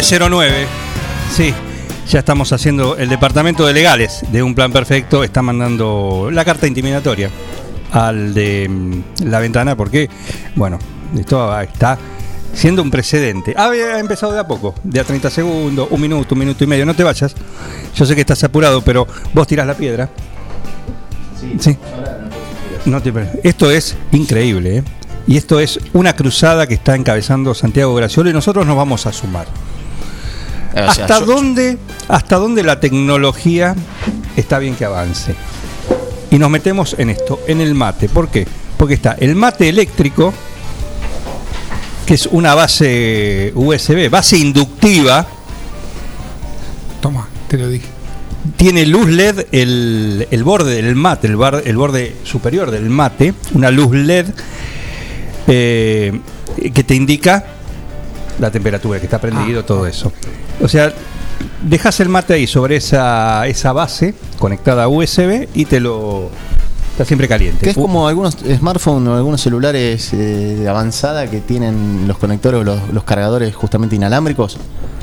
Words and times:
...909... 0.00 0.66
Sí, 1.30 1.52
ya 2.08 2.20
estamos 2.20 2.52
haciendo... 2.54 2.96
El 2.96 3.10
departamento 3.10 3.66
de 3.66 3.74
legales 3.74 4.22
de 4.32 4.42
Un 4.42 4.54
Plan 4.54 4.72
Perfecto... 4.72 5.22
Está 5.22 5.42
mandando 5.42 6.30
la 6.32 6.44
carta 6.44 6.66
intimidatoria... 6.66 7.30
Al 7.92 8.32
de 8.32 8.66
mm, 8.68 9.24
la 9.28 9.40
ventana... 9.40 9.76
Porque, 9.76 10.08
bueno, 10.54 10.78
esto 11.18 11.58
está... 11.60 11.98
Siendo 12.54 12.82
un 12.82 12.90
precedente. 12.90 13.54
Había 13.56 13.98
empezado 14.00 14.32
de 14.32 14.40
a 14.40 14.46
poco, 14.46 14.74
de 14.82 14.98
a 14.98 15.04
30 15.04 15.30
segundos, 15.30 15.86
un 15.90 16.00
minuto, 16.00 16.34
un 16.34 16.38
minuto 16.40 16.64
y 16.64 16.66
medio. 16.66 16.84
No 16.84 16.94
te 16.94 17.04
vayas. 17.04 17.32
Yo 17.94 18.04
sé 18.06 18.14
que 18.16 18.22
estás 18.22 18.42
apurado, 18.42 18.82
pero 18.82 19.06
vos 19.32 19.46
tirás 19.46 19.66
la 19.68 19.74
piedra. 19.74 20.08
Sí. 21.60 21.76
No 22.86 23.00
te 23.00 23.12
pre- 23.12 23.28
Esto 23.44 23.70
es 23.70 23.94
increíble, 24.10 24.78
¿eh? 24.78 24.84
Y 25.28 25.36
esto 25.36 25.60
es 25.60 25.78
una 25.92 26.16
cruzada 26.16 26.66
que 26.66 26.74
está 26.74 26.96
encabezando 26.96 27.54
Santiago 27.54 27.94
Graciolo 27.94 28.30
y 28.30 28.32
nosotros 28.32 28.66
nos 28.66 28.76
vamos 28.76 29.06
a 29.06 29.12
sumar. 29.12 29.46
O 30.72 30.74
sea, 30.74 30.86
¿Hasta 30.88 31.20
yo- 31.20 31.26
dónde, 31.26 31.78
hasta 32.08 32.36
dónde 32.36 32.62
la 32.62 32.78
tecnología 32.80 33.74
está 34.36 34.58
bien 34.58 34.74
que 34.76 34.84
avance? 34.84 35.34
Y 36.30 36.38
nos 36.38 36.48
metemos 36.50 36.94
en 36.98 37.10
esto, 37.10 37.40
en 37.48 37.60
el 37.60 37.74
mate. 37.74 38.08
¿Por 38.08 38.28
qué? 38.28 38.46
Porque 38.76 38.94
está 38.94 39.16
el 39.18 39.34
mate 39.34 39.68
eléctrico, 39.68 40.32
que 42.06 42.14
es 42.14 42.26
una 42.26 42.54
base 42.54 43.52
USB, 43.54 44.08
base 44.08 44.38
inductiva, 44.38 45.26
Toma, 47.00 47.28
te 47.48 47.56
lo 47.58 47.68
dije. 47.68 47.86
tiene 48.56 48.84
luz 48.86 49.08
LED 49.08 49.46
el, 49.52 50.28
el 50.30 50.44
borde 50.44 50.82
del 50.82 50.94
mate, 50.94 51.26
el, 51.26 51.36
bar- 51.36 51.62
el 51.64 51.76
borde 51.76 52.14
superior 52.24 52.70
del 52.70 52.88
mate, 52.90 53.34
una 53.54 53.70
luz 53.70 53.94
LED 53.94 54.26
eh, 55.46 56.20
que 56.74 56.84
te 56.84 56.94
indica 56.94 57.44
la 58.38 58.50
temperatura, 58.50 58.98
que 58.98 59.06
está 59.06 59.20
prendido, 59.20 59.64
todo 59.64 59.86
eso. 59.86 60.12
O 60.62 60.68
sea, 60.68 60.92
dejas 61.62 62.00
el 62.00 62.08
mate 62.08 62.34
ahí 62.34 62.46
sobre 62.46 62.76
esa, 62.76 63.46
esa 63.46 63.72
base 63.72 64.14
conectada 64.38 64.84
a 64.84 64.88
USB 64.88 65.48
y 65.54 65.64
te 65.64 65.80
lo... 65.80 66.30
Está 66.92 67.04
siempre 67.04 67.28
caliente. 67.28 67.64
Que 67.64 67.70
es 67.70 67.76
como 67.76 68.08
algunos 68.08 68.36
smartphones 68.36 69.08
o 69.08 69.14
algunos 69.14 69.40
celulares 69.40 70.12
eh, 70.12 70.16
de 70.16 70.68
avanzada 70.68 71.30
que 71.30 71.40
tienen 71.40 72.06
los 72.06 72.18
conectores 72.18 72.60
o 72.60 72.92
los 72.92 73.04
cargadores 73.04 73.54
justamente 73.54 73.96
inalámbricos. 73.96 74.58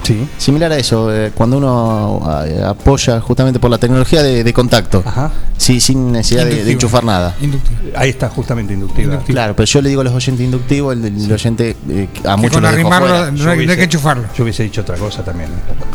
Sí. 0.07 0.25
Similar 0.37 0.71
a 0.71 0.77
eso, 0.77 1.13
eh, 1.13 1.31
cuando 1.35 1.57
uno 1.57 2.21
eh, 2.45 2.63
apoya 2.65 3.19
justamente 3.19 3.59
por 3.59 3.69
la 3.69 3.77
tecnología 3.77 4.23
de, 4.23 4.41
de 4.41 4.53
contacto, 4.53 5.03
Ajá. 5.05 5.31
sí, 5.57 5.81
sin 5.81 6.13
necesidad 6.13 6.45
de, 6.45 6.63
de 6.63 6.71
enchufar 6.71 7.03
nada. 7.03 7.35
Inductivo. 7.41 7.77
Ahí 7.93 8.11
está 8.11 8.29
justamente 8.29 8.73
inductiva. 8.73 9.03
Inductiva. 9.15 9.33
Claro, 9.35 9.55
pero 9.57 9.65
yo 9.65 9.81
le 9.81 9.89
digo 9.89 9.99
a 9.99 10.03
los 10.05 10.13
oyentes 10.13 10.45
inductivos, 10.45 10.95
el, 10.95 11.03
el 11.03 11.29
oyente 11.31 11.75
eh, 11.89 12.07
a 12.25 12.35
Que 12.35 12.41
muchos 12.41 12.53
con 12.57 12.65
arrimarlo 12.65 13.07
fuera. 13.09 13.31
no 13.31 13.51
hay, 13.51 13.65
no 13.65 13.71
hay 13.73 13.77
que 13.77 13.83
enchufarlo. 13.83 14.23
Yo 14.33 14.43
hubiese 14.45 14.63
dicho 14.63 14.79
otra 14.79 14.95
cosa 14.95 15.25
también. 15.25 15.49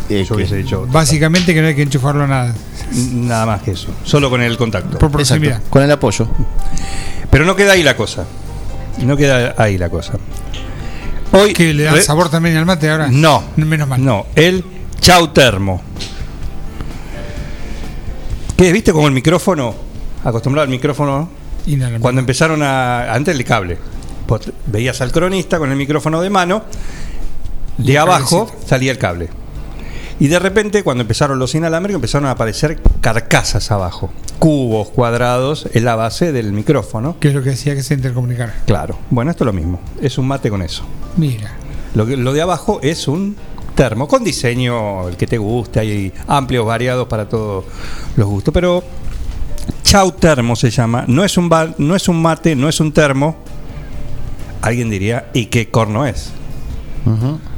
Eh, 0.09 0.23
Yo 0.29 0.35
hubiese 0.35 0.57
dicho 0.57 0.85
Básicamente 0.91 1.51
que 1.55 1.61
no 1.61 1.67
hay 1.69 1.75
que 1.75 1.81
enchufarlo 1.81 2.27
nada. 2.27 2.53
nada 3.13 3.45
más 3.47 3.63
que 3.63 3.71
eso. 3.71 3.87
Solo 4.03 4.29
con 4.29 4.41
el 4.43 4.55
contacto. 4.57 4.99
Por 4.99 5.09
proximidad. 5.09 5.53
Exacto, 5.53 5.69
con 5.71 5.81
el 5.81 5.89
apoyo. 5.91 6.27
Pero 7.31 7.45
no 7.45 7.55
queda 7.55 7.71
ahí 7.73 7.81
la 7.81 7.95
cosa. 7.95 8.25
No 9.01 9.17
queda 9.17 9.55
ahí 9.57 9.79
la 9.79 9.89
cosa. 9.89 10.13
Hoy 11.33 11.53
Que 11.53 11.73
le 11.73 11.83
da 11.83 11.99
sabor 12.01 12.29
también 12.29 12.55
al 12.57 12.65
mate 12.65 12.89
ahora. 12.89 13.07
No, 13.09 13.43
Menos 13.55 13.87
mal. 13.87 14.03
no, 14.03 14.25
el 14.35 14.63
Chau 14.99 15.29
Termo. 15.29 15.81
¿Qué? 18.57 18.71
¿Viste 18.71 18.93
como 18.93 19.07
el 19.07 19.13
micrófono? 19.13 19.75
Acostumbrado 20.23 20.63
al 20.63 20.69
micrófono. 20.69 21.29
Inalámbrico. 21.65 22.01
Cuando 22.01 22.19
empezaron 22.19 22.61
a. 22.63 23.11
Antes 23.13 23.35
el 23.35 23.43
cable. 23.43 23.77
Veías 24.67 25.01
al 25.01 25.11
cronista 25.11 25.59
con 25.59 25.69
el 25.71 25.77
micrófono 25.77 26.21
de 26.21 26.29
mano. 26.29 26.63
De 27.77 27.97
abajo 27.97 28.45
cablecito. 28.45 28.67
salía 28.67 28.91
el 28.91 28.97
cable. 28.97 29.29
Y 30.19 30.27
de 30.27 30.39
repente, 30.39 30.83
cuando 30.83 31.01
empezaron 31.01 31.39
los 31.39 31.53
inalámbricos, 31.55 31.97
empezaron 31.97 32.27
a 32.27 32.31
aparecer 32.31 32.79
carcasas 33.01 33.71
abajo. 33.71 34.11
Cubos 34.39 34.89
cuadrados 34.89 35.67
en 35.73 35.85
la 35.85 35.95
base 35.95 36.31
del 36.31 36.53
micrófono. 36.53 37.17
Que 37.19 37.29
es 37.29 37.33
lo 37.33 37.41
que 37.43 37.49
decía 37.51 37.75
que 37.75 37.83
se 37.83 37.93
intercomunicara. 37.95 38.53
Claro. 38.65 38.97
Bueno, 39.09 39.31
esto 39.31 39.43
es 39.43 39.47
lo 39.47 39.53
mismo. 39.53 39.79
Es 40.01 40.17
un 40.17 40.27
mate 40.27 40.49
con 40.49 40.61
eso. 40.61 40.83
Mira. 41.17 41.51
Lo, 41.95 42.05
que- 42.05 42.17
lo 42.17 42.31
de 42.33 42.41
abajo 42.41 42.79
es 42.83 43.07
un 43.07 43.35
termo 43.75 44.07
con 44.07 44.23
diseño, 44.23 45.07
el 45.09 45.17
que 45.17 45.25
te 45.27 45.37
guste, 45.39 45.79
hay 45.79 46.13
amplios, 46.27 46.65
variados 46.65 47.07
para 47.07 47.27
todos 47.27 47.65
los 48.15 48.27
gustos. 48.27 48.53
Pero 48.53 48.83
Chau 49.83 50.11
Termo 50.11 50.55
se 50.55 50.69
llama. 50.69 51.05
No 51.07 51.23
es 51.23 51.37
un, 51.37 51.49
ba- 51.49 51.73
no 51.77 51.95
es 51.95 52.07
un 52.07 52.21
mate, 52.21 52.55
no 52.55 52.69
es 52.69 52.79
un 52.79 52.91
termo. 52.93 53.35
Alguien 54.61 54.89
diría, 54.89 55.29
¿y 55.33 55.47
qué 55.47 55.69
corno 55.69 56.05
es? 56.05 56.31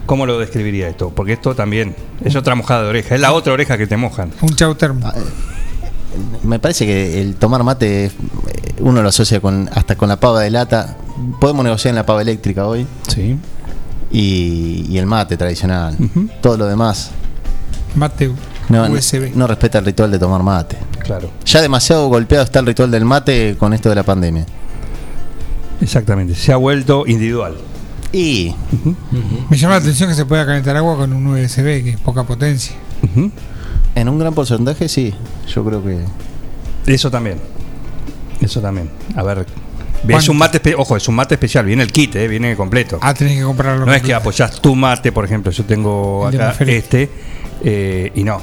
¿Cómo 0.05 0.25
lo 0.25 0.37
describiría 0.39 0.87
esto? 0.87 1.09
Porque 1.09 1.33
esto 1.33 1.55
también 1.55 1.95
es 2.23 2.35
otra 2.35 2.55
mojada 2.55 2.83
de 2.83 2.89
oreja. 2.89 3.15
Es 3.15 3.21
la 3.21 3.33
otra 3.33 3.53
oreja 3.53 3.77
que 3.77 3.87
te 3.87 3.97
mojan. 3.97 4.31
Un 4.41 4.55
chau 4.55 4.75
termo. 4.75 5.01
Ah, 5.05 5.13
Me 6.43 6.59
parece 6.59 6.85
que 6.85 7.21
el 7.21 7.35
tomar 7.35 7.63
mate 7.63 8.05
eh, 8.05 8.11
uno 8.79 9.01
lo 9.01 9.09
asocia 9.09 9.39
con 9.41 9.69
hasta 9.73 9.95
con 9.95 10.09
la 10.09 10.19
pava 10.19 10.41
de 10.41 10.49
lata. 10.51 10.95
Podemos 11.41 11.63
negociar 11.65 11.89
en 11.91 11.95
la 11.95 12.05
pava 12.05 12.21
eléctrica 12.21 12.67
hoy 12.67 12.85
Sí. 13.07 13.37
y, 14.11 14.85
y 14.89 14.97
el 14.97 15.05
mate 15.07 15.37
tradicional. 15.37 15.97
Todo 16.41 16.57
lo 16.57 16.67
demás 16.67 17.11
Mate 17.95 18.29
no, 18.69 18.87
no- 18.89 18.93
USB. 18.93 19.31
no 19.35 19.47
respeta 19.47 19.79
el 19.79 19.85
ritual 19.85 20.11
de 20.11 20.19
tomar 20.19 20.43
mate. 20.43 20.77
Claro. 21.03 21.29
Ya 21.45 21.61
demasiado 21.61 22.07
golpeado 22.09 22.43
está 22.43 22.59
el 22.59 22.65
ritual 22.65 22.91
del 22.91 23.05
mate 23.05 23.55
con 23.57 23.73
esto 23.73 23.89
de 23.89 23.95
la 23.95 24.03
pandemia. 24.03 24.45
Exactamente. 25.81 26.35
Se 26.35 26.51
ha 26.51 26.57
vuelto 26.57 27.05
individual. 27.07 27.55
Y 28.15 28.55
Me 29.49 29.57
llama 29.57 29.73
la 29.73 29.81
atención 29.81 30.07
que 30.07 30.15
se 30.15 30.25
pueda 30.25 30.45
calentar 30.45 30.77
agua 30.77 30.95
con 30.95 31.11
un 31.11 31.27
USB, 31.27 31.83
que 31.83 31.89
es 31.89 31.99
poca 31.99 32.23
potencia. 32.23 32.73
En 33.93 34.07
un 34.07 34.17
gran 34.17 34.33
porcentaje 34.33 34.87
sí, 34.87 35.13
yo 35.53 35.65
creo 35.65 35.83
que 35.83 35.99
Eso 36.87 37.11
también. 37.11 37.39
Eso 38.39 38.61
también. 38.61 38.89
A 39.17 39.23
ver. 39.23 39.39
Es 39.39 39.45
¿Cuánto? 40.09 40.31
un 40.31 40.37
mate, 40.37 40.75
ojo, 40.77 40.95
es 40.95 41.05
un 41.09 41.15
mate 41.15 41.35
especial, 41.35 41.65
viene 41.65 41.83
el 41.83 41.91
kit, 41.91 42.15
eh, 42.15 42.29
viene 42.29 42.55
completo. 42.55 42.99
Ah, 43.01 43.13
tenés 43.13 43.37
que 43.37 43.43
comprarlo. 43.43 43.85
no 43.85 43.93
es 43.93 44.01
que 44.01 44.13
apoyás 44.13 44.61
tu 44.61 44.75
mate, 44.75 45.11
por 45.11 45.25
ejemplo, 45.25 45.51
yo 45.51 45.65
tengo 45.65 46.25
acá 46.25 46.55
este, 46.59 47.09
eh, 47.65 48.11
y 48.15 48.23
no. 48.23 48.39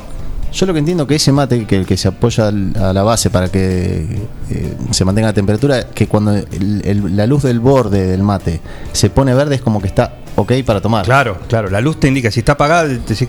Yo 0.52 0.66
lo 0.66 0.72
que 0.72 0.78
entiendo 0.80 1.06
que 1.06 1.14
ese 1.16 1.32
mate 1.32 1.64
que 1.66 1.76
el 1.76 1.86
que 1.86 1.96
se 1.96 2.08
apoya 2.08 2.48
a 2.48 2.92
la 2.92 3.02
base 3.02 3.30
para 3.30 3.48
que 3.48 4.06
eh, 4.50 4.74
se 4.90 5.04
mantenga 5.04 5.28
la 5.28 5.32
temperatura, 5.34 5.88
que 5.88 6.06
cuando 6.06 6.32
el- 6.36 6.82
el- 6.84 7.16
la 7.16 7.26
luz 7.26 7.42
del 7.42 7.58
borde 7.60 8.06
del 8.06 8.22
mate 8.22 8.60
se 8.92 9.10
pone 9.10 9.34
verde 9.34 9.54
es 9.56 9.62
como 9.62 9.80
que 9.80 9.88
está 9.88 10.14
ok 10.36 10.52
para 10.66 10.80
tomar. 10.80 11.04
Claro, 11.04 11.38
claro, 11.48 11.70
la 11.70 11.80
luz 11.80 11.98
te 11.98 12.08
indica, 12.08 12.30
si 12.30 12.40
está 12.40 12.52
apagada, 12.52 12.88
te 12.88 12.98
dice 13.14 13.28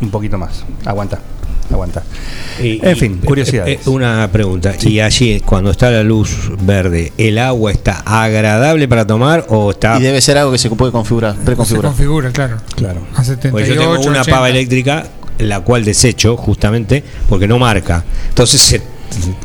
un 0.00 0.10
poquito 0.10 0.38
más, 0.38 0.64
aguanta. 0.84 1.18
aguanta. 1.72 2.02
Y- 2.62 2.78
En 2.86 2.92
y- 2.92 2.94
fin, 2.94 3.20
eh, 3.22 3.26
curiosidades. 3.26 3.84
eh, 3.86 3.90
una 3.90 4.28
pregunta. 4.30 4.74
¿Y 4.82 5.00
allí, 5.00 5.40
cuando 5.40 5.70
está 5.72 5.90
la 5.90 6.02
luz 6.04 6.52
verde, 6.60 7.12
el 7.18 7.38
agua 7.38 7.72
está 7.72 8.02
agradable 8.04 8.86
para 8.86 9.06
tomar 9.06 9.46
o 9.48 9.70
está.? 9.72 9.98
Y 9.98 10.02
debe 10.02 10.20
ser 10.20 10.36
algo 10.38 10.52
que 10.52 10.58
se 10.58 10.68
puede 10.70 10.92
configurar, 10.92 11.34
Se 11.36 11.40
preconfigurar. 11.42 11.90
configura, 11.90 12.30
claro. 12.30 12.58
Claro. 12.76 13.00
A 13.16 13.24
78, 13.24 13.50
Pues 13.50 13.66
yo 13.66 13.74
tengo 13.76 13.92
una 14.08 14.20
80. 14.20 14.30
pava 14.30 14.50
eléctrica, 14.50 15.06
la 15.38 15.60
cual 15.60 15.84
desecho 15.84 16.36
justamente 16.36 17.02
porque 17.28 17.46
no 17.48 17.58
marca. 17.58 18.04
Entonces 18.28 18.60
se, 18.60 18.82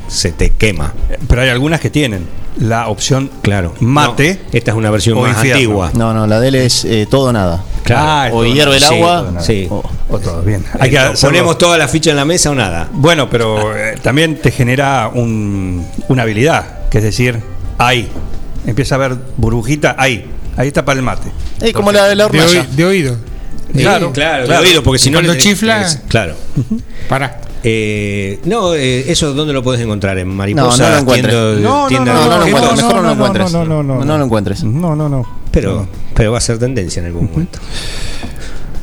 se 0.08 0.32
te 0.32 0.52
quema. 0.52 0.94
Pero 1.28 1.42
hay 1.42 1.50
algunas 1.50 1.80
que 1.80 1.90
tienen 1.90 2.26
la 2.60 2.88
opción 2.90 3.30
Claro. 3.42 3.74
mate. 3.80 4.40
No, 4.44 4.50
esta 4.58 4.72
es 4.72 4.78
una 4.78 4.92
versión 4.92 5.20
más 5.22 5.32
infierno. 5.38 5.56
antigua. 5.56 5.92
No, 5.94 6.14
no, 6.14 6.28
la 6.28 6.40
de 6.40 6.48
él 6.50 6.56
es 6.56 6.84
eh, 6.86 7.08
todo 7.10 7.30
o 7.30 7.34
nada. 7.34 7.64
Claro. 7.84 8.02
Ah, 8.06 8.30
o 8.38 8.46
hierve 8.46 8.76
el 8.76 8.82
Sí, 8.84 8.94
agua. 8.96 9.34
sí. 9.40 9.68
o- 9.70 9.84
O 10.12 10.20
todo 10.20 10.42
bien. 10.42 10.66
Hay 10.80 10.90
que 10.90 11.00
ponemos 11.22 11.58
toda 11.58 11.78
la 11.78 11.88
ficha 11.88 12.10
en 12.10 12.16
la 12.18 12.26
mesa 12.26 12.50
o 12.52 12.56
nada. 12.56 12.88
Bueno, 12.92 13.30
pero 13.30 13.76
eh, 13.78 13.96
también 14.02 14.42
te 14.42 14.52
genera 14.52 15.10
un- 15.14 15.86
una 16.08 16.24
habilidad, 16.24 16.90
que 16.90 16.98
es 16.98 17.04
decir, 17.04 17.40
ahí. 17.78 18.10
Empieza 18.66 18.96
a 18.96 18.98
ver 18.98 19.16
burbujita, 19.38 19.96
ahí. 19.98 20.26
Ahí 20.58 20.68
está 20.68 20.84
para 20.84 21.00
el 21.00 21.06
mate. 21.06 21.30
Como 21.74 21.92
la 21.92 22.06
de 22.08 22.16
la 22.16 22.26
hornalla. 22.26 22.66
de 22.70 22.86
oído. 22.86 23.18
Claro, 23.74 24.12
claro, 24.12 24.46
claro. 24.46 24.62
de 24.64 24.68
oído, 24.70 24.84
porque 24.84 25.00
si 25.00 25.10
no. 25.12 25.18
Cuando 25.18 25.34
le- 25.34 25.40
chifla- 25.40 25.82
es- 25.86 26.02
Claro. 26.08 26.36
Para. 27.08 27.42
Eh, 27.64 28.40
no, 28.46 28.74
eh, 28.74 29.12
eso 29.12 29.34
¿dónde 29.34 29.52
lo 29.54 29.62
puedes 29.62 29.82
encontrar? 29.82 30.18
En 30.18 30.30
Mariposa, 30.30 30.84
No, 30.84 30.90
no 30.90 30.96
lo 30.96 31.02
encuentres. 31.02 31.34
tienda- 31.36 31.60
No, 31.70 31.90
no, 31.90 31.90
No, 31.90 31.90
de 31.90 31.96
no. 31.96 32.06
Mejor 32.06 32.62
no 32.78 32.94
lo 32.94 33.02
no, 33.04 33.12
encuentres. 33.14 33.52
no, 33.52 33.66
no, 33.66 33.84
no, 33.84 34.06
No 34.06 34.18
lo 34.18 34.24
encuentres. 34.26 34.64
No, 34.64 34.96
no, 34.96 35.10
no. 35.10 35.26
Pero, 35.52 35.88
pero 36.14 36.32
va 36.32 36.38
a 36.38 36.42
ser 36.42 36.58
tendencia 36.58 37.00
en 37.02 37.08
algún 37.08 37.30
momento. 37.32 37.60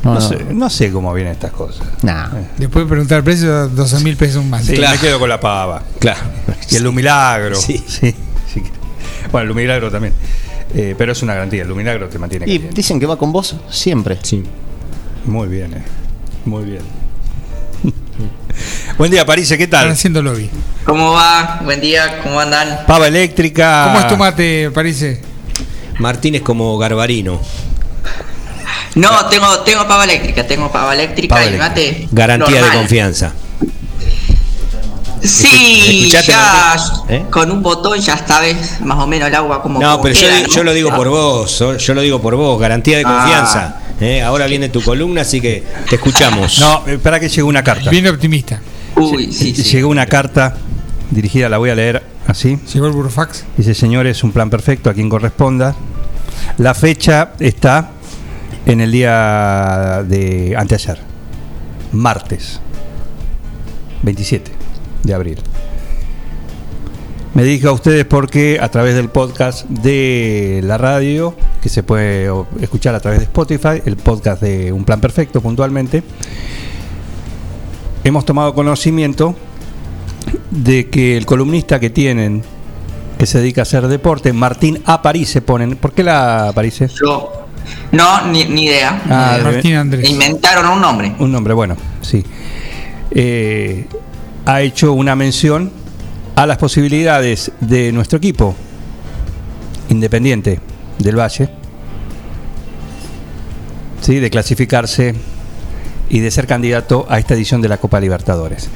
No, 0.03 0.13
No, 0.13 0.19
no. 0.19 0.21
sé, 0.29 0.37
no 0.53 0.69
sé 0.69 0.91
cómo 0.91 1.13
vienen 1.13 1.33
estas 1.33 1.51
cosas. 1.51 1.85
Nah. 2.03 2.29
Después 2.57 2.85
de 2.85 2.89
preguntar 2.89 3.17
el 3.17 3.23
precio, 3.23 3.67
12 3.67 3.99
mil 4.03 4.15
pesos 4.15 4.45
más. 4.45 4.63
Sí, 4.65 4.75
Claro. 4.75 4.95
me 4.95 5.01
quedo 5.01 5.19
con 5.19 5.27
la 5.29 5.39
pava. 5.39 5.83
Claro. 5.99 6.19
Y 6.69 6.75
el 6.75 6.83
Lumilagro. 6.83 7.55
Sí. 7.55 7.83
sí, 7.87 8.13
sí. 8.53 8.63
Bueno, 9.31 9.43
el 9.43 9.47
Lumilagro 9.49 9.89
también. 9.91 10.13
Eh, 10.75 10.95
pero 10.97 11.13
es 11.13 11.23
una 11.23 11.33
garantía. 11.33 11.63
El 11.63 11.69
Lumilagro 11.69 12.07
te 12.09 12.19
mantiene 12.19 12.45
Y 12.45 12.49
caliente. 12.57 12.75
dicen 12.75 12.99
que 12.99 13.05
va 13.05 13.17
con 13.17 13.31
vos 13.31 13.55
siempre. 13.69 14.19
Sí. 14.21 14.43
Muy 15.27 15.47
bien, 15.47 15.73
eh. 15.73 15.83
Muy 16.45 16.63
bien. 16.63 16.81
Buen 18.97 19.11
día, 19.11 19.25
París, 19.25 19.47
¿qué 19.49 19.63
Están 19.63 19.81
tal? 19.83 19.91
haciendo 19.91 20.21
lobby. 20.23 20.49
¿Cómo 20.85 21.11
va? 21.11 21.59
Buen 21.63 21.79
día, 21.81 22.21
¿cómo 22.23 22.39
andan? 22.39 22.85
Pava 22.87 23.07
eléctrica. 23.07 23.83
¿Cómo 23.85 23.99
es 23.99 24.07
tu 24.07 24.17
mate, 24.17 24.71
Parece? 24.71 25.21
Martínez 25.99 26.41
como 26.41 26.77
Garbarino. 26.77 27.39
No, 28.95 29.25
tengo, 29.27 29.59
tengo 29.59 29.87
pava 29.87 30.05
eléctrica, 30.05 30.47
tengo 30.47 30.71
pava 30.71 30.93
eléctrica 30.95 31.35
Pava 31.35 31.45
y 31.45 31.47
eléctrica. 31.49 31.69
mate. 31.69 32.07
Garantía 32.11 32.55
normal. 32.61 32.71
de 32.71 32.77
confianza. 32.77 33.33
Sí, 35.21 35.99
¿Escuchaste, 36.05 36.31
ya? 36.31 36.75
¿Eh? 37.09 37.25
con 37.29 37.51
un 37.51 37.61
botón 37.61 37.99
ya 37.99 38.17
sabes 38.25 38.79
más 38.81 38.97
o 38.99 39.07
menos 39.07 39.27
el 39.27 39.35
agua 39.35 39.61
como. 39.61 39.79
No, 39.79 39.91
como 39.91 40.03
pero 40.03 40.15
yo, 40.15 40.21
queda, 40.21 40.35
digo- 40.37 40.47
¿no? 40.47 40.53
yo 40.55 40.63
lo 40.63 40.73
digo 40.73 40.89
Ah. 40.91 40.95
por 40.95 41.09
vos, 41.09 41.59
yo 41.79 41.93
lo 41.93 42.01
digo 42.01 42.21
por 42.21 42.35
vos, 42.35 42.59
garantía 42.59 42.97
de 42.99 43.03
Ah. 43.05 43.77
¿Eh? 43.99 44.21
Ahora 44.21 44.47
viene 44.47 44.69
tu 44.69 44.81
columna, 44.81 45.21
así 45.21 45.41
que 45.41 45.63
te 45.89 45.95
escuchamos. 45.95 46.59
No, 46.59 46.85
espera 46.87 47.19
que 47.19 47.29
llegó 47.29 47.47
una 47.47 47.63
carta. 47.63 47.89
Bien 47.89 48.07
optimista. 48.07 48.61
Uy, 48.95 49.31
sí, 49.31 49.55
sí. 49.55 49.63
Llegó 49.63 49.89
una 49.89 50.05
carta 50.05 50.57
dirigida, 51.11 51.49
la 51.49 51.57
voy 51.57 51.69
a 51.69 51.75
leer 51.75 52.03
así. 52.27 52.57
Llegó 52.73 52.87
el 52.87 52.93
burofax. 52.93 53.45
Dice, 53.57 53.73
señores, 53.73 54.23
un 54.23 54.31
plan 54.31 54.49
perfecto 54.49 54.89
a 54.89 54.93
quien 54.93 55.09
corresponda. 55.09 55.75
La 56.57 56.73
fecha 56.73 57.33
está 57.39 57.91
en 58.65 58.81
el 58.81 58.91
día 58.91 60.03
de 60.07 60.55
anteayer, 60.57 60.99
martes 61.91 62.59
27 64.03 64.51
de 65.03 65.13
abril. 65.13 65.39
Me 67.37 67.43
dirijo 67.43 67.69
a 67.69 67.71
ustedes 67.73 68.03
porque 68.05 68.57
a 68.59 68.67
través 68.69 68.95
del 68.95 69.09
podcast 69.09 69.67
de 69.69 70.59
la 70.63 70.75
radio, 70.79 71.35
que 71.61 71.69
se 71.69 71.83
puede 71.83 72.31
escuchar 72.59 72.95
a 72.95 72.99
través 72.99 73.19
de 73.19 73.25
Spotify, 73.25 73.79
el 73.85 73.95
podcast 73.95 74.41
de 74.41 74.71
Un 74.71 74.83
Plan 74.83 74.99
Perfecto 74.99 75.39
puntualmente, 75.39 76.01
hemos 78.03 78.25
tomado 78.25 78.55
conocimiento 78.55 79.35
de 80.49 80.89
que 80.89 81.15
el 81.15 81.27
columnista 81.27 81.79
que 81.79 81.91
tienen, 81.91 82.41
que 83.19 83.27
se 83.27 83.37
dedica 83.37 83.61
a 83.61 83.63
hacer 83.63 83.87
deporte, 83.87 84.33
Martín 84.33 84.81
Aparice 84.85 85.41
ponen. 85.41 85.75
¿Por 85.75 85.91
qué 85.91 86.01
la 86.01 86.47
Aparice? 86.47 86.87
Yo. 86.87 87.45
No, 87.91 88.25
ni, 88.31 88.45
ni 88.45 88.63
idea. 88.65 88.99
ni 89.05 89.11
Ah, 89.13 89.33
idea. 89.39 89.51
Martín 89.51 89.75
Andrés. 89.75 90.09
Inventaron 90.09 90.65
un 90.71 90.81
nombre. 90.81 91.13
Un 91.19 91.31
nombre, 91.31 91.53
bueno, 91.53 91.77
sí. 92.01 92.23
Eh, 93.11 93.85
ha 94.47 94.61
hecho 94.61 94.93
una 94.93 95.15
mención 95.15 95.71
a 96.37 96.45
las 96.45 96.59
posibilidades 96.59 97.51
de 97.61 97.91
nuestro 97.91 98.19
equipo 98.19 98.55
independiente 99.89 100.59
del 100.99 101.19
Valle, 101.19 101.49
sí, 104.01 104.19
de 104.19 104.29
clasificarse 104.29 105.15
y 106.09 106.19
de 106.19 106.29
ser 106.29 106.45
candidato 106.45 107.07
a 107.09 107.17
esta 107.17 107.33
edición 107.33 107.63
de 107.63 107.69
la 107.69 107.77
Copa 107.77 107.99
Libertadores. 107.99 108.69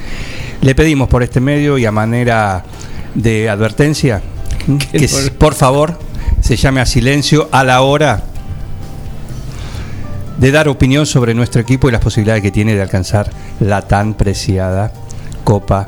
Le 0.60 0.74
pedimos 0.74 1.08
por 1.08 1.22
este 1.22 1.38
medio 1.38 1.78
y 1.78 1.86
a 1.86 1.92
manera 1.92 2.64
de 3.14 3.48
advertencia 3.48 4.20
que 4.90 5.08
por 5.38 5.54
favor 5.54 5.96
se 6.40 6.56
llame 6.56 6.80
a 6.80 6.86
silencio 6.86 7.48
a 7.52 7.62
la 7.62 7.82
hora 7.82 8.24
de 10.36 10.50
dar 10.50 10.66
opinión 10.66 11.06
sobre 11.06 11.32
nuestro 11.32 11.62
equipo 11.62 11.88
y 11.88 11.92
las 11.92 12.00
posibilidades 12.00 12.42
que 12.42 12.50
tiene 12.50 12.74
de 12.74 12.82
alcanzar 12.82 13.30
la 13.60 13.82
tan 13.82 14.14
preciada 14.14 14.92
Copa 15.44 15.86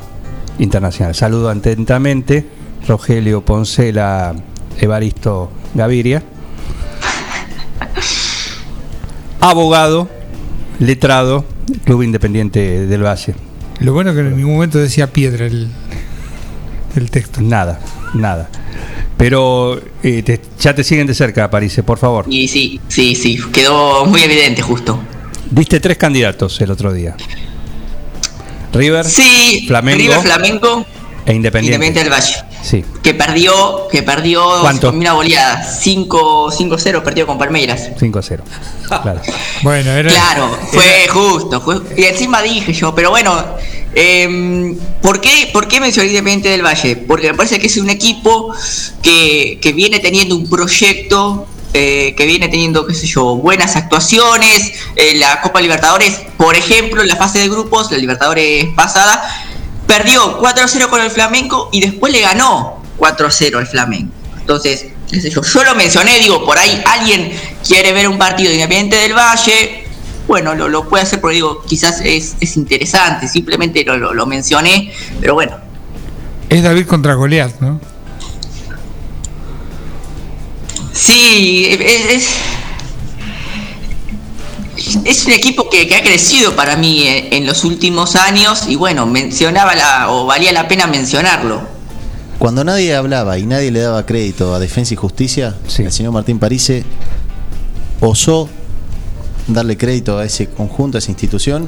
Internacional. 0.59 1.15
Saludo 1.15 1.49
atentamente, 1.49 2.45
Rogelio 2.87 3.43
Poncela, 3.43 4.35
Evaristo 4.79 5.51
Gaviria, 5.73 6.23
abogado, 9.39 10.09
letrado, 10.79 11.45
Club 11.83 12.03
Independiente 12.03 12.85
del 12.87 13.03
Valle. 13.03 13.35
Lo 13.79 13.93
bueno 13.93 14.13
que 14.13 14.21
en 14.21 14.37
ningún 14.37 14.53
momento 14.53 14.77
decía 14.79 15.11
piedra 15.11 15.45
el, 15.45 15.67
el 16.95 17.11
texto. 17.11 17.41
Nada, 17.41 17.79
nada. 18.13 18.49
Pero 19.17 19.79
eh, 20.03 20.23
te- 20.23 20.41
ya 20.59 20.73
te 20.75 20.83
siguen 20.83 21.07
de 21.07 21.13
cerca, 21.13 21.49
París, 21.49 21.79
por 21.85 21.97
favor. 21.97 22.25
Y 22.29 22.47
sí, 22.47 22.79
sí, 22.87 23.15
sí. 23.15 23.39
Quedó 23.53 24.05
muy 24.05 24.21
evidente 24.21 24.61
justo. 24.61 24.99
Diste 25.49 25.79
tres 25.79 25.97
candidatos 25.97 26.59
el 26.61 26.71
otro 26.71 26.91
día. 26.93 27.15
River, 28.75 29.05
Sí, 29.05 29.65
Flamengo 29.67 29.97
River 29.99 30.19
Flamengo, 30.21 30.85
e 31.25 31.33
Independiente. 31.33 31.75
Independiente 31.75 31.99
del 32.03 32.09
Valle. 32.13 32.35
Sí. 32.61 32.83
Que 33.03 33.13
perdió, 33.13 33.87
que 33.91 34.03
perdió 34.03 34.43
¿Cuánto? 34.61 34.87
con 34.89 34.97
una 34.99 35.13
goleada. 35.13 35.63
5 35.63 36.51
5-0 36.51 37.03
perdió 37.03 37.25
con 37.27 37.37
Palmeiras. 37.37 37.89
5 37.99 38.19
a 38.19 38.21
0. 38.21 38.43
Claro. 38.87 39.21
Bueno, 39.63 39.91
era. 39.91 40.09
Claro, 40.11 40.55
fue 40.71 41.07
justo. 41.09 41.61
fue- 41.61 41.81
y 41.97 42.03
encima 42.03 42.41
dije 42.43 42.73
yo, 42.73 42.93
pero 42.93 43.09
bueno, 43.09 43.43
em, 43.95 44.75
¿por, 45.01 45.19
qué, 45.21 45.49
¿por 45.53 45.67
qué 45.67 45.79
mencioné 45.79 46.09
Independiente 46.09 46.49
del 46.49 46.63
Valle? 46.63 46.95
Porque 46.95 47.31
me 47.31 47.37
parece 47.37 47.57
que 47.59 47.67
es 47.67 47.77
un 47.77 47.89
equipo 47.89 48.53
que, 49.01 49.57
que 49.61 49.73
viene 49.73 49.99
teniendo 49.99 50.35
un 50.35 50.47
proyecto, 50.49 51.47
eh, 51.77 52.15
que 52.15 52.25
viene 52.25 52.47
teniendo, 52.47 52.87
qué 52.87 52.93
sé 52.93 53.05
yo, 53.05 53.35
buenas 53.35 53.75
actuaciones. 53.75 54.71
En 54.95 55.19
la 55.19 55.41
Copa 55.41 55.59
Libertadores, 55.59 56.21
por 56.37 56.55
ejemplo, 56.55 57.01
en 57.01 57.09
la 57.09 57.17
fase 57.17 57.39
de 57.39 57.49
grupos, 57.49 57.91
la 57.91 57.97
Libertadores 57.97 58.67
pasada, 58.77 59.21
perdió 59.85 60.39
4-0 60.39 60.87
con 60.87 61.01
el 61.01 61.11
Flamengo 61.11 61.67
y 61.73 61.81
después 61.81 62.13
le 62.13 62.21
ganó 62.21 62.81
4-0 62.97 63.57
al 63.57 63.67
Flamengo. 63.67 64.09
Entonces, 64.39 64.85
qué 65.11 65.19
sé 65.19 65.29
yo, 65.29 65.41
yo 65.41 65.63
lo 65.65 65.75
mencioné, 65.75 66.17
digo, 66.19 66.45
por 66.45 66.57
ahí 66.57 66.81
alguien 66.85 67.33
quiere 67.67 67.91
ver 67.91 68.07
un 68.07 68.17
partido 68.17 68.51
de 68.51 68.55
Independiente 68.55 68.95
del 68.95 69.13
Valle, 69.13 69.83
bueno, 70.29 70.55
lo, 70.55 70.69
lo 70.69 70.87
puede 70.87 71.03
hacer 71.03 71.19
porque 71.19 71.35
digo, 71.35 71.61
quizás 71.63 71.99
es, 71.99 72.37
es 72.39 72.55
interesante, 72.55 73.27
simplemente 73.27 73.83
lo, 73.83 73.97
lo, 73.97 74.13
lo 74.13 74.25
mencioné, 74.25 74.93
pero 75.19 75.33
bueno. 75.33 75.57
Es 76.47 76.63
David 76.63 76.85
contra 76.85 77.15
Goliat, 77.15 77.59
¿no? 77.59 77.81
Sí, 80.95 81.65
es, 81.69 82.25
es, 84.77 84.99
es 85.05 85.25
un 85.25 85.31
equipo 85.33 85.69
que, 85.69 85.87
que 85.87 85.95
ha 85.95 86.01
crecido 86.01 86.55
para 86.55 86.75
mí 86.77 87.03
en, 87.03 87.33
en 87.33 87.45
los 87.45 87.63
últimos 87.65 88.15
años 88.15 88.63
y 88.67 88.75
bueno, 88.75 89.05
mencionaba 89.05 89.75
la, 89.75 90.09
o 90.11 90.25
valía 90.25 90.51
la 90.53 90.67
pena 90.67 90.87
mencionarlo. 90.87 91.61
Cuando 92.39 92.63
nadie 92.63 92.95
hablaba 92.95 93.37
y 93.37 93.45
nadie 93.45 93.71
le 93.71 93.79
daba 93.81 94.05
crédito 94.05 94.53
a 94.53 94.59
Defensa 94.59 94.93
y 94.93 94.97
Justicia, 94.97 95.55
Sí. 95.67 95.83
el 95.83 95.91
señor 95.91 96.11
Martín 96.13 96.39
Parise 96.39 96.83
osó 98.01 98.49
darle 99.47 99.77
crédito 99.77 100.17
a 100.17 100.25
ese 100.25 100.47
conjunto, 100.49 100.97
a 100.97 100.99
esa 100.99 101.11
institución, 101.11 101.67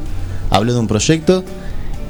habló 0.49 0.73
de 0.73 0.79
un 0.79 0.87
proyecto 0.87 1.43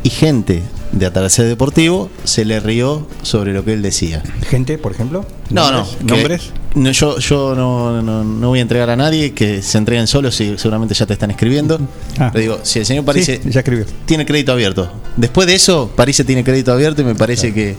y 0.04 0.10
gente 0.10 0.64
de 0.92 1.06
Atardecer 1.06 1.46
Deportivo 1.46 2.10
se 2.24 2.46
le 2.46 2.60
rió 2.60 3.08
sobre 3.22 3.54
lo 3.54 3.64
que 3.66 3.74
él 3.74 3.82
decía. 3.82 4.24
Gente, 4.50 4.78
por 4.78 4.92
ejemplo. 4.92 5.26
No, 5.50 5.72
no. 5.72 5.86
¿Nombres? 6.04 6.52
no, 6.76 6.92
yo 6.92 7.18
yo 7.20 7.56
no, 7.56 8.02
no- 8.02 8.24
no 8.24 8.48
voy 8.50 8.60
a 8.60 8.62
entregar 8.62 8.90
a 8.90 8.96
nadie, 8.96 9.34
que 9.34 9.62
se 9.62 9.78
entreguen 9.78 10.08
solos 10.08 10.40
y 10.42 10.58
seguramente 10.58 10.94
ya 10.94 11.06
te 11.06 11.14
están 11.14 11.32
escribiendo. 11.32 11.80
Ah. 12.20 12.32
Le 12.34 12.42
digo, 12.42 12.60
si 12.64 12.80
el 12.80 12.86
señor 12.86 13.04
París 13.06 13.26
Sí, 13.26 13.40
ya 13.50 13.60
escribió. 13.62 13.86
tiene 14.06 14.26
crédito 14.26 14.52
abierto. 14.52 14.92
Después 15.16 15.48
de 15.48 15.56
eso, 15.56 15.92
París 15.96 16.22
tiene 16.26 16.44
crédito 16.44 16.72
abierto 16.72 17.02
y 17.02 17.06
me 17.06 17.16
parece 17.16 17.54
que, 17.54 17.76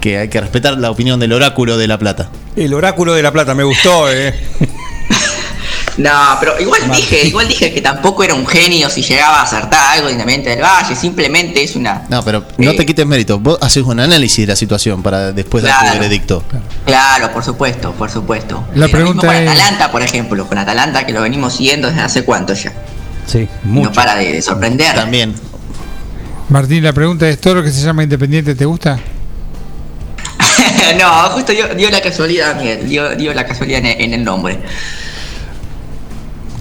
que 0.00 0.18
hay 0.18 0.28
que 0.28 0.40
respetar 0.40 0.78
la 0.78 0.90
opinión 0.90 1.18
del 1.20 1.32
oráculo 1.32 1.76
de 1.78 1.86
La 1.88 1.98
Plata. 1.98 2.30
El 2.56 2.74
oráculo 2.74 3.14
de 3.14 3.22
la 3.22 3.32
plata, 3.32 3.54
me 3.54 3.62
gustó, 3.64 4.10
eh. 4.12 4.34
No, 5.98 6.36
pero 6.38 6.58
igual 6.60 6.80
dije, 6.92 7.26
igual 7.26 7.48
dije 7.48 7.74
que 7.74 7.80
tampoco 7.80 8.22
era 8.22 8.32
un 8.32 8.46
genio 8.46 8.88
si 8.88 9.02
llegaba 9.02 9.40
a 9.40 9.42
acertar 9.42 9.96
algo 9.98 10.08
Independiente 10.08 10.50
del 10.50 10.62
Valle, 10.62 10.94
simplemente 10.94 11.62
es 11.62 11.74
una. 11.74 12.04
No, 12.08 12.22
pero 12.24 12.44
no 12.56 12.70
Eh, 12.70 12.76
te 12.76 12.86
quites 12.86 13.04
mérito. 13.04 13.40
Vos 13.40 13.58
haces 13.60 13.82
un 13.82 13.98
análisis 13.98 14.46
de 14.46 14.52
la 14.52 14.56
situación 14.56 15.02
para 15.02 15.32
después 15.32 15.64
dar 15.64 15.74
tu 15.74 15.80
Claro. 15.84 15.98
veredicto. 16.00 16.44
Claro, 16.86 17.32
por 17.32 17.42
supuesto, 17.44 17.92
por 17.92 18.10
supuesto. 18.10 18.64
La 18.74 18.86
Eh, 18.86 18.88
lo 18.88 18.92
pregunta 18.92 19.22
mismo 19.26 19.32
con 19.32 19.42
es- 19.42 19.48
Atalanta, 19.50 19.90
por 19.90 20.02
ejemplo, 20.02 20.46
con 20.46 20.56
Atalanta 20.58 21.04
que 21.04 21.12
lo 21.12 21.20
venimos 21.20 21.54
siguiendo 21.56 21.88
desde 21.88 22.00
hace 22.02 22.24
cuánto 22.24 22.54
ya. 22.54 22.72
Sí, 23.26 23.48
No 23.64 23.70
mucho. 23.72 23.92
para 23.92 24.14
de, 24.14 24.32
de 24.32 24.40
sorprender. 24.40 24.94
También. 24.94 25.34
Martín, 26.48 26.84
la 26.84 26.92
pregunta 26.92 27.28
es: 27.28 27.40
¿todo 27.40 27.56
lo 27.56 27.62
que 27.64 27.72
se 27.72 27.82
llama 27.84 28.04
Independiente 28.04 28.54
te 28.54 28.64
gusta? 28.64 28.98
no, 30.98 31.10
justo 31.30 31.52
dio, 31.52 31.74
dio 31.74 31.90
la 31.90 32.00
casualidad, 32.00 32.54
dio 32.56 33.34
la 33.34 33.44
casualidad 33.46 33.80
en, 33.84 34.00
en 34.00 34.14
el 34.14 34.24
nombre. 34.24 34.58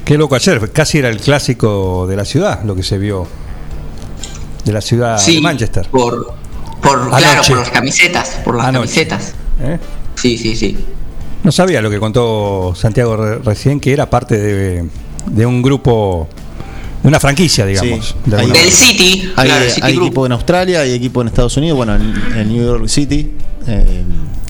Qué 0.08 0.18
loco 0.18 0.36
ayer, 0.36 0.72
casi 0.72 1.00
era 1.00 1.10
el 1.10 1.20
clásico 1.20 2.08
de 2.08 2.16
la 2.16 2.24
ciudad, 2.26 2.64
lo 2.64 2.76
que 2.76 2.84
se 2.84 2.98
vio. 2.98 3.28
De 4.64 4.72
la 4.74 4.82
ciudad 4.82 5.18
sí, 5.18 5.36
de 5.36 5.42
Manchester. 5.42 5.88
Por, 5.90 6.34
por 6.82 7.10
claro, 7.10 7.42
por 7.48 7.58
las 7.60 7.70
camisetas, 7.70 8.30
por 8.44 8.56
las 8.56 8.68
Anoche. 8.68 9.08
camisetas. 9.08 9.34
¿Eh? 9.62 9.78
Sí, 10.16 10.38
sí, 10.38 10.56
sí. 10.56 10.78
No 11.44 11.52
sabía 11.52 11.82
lo 11.82 11.90
que 11.90 12.00
contó 12.00 12.74
Santiago 12.76 13.16
re- 13.18 13.40
recién, 13.40 13.80
que 13.80 13.94
era 13.94 14.10
parte 14.10 14.38
de, 14.38 14.90
de 15.30 15.46
un 15.46 15.62
grupo, 15.62 16.28
de 17.02 17.08
una 17.08 17.20
franquicia, 17.20 17.66
digamos. 17.66 18.16
Sí. 18.26 18.30
de 18.30 18.38
Del. 18.38 18.56
City, 18.72 19.32
Hay, 19.36 19.48
claro, 19.50 19.66
City 19.70 19.82
hay 19.84 19.94
Group. 19.94 20.06
equipo 20.08 20.26
en 20.26 20.32
Australia, 20.34 20.80
hay 20.82 20.94
equipo 20.94 21.22
en 21.22 21.28
Estados 21.28 21.56
Unidos, 21.58 21.78
bueno, 21.78 21.96
en, 21.96 22.14
en 22.36 22.48
New 22.54 22.66
York 22.66 22.88
City, 22.88 23.32
eh, 23.68 24.04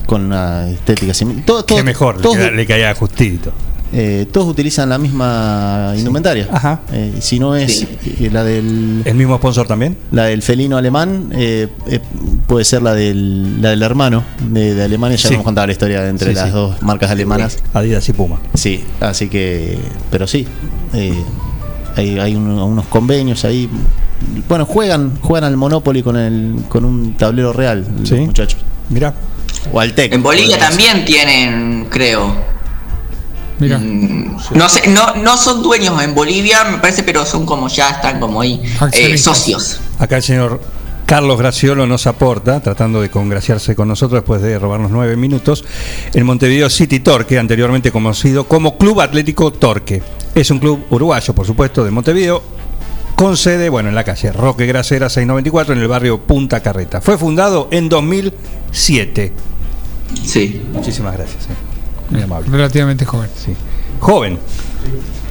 con 0.06 0.24
una 0.26 0.68
estética 0.68 1.14
similar. 1.14 1.44
Todo, 1.44 1.64
todo- 1.64 1.78
Qué 1.78 1.84
mejor, 1.84 2.16
le, 2.16 2.22
queda- 2.30 2.50
le 2.50 2.66
caía 2.66 2.94
justito. 2.94 3.52
Eh, 3.92 4.26
todos 4.30 4.48
utilizan 4.48 4.88
la 4.88 4.98
misma 4.98 5.92
indumentaria. 5.96 6.48
Ajá. 6.52 6.80
Eh, 6.92 7.14
si 7.20 7.38
no 7.38 7.56
es 7.56 7.78
Sí. 7.78 7.88
eh, 8.20 8.30
la 8.32 8.44
del 8.44 9.02
¿El 9.04 9.14
mismo 9.14 9.36
sponsor 9.38 9.66
también? 9.66 9.96
la 10.12 10.24
del 10.24 10.42
felino 10.42 10.76
alemán, 10.76 11.30
eh, 11.32 11.68
eh, 11.86 12.00
puede 12.46 12.64
ser 12.64 12.82
la 12.82 12.94
del, 12.94 13.62
la 13.62 13.70
del 13.70 13.82
hermano 13.82 14.24
de, 14.50 14.74
de 14.74 14.84
Alemania. 14.84 15.16
Ya 15.16 15.28
Sí. 15.28 15.34
hemos 15.34 15.44
contado 15.44 15.66
la 15.66 15.72
historia 15.72 16.06
entre 16.08 16.30
Sí, 16.30 16.34
las 16.34 16.46
sí. 16.48 16.50
dos 16.54 16.82
marcas 16.82 17.10
alemanas. 17.10 17.58
Adidas 17.72 18.08
y 18.08 18.12
Puma. 18.12 18.40
Sí, 18.54 18.84
así 19.00 19.28
que, 19.28 19.78
pero 20.10 20.26
sí, 20.26 20.46
eh, 20.94 21.14
hay, 21.96 22.18
hay 22.18 22.34
un- 22.36 22.48
unos 22.48 22.86
convenios 22.86 23.44
ahí. 23.44 23.68
Bueno, 24.48 24.66
juegan 24.66 25.16
juegan 25.22 25.44
al 25.44 25.56
Monopoly 25.56 26.02
con 26.02 26.16
el 26.16 26.56
con 26.68 26.84
un 26.84 27.14
tablero 27.14 27.52
real, 27.52 27.86
Sí. 28.04 28.16
los 28.16 28.26
muchachos. 28.26 28.60
Mira, 28.90 29.14
O 29.72 29.80
al 29.80 29.92
Tec. 29.92 30.12
En 30.14 30.22
Bolivia 30.22 30.58
también 30.58 31.04
tienen, 31.04 31.86
creo. 31.90 32.34
Mira, 33.60 33.78
Mm, 33.78 34.36
No 34.54 34.68
sé, 34.68 34.88
no, 34.88 35.14
no 35.16 35.36
son 35.36 35.62
dueños 35.62 36.00
en 36.02 36.14
Bolivia, 36.14 36.64
me 36.64 36.78
parece, 36.78 37.02
pero 37.02 37.24
son 37.26 37.44
como 37.44 37.68
ya 37.68 37.90
están 37.90 38.20
como 38.20 38.40
ahí 38.40 38.60
eh, 38.92 39.18
socios. 39.18 39.80
acá 39.98 40.16
el 40.16 40.22
señor 40.22 40.60
Carlos 41.06 41.38
Graciolo 41.38 41.86
nos 41.86 42.06
aporta, 42.06 42.60
tratando 42.60 43.00
de 43.00 43.10
congraciarse 43.10 43.74
con 43.74 43.88
nosotros 43.88 44.20
después 44.20 44.42
de 44.42 44.58
robarnos 44.58 44.90
nueve 44.90 45.16
minutos, 45.16 45.64
el 46.12 46.24
Montevideo 46.24 46.68
City 46.70 47.00
Torque, 47.00 47.38
anteriormente 47.38 47.90
conocido 47.90 48.44
como 48.46 48.76
Club 48.76 49.00
Atlético 49.00 49.50
Torque. 49.52 50.02
Es 50.34 50.50
un 50.50 50.58
club 50.58 50.84
uruguayo, 50.90 51.34
por 51.34 51.46
supuesto, 51.46 51.82
de 51.82 51.90
Montevideo, 51.90 52.42
con 53.16 53.36
sede, 53.38 53.70
bueno, 53.70 53.88
en 53.88 53.94
la 53.94 54.04
calle 54.04 54.30
Roque 54.32 54.66
Gracera 54.66 55.08
694, 55.08 55.72
en 55.74 55.80
el 55.80 55.88
barrio 55.88 56.20
Punta 56.20 56.60
Carreta. 56.62 57.00
Fue 57.00 57.16
fundado 57.16 57.68
en 57.70 57.88
2007. 57.88 59.32
Sí. 60.24 60.62
Muchísimas 60.72 61.14
gracias. 61.16 61.44
eh. 61.46 61.67
Muy 62.10 62.22
amable. 62.22 62.48
relativamente 62.50 63.04
joven. 63.04 63.28
Sí. 63.36 63.52
Joven. 64.00 64.38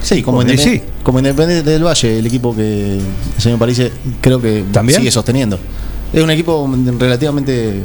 Sí, 0.02 0.22
como, 0.22 0.42
Y 0.42 0.46
Independ- 0.46 0.62
sí. 0.64 0.82
como 1.02 1.18
Independiente 1.18 1.68
del 1.70 1.84
Valle, 1.84 2.18
el 2.20 2.26
equipo 2.26 2.54
que 2.54 2.98
el 2.98 3.02
señor 3.42 3.58
París 3.58 3.82
creo 4.20 4.40
que 4.40 4.64
¿También? 4.72 4.98
sigue 5.00 5.10
sosteniendo. 5.10 5.58
Es 6.12 6.22
un 6.22 6.30
equipo 6.30 6.70
relativamente 6.98 7.82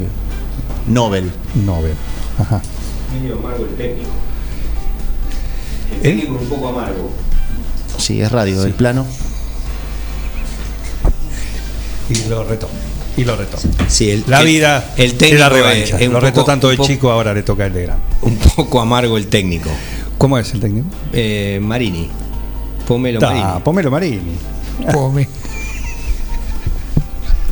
Nobel. 0.88 1.30
No 1.64 1.82
veo. 1.82 1.94
Ajá. 2.38 2.60
Medio 3.20 3.38
amargo 3.38 3.64
el 3.64 3.74
técnico. 3.76 4.10
El 5.90 5.98
¿Eh? 5.98 6.14
técnico 6.14 6.38
un 6.40 6.48
poco 6.48 6.68
amargo. 6.68 7.10
Sí, 7.98 8.20
es 8.20 8.30
radio, 8.30 8.62
el 8.64 8.74
plano. 8.74 9.06
Y 12.10 12.28
lo 12.28 12.44
retó. 12.44 12.68
Y 13.16 13.24
lo 13.24 13.36
retó. 13.36 13.58
Sí, 13.88 14.10
el, 14.10 14.24
La 14.26 14.40
el- 14.40 14.46
vida 14.46 14.92
el 14.96 15.06
es 15.12 15.18
técnico 15.18 15.40
la 15.40 15.48
revancha. 15.48 15.96
es- 15.96 16.02
es 16.02 16.08
lo 16.10 16.20
retó 16.20 16.44
tanto 16.44 16.70
el 16.70 16.76
poco- 16.76 16.88
chico, 16.88 17.10
ahora 17.10 17.32
le 17.34 17.42
toca 17.42 17.66
el 17.66 17.72
de 17.72 17.82
grande. 17.82 18.02
Un 18.22 18.36
poco 18.36 18.80
amargo 18.80 19.16
el 19.16 19.26
técnico. 19.28 19.70
¿Cómo 20.18 20.38
es 20.38 20.52
el 20.52 20.60
técnico? 20.60 20.86
Eh, 21.12 21.58
Marini. 21.62 22.10
Pomelo 22.86 23.18
Ta, 23.20 23.30
Marini. 23.30 23.60
Pomelo 23.62 23.90
Marini. 23.90 24.20
Come. 24.92 25.28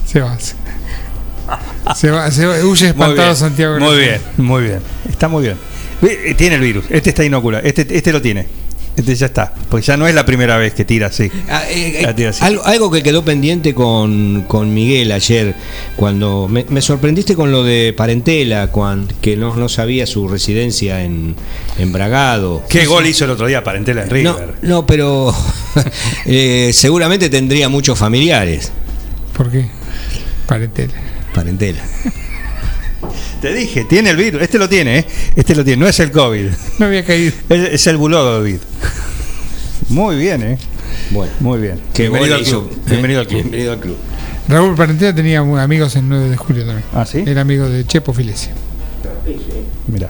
Se 0.07 0.21
va. 0.21 0.39
Se, 0.39 0.55
se 1.97 2.11
va, 2.11 2.31
se 2.31 2.47
va, 2.47 2.55
huye 2.57 2.65
Muy 2.65 2.89
espantado 2.89 3.15
bien, 3.15 3.37
Santiago. 3.37 3.79
Muy 3.81 3.97
bien, 3.99 4.21
muy 4.39 4.63
bien. 4.63 4.81
Está 5.09 5.29
muy 5.29 5.43
bien. 5.45 5.57
Eh, 6.03 6.35
Tiene 6.37 6.57
el 6.57 6.61
virus. 6.63 6.85
Este 6.91 7.11
está 7.11 7.25
inoculado. 7.25 7.65
Este, 7.65 7.87
este 7.97 8.13
lo 8.13 8.21
tiene. 8.21 8.47
Este 8.95 9.15
ya 9.15 9.27
está. 9.27 9.55
Porque 9.71 9.87
ya 9.87 9.97
no 9.97 10.07
es 10.07 10.15
la 10.15 10.27
primera 10.27 10.59
vez 10.59 10.75
que 10.75 10.85
tira 10.85 11.07
así. 11.07 11.31
Ah, 11.49 11.63
eh, 11.71 12.01
eh, 12.01 12.03
La 12.03 12.15
tira 12.15 12.29
así. 12.31 12.45
algo, 12.45 12.63
algo 12.65 12.91
que 12.91 13.03
quedó 13.03 13.25
pendiente 13.25 13.75
con, 13.75 14.45
con 14.47 14.75
Miguel 14.75 15.13
ayer, 15.13 15.55
cuando 15.97 16.47
me, 16.47 16.67
me 16.69 16.83
sorprendiste 16.83 17.35
con 17.35 17.51
lo 17.51 17.65
de 17.65 17.95
Parentela, 17.97 18.67
cuan- 18.71 19.09
que 19.23 19.35
no, 19.37 19.57
no 19.57 19.69
sabía 19.71 20.07
su 20.07 20.29
residencia 20.29 21.03
en, 21.05 21.35
en 21.79 21.91
Bragado. 21.93 22.63
¿Qué 22.69 22.85
gol 22.85 23.07
hizo 23.07 23.25
el 23.25 23.31
otro 23.31 23.47
día 23.47 23.65
Parentela 23.65 24.03
en 24.03 24.09
No, 24.09 24.15
River? 24.35 24.55
no, 24.61 24.85
pero 24.87 25.35
eh, 26.27 26.71
seguramente 26.75 27.31
tendría 27.31 27.69
muchos 27.71 27.99
familiares. 27.99 28.73
¿Por 29.35 29.51
qué? 29.51 29.67
Parentela. 30.47 30.93
Parentela. 31.35 31.81
Te 33.43 33.53
dije, 33.53 33.85
tiene 33.85 34.11
el 34.11 34.17
virus. 34.17 34.41
Este 34.41 34.57
lo 34.59 34.69
tiene, 34.69 35.01
¿eh? 35.01 35.07
Este 35.37 35.55
lo 35.55 35.65
tiene. 35.65 35.83
No 35.83 35.89
es 35.89 35.99
el 36.01 36.11
COVID. 36.13 36.47
No 36.79 36.87
había 36.87 37.05
caído. 37.05 37.33
Es, 37.49 37.69
es 37.73 37.87
el 37.89 37.97
bulodovid. 37.97 38.57
Muy 39.89 40.17
bien, 40.17 40.43
¿eh? 40.43 40.59
Bueno, 41.11 41.33
Muy 41.41 41.61
bien. 41.61 41.81
qué 41.93 42.03
Bienvenido 42.05 42.37
al 42.37 42.41
hizo, 42.43 42.69
club. 42.69 42.79
¿eh? 42.79 42.91
Bienvenido 42.91 43.21
al 43.21 43.27
club. 43.27 43.41
Bienvenido 43.43 43.73
al 43.73 43.81
club. 43.81 43.97
Raúl 44.49 44.75
Parentela 44.75 45.15
tenía 45.15 45.41
amigos 45.41 45.95
en 45.97 46.09
9 46.09 46.31
de 46.31 46.37
julio 46.37 46.65
también. 46.65 46.85
Ah, 46.95 47.05
¿sí? 47.05 47.23
Era 47.27 47.41
amigo 47.43 47.69
de 47.69 47.85
Chepo 47.87 48.13
Filesia. 48.15 48.53
Mira. 49.89 50.09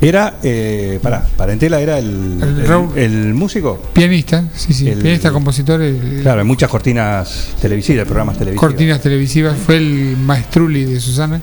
Era, 0.00 0.38
eh, 0.42 0.98
pará, 1.02 1.26
Parentela 1.36 1.80
era 1.80 1.98
el, 1.98 2.38
El 2.42 2.60
el, 2.60 2.66
Raúl- 2.68 2.96
el 2.96 3.34
músico. 3.34 3.82
Pianista, 3.92 4.44
sí, 4.54 4.72
sí. 4.72 4.88
El- 4.88 4.98
pianista, 5.00 5.30
compositor. 5.32 5.80
el- 5.82 6.20
Claro, 6.22 6.40
hay 6.42 6.46
muchas 6.46 6.68
cortinas 6.70 7.48
televisivas, 7.60 8.04
programas 8.06 8.36
televisivos. 8.38 8.60
cortinas 8.68 9.00
televisivas. 9.00 9.56
Fue 9.58 9.76
el 9.78 10.16
maestruli 10.18 10.84
de 10.84 11.00
Susana. 11.00 11.40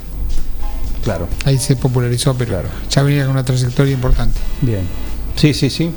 Claro, 1.03 1.27
Ahí 1.45 1.57
se 1.57 1.75
popularizó, 1.75 2.33
pero 2.35 2.51
Claro. 2.51 2.69
ya 2.89 3.03
venía 3.03 3.23
con 3.23 3.31
una 3.33 3.43
trayectoria 3.43 3.93
importante. 3.93 4.39
bien. 4.61 4.81
Sí, 5.35 5.53
sí, 5.53 5.69
sí. 5.69 5.91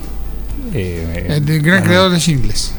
Eh, 0.75 1.25
El 1.29 1.45
gran 1.63 1.79
bueno, 1.79 1.85
creador 1.87 2.13
de 2.13 2.21
jingles. 2.21 2.73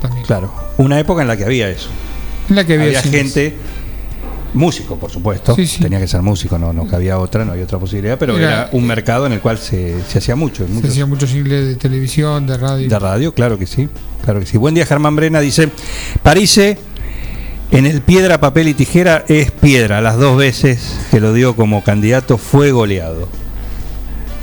También. 0.00 0.24
Claro, 0.26 0.52
una 0.78 0.98
época 0.98 1.22
en 1.22 1.28
la 1.28 1.36
que 1.36 1.44
había 1.44 1.68
eso. 1.68 1.88
En 2.48 2.56
la 2.56 2.64
que 2.64 2.74
había, 2.74 2.86
Había, 2.98 3.02
gente, 3.02 3.54
músico, 4.52 4.96
por 4.96 5.10
supuesto. 5.10 5.54
Sí, 5.56 5.66
sí. 5.66 5.82
Tenía 5.82 5.98
que 5.98 6.06
ser 6.08 6.20
músico, 6.22 6.58
no, 6.58 6.72
no 6.72 6.86
cabía 6.86 7.18
otra, 7.18 7.44
no 7.44 7.52
había 7.52 7.64
otra 7.64 7.78
posibilidad, 7.78 8.18
pero 8.18 8.36
Era- 8.38 8.46
era, 8.46 8.68
un 8.72 8.86
mercado 8.86 9.26
en 9.26 9.32
el 9.32 9.40
cual 9.40 9.58
se, 9.58 9.96
se 10.08 10.18
hacía 10.18 10.36
mucho. 10.36 10.66
Se 10.80 10.88
hacían 10.88 11.08
muchos 11.08 11.30
jingles 11.30 11.66
de 11.68 11.76
televisión, 11.76 12.46
de 12.46 12.56
radio. 12.58 12.88
De 12.88 12.98
radio, 12.98 13.34
claro 13.34 13.58
que 13.58 13.66
sí. 13.66 13.88
Claro 14.24 14.40
que 14.40 14.46
sí. 14.46 14.56
Buen 14.58 14.74
día, 14.74 14.86
Germán 14.86 15.16
Brena. 15.16 15.40
Dice: 15.40 15.68
Parise 16.22 16.78
en 17.74 17.86
el 17.86 18.02
piedra, 18.02 18.38
papel 18.38 18.68
y 18.68 18.74
tijera 18.74 19.24
es 19.28 19.50
piedra. 19.50 20.00
Las 20.00 20.16
dos 20.16 20.36
veces 20.36 20.96
que 21.10 21.18
lo 21.18 21.32
dio 21.32 21.56
como 21.56 21.82
candidato 21.82 22.38
fue 22.38 22.70
goleado. 22.70 23.28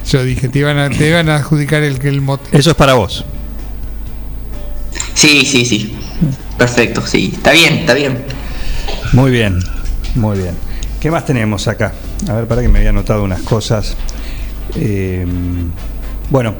Yo 0.09 0.23
dije, 0.23 0.49
te 0.49 0.59
iban 0.59 0.77
a, 0.77 0.89
te 0.89 1.07
iban 1.07 1.29
a 1.29 1.37
adjudicar 1.37 1.81
el, 1.83 2.05
el 2.05 2.21
mote. 2.21 2.57
Eso 2.57 2.71
es 2.71 2.75
para 2.75 2.95
vos. 2.95 3.23
Sí, 5.13 5.45
sí, 5.45 5.63
sí. 5.63 5.95
Perfecto, 6.57 7.05
sí. 7.07 7.31
Está 7.33 7.51
bien, 7.51 7.79
está 7.79 7.93
bien. 7.93 8.21
Muy 9.13 9.31
bien, 9.31 9.59
muy 10.15 10.37
bien. 10.37 10.55
¿Qué 10.99 11.09
más 11.09 11.25
tenemos 11.25 11.69
acá? 11.69 11.93
A 12.29 12.33
ver, 12.33 12.47
para 12.47 12.61
que 12.61 12.67
me 12.67 12.79
había 12.79 12.89
anotado 12.89 13.23
unas 13.23 13.41
cosas. 13.41 13.95
Eh, 14.75 15.25
bueno, 16.29 16.55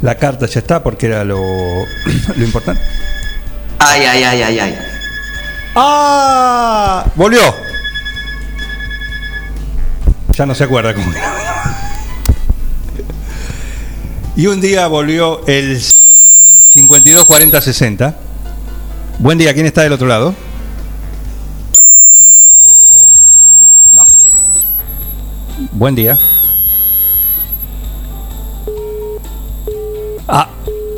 la 0.00 0.14
carta 0.16 0.46
ya 0.46 0.60
está 0.60 0.82
porque 0.82 1.06
era 1.06 1.24
lo, 1.24 1.38
lo 2.36 2.44
importante. 2.44 2.80
Ay, 3.78 4.02
ay, 4.04 4.22
ay, 4.22 4.42
ay, 4.42 4.58
ay. 4.58 4.93
¡Ah! 5.74 7.04
Volvió. 7.16 7.40
Ya 10.32 10.46
no 10.46 10.54
se 10.54 10.64
acuerda 10.64 10.94
cómo. 10.94 11.12
Y 14.36 14.46
un 14.46 14.60
día 14.60 14.86
volvió 14.88 15.46
el 15.46 15.80
52 15.80 17.24
40 17.24 17.60
60. 17.60 18.18
Buen 19.20 19.38
día, 19.38 19.54
¿quién 19.54 19.66
está 19.66 19.82
del 19.82 19.92
otro 19.92 20.08
lado? 20.08 20.34
No. 23.94 24.06
Buen 25.72 25.94
día. 25.94 26.18
Ah, 30.26 30.48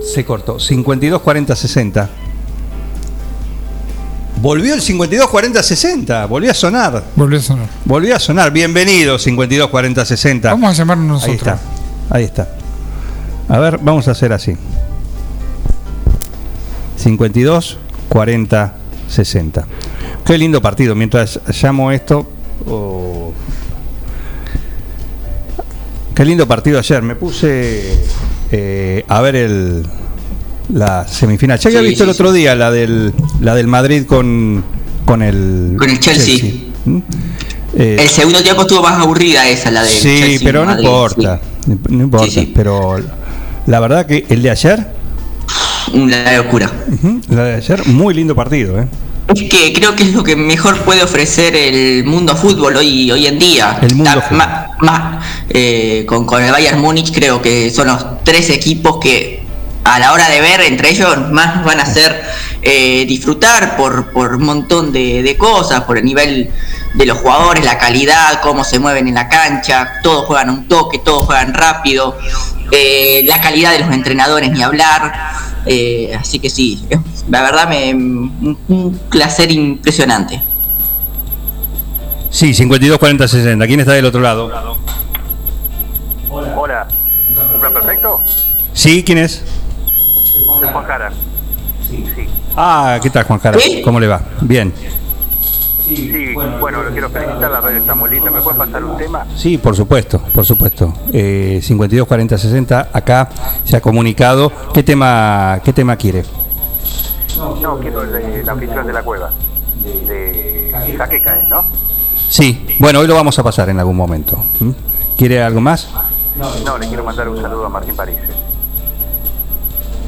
se 0.03 0.25
cortó. 0.25 0.59
52 0.59 1.21
40 1.21 1.55
60. 1.57 2.11
Volvió 4.47 4.75
el 4.75 4.81
52 4.81 5.29
40 5.29 5.61
60. 5.61 6.27
Volvió 6.27 6.53
a 6.53 6.55
sonar. 6.55 7.03
Volvió 7.17 7.41
a 7.41 7.43
sonar. 7.43 7.69
Volvió 7.85 8.15
a 8.15 8.21
sonar. 8.21 8.53
Bienvenido 8.53 9.19
52 9.19 9.69
40 9.69 10.05
60. 10.05 10.51
Vamos 10.51 10.71
a 10.71 10.73
llamarnos 10.73 11.25
Ahí 11.25 11.33
nosotros. 11.33 11.59
está. 11.59 12.15
Ahí 12.17 12.23
está. 12.23 12.49
A 13.49 13.59
ver, 13.59 13.79
vamos 13.83 14.07
a 14.07 14.13
hacer 14.13 14.33
así. 14.33 14.57
52 16.97 17.79
40 18.09 18.77
60. 19.09 19.67
Qué 20.25 20.39
lindo 20.39 20.63
partido. 20.63 20.95
Mientras 20.95 21.41
llamo 21.61 21.91
esto. 21.91 22.31
oh. 22.69 23.33
Qué 26.15 26.25
lindo 26.25 26.47
partido 26.47 26.79
ayer. 26.79 27.03
Me 27.03 27.17
puse 27.17 27.99
eh, 28.53 29.05
a 29.09 29.21
ver 29.23 29.35
el 29.35 29.85
la 30.73 31.07
semifinal. 31.07 31.59
Ya 31.59 31.69
había 31.69 31.81
Sí, 31.81 31.87
visto 31.89 32.05
sí, 32.05 32.11
el 32.11 32.15
otro 32.15 32.33
día 32.33 32.55
la 32.55 32.71
del 32.71 33.13
la 33.41 33.55
del 33.55 33.67
Madrid 33.67 34.05
con 34.07 34.65
con 35.05 35.23
el 35.23 35.75
Con 35.79 35.89
el 35.91 36.01
Chelsea. 36.01 36.53
¿Mm? 36.85 36.99
Eh, 37.79 37.97
El 38.01 38.09
segundo 38.09 38.43
tiempo 38.43 38.63
estuvo 38.63 38.83
más 38.83 38.99
aburrida 39.01 39.47
esa, 39.49 39.71
la 39.71 39.83
de 39.83 39.89
Sí, 39.91 40.39
pero 40.43 40.65
no 40.65 40.73
importa. 40.79 41.41
No 41.89 42.05
importa. 42.05 42.41
Pero 42.55 42.97
la 43.67 43.81
verdad 43.81 44.07
que 44.07 44.25
el 44.29 44.43
de 44.43 44.51
ayer, 44.51 44.87
Una 45.93 46.37
locura. 46.37 46.71
ujú, 46.93 47.21
la 47.31 47.45
de 47.45 47.55
ayer, 47.57 47.87
muy 47.87 48.15
lindo 48.15 48.35
partido, 48.35 48.81
¿eh? 48.81 48.87
Es 49.35 49.43
que 49.43 49.73
creo 49.73 49.95
que 49.97 50.05
es 50.05 50.15
lo 50.15 50.23
que 50.23 50.37
mejor 50.37 50.79
puede 50.83 51.03
ofrecer 51.03 51.55
el 51.57 52.05
mundo 52.05 52.37
fútbol 52.37 52.77
hoy, 52.77 53.11
hoy 53.11 53.27
en 53.27 53.39
día. 53.41 53.79
El 53.83 53.97
mundo 53.97 54.23
fútbol. 54.23 54.39
ma- 54.81 55.21
eh, 55.49 56.05
con, 56.09 56.25
con 56.25 56.43
el 56.43 56.53
Bayern 56.53 56.81
Múnich 56.81 57.13
creo 57.13 57.43
que 57.43 57.71
son 57.71 57.89
los 57.89 58.23
tres 58.25 58.51
equipos 58.51 58.99
que 59.03 59.36
a 59.95 59.99
la 59.99 60.13
hora 60.13 60.29
de 60.29 60.41
ver 60.41 60.61
entre 60.63 60.91
ellos 60.91 61.31
más 61.31 61.57
nos 61.57 61.65
van 61.65 61.79
a 61.81 61.85
hacer 61.85 62.23
eh, 62.63 63.05
disfrutar 63.07 63.77
por, 63.77 64.13
por 64.13 64.35
un 64.37 64.45
montón 64.45 64.93
de, 64.93 65.23
de 65.23 65.37
cosas, 65.37 65.83
por 65.83 65.99
el 65.99 66.05
nivel 66.05 66.51
de 66.95 67.07
los 67.07 67.19
jugadores, 67.19 67.65
la 67.65 67.79
calidad, 67.79 68.41
cómo 68.43 68.65
se 68.65 68.79
mueven 68.79 69.07
en 69.07 69.15
la 69.15 69.29
cancha, 69.29 70.01
todos 70.03 70.25
juegan 70.25 70.49
a 70.49 70.53
un 70.53 70.69
toque, 70.69 70.99
todos 70.99 71.27
juegan 71.27 71.55
rápido, 71.55 72.19
eh, 72.73 73.23
la 73.27 73.41
calidad 73.41 73.73
de 73.73 73.81
los 73.81 73.93
entrenadores 73.93 74.51
ni 74.51 74.63
hablar. 74.63 75.13
Eh, 75.67 76.17
así 76.19 76.39
que 76.39 76.49
sí, 76.49 76.85
la 77.29 77.43
verdad 77.43 77.69
me 77.69 77.93
un, 77.95 78.59
un 78.69 78.99
placer 79.11 79.51
impresionante. 79.53 80.43
Sí, 82.31 82.55
52 82.55 82.99
40 82.99 83.29
60. 83.29 83.67
¿Quién 83.67 83.81
está 83.81 83.93
del 83.93 84.05
otro 84.05 84.21
lado? 84.21 84.51
Hola, 86.29 86.89
¿un 87.29 87.61
plan 87.61 87.73
perfecto? 87.73 88.21
Sí, 88.73 89.03
¿quién 89.05 89.19
es? 89.19 89.43
Juan 90.57 90.85
Jara. 90.85 91.11
Sí, 91.89 92.05
sí. 92.15 92.29
Ah, 92.57 92.99
¿qué 93.03 93.11
tal, 93.11 93.25
Juan 93.25 93.39
Jara? 93.39 93.59
¿Sí? 93.59 93.83
¿Cómo 93.83 94.01
le 94.01 94.07
va? 94.07 94.21
Bien. 94.41 94.73
Sí, 95.87 96.35
bueno, 96.35 96.83
lo 96.83 96.91
quiero 96.91 97.09
felicitar, 97.11 97.49
la 97.49 97.61
radio 97.61 97.79
está 97.79 97.95
muy 97.95 98.11
linda. 98.11 98.31
¿Me 98.31 98.41
pueden 98.41 98.59
pasar 98.59 98.85
un 98.85 98.97
tema? 98.97 99.25
Sí, 99.37 99.57
por 99.57 99.77
supuesto, 99.77 100.19
por 100.19 100.45
supuesto. 100.45 100.93
Eh, 101.13 101.61
52 101.63 102.09
40 102.09 102.39
60. 102.39 102.89
Acá 102.93 103.29
se 103.63 103.77
ha 103.77 103.81
comunicado. 103.81 104.51
¿Qué 104.75 104.83
tema, 104.83 105.61
qué 105.65 105.73
tema 105.73 105.97
quiere? 105.97 106.25
No, 107.61 107.79
quiero 107.79 108.03
el 108.03 108.13
de 108.13 108.43
la 108.43 108.53
afición 108.53 108.87
de 108.87 108.93
la 108.93 109.03
cueva. 109.03 109.31
De 109.85 110.75
Jaqueca. 110.99 111.39
¿no? 111.49 111.65
Sí, 112.29 112.77
bueno, 112.81 112.99
hoy 113.01 113.07
lo 113.07 113.15
vamos 113.15 113.39
a 113.39 113.45
pasar 113.45 113.69
en 113.69 113.79
algún 113.79 113.97
momento. 113.97 114.45
¿Mm? 114.59 114.71
¿Quiere 115.17 115.43
algo 115.43 115.61
más? 115.61 115.89
No, 116.65 116.79
le 116.79 116.89
quiero 116.89 117.05
mandar 117.05 117.29
un 117.29 117.41
saludo 117.41 117.67
a 117.67 117.69
Martín 117.69 117.95
París. 117.95 118.17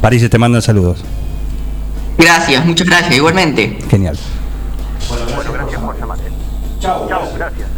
París 0.00 0.28
te 0.28 0.38
mandan 0.38 0.62
saludos. 0.62 1.04
Gracias, 2.18 2.64
muchas 2.64 2.86
gracias, 2.86 3.14
igualmente. 3.14 3.78
Genial. 3.90 4.18
Bueno, 5.08 5.24
gracias 5.52 5.80
por 5.80 5.98
llamarme. 5.98 6.24
Chao. 6.80 7.08
Chao, 7.08 7.22
gracias. 7.36 7.68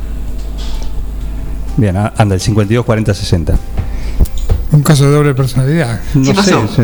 Bien, 1.77 1.97
a- 1.97 2.13
anda, 2.17 2.35
el 2.35 2.41
52 2.41 2.85
40 2.85 3.15
60. 3.15 3.55
Un 4.73 4.83
caso 4.83 5.05
de 5.05 5.13
doble 5.13 5.35
personalidad. 5.35 6.01
No 6.15 6.25
¿Qué 6.31 6.35
pasó? 6.35 6.67
sé, 6.69 6.75
sí. 6.77 6.83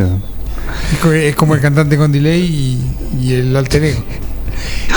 Es 0.92 0.99
co- 1.01 1.12
Es 1.12 1.37
como 1.37 1.55
el 1.55 1.61
cantante 1.61 1.96
con 1.96 2.11
delay 2.12 2.40
y, 2.42 3.16
y 3.25 3.35
el 3.35 3.55
alter 3.57 3.85
ego. 3.85 4.03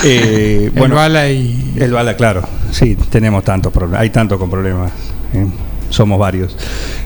Eh, 0.04 0.71
el 0.73 0.80
bueno, 0.80 0.95
bala 0.95 1.30
y. 1.30 1.75
el 1.80 1.91
bala, 1.91 2.15
claro. 2.15 2.43
Sí, 2.71 2.95
tenemos 3.10 3.43
tantos 3.43 3.71
problemas. 3.73 4.02
Hay 4.02 4.10
tanto 4.10 4.39
con 4.39 4.49
problemas. 4.49 4.91
¿eh? 5.34 5.45
Somos 5.89 6.19
varios. 6.19 6.56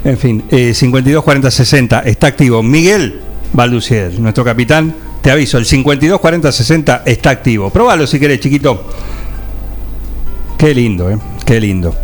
En 0.03 0.17
fin, 0.17 0.43
eh, 0.49 0.73
52 0.73 1.23
40 1.23 1.51
60 1.51 1.99
está 2.01 2.27
activo. 2.27 2.61
Miguel 2.61 3.21
Balducier, 3.53 4.19
nuestro 4.19 4.43
capitán. 4.43 4.93
Te 5.21 5.31
aviso, 5.31 5.57
el 5.57 5.65
52 5.65 6.19
40 6.19 6.51
60 6.51 7.03
está 7.05 7.29
activo. 7.29 7.69
Probalo 7.69 8.05
si 8.05 8.19
querés, 8.19 8.41
chiquito. 8.41 8.83
Qué 10.57 10.73
lindo, 10.73 11.09
¿eh? 11.09 11.17
Qué 11.45 11.59
lindo. 11.59 11.95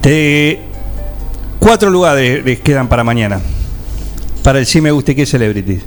Te... 0.00 0.60
Cuatro 1.58 1.90
lugares 1.90 2.44
les 2.44 2.60
quedan 2.60 2.88
para 2.88 3.04
mañana. 3.04 3.40
Para 4.42 4.58
el 4.58 4.66
sí 4.66 4.80
me 4.80 4.90
gusta 4.90 5.12
y 5.12 5.14
qué 5.14 5.26
celebrities. 5.26 5.82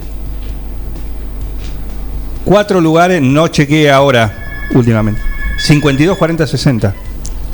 Cuatro 2.43 2.81
lugares, 2.81 3.21
no 3.21 3.47
chequeé 3.47 3.91
ahora, 3.91 4.65
últimamente. 4.73 5.21
52, 5.59 6.17
40, 6.17 6.47
60. 6.47 6.95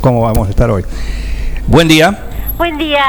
¿Cómo 0.02 0.22
vamos 0.22 0.48
a 0.48 0.52
estar 0.52 0.70
hoy? 0.70 0.84
Buen 1.68 1.88
día. 1.88 2.33
Buen 2.58 2.78
día, 2.78 3.04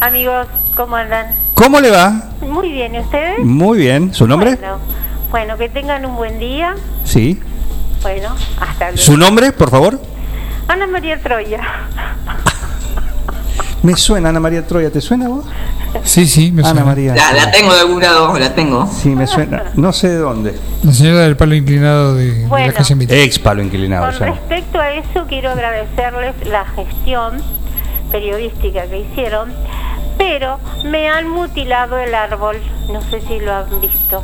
amigos, 0.00 0.46
¿cómo 0.76 0.96
andan? 0.96 1.34
¿Cómo 1.54 1.80
le 1.80 1.90
va? 1.90 2.30
Muy 2.42 2.70
bien, 2.72 2.94
¿y 2.94 3.00
ustedes? 3.00 3.38
Muy 3.40 3.78
bien. 3.78 4.14
¿Su 4.14 4.26
nombre? 4.26 4.54
Bueno, 4.56 4.78
bueno, 5.30 5.56
que 5.58 5.68
tengan 5.68 6.04
un 6.04 6.16
buen 6.16 6.38
día. 6.38 6.74
Sí. 7.04 7.40
Bueno, 8.02 8.34
hasta 8.60 8.86
luego. 8.90 8.98
¿Su 9.02 9.16
nombre, 9.16 9.52
por 9.52 9.70
favor? 9.70 10.00
Ana 10.68 10.86
María 10.86 11.20
Troya. 11.20 11.60
Me 13.82 13.96
suena 13.96 14.28
Ana 14.28 14.40
María 14.40 14.66
Troya. 14.66 14.90
¿Te 14.90 15.00
suena 15.00 15.26
a 15.26 15.28
vos? 15.30 15.44
Sí, 16.04 16.26
sí, 16.26 16.52
me 16.52 16.60
Ana 16.60 16.70
suena. 16.70 16.84
María. 16.84 17.14
La, 17.16 17.32
la 17.32 17.50
tengo 17.50 17.72
de 17.74 17.80
algún 17.80 18.00
lado, 18.00 18.38
la 18.38 18.54
tengo. 18.54 18.86
Sí, 18.86 19.08
me 19.08 19.26
suena. 19.26 19.72
No 19.74 19.92
sé 19.92 20.08
de 20.10 20.18
dónde. 20.18 20.54
La 20.84 20.92
señora 20.92 21.20
del 21.20 21.36
palo 21.36 21.54
inclinado 21.54 22.14
de, 22.14 22.32
de 22.32 22.46
Bueno. 22.46 22.66
la 22.66 22.72
calle 22.74 22.94
Mitre. 22.94 23.22
Ex 23.24 23.38
palo 23.38 23.62
inclinado. 23.62 24.04
Con 24.06 24.14
o 24.14 24.18
sea. 24.18 24.26
respecto 24.28 24.78
a 24.78 24.90
eso, 24.92 25.24
quiero 25.28 25.50
agradecerles 25.50 26.34
la 26.46 26.64
gestión 26.66 27.38
periodística 28.10 28.86
que 28.86 29.00
hicieron, 29.00 29.52
pero 30.18 30.58
me 30.84 31.08
han 31.08 31.28
mutilado 31.28 31.98
el 31.98 32.14
árbol. 32.14 32.56
No 32.92 33.00
sé 33.02 33.20
si 33.22 33.38
lo 33.40 33.54
han 33.54 33.80
visto. 33.80 34.22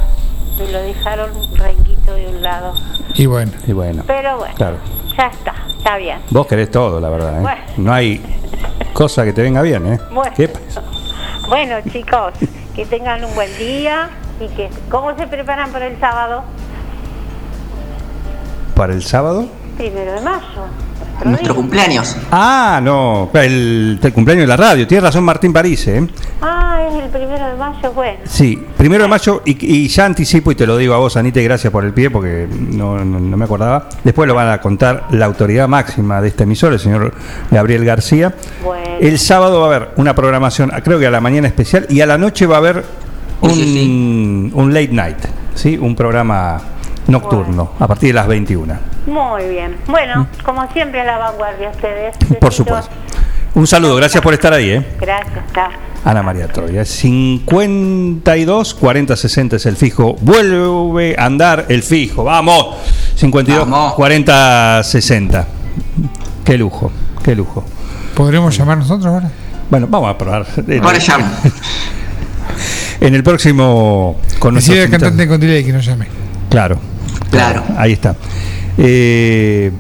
Me 0.59 0.71
lo 0.73 0.79
dejaron 0.83 1.31
renguito 1.55 2.15
de 2.15 2.29
un 2.29 2.43
lado. 2.43 2.75
Y 3.15 3.27
bueno, 3.27 3.53
Y 3.67 3.73
bueno. 3.73 4.03
Pero 4.07 4.39
bueno, 4.39 4.55
Claro. 4.57 4.77
ya 5.17 5.27
está, 5.29 5.55
está 5.77 5.97
bien. 5.97 6.19
Vos 6.31 6.47
querés 6.47 6.71
todo, 6.71 7.01
la 7.01 7.09
verdad. 7.11 7.39
¿eh? 7.39 7.43
Bueno. 7.43 7.61
No 7.79 7.93
hay 7.93 8.21
cosa 8.93 9.25
que 9.25 9.33
te 9.33 9.43
venga 9.43 9.63
bien, 9.63 9.87
¿eh? 9.95 10.01
Bueno. 10.11 10.33
¿Qué 10.37 10.49
pasa? 10.49 10.83
Bueno, 11.49 11.77
chicos, 11.93 12.33
que 12.75 12.85
tengan 12.87 13.25
un 13.25 13.35
buen 13.35 13.57
día 13.59 14.11
y 14.41 14.49
que 14.55 14.69
¿cómo 14.91 15.17
se 15.17 15.27
preparan 15.27 15.71
para 15.71 15.87
el 15.87 15.99
sábado? 16.01 16.43
¿Para 18.75 18.93
el 18.93 19.03
sábado? 19.03 19.47
Primero 19.77 20.13
de 20.13 20.21
mayo. 20.21 20.67
Nuestro 21.25 21.55
cumpleaños. 21.55 22.17
Ah, 22.31 22.81
no. 22.83 23.31
El, 23.35 23.99
el 24.03 24.13
cumpleaños 24.13 24.43
de 24.43 24.47
la 24.47 24.57
radio. 24.57 24.87
Tiene 24.87 25.01
razón 25.03 25.25
Martín 25.25 25.53
París, 25.53 25.87
¿eh? 25.89 26.07
Ah, 26.43 26.81
es 26.89 27.03
el 27.05 27.11
primero 27.11 27.47
de 27.47 27.55
mayo, 27.57 27.93
bueno. 27.93 28.19
Sí, 28.25 28.63
primero 28.77 29.05
de 29.05 29.09
mayo, 29.09 29.43
y, 29.45 29.57
y 29.85 29.89
ya 29.89 30.05
anticipo, 30.05 30.53
y 30.53 30.55
te 30.55 30.67
lo 30.67 30.77
digo 30.77 30.95
a 30.95 30.99
vos, 30.99 31.17
Anita, 31.17 31.41
y 31.41 31.45
gracias 31.45 31.73
por 31.73 31.85
el 31.85 31.93
pie, 31.93 32.11
porque 32.11 32.47
no, 32.51 33.05
no- 33.05 33.19
no 33.21 33.37
me 33.37 33.45
acordaba. 33.45 33.89
Después 34.05 34.29
lo 34.29 34.35
van 34.35 34.51
a 34.51 34.61
contar 34.61 35.05
la 35.11 35.27
autoridad 35.27 35.67
máxima 35.69 36.21
de 36.21 36.29
esta 36.29 36.45
emisora, 36.45 36.75
el 36.75 36.81
señor 36.81 37.15
Gabriel 37.51 37.85
García. 37.85 38.35
Bueno. 38.65 38.85
El 39.01 39.19
sábado 39.19 39.61
va 39.61 39.67
a 39.67 39.77
haber 39.77 39.89
una 39.97 40.15
programación, 40.15 40.71
creo 40.85 40.99
que 40.99 41.07
a 41.07 41.11
la 41.11 41.21
mañana 41.21 41.49
especial, 41.49 41.87
y 41.89 42.01
a 42.01 42.07
la 42.07 42.19
noche 42.19 42.47
va 42.47 42.57
a 42.57 42.59
haber 42.59 42.85
un, 43.41 43.51
Sí, 43.51 43.63
sí, 43.65 44.51
un 44.55 44.73
late 44.73 44.93
night, 44.93 45.19
¿sí? 45.55 45.77
Un 45.79 45.95
programa 45.97 46.59
nocturno, 47.09 47.73
a 47.79 47.87
partir 47.87 48.11
de 48.11 48.15
las 48.15 48.27
21. 48.27 48.96
Muy 49.07 49.49
bien. 49.49 49.77
Bueno, 49.87 50.27
como 50.45 50.71
siempre 50.73 51.01
a 51.01 51.05
la 51.05 51.19
vanguardia 51.19 51.71
ustedes. 51.71 52.17
Por 52.41 52.53
supuesto. 52.53 52.91
Un 53.55 53.67
saludo, 53.67 53.97
gracias 53.97 54.23
por 54.23 54.35
estar 54.35 54.53
ahí, 54.53 54.69
¿eh? 54.69 54.87
Gracias, 55.01 55.43
chao. 55.55 55.71
Ana 56.05 56.23
María 56.23 56.47
Troya. 56.47 56.85
52 56.85 58.75
40 58.75 59.17
60 59.17 59.57
es 59.57 59.65
el 59.65 59.77
fijo. 59.77 60.15
Vuelve 60.21 61.17
a 61.19 61.25
andar 61.25 61.65
el 61.71 61.83
fijo. 61.83 62.23
Vamos. 62.23 62.77
52 63.15 63.61
Vamos. 63.71 63.95
40 63.95 64.83
60. 64.85 65.47
Qué 66.45 66.59
lujo, 66.59 66.93
qué 67.25 67.35
lujo. 67.35 67.65
¿Podremos 68.15 68.55
llamar 68.59 68.77
nosotros 68.77 69.07
ahora? 69.07 69.31
Bueno, 69.71 69.87
vamos 69.89 70.11
a 70.11 70.19
probar. 70.19 70.47
Ahora 70.83 70.99
llamo. 70.99 71.27
En 73.01 73.15
el 73.15 73.23
próximo 73.23 74.17
con 74.39 74.57
al 74.57 74.91
cantante 74.91 75.29
con 75.29 75.39
delay 75.39 75.65
que 75.65 75.73
nos 75.73 75.85
llame. 75.85 76.07
Claro. 76.49 76.79
Claro. 77.31 77.63
Ahí 77.77 77.93
está. 77.93 78.15
Eh, 78.79 79.71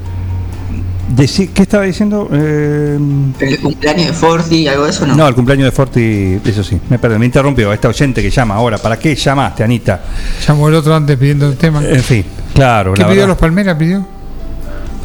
decí- 1.14 1.50
¿Qué 1.52 1.62
estaba 1.62 1.84
diciendo? 1.84 2.28
Eh, 2.32 2.98
El 3.40 3.60
cumpleaños 3.60 4.06
de 4.06 4.12
Forti, 4.12 4.66
algo 4.68 4.84
de 4.84 4.90
eso, 4.90 5.06
¿no? 5.06 5.14
no, 5.14 5.28
el 5.28 5.34
cumpleaños 5.34 5.66
de 5.66 5.70
Forti, 5.72 6.40
eso 6.44 6.64
sí, 6.64 6.80
me 6.88 6.98
perdí, 6.98 7.18
me 7.18 7.26
interrumpió 7.26 7.72
esta 7.72 7.88
oyente 7.88 8.22
que 8.22 8.30
llama 8.30 8.54
ahora. 8.54 8.78
¿Para 8.78 8.98
qué 8.98 9.14
llamaste, 9.14 9.62
Anita? 9.64 10.02
Llamó 10.46 10.68
el 10.68 10.74
otro 10.74 10.94
antes 10.94 11.16
pidiendo 11.18 11.46
el 11.48 11.56
tema. 11.56 11.82
En 11.84 12.02
fin, 12.02 12.24
claro. 12.54 12.94
¿Qué 12.94 13.02
la 13.02 13.08
pidió 13.08 13.20
verdad. 13.22 13.28
los 13.28 13.38
Palmeras? 13.38 13.76
¿Pidió? 13.76 14.06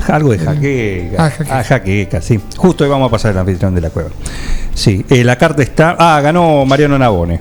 Algo 0.08 0.32
de 0.32 0.40
jaqueca. 0.40 1.26
Ah, 1.26 1.30
jaqueca. 1.30 1.60
Ah, 1.60 1.64
jaqueca, 1.64 2.22
sí. 2.22 2.40
Justo 2.58 2.84
hoy 2.84 2.90
vamos 2.90 3.08
a 3.08 3.12
pasar 3.12 3.32
el 3.34 3.38
anfitrión 3.38 3.76
de 3.76 3.82
la 3.82 3.90
cueva. 3.92 4.10
Sí, 4.74 5.06
eh, 5.10 5.24
la 5.24 5.38
carta 5.38 5.62
está. 5.62 5.96
Ah, 6.00 6.20
ganó 6.22 6.66
Mariano 6.66 6.98
Nabone. 6.98 7.40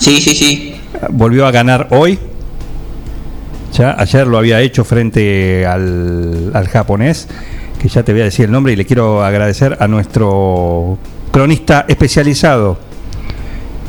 Sí, 0.00 0.20
sí, 0.20 0.34
sí. 0.34 0.74
Volvió 1.10 1.46
a 1.46 1.50
ganar 1.52 1.86
hoy. 1.90 2.18
Ya 3.72 3.94
ayer 3.98 4.26
lo 4.26 4.38
había 4.38 4.60
hecho 4.60 4.84
frente 4.84 5.66
al, 5.66 6.50
al 6.54 6.68
japonés, 6.68 7.28
que 7.80 7.88
ya 7.88 8.02
te 8.02 8.12
voy 8.12 8.22
a 8.22 8.24
decir 8.24 8.46
el 8.46 8.50
nombre 8.50 8.72
y 8.72 8.76
le 8.76 8.84
quiero 8.84 9.22
agradecer 9.22 9.76
a 9.80 9.86
nuestro 9.88 10.98
cronista 11.30 11.84
especializado 11.88 12.78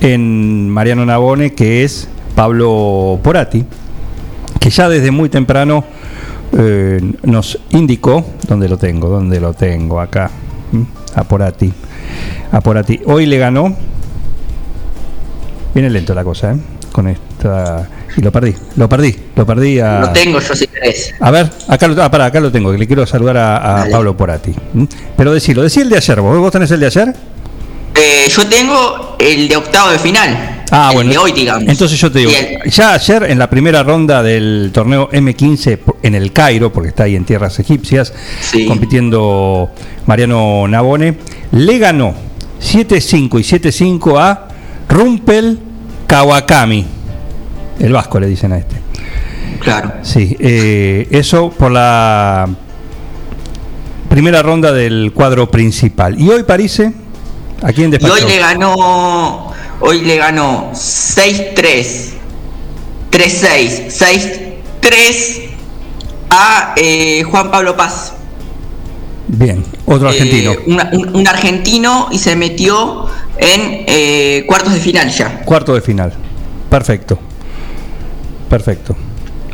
en 0.01 0.69
Mariano 0.69 1.05
Nabone, 1.05 1.53
que 1.53 1.83
es 1.83 2.07
Pablo 2.35 3.19
Porati, 3.23 3.65
que 4.59 4.69
ya 4.69 4.89
desde 4.89 5.11
muy 5.11 5.29
temprano 5.29 5.83
eh, 6.57 6.99
nos 7.23 7.59
indicó, 7.71 8.25
¿dónde 8.47 8.69
lo 8.69 8.77
tengo? 8.77 9.09
¿Dónde 9.09 9.39
lo 9.39 9.53
tengo? 9.53 9.99
Acá, 9.99 10.31
a 11.15 11.23
Porati. 11.23 11.71
A 12.51 12.61
Porati. 12.61 13.01
Hoy 13.05 13.25
le 13.25 13.37
ganó, 13.37 13.75
viene 15.73 15.89
lento 15.89 16.13
la 16.13 16.23
cosa, 16.23 16.53
¿eh? 16.53 16.57
Con 16.99 17.07
esta... 17.07 17.87
Y 18.17 18.21
lo 18.21 18.29
perdí, 18.29 18.53
lo 18.75 18.89
perdí, 18.89 19.15
lo 19.33 19.45
perdí 19.45 19.79
a... 19.79 20.01
Lo 20.01 20.09
tengo 20.09 20.41
yo 20.41 20.53
si 20.53 20.67
querés. 20.67 21.13
A 21.21 21.31
ver, 21.31 21.49
acá 21.69 21.87
lo, 21.87 22.03
ah, 22.03 22.11
pará, 22.11 22.25
acá 22.25 22.41
lo 22.41 22.51
tengo, 22.51 22.73
que 22.73 22.77
le 22.77 22.87
quiero 22.87 23.07
saludar 23.07 23.37
a. 23.37 23.85
Pablo 23.89 24.17
Porati. 24.17 24.53
Pero 25.15 25.33
decilo, 25.33 25.61
decí 25.61 25.79
el 25.79 25.87
de 25.87 25.95
ayer, 25.95 26.19
¿vos, 26.19 26.37
vos 26.37 26.51
tenés 26.51 26.69
el 26.71 26.81
de 26.81 26.87
ayer? 26.87 27.15
Eh, 27.95 28.25
yo 28.29 28.45
tengo 28.47 29.15
el 29.17 29.47
de 29.47 29.55
octavo 29.55 29.91
de 29.91 29.99
final. 29.99 30.65
Ah, 30.71 30.89
el 30.89 30.95
bueno. 30.95 31.11
De 31.11 31.17
hoy, 31.19 31.31
digamos. 31.31 31.69
Entonces 31.69 31.97
yo 31.97 32.11
te 32.11 32.19
digo, 32.19 32.31
el- 32.37 32.69
ya 32.69 32.95
ayer 32.95 33.23
en 33.23 33.39
la 33.39 33.49
primera 33.49 33.81
ronda 33.81 34.21
del 34.21 34.71
torneo 34.73 35.09
M15 35.09 35.77
po- 35.77 35.95
en 36.03 36.15
el 36.15 36.33
Cairo, 36.33 36.73
porque 36.73 36.89
está 36.89 37.03
ahí 37.03 37.15
en 37.15 37.23
tierras 37.23 37.57
egipcias, 37.59 38.11
Sí. 38.41 38.65
compitiendo 38.65 39.69
Mariano 40.05 40.67
Nabone, 40.67 41.15
le 41.53 41.77
ganó 41.77 42.13
7-5 42.61 43.39
y 43.39 43.43
7-5 43.43 44.19
a 44.19 44.49
Rumpel 44.89 45.59
Kawakami. 46.09 46.85
El 47.79 47.93
vasco 47.93 48.19
le 48.19 48.27
dicen 48.27 48.51
a 48.51 48.57
este. 48.57 48.75
Claro. 49.61 49.93
Sí, 50.01 50.35
eh, 50.39 51.07
eso 51.11 51.51
por 51.51 51.71
la 51.71 52.49
primera 54.09 54.41
ronda 54.41 54.71
del 54.73 55.11
cuadro 55.13 55.49
principal. 55.51 56.19
Y 56.19 56.27
hoy 56.29 56.43
París, 56.43 56.81
¿a 57.61 57.71
quién 57.71 57.89
Y 57.89 57.91
despachó? 57.91 58.13
hoy 58.15 58.21
le 58.31 58.39
ganó. 58.39 59.51
Hoy 59.81 60.01
le 60.01 60.17
ganó 60.17 60.71
6-3. 60.73 62.09
3-6. 63.11 63.87
6-3 64.81 65.41
a 66.31 66.73
eh, 66.75 67.23
Juan 67.23 67.51
Pablo 67.51 67.77
Paz. 67.77 68.13
Bien, 69.27 69.63
otro 69.85 70.09
argentino. 70.09 70.51
Eh, 70.53 70.59
una- 70.67 70.89
un, 70.91 71.15
un 71.15 71.27
argentino 71.27 72.07
y 72.11 72.17
se 72.17 72.35
metió 72.35 73.05
en 73.39 73.83
eh, 73.87 74.43
cuartos 74.47 74.73
de 74.73 74.79
final 74.79 75.09
ya. 75.09 75.41
Cuarto 75.45 75.73
de 75.73 75.81
final. 75.81 76.13
Perfecto. 76.69 77.17
Perfecto. 78.49 78.95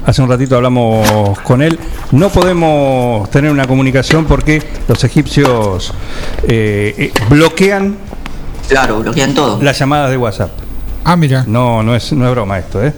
Hace 0.06 0.22
un 0.22 0.30
ratito 0.30 0.56
hablamos 0.56 1.40
con 1.40 1.62
él. 1.62 1.80
No 2.12 2.30
podemos 2.30 3.30
tener 3.32 3.52
una 3.52 3.66
comunicación 3.66 4.26
porque 4.26 4.62
los 4.88 5.04
egipcios 5.04 5.94
eh, 6.48 6.94
eh, 6.98 7.12
bloquean 7.30 7.98
Claro, 8.70 9.00
bloquean 9.00 9.34
todo. 9.34 9.62
las 9.62 9.78
llamadas 9.80 10.12
de 10.12 10.18
WhatsApp. 10.18 10.52
Ah, 11.04 11.16
mira. 11.16 11.44
No, 11.48 11.84
no 11.84 11.96
es, 11.96 12.12
no 12.14 12.26
es 12.26 12.32
broma 12.32 12.58
esto, 12.60 12.84
¿eh? 12.84 12.94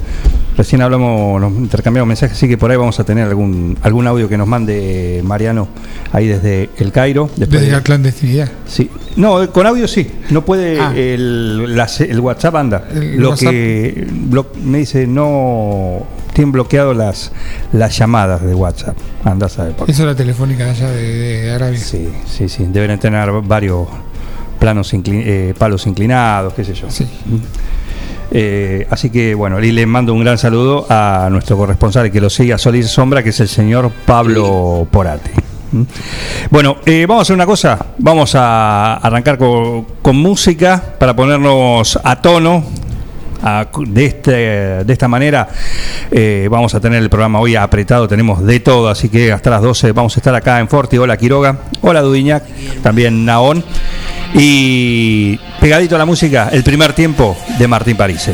Recién 0.57 0.81
hablamos, 0.81 1.39
nos 1.39 1.51
intercambiamos 1.53 2.07
mensajes, 2.07 2.35
así 2.35 2.47
que 2.47 2.57
por 2.57 2.71
ahí 2.71 2.77
vamos 2.77 2.99
a 2.99 3.03
tener 3.03 3.27
algún 3.27 3.77
algún 3.83 4.07
audio 4.07 4.27
que 4.27 4.37
nos 4.39 4.47
mande 4.47 5.21
Mariano 5.23 5.67
ahí 6.11 6.27
desde 6.27 6.71
el 6.79 6.91
Cairo. 6.91 7.27
Después 7.37 7.51
Desde 7.61 7.65
de- 7.67 7.71
la 7.73 7.83
clandestinidad. 7.83 8.49
Sí. 8.65 8.89
No, 9.17 9.51
con 9.51 9.67
audio 9.67 9.87
sí. 9.87 10.09
No 10.31 10.43
puede. 10.43 10.79
Ah. 10.81 10.93
El, 10.95 11.75
la- 11.75 11.87
el 11.99 12.19
WhatsApp 12.19 12.55
anda. 12.55 12.87
El 12.91 13.17
Lo 13.17 13.29
WhatsApp. 13.29 13.51
que 13.51 14.07
me 14.63 14.79
dice 14.79 15.05
no. 15.05 16.03
Tienen 16.33 16.51
bloqueado 16.51 16.93
las, 16.93 17.31
las 17.73 17.97
llamadas 17.97 18.43
de 18.43 18.53
WhatsApp. 18.55 18.95
Anda 19.23 19.45
a 19.47 19.49
qué. 19.49 19.89
Eso 19.89 20.03
es 20.03 20.07
la 20.07 20.15
telefónica 20.15 20.65
de 20.65 20.69
allá 20.71 20.89
de, 20.91 21.03
de 21.43 21.51
Arabia. 21.51 21.79
Sí, 21.79 22.09
sí, 22.27 22.49
sí. 22.49 22.65
Deben 22.71 22.99
tener 22.99 23.29
varios 23.43 23.87
planos 24.59 24.91
inclin- 24.93 25.23
eh, 25.25 25.53
palos 25.57 25.85
inclinados, 25.87 26.53
qué 26.53 26.63
sé 26.63 26.73
yo. 26.73 26.89
Sí. 26.89 27.07
Eh, 28.31 28.85
así 28.89 29.09
que 29.09 29.33
bueno, 29.35 29.63
y 29.63 29.71
le 29.71 29.85
mando 29.85 30.13
un 30.13 30.21
gran 30.23 30.37
saludo 30.37 30.85
a 30.89 31.27
nuestro 31.31 31.55
corresponsal 31.57 32.11
que 32.11 32.19
lo 32.21 32.29
sigue 32.29 32.53
a 32.53 32.57
Solís 32.57 32.87
Sombra, 32.89 33.23
que 33.23 33.29
es 33.29 33.39
el 33.39 33.47
señor 33.47 33.91
Pablo 34.05 34.87
Porate. 34.91 35.31
¿Mm? 35.71 35.81
Bueno, 36.49 36.77
eh, 36.85 37.05
vamos 37.07 37.21
a 37.21 37.23
hacer 37.23 37.35
una 37.35 37.45
cosa, 37.45 37.77
vamos 37.97 38.35
a 38.35 38.95
arrancar 38.95 39.37
con, 39.37 39.85
con 40.01 40.15
música 40.17 40.81
para 40.99 41.15
ponernos 41.15 41.97
a 42.03 42.21
tono. 42.21 42.63
a- 43.43 43.67
de, 43.85 44.05
este, 44.05 44.31
de 44.31 44.93
esta 44.93 45.07
manera 45.07 45.47
eh, 46.09 46.47
vamos 46.49 46.73
a 46.73 46.79
tener 46.79 47.01
el 47.03 47.09
programa 47.09 47.39
hoy 47.39 47.55
apretado, 47.55 48.07
tenemos 48.07 48.43
de 48.43 48.59
todo, 48.61 48.89
así 48.89 49.09
que 49.09 49.31
hasta 49.31 49.49
las 49.51 49.61
12 49.61 49.91
vamos 49.91 50.15
a 50.17 50.19
estar 50.19 50.33
acá 50.35 50.59
en 50.59 50.67
Forti. 50.67 50.97
Hola 50.97 51.17
Quiroga, 51.17 51.55
hola 51.81 52.01
Dudiñac, 52.01 52.43
también 52.81 53.25
Naón. 53.25 53.63
Y 54.33 55.37
pegadito 55.59 55.95
a 55.95 55.99
la 55.99 56.05
música, 56.05 56.49
el 56.51 56.63
primer 56.63 56.93
tiempo 56.93 57.37
de 57.57 57.67
Martín 57.67 57.97
París. 57.97 58.29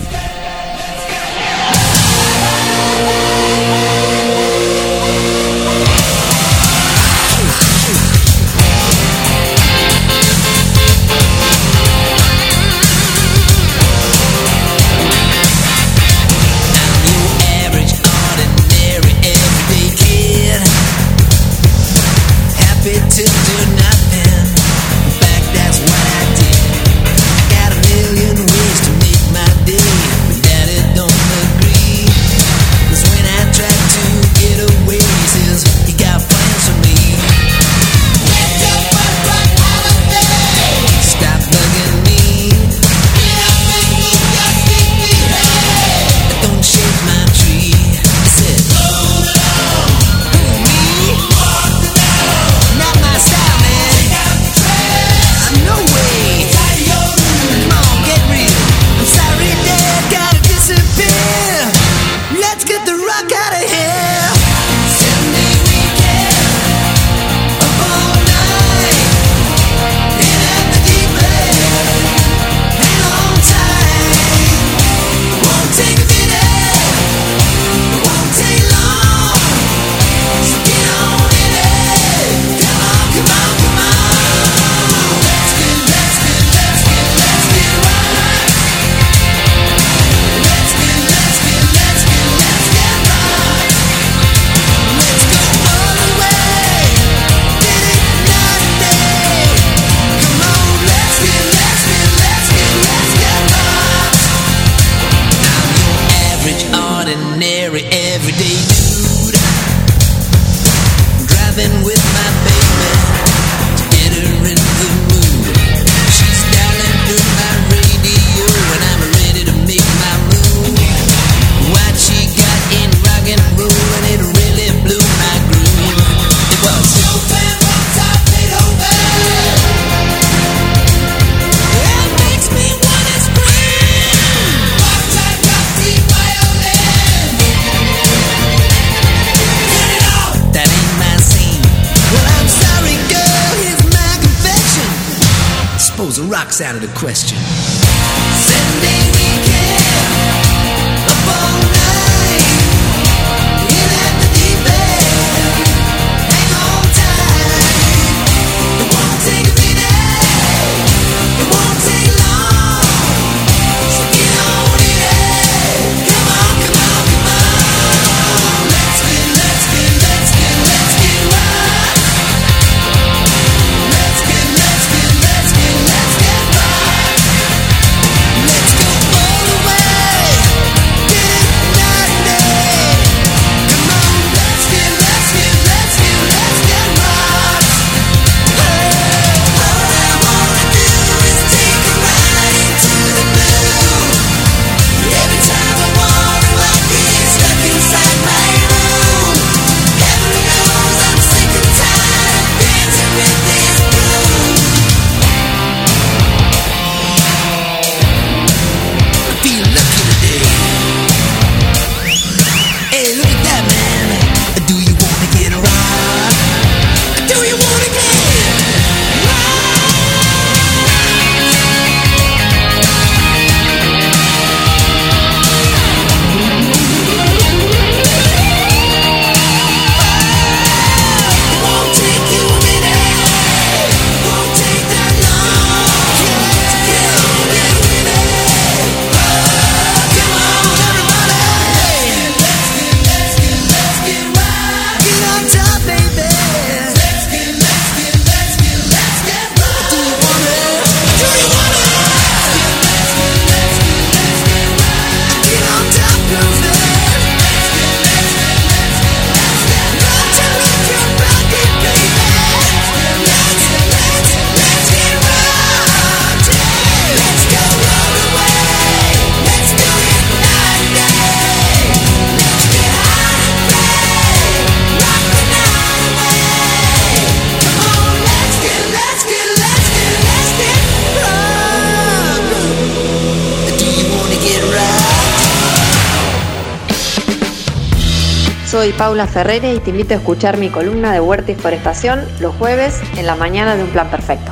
Paula 288.98 289.28
Ferrere 289.28 289.74
y 289.74 289.80
te 289.80 289.90
invito 289.90 290.14
a 290.14 290.18
escuchar 290.18 290.58
mi 290.58 290.70
columna 290.70 291.12
de 291.12 291.20
Huerta 291.20 291.52
y 291.52 291.56
Forestación 291.56 292.22
los 292.40 292.56
jueves 292.56 293.02
en 293.18 293.26
la 293.26 293.36
mañana 293.36 293.76
de 293.76 293.84
Un 293.84 293.90
Plan 293.90 294.10
Perfecto. 294.10 294.52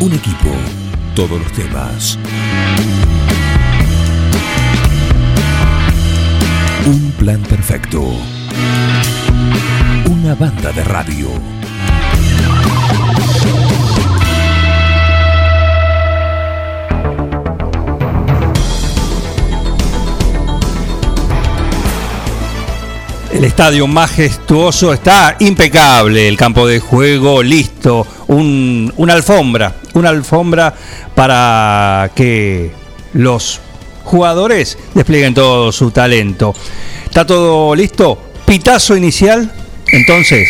Un 0.00 0.12
equipo, 0.12 0.50
todos 1.14 1.40
los 1.40 1.52
temas. 1.52 2.18
Un 6.86 7.12
plan 7.18 7.42
perfecto. 7.42 8.02
Una 10.08 10.34
banda 10.34 10.72
de 10.72 10.84
radio. 10.84 11.57
El 23.32 23.44
estadio 23.44 23.86
majestuoso 23.86 24.92
está 24.94 25.36
impecable, 25.40 26.26
el 26.28 26.36
campo 26.36 26.66
de 26.66 26.80
juego 26.80 27.42
listo, 27.42 28.06
un- 28.28 28.92
una 28.96 29.12
alfombra, 29.12 29.74
una 29.92 30.08
alfombra 30.08 30.74
para 31.14 32.10
que 32.14 32.70
los 33.12 33.60
jugadores 34.04 34.78
desplieguen 34.94 35.34
todo 35.34 35.70
su 35.72 35.90
talento. 35.90 36.54
¿Está 37.04 37.26
todo 37.26 37.74
listo? 37.74 38.18
Pitazo 38.46 38.96
inicial, 38.96 39.52
entonces, 39.92 40.48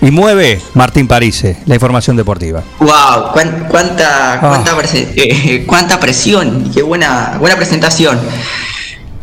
y 0.00 0.12
mueve 0.12 0.60
Martín 0.74 1.08
Parise, 1.08 1.56
la 1.66 1.74
información 1.74 2.16
deportiva. 2.16 2.62
Wow, 2.78 3.32
cuánta, 3.32 4.38
cuánta, 4.40 4.76
prese- 4.76 5.08
eh, 5.16 5.64
cuánta 5.66 5.98
presión, 5.98 6.70
qué 6.72 6.82
buena, 6.82 7.38
buena 7.40 7.56
presentación. 7.56 8.20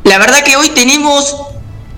La 0.03 0.17
verdad 0.17 0.43
que 0.43 0.57
hoy 0.57 0.69
tenemos 0.71 1.37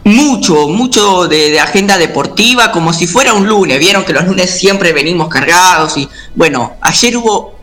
mucho, 0.05 0.67
mucho 0.67 1.27
de, 1.27 1.51
de 1.51 1.59
agenda 1.59 1.97
deportiva, 1.97 2.71
como 2.71 2.91
si 2.93 3.07
fuera 3.07 3.33
un 3.33 3.47
lunes. 3.47 3.79
Vieron 3.79 4.03
que 4.03 4.13
los 4.13 4.25
lunes 4.25 4.51
siempre 4.51 4.93
venimos 4.93 5.27
cargados 5.29 5.97
y 5.97 6.09
bueno, 6.35 6.73
ayer 6.81 7.15
hubo 7.17 7.53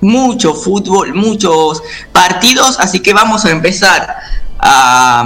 mucho 0.00 0.54
fútbol, 0.54 1.14
muchos 1.14 1.82
partidos, 2.12 2.78
así 2.80 3.00
que 3.00 3.12
vamos 3.12 3.44
a 3.44 3.50
empezar 3.50 4.16
a, 4.58 5.24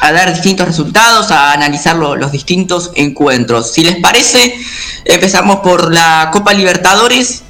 a 0.00 0.12
dar 0.12 0.32
distintos 0.32 0.66
resultados, 0.66 1.30
a 1.30 1.52
analizar 1.52 1.96
lo- 1.96 2.16
los 2.16 2.32
distintos 2.32 2.92
encuentros. 2.94 3.72
Si 3.72 3.84
les 3.84 3.96
parece, 3.96 4.54
empezamos 5.04 5.56
por 5.60 5.92
la 5.92 6.30
Copa 6.32 6.54
Libertadores, 6.54 7.42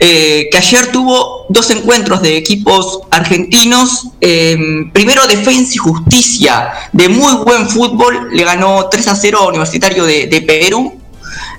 eh, 0.00 0.48
que 0.50 0.58
ayer 0.58 0.92
tuvo 0.92 1.46
dos 1.48 1.70
encuentros 1.70 2.22
de 2.22 2.36
equipos 2.36 3.00
argentinos. 3.10 4.08
Eh, 4.20 4.56
primero 4.92 5.26
Defensa 5.26 5.72
y 5.74 5.78
Justicia, 5.78 6.72
de 6.92 7.08
muy 7.08 7.34
buen 7.44 7.68
fútbol, 7.68 8.28
le 8.32 8.44
ganó 8.44 8.88
3 8.88 9.08
a 9.08 9.16
0 9.16 9.38
a 9.38 9.48
Universitario 9.48 10.04
de, 10.04 10.44
Perú. 10.46 11.00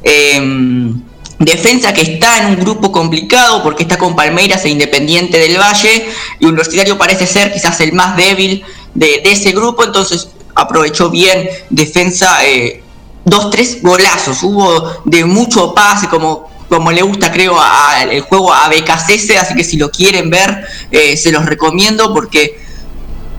Eh, 0.03 0.91
defensa 1.39 1.93
que 1.93 2.01
está 2.01 2.39
en 2.39 2.45
un 2.47 2.55
grupo 2.59 2.91
complicado 2.91 3.63
porque 3.63 3.83
está 3.83 3.97
con 3.97 4.15
Palmeiras 4.15 4.65
e 4.65 4.69
Independiente 4.69 5.39
del 5.39 5.57
Valle 5.57 6.09
y 6.37 6.45
Universitario 6.45 6.97
parece 6.97 7.25
ser 7.25 7.53
quizás 7.53 7.79
el 7.79 7.93
más 7.93 8.17
débil 8.17 8.63
de, 8.93 9.21
de 9.23 9.31
ese 9.31 9.53
grupo, 9.53 9.85
entonces 9.85 10.29
aprovechó 10.53 11.09
bien 11.09 11.49
defensa, 11.69 12.45
eh, 12.45 12.83
dos, 13.23 13.49
tres 13.49 13.81
golazos, 13.81 14.43
hubo 14.43 15.01
de 15.05 15.23
mucho 15.25 15.73
pase 15.73 16.07
como 16.07 16.48
como 16.69 16.91
le 16.91 17.01
gusta 17.01 17.31
creo 17.31 17.59
a- 17.59 17.95
a- 17.97 18.03
el 18.03 18.21
juego 18.21 18.53
a 18.53 18.69
BKCS, 18.69 19.37
así 19.37 19.55
que 19.55 19.63
si 19.63 19.75
lo 19.77 19.89
quieren 19.91 20.29
ver 20.29 20.65
eh, 20.91 21.17
se 21.17 21.31
los 21.31 21.45
recomiendo 21.45 22.13
porque 22.13 22.59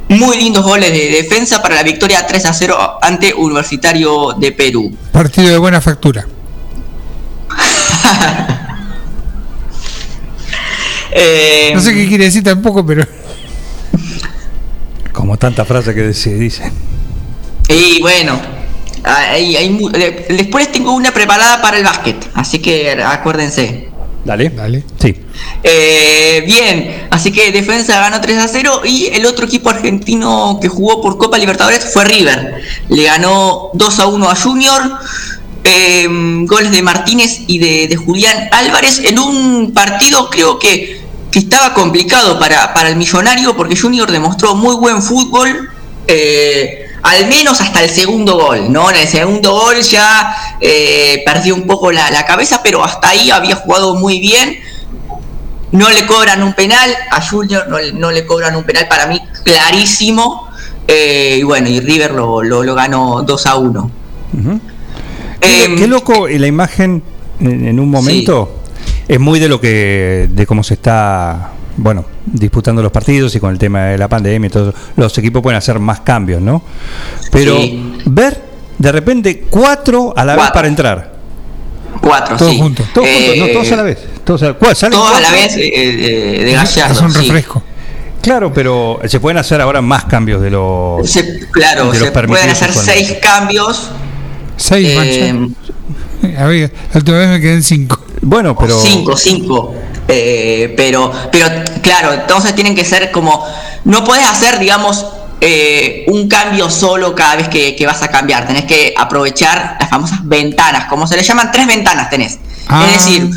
muy 0.09 0.37
lindos 0.39 0.65
goles 0.65 0.91
de 0.93 1.09
defensa 1.11 1.63
para 1.63 1.77
la 1.77 1.83
victoria 1.85 2.27
3 2.27 2.45
a 2.47 2.53
0 2.53 2.99
ante 3.01 3.33
Universitario 3.33 4.33
de 4.39 4.51
Perú. 4.53 4.93
Partido 5.13 5.49
de 5.49 5.59
buena 5.59 5.81
factura. 5.81 6.27
Eh, 11.13 11.73
No 11.75 11.81
sé 11.81 11.93
qué 11.93 12.07
quiere 12.07 12.25
decir 12.25 12.43
tampoco, 12.45 12.85
pero. 12.87 13.05
Como 15.13 15.37
tanta 15.37 15.65
frase 15.65 15.95
que 15.95 16.15
se 16.15 16.35
dice. 16.35 16.71
Y 17.69 18.01
bueno, 18.01 18.41
hay- 19.05 19.57
hay 19.57 19.71
mu- 19.71 19.89
de- 19.91 20.27
después 20.31 20.71
tengo 20.73 20.93
una 20.93 21.13
preparada 21.13 21.61
para 21.63 21.79
el 21.79 21.85
básquet, 21.85 22.17
así 22.35 22.59
que 22.59 22.93
acuérdense. 23.03 23.89
Dale. 24.25 24.51
Dale. 24.51 24.85
Sí. 25.01 25.17
Eh, 25.63 26.43
bien, 26.47 27.07
así 27.11 27.33
que 27.33 27.51
Defensa 27.53 27.99
ganó 28.01 28.21
3 28.21 28.37
a 28.39 28.49
0 28.49 28.83
y 28.85 29.07
el 29.07 29.25
otro 29.25 29.47
equipo 29.47 29.71
argentino 29.71 30.59
que 30.61 30.69
jugó 30.69 31.01
por 31.01 31.17
Copa 31.17 31.39
Libertadores 31.39 31.91
fue 31.93 32.05
River. 32.05 32.61
Le 32.91 33.03
ganó 33.05 33.71
2 33.75 33.99
a 33.99 34.07
1 34.07 34.31
a 34.31 34.35
Junior. 34.37 34.99
eh, 35.63 36.07
goles 36.47 36.71
de 36.73 36.81
Martínez 36.83 37.41
y 37.47 37.59
de, 37.59 37.87
de 37.87 37.95
Julián 37.97 38.49
Álvarez 38.51 38.99
en 39.05 39.19
un 39.19 39.73
partido 39.75 40.31
creo 40.31 40.59
que, 40.59 41.03
que 41.31 41.39
estaba 41.39 41.75
complicado 41.75 42.39
para, 42.39 42.73
para 42.73 42.89
el 42.89 42.97
millonario 42.97 43.55
porque 43.55 43.77
Junior 43.79 44.11
demostró 44.11 44.55
muy 44.55 44.75
buen 44.77 45.03
fútbol. 45.03 45.69
eh, 46.07 46.80
al 47.03 47.27
menos 47.29 47.61
hasta 47.61 47.83
el 47.83 47.91
segundo 47.91 48.35
gol, 48.37 48.71
¿no? 48.73 48.91
En 48.91 48.97
el 48.97 49.09
segundo 49.09 49.53
gol 49.53 49.81
ya 49.83 50.35
eh, 50.61 51.23
perdió 51.25 51.55
un 51.55 51.67
poco 51.67 51.91
la, 51.93 52.11
la 52.11 52.25
cabeza, 52.27 52.61
pero 52.63 52.85
hasta 52.85 53.09
ahí 53.11 53.31
había 53.31 53.57
jugado 53.57 53.95
muy 53.95 54.21
bien. 54.21 54.59
No 55.73 55.89
le 55.89 56.05
cobran 56.07 56.43
un 56.43 56.53
penal, 56.55 56.91
a 57.11 57.23
Junior 57.23 57.69
no, 57.69 57.79
le- 57.79 57.93
no 57.93 58.11
le 58.11 58.27
cobran 58.27 58.57
un 58.57 58.65
penal 58.65 58.87
para 58.89 59.07
mí 59.07 59.21
clarísimo. 59.45 60.49
eh, 60.89 61.37
y 61.39 61.43
bueno, 61.45 61.69
y 61.69 61.79
River 61.81 62.13
lo, 62.13 62.43
lo, 62.43 62.65
lo 62.65 62.75
ganó 62.75 63.23
2 63.23 63.47
a 63.47 63.55
1. 63.57 63.91
Ujú. 64.39 64.61
Qué, 65.41 65.75
qué 65.79 65.87
loco 65.87 66.27
eh, 66.29 66.39
la 66.39 66.49
imagen 66.49 67.03
en, 67.41 67.67
en 67.69 67.81
un 67.81 67.89
momento 67.91 68.57
es 69.09 69.19
muy 69.21 69.39
de 69.39 69.49
lo 69.49 69.61
que 69.61 70.29
de 70.31 70.47
cómo 70.47 70.63
se 70.65 70.75
está 70.75 71.53
bueno 71.77 72.05
disputando 72.27 72.83
los 72.83 72.93
partidos 72.93 73.35
y 73.35 73.41
con 73.41 73.51
el 73.53 73.59
tema 73.59 73.85
de 73.87 73.99
la 73.99 74.09
pandemia 74.09 74.47
y 74.49 74.51
todo 74.51 74.75
los 74.97 75.17
equipos 75.19 75.43
pueden 75.43 75.57
hacer 75.59 75.79
más 75.79 76.01
cambios 76.01 76.41
no 76.43 76.63
pero 77.31 77.57
Sí. 77.57 77.99
ver 78.07 78.43
de 78.79 78.93
repente 78.93 79.45
cuatro 79.49 80.13
a 80.17 80.25
la 80.25 80.37
vez 80.37 80.51
para 80.53 80.69
entrar 80.69 81.19
Cuatro, 82.01 82.37
todos 82.37 82.53
sí. 82.53 82.59
juntos 82.59 82.87
todos 82.95 83.09
juntos 83.09 83.37
no 83.37 83.45
Eh, 83.47 83.53
todos 83.53 83.73
a 83.73 83.77
la 83.77 83.83
vez 83.83 83.99
todos 84.25 84.43
a, 84.45 84.53
¿cuál? 84.55 84.77
¿Salen 84.77 84.99
Todos 84.99 85.17
a 85.17 85.21
la 85.21 85.31
vez 85.33 85.57
eh, 85.57 85.71
eh, 85.75 86.45
de 86.45 86.53
Gallardo. 86.53 86.95
Es 86.95 87.01
un 87.01 87.13
sí. 87.13 87.19
refresco. 87.19 87.63
claro 88.23 88.53
pero 88.53 89.01
se 89.07 89.19
pueden 89.21 89.39
hacer 89.39 89.61
ahora 89.61 89.81
más 89.83 90.05
cambios 90.05 90.41
de 90.41 90.51
los 90.51 91.11
Se- 91.11 91.41
claro, 91.51 91.91
de 91.91 91.99
los 91.99 92.09
se 92.09 92.13
pueden 92.27 92.51
hacer 92.51 92.73
seis 92.73 93.17
cambios. 93.21 93.91
Seis 94.57 94.89
eh, 94.91 95.33
manchas. 95.33 96.39
A 96.39 96.45
ver, 96.47 96.71
la 96.93 96.99
última 96.99 97.19
vez 97.19 97.29
me 97.31 97.41
quedé 97.41 97.55
en 97.55 97.63
cinco. 97.63 97.99
bueno 98.21 98.57
pero 98.57 98.79
Cinco, 98.81 99.17
cinco. 99.17 99.75
Eh, 100.13 100.75
pero, 100.77 101.13
pero 101.31 101.47
claro, 101.83 102.13
entonces 102.13 102.55
tienen 102.55 102.75
que 102.75 102.85
ser 102.85 103.11
como. 103.11 103.47
No 103.85 104.05
puedes 104.05 104.27
hacer, 104.29 104.59
digamos, 104.59 105.07
eh, 105.41 106.05
un 106.09 106.29
cambio 106.29 106.69
solo 106.69 107.15
cada 107.15 107.37
vez 107.37 107.49
que, 107.49 107.75
que 107.77 107.87
vas 107.87 108.03
a 108.03 108.09
cambiar. 108.09 108.47
Tenés 108.47 108.65
que 108.65 108.93
aprovechar 108.97 109.77
las 109.81 109.89
famosas 109.89 110.19
ventanas. 110.23 110.87
Como 110.87 111.07
se 111.07 111.17
le 111.17 111.23
llaman, 111.23 111.51
tres 111.53 111.67
ventanas 111.67 112.11
tenés. 112.11 112.39
Ah. 112.69 112.87
Es 112.87 113.05
decir, 113.05 113.31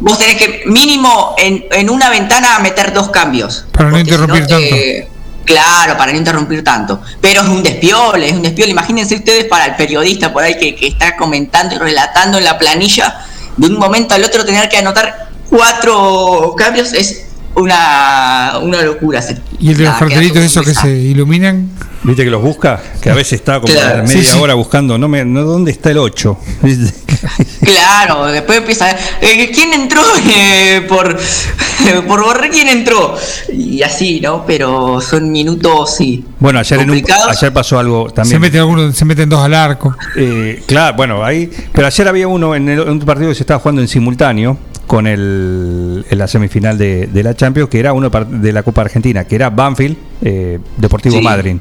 vos 0.00 0.18
tenés 0.18 0.36
que 0.36 0.62
mínimo 0.66 1.34
en, 1.38 1.64
en 1.70 1.90
una 1.90 2.10
ventana 2.10 2.58
meter 2.60 2.92
dos 2.92 3.10
cambios. 3.10 3.66
Para 3.72 3.90
no 3.90 3.96
si 3.96 4.02
interrumpir 4.02 4.46
tanto. 4.46 4.74
eh, 4.74 5.08
Claro, 5.44 5.96
para 5.96 6.12
no 6.12 6.18
interrumpir 6.18 6.62
tanto. 6.62 7.00
Pero 7.22 7.40
es 7.40 7.48
un 7.48 7.62
despiole, 7.62 8.28
es 8.28 8.34
un 8.34 8.42
despiole. 8.42 8.70
Imagínense 8.70 9.14
ustedes 9.14 9.46
para 9.46 9.64
el 9.64 9.76
periodista 9.76 10.30
por 10.30 10.42
ahí 10.42 10.58
que, 10.58 10.74
que 10.76 10.88
está 10.88 11.16
comentando 11.16 11.74
y 11.74 11.78
relatando 11.78 12.36
en 12.36 12.44
la 12.44 12.58
planilla, 12.58 13.24
de 13.56 13.66
un 13.66 13.78
momento 13.78 14.14
al 14.14 14.22
otro 14.24 14.44
tener 14.44 14.68
que 14.68 14.76
anotar 14.76 15.27
cuatro 15.50 16.54
cambios 16.56 16.92
es 16.92 17.24
una, 17.54 18.58
una 18.62 18.82
locura. 18.82 19.22
Y 19.58 19.70
el 19.70 19.78
de 19.78 19.84
los 19.84 19.94
cartelitos 19.96 20.42
esos 20.42 20.64
que 20.64 20.74
se 20.74 20.90
iluminan. 20.90 21.68
viste 22.04 22.24
que 22.24 22.30
los 22.30 22.40
busca 22.42 22.80
que 23.00 23.10
a 23.10 23.14
veces 23.14 23.34
está 23.34 23.60
como 23.60 23.72
Claro. 23.72 24.04
media 24.04 24.08
Sí, 24.22 24.24
sí. 24.24 24.38
hora 24.38 24.54
buscando 24.54 24.96
no 24.98 25.08
me 25.08 25.24
no 25.24 25.42
dónde 25.42 25.72
está 25.72 25.90
el 25.90 25.98
8 25.98 26.38
Claro, 27.60 28.26
después 28.26 28.58
empieza. 28.58 28.90
eh, 29.20 29.50
¿Quién 29.52 29.72
entró? 29.72 30.02
Eh, 30.30 30.82
por, 30.88 31.18
por 32.06 32.22
borrar 32.22 32.50
quién 32.50 32.68
entró. 32.68 33.16
Y 33.52 33.82
así, 33.82 34.20
¿no? 34.20 34.44
Pero 34.46 35.00
son 35.00 35.30
minutos, 35.32 35.96
sí. 35.96 36.24
Bueno, 36.38 36.58
ayer, 36.60 36.78
en 36.80 36.90
un- 36.90 36.96
complicados. 36.96 37.36
ayer 37.36 37.52
pasó 37.52 37.78
algo 37.78 38.10
también. 38.10 38.34
Se 38.36 38.38
meten 38.38 38.60
algunos, 38.60 38.96
se 38.96 39.04
meten 39.04 39.28
dos 39.28 39.40
al 39.40 39.54
arco. 39.54 39.96
Eh, 40.16 40.62
claro, 40.66 40.96
bueno, 40.96 41.24
ahí. 41.24 41.50
Pero 41.72 41.86
ayer 41.86 42.06
había 42.08 42.28
uno 42.28 42.54
en, 42.54 42.68
el, 42.68 42.80
en 42.82 42.88
un 42.90 42.98
partido 43.00 43.30
que 43.30 43.34
se 43.34 43.42
estaba 43.42 43.58
jugando 43.60 43.80
en 43.82 43.88
simultáneo 43.88 44.58
con 44.88 45.06
el, 45.06 46.04
en 46.10 46.18
la 46.18 46.26
semifinal 46.26 46.76
de, 46.76 47.06
de 47.06 47.22
la 47.22 47.34
Champions, 47.36 47.68
que 47.70 47.78
era 47.78 47.92
uno 47.92 48.10
de 48.10 48.52
la 48.52 48.64
Copa 48.64 48.80
Argentina, 48.80 49.24
que 49.24 49.36
era 49.36 49.50
Banfield, 49.50 49.96
eh, 50.22 50.58
Deportivo 50.76 51.18
Sí. 51.18 51.22
Madrid. 51.22 51.56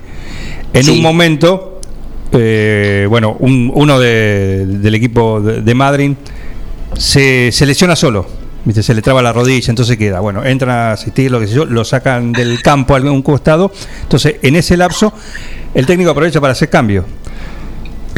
En 0.73 0.83
Sí. 0.83 0.91
un 0.91 1.01
momento, 1.03 1.79
eh, 2.31 3.05
bueno, 3.09 3.35
un- 3.39 3.71
uno 3.75 3.99
de- 3.99 4.65
del 4.65 4.95
equipo 4.95 5.39
de, 5.41 5.61
de 5.61 5.75
Madrid 5.75 6.13
se, 6.97 7.51
se 7.51 7.65
lesiona 7.65 7.95
solo. 7.95 8.25
¿viste? 8.65 8.83
Se 8.83 8.93
le 8.93 9.01
traba 9.01 9.21
la 9.21 9.31
rodilla, 9.31 9.69
entonces 9.69 9.95
queda. 9.97 10.19
Bueno, 10.19 10.43
entran 10.43 10.71
a 10.71 10.91
asistir, 10.91 11.31
lo 11.31 11.39
que 11.39 11.47
sé 11.47 11.53
yo, 11.53 11.63
lo 11.65 11.85
sacan 11.85 12.33
del 12.33 12.61
campo 12.61 12.95
a 12.95 12.97
algún 12.97 13.21
costado. 13.21 13.71
Entonces, 14.03 14.35
en 14.41 14.57
ese 14.57 14.75
lapso, 14.75 15.13
el 15.73 15.85
técnico 15.85 16.11
aprovecha 16.11 16.41
para 16.41 16.51
hacer 16.51 16.69
cambio. 16.69 17.05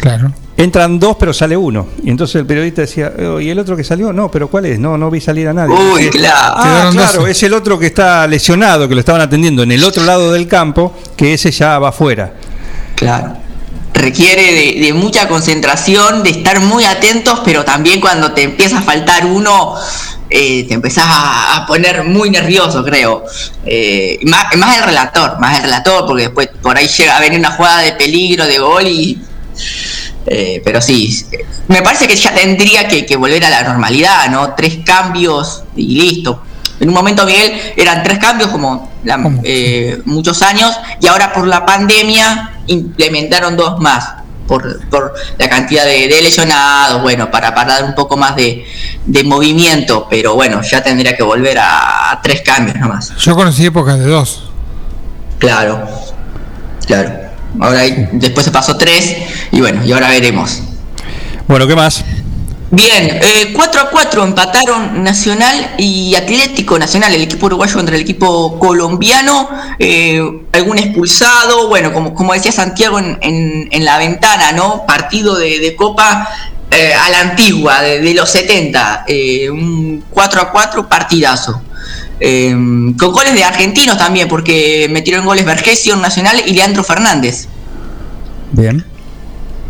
Claro. 0.00 0.32
Entran 0.56 0.98
dos, 0.98 1.16
pero 1.18 1.32
sale 1.32 1.56
uno. 1.56 1.86
Y 2.02 2.10
entonces 2.10 2.36
el 2.36 2.46
periodista 2.46 2.82
decía, 2.82 3.12
"Oh, 3.18 3.40
¿y 3.40 3.50
el 3.50 3.58
otro 3.58 3.76
que 3.76 3.84
salió? 3.84 4.12
No, 4.12 4.30
pero 4.30 4.48
¿cuál 4.48 4.66
es? 4.66 4.78
No, 4.78 4.96
no 4.96 5.10
vi 5.10 5.20
salir 5.20 5.48
a 5.48 5.52
nadie. 5.52 5.74
Uy, 5.74 6.08
claro. 6.10 6.54
Ah, 6.56 6.90
claro, 6.92 7.26
es 7.26 7.42
el 7.42 7.52
otro 7.54 7.78
que 7.78 7.86
está 7.86 8.26
lesionado, 8.26 8.88
que 8.88 8.94
lo 8.94 9.00
estaban 9.00 9.20
atendiendo 9.20 9.62
en 9.62 9.72
el 9.72 9.84
otro 9.84 10.02
lado 10.04 10.32
del 10.32 10.48
campo, 10.48 10.94
que 11.16 11.34
ese 11.34 11.50
ya 11.50 11.78
va 11.78 11.90
afuera. 11.90 12.32
Claro. 12.94 13.36
Requiere 13.92 14.52
de, 14.54 14.86
de 14.86 14.92
mucha 14.94 15.28
concentración, 15.28 16.22
de 16.22 16.30
estar 16.30 16.60
muy 16.60 16.84
atentos, 16.84 17.40
pero 17.44 17.64
también 17.64 18.00
cuando 18.00 18.32
te 18.32 18.42
empieza 18.44 18.78
a 18.78 18.82
faltar 18.82 19.26
uno, 19.26 19.74
eh, 20.30 20.64
te 20.66 20.74
empezás 20.74 21.04
a, 21.06 21.56
a 21.56 21.66
poner 21.66 22.04
muy 22.04 22.30
nervioso, 22.30 22.82
creo. 22.84 23.24
Eh, 23.66 24.18
más, 24.24 24.56
más 24.56 24.78
el 24.78 24.84
relator, 24.84 25.38
más 25.38 25.56
el 25.58 25.64
relator, 25.64 26.06
porque 26.06 26.22
después 26.24 26.48
por 26.62 26.76
ahí 26.78 26.86
llega 26.88 27.16
a 27.16 27.20
venir 27.20 27.38
una 27.38 27.50
jugada 27.50 27.80
de 27.80 27.92
peligro, 27.92 28.46
de 28.46 28.58
gol 28.58 28.86
y. 28.86 29.18
eh, 30.26 30.60
pero 30.64 30.80
sí, 30.80 31.26
me 31.68 31.82
parece 31.82 32.06
que 32.06 32.16
ya 32.16 32.34
tendría 32.34 32.86
que, 32.86 33.06
que 33.06 33.16
volver 33.16 33.44
a 33.44 33.50
la 33.50 33.62
normalidad, 33.62 34.28
¿no? 34.30 34.54
Tres 34.54 34.78
cambios 34.84 35.64
y 35.76 36.00
listo. 36.00 36.42
En 36.80 36.88
un 36.88 36.94
momento, 36.94 37.26
Miguel, 37.26 37.74
eran 37.76 38.02
tres 38.02 38.18
cambios 38.18 38.48
como 38.48 38.90
eh, 39.44 40.00
muchos 40.06 40.40
años 40.40 40.74
y 41.00 41.06
ahora 41.08 41.32
por 41.32 41.46
la 41.46 41.66
pandemia 41.66 42.62
implementaron 42.68 43.54
dos 43.54 43.78
más 43.80 44.14
por, 44.46 44.88
por 44.88 45.14
la 45.38 45.48
cantidad 45.48 45.84
de, 45.84 46.08
de 46.08 46.22
lesionados, 46.22 47.02
bueno, 47.02 47.30
para, 47.30 47.54
para 47.54 47.74
dar 47.74 47.84
un 47.84 47.94
poco 47.94 48.16
más 48.16 48.34
de, 48.34 48.64
de 49.04 49.24
movimiento, 49.24 50.06
pero 50.08 50.34
bueno, 50.34 50.62
ya 50.62 50.82
tendría 50.82 51.14
que 51.14 51.22
volver 51.22 51.58
a, 51.58 52.12
a 52.12 52.22
tres 52.22 52.40
cambios 52.40 52.76
nomás. 52.78 53.14
Yo 53.18 53.36
conocí 53.36 53.66
épocas 53.66 53.98
de 53.98 54.06
dos. 54.06 54.50
Claro, 55.38 55.86
claro. 56.86 57.19
Ahora 57.58 57.82
después 58.12 58.44
se 58.46 58.52
pasó 58.52 58.76
tres 58.76 59.16
y 59.50 59.60
bueno, 59.60 59.84
y 59.84 59.92
ahora 59.92 60.08
veremos. 60.08 60.60
Bueno, 61.48 61.66
¿qué 61.66 61.74
más? 61.74 62.04
Bien, 62.72 63.18
eh, 63.20 63.52
4 63.52 63.80
a 63.80 63.90
4 63.90 64.22
empataron 64.22 65.02
Nacional 65.02 65.74
y 65.76 66.14
Atlético 66.14 66.78
Nacional, 66.78 67.12
el 67.12 67.22
equipo 67.22 67.46
uruguayo 67.46 67.74
contra 67.74 67.96
el 67.96 68.02
equipo 68.02 68.58
colombiano. 68.60 69.48
eh, 69.80 70.22
algún 70.52 70.78
expulsado, 70.78 71.66
bueno, 71.68 71.92
como, 71.92 72.14
como 72.14 72.32
decía 72.32 72.52
Santiago 72.52 72.98
en, 73.00 73.18
en- 73.22 73.68
en 73.72 73.84
la 73.84 73.98
ventana, 73.98 74.52
¿no? 74.52 74.86
Partido 74.86 75.36
de, 75.36 75.58
de 75.58 75.74
Copa 75.74 76.28
eh, 76.70 76.92
a 76.94 77.10
la 77.10 77.20
antigua, 77.20 77.82
de, 77.82 78.00
de 78.00 78.14
los 78.14 78.30
70. 78.30 79.04
eh, 79.08 79.50
un 79.50 80.04
4 80.10 80.40
a 80.40 80.52
4 80.52 80.88
partidazo. 80.88 81.60
Eh, 82.20 82.50
con 82.98 83.12
goles 83.12 83.34
de 83.34 83.44
argentinos 83.44 83.96
también, 83.96 84.28
porque 84.28 84.88
metieron 84.90 85.24
goles 85.24 85.44
Vergesio 85.44 85.96
Nacional 85.96 86.42
y 86.46 86.52
Leandro 86.52 86.84
Fernández. 86.84 87.48
Bien. 88.52 88.84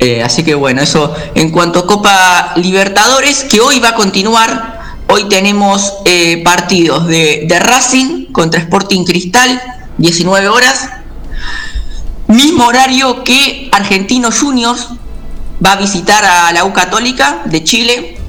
Eh, 0.00 0.22
así 0.22 0.42
que 0.42 0.54
bueno, 0.54 0.80
eso 0.82 1.14
en 1.34 1.50
cuanto 1.50 1.80
a 1.80 1.86
Copa 1.86 2.52
Libertadores, 2.56 3.44
que 3.44 3.60
hoy 3.60 3.78
va 3.78 3.90
a 3.90 3.94
continuar. 3.94 4.80
Hoy 5.08 5.28
tenemos 5.28 5.92
eh, 6.04 6.40
partidos 6.44 7.06
de, 7.06 7.44
de 7.48 7.58
Racing 7.58 8.26
contra 8.32 8.60
Sporting 8.60 9.04
Cristal, 9.04 9.60
19 9.98 10.48
horas. 10.48 10.88
Mismo 12.28 12.66
horario 12.66 13.24
que 13.24 13.68
Argentinos 13.72 14.38
Juniors 14.38 14.88
va 15.64 15.72
a 15.72 15.76
visitar 15.76 16.24
a 16.24 16.52
la 16.52 16.64
U 16.64 16.72
Católica 16.72 17.42
de 17.44 17.64
Chile. 17.64 18.19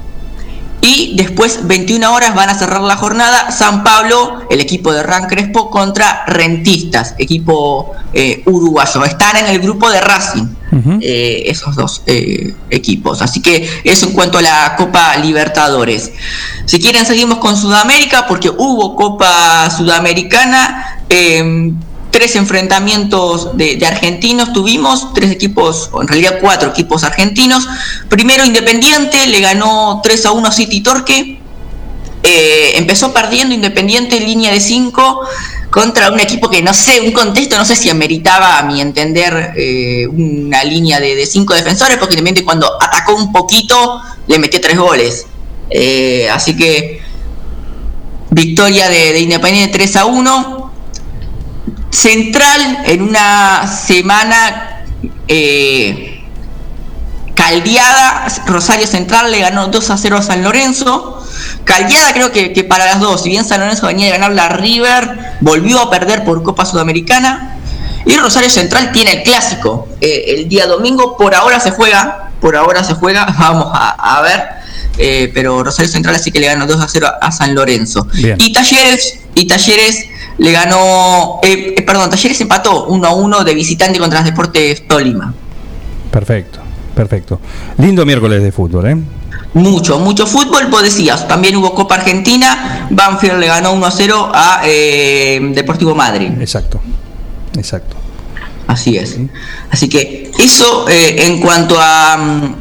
Y 0.82 1.14
después, 1.16 1.68
21 1.68 2.12
horas, 2.12 2.34
van 2.34 2.50
a 2.50 2.58
cerrar 2.58 2.82
la 2.82 2.98
jornada 2.98 3.52
San 3.52 3.84
Pablo, 3.84 4.48
el 4.50 4.60
equipo 4.60 4.92
de 4.92 5.04
Ran 5.04 5.28
Crespo, 5.28 5.70
contra 5.70 6.26
Rentistas, 6.26 7.14
equipo 7.20 7.92
eh, 8.14 8.42
uruguayo. 8.48 9.06
Están 9.06 9.38
en 9.38 9.46
el 9.46 9.60
grupo 9.60 9.92
de 9.92 10.02
Racing, 10.02 10.48
eh, 11.02 11.44
esos 11.46 11.76
dos 11.76 12.02
eh, 12.08 12.56
equipos. 12.72 13.22
Así 13.22 13.42
que 13.44 13.70
eso 13.84 14.08
en 14.08 14.14
cuanto 14.14 14.40
a 14.40 14.42
la 14.42 14.76
Copa 14.76 15.18
Libertadores. 15.18 16.12
Si 16.66 16.80
quieren, 16.80 17.06
seguimos 17.06 17.38
con 17.38 17.56
Sudamérica, 17.56 18.26
porque 18.28 18.50
hubo 18.50 18.96
Copa 18.96 19.70
Sudamericana. 19.70 21.04
Tres 22.12 22.36
enfrentamientos 22.36 23.58
de, 23.58 23.84
argentinos 23.86 24.54
tuvimos, 24.54 25.14
tres 25.14 25.32
equipos, 25.32 25.90
o 25.92 26.02
en 26.02 26.08
realidad 26.08 26.38
cuatro 26.42 26.70
equipos 26.70 27.04
argentinos. 27.04 27.68
Primero 28.10 28.46
Independiente, 28.46 29.26
le 29.28 29.40
ganó 29.40 30.02
3 30.04 30.26
a 30.26 30.32
1 30.32 30.48
a 30.48 30.52
City 30.52 30.82
Torque. 30.82 31.40
Eh, 32.24 32.74
empezó 32.76 33.14
perdiendo 33.14 33.56
Independiente 33.56 34.18
en 34.18 34.26
línea 34.26 34.52
de 34.52 34.60
5 34.60 35.22
contra 35.72 36.12
un 36.12 36.20
equipo 36.20 36.50
que 36.50 36.62
no 36.62 36.74
sé, 36.74 37.00
un 37.00 37.14
contexto, 37.14 37.58
no 37.58 37.64
sé 37.64 37.78
si 37.78 37.90
ameritaba 37.90 38.60
a 38.60 38.64
mi 38.64 38.82
entender 38.82 39.54
eh, 39.56 40.06
una 40.06 40.66
línea 40.66 41.00
de, 41.00 41.16
de 41.16 41.26
cinco 41.26 41.54
defensores, 41.54 41.98
porque 41.98 42.16
independiente 42.16 42.44
cuando 42.44 42.70
atacó 42.84 43.16
un 43.16 43.32
poquito 43.32 44.02
le 44.28 44.38
metió 44.38 44.60
tres 44.60 44.78
goles. 44.78 45.26
Eh, 45.70 46.30
así 46.30 46.58
que 46.58 47.02
victoria 48.32 48.90
de, 48.90 49.14
de 49.14 49.20
Independiente 49.22 49.78
3 49.78 49.96
a 49.96 50.06
1. 50.06 50.71
Central 51.92 52.80
en 52.86 53.02
una 53.04 53.68
semana 53.68 54.84
eh, 55.28 56.24
caldeada, 57.36 58.28
Rosario 58.46 58.88
Central 58.88 59.32
le 59.32 59.40
ganó 59.40 59.68
2 59.68 59.90
a 59.90 59.98
0 59.98 60.18
a 60.18 60.22
San 60.22 60.44
Lorenzo. 60.44 61.18
Caldeada 61.64 62.14
creo 62.14 62.32
que, 62.32 62.54
que 62.54 62.64
para 62.64 62.86
las 62.86 63.00
dos, 63.00 63.24
si 63.24 63.30
bien 63.30 63.46
San 63.46 63.60
Lorenzo 63.62 63.88
venía 63.88 64.06
de 64.08 64.12
ganar 64.14 64.32
la 64.32 64.50
River, 64.50 65.36
volvió 65.42 65.80
a 65.82 65.90
perder 65.90 66.24
por 66.24 66.44
Copa 66.44 66.66
Sudamericana. 66.66 67.58
Y 68.06 68.18
Rosario 68.18 68.50
Central 68.50 68.92
tiene 68.92 69.12
el 69.14 69.24
clásico. 69.24 69.88
eh, 70.02 70.24
el 70.38 70.50
día 70.50 70.66
domingo 70.68 71.18
por 71.18 71.36
ahora 71.36 71.60
se 71.60 71.72
juega, 71.72 72.32
por 72.40 72.56
ahora 72.56 72.84
se 72.84 72.94
juega, 72.96 73.26
vamos 73.40 73.68
a, 73.74 74.18
a 74.18 74.22
ver. 74.22 74.44
eh, 74.98 75.32
pero 75.34 75.64
Rosario 75.64 75.92
Central 75.92 76.16
así 76.16 76.32
que 76.32 76.40
le 76.40 76.48
ganó 76.48 76.66
2 76.68 76.82
a 76.82 76.88
0 76.88 77.08
a, 77.22 77.26
a 77.28 77.32
San 77.32 77.54
Lorenzo. 77.54 78.08
Bien. 78.14 78.38
Y 78.40 78.52
Talleres, 78.54 79.20
y 79.36 79.46
Talleres 79.48 80.06
le 80.42 80.52
ganó, 80.52 81.40
eh, 81.44 81.76
eh, 81.78 81.82
perdón, 81.84 82.10
Talleres 82.10 82.42
empató 82.42 82.86
1 82.86 83.08
a 83.08 83.14
1 83.14 83.44
de 83.44 83.54
visitante 83.54 84.00
contra 84.00 84.24
Deportes 84.24 84.88
Tolima. 84.88 85.32
Perfecto, 86.10 86.60
perfecto. 86.96 87.40
Lindo 87.78 88.04
miércoles 88.08 88.42
de 88.42 88.52
fútbol, 88.52 88.88
¿eh? 88.88 88.98
Mucho, 89.54 90.00
mucho 90.00 90.26
fútbol, 90.26 90.66
vos 90.66 90.82
decías. 90.82 91.28
También 91.28 91.58
hubo 91.58 91.76
Copa 91.76 91.94
Argentina. 91.94 92.88
Banfield 92.90 93.38
le 93.38 93.46
ganó 93.46 93.74
1 93.74 93.86
a 93.86 93.92
0 93.92 94.32
a 94.34 94.62
eh, 94.66 95.52
Deportivo 95.54 95.94
Madrid. 95.94 96.32
Exacto, 96.40 96.82
exacto. 97.56 97.98
Así 98.66 98.98
es. 98.98 99.18
Así 99.70 99.90
que 99.90 100.32
eso 100.40 100.90
eh, 100.90 101.28
en 101.28 101.40
cuanto 101.40 101.76
a, 101.80 102.18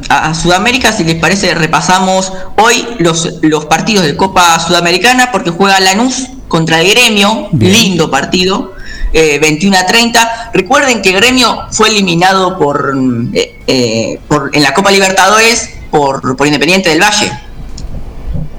a 0.07 0.33
Sudamérica, 0.35 0.93
si 0.93 1.03
les 1.03 1.15
parece, 1.15 1.55
repasamos 1.55 2.31
hoy 2.57 2.85
los, 2.99 3.39
los 3.41 3.65
partidos 3.65 4.05
de 4.05 4.15
Copa 4.15 4.59
Sudamericana 4.59 5.31
porque 5.31 5.49
juega 5.49 5.79
Lanús 5.79 6.27
contra 6.51 6.81
el 6.81 6.89
Gremio. 6.89 7.47
Bien. 7.53 7.71
Lindo 7.71 8.11
partido. 8.11 8.73
eh, 9.13 9.39
21 9.39 9.77
a 9.77 9.85
30. 9.85 10.51
Recuerden 10.53 11.01
que 11.01 11.11
Gremio 11.13 11.63
fue 11.71 11.89
eliminado 11.89 12.57
por, 12.59 12.93
eh, 13.33 13.59
eh, 13.67 14.19
por 14.27 14.51
en 14.53 14.61
la 14.63 14.73
Copa 14.73 14.91
Libertadores 14.91 15.69
por, 15.89 16.35
por 16.37 16.45
Independiente 16.47 16.89
del 16.89 17.01
Valle. 17.01 17.31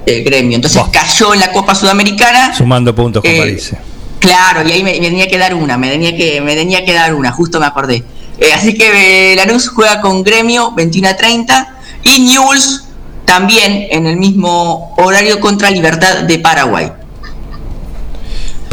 El 0.05 0.23
Gremio. 0.23 0.55
Entonces 0.55 0.81
cayó 0.91 1.33
en 1.33 1.39
la 1.39 1.51
Copa 1.51 1.73
Sudamericana. 1.75 2.53
Sumando 2.55 2.93
puntos 2.93 3.21
con 3.23 3.31
Eh, 3.31 3.39
París. 3.39 3.71
Claro, 4.19 4.67
y 4.67 4.71
ahí 4.71 4.83
me, 4.83 4.91
me 4.93 4.99
tenía 5.09 5.27
que 5.27 5.37
dar 5.37 5.53
una, 5.53 5.77
me 5.77 5.89
tenía 5.89 6.15
que, 6.15 6.39
me 6.41 6.55
tenía 6.55 6.83
que 6.85 6.93
dar 6.93 7.13
una, 7.13 7.31
justo 7.31 7.59
me 7.59 7.65
acordé. 7.65 8.03
Eh, 8.39 8.51
así 8.53 8.73
que 8.73 9.33
eh, 9.33 9.35
Lanús 9.35 9.69
juega 9.69 10.01
con 10.01 10.23
Gremio 10.23 10.71
21 10.71 11.09
a 11.09 11.15
30 11.15 11.75
y 12.03 12.19
Newell's 12.21 12.85
también 13.25 13.87
en 13.89 14.05
el 14.07 14.17
mismo 14.17 14.93
horario 14.97 15.39
contra 15.39 15.69
Libertad 15.71 16.23
de 16.23 16.39
Paraguay. 16.39 16.91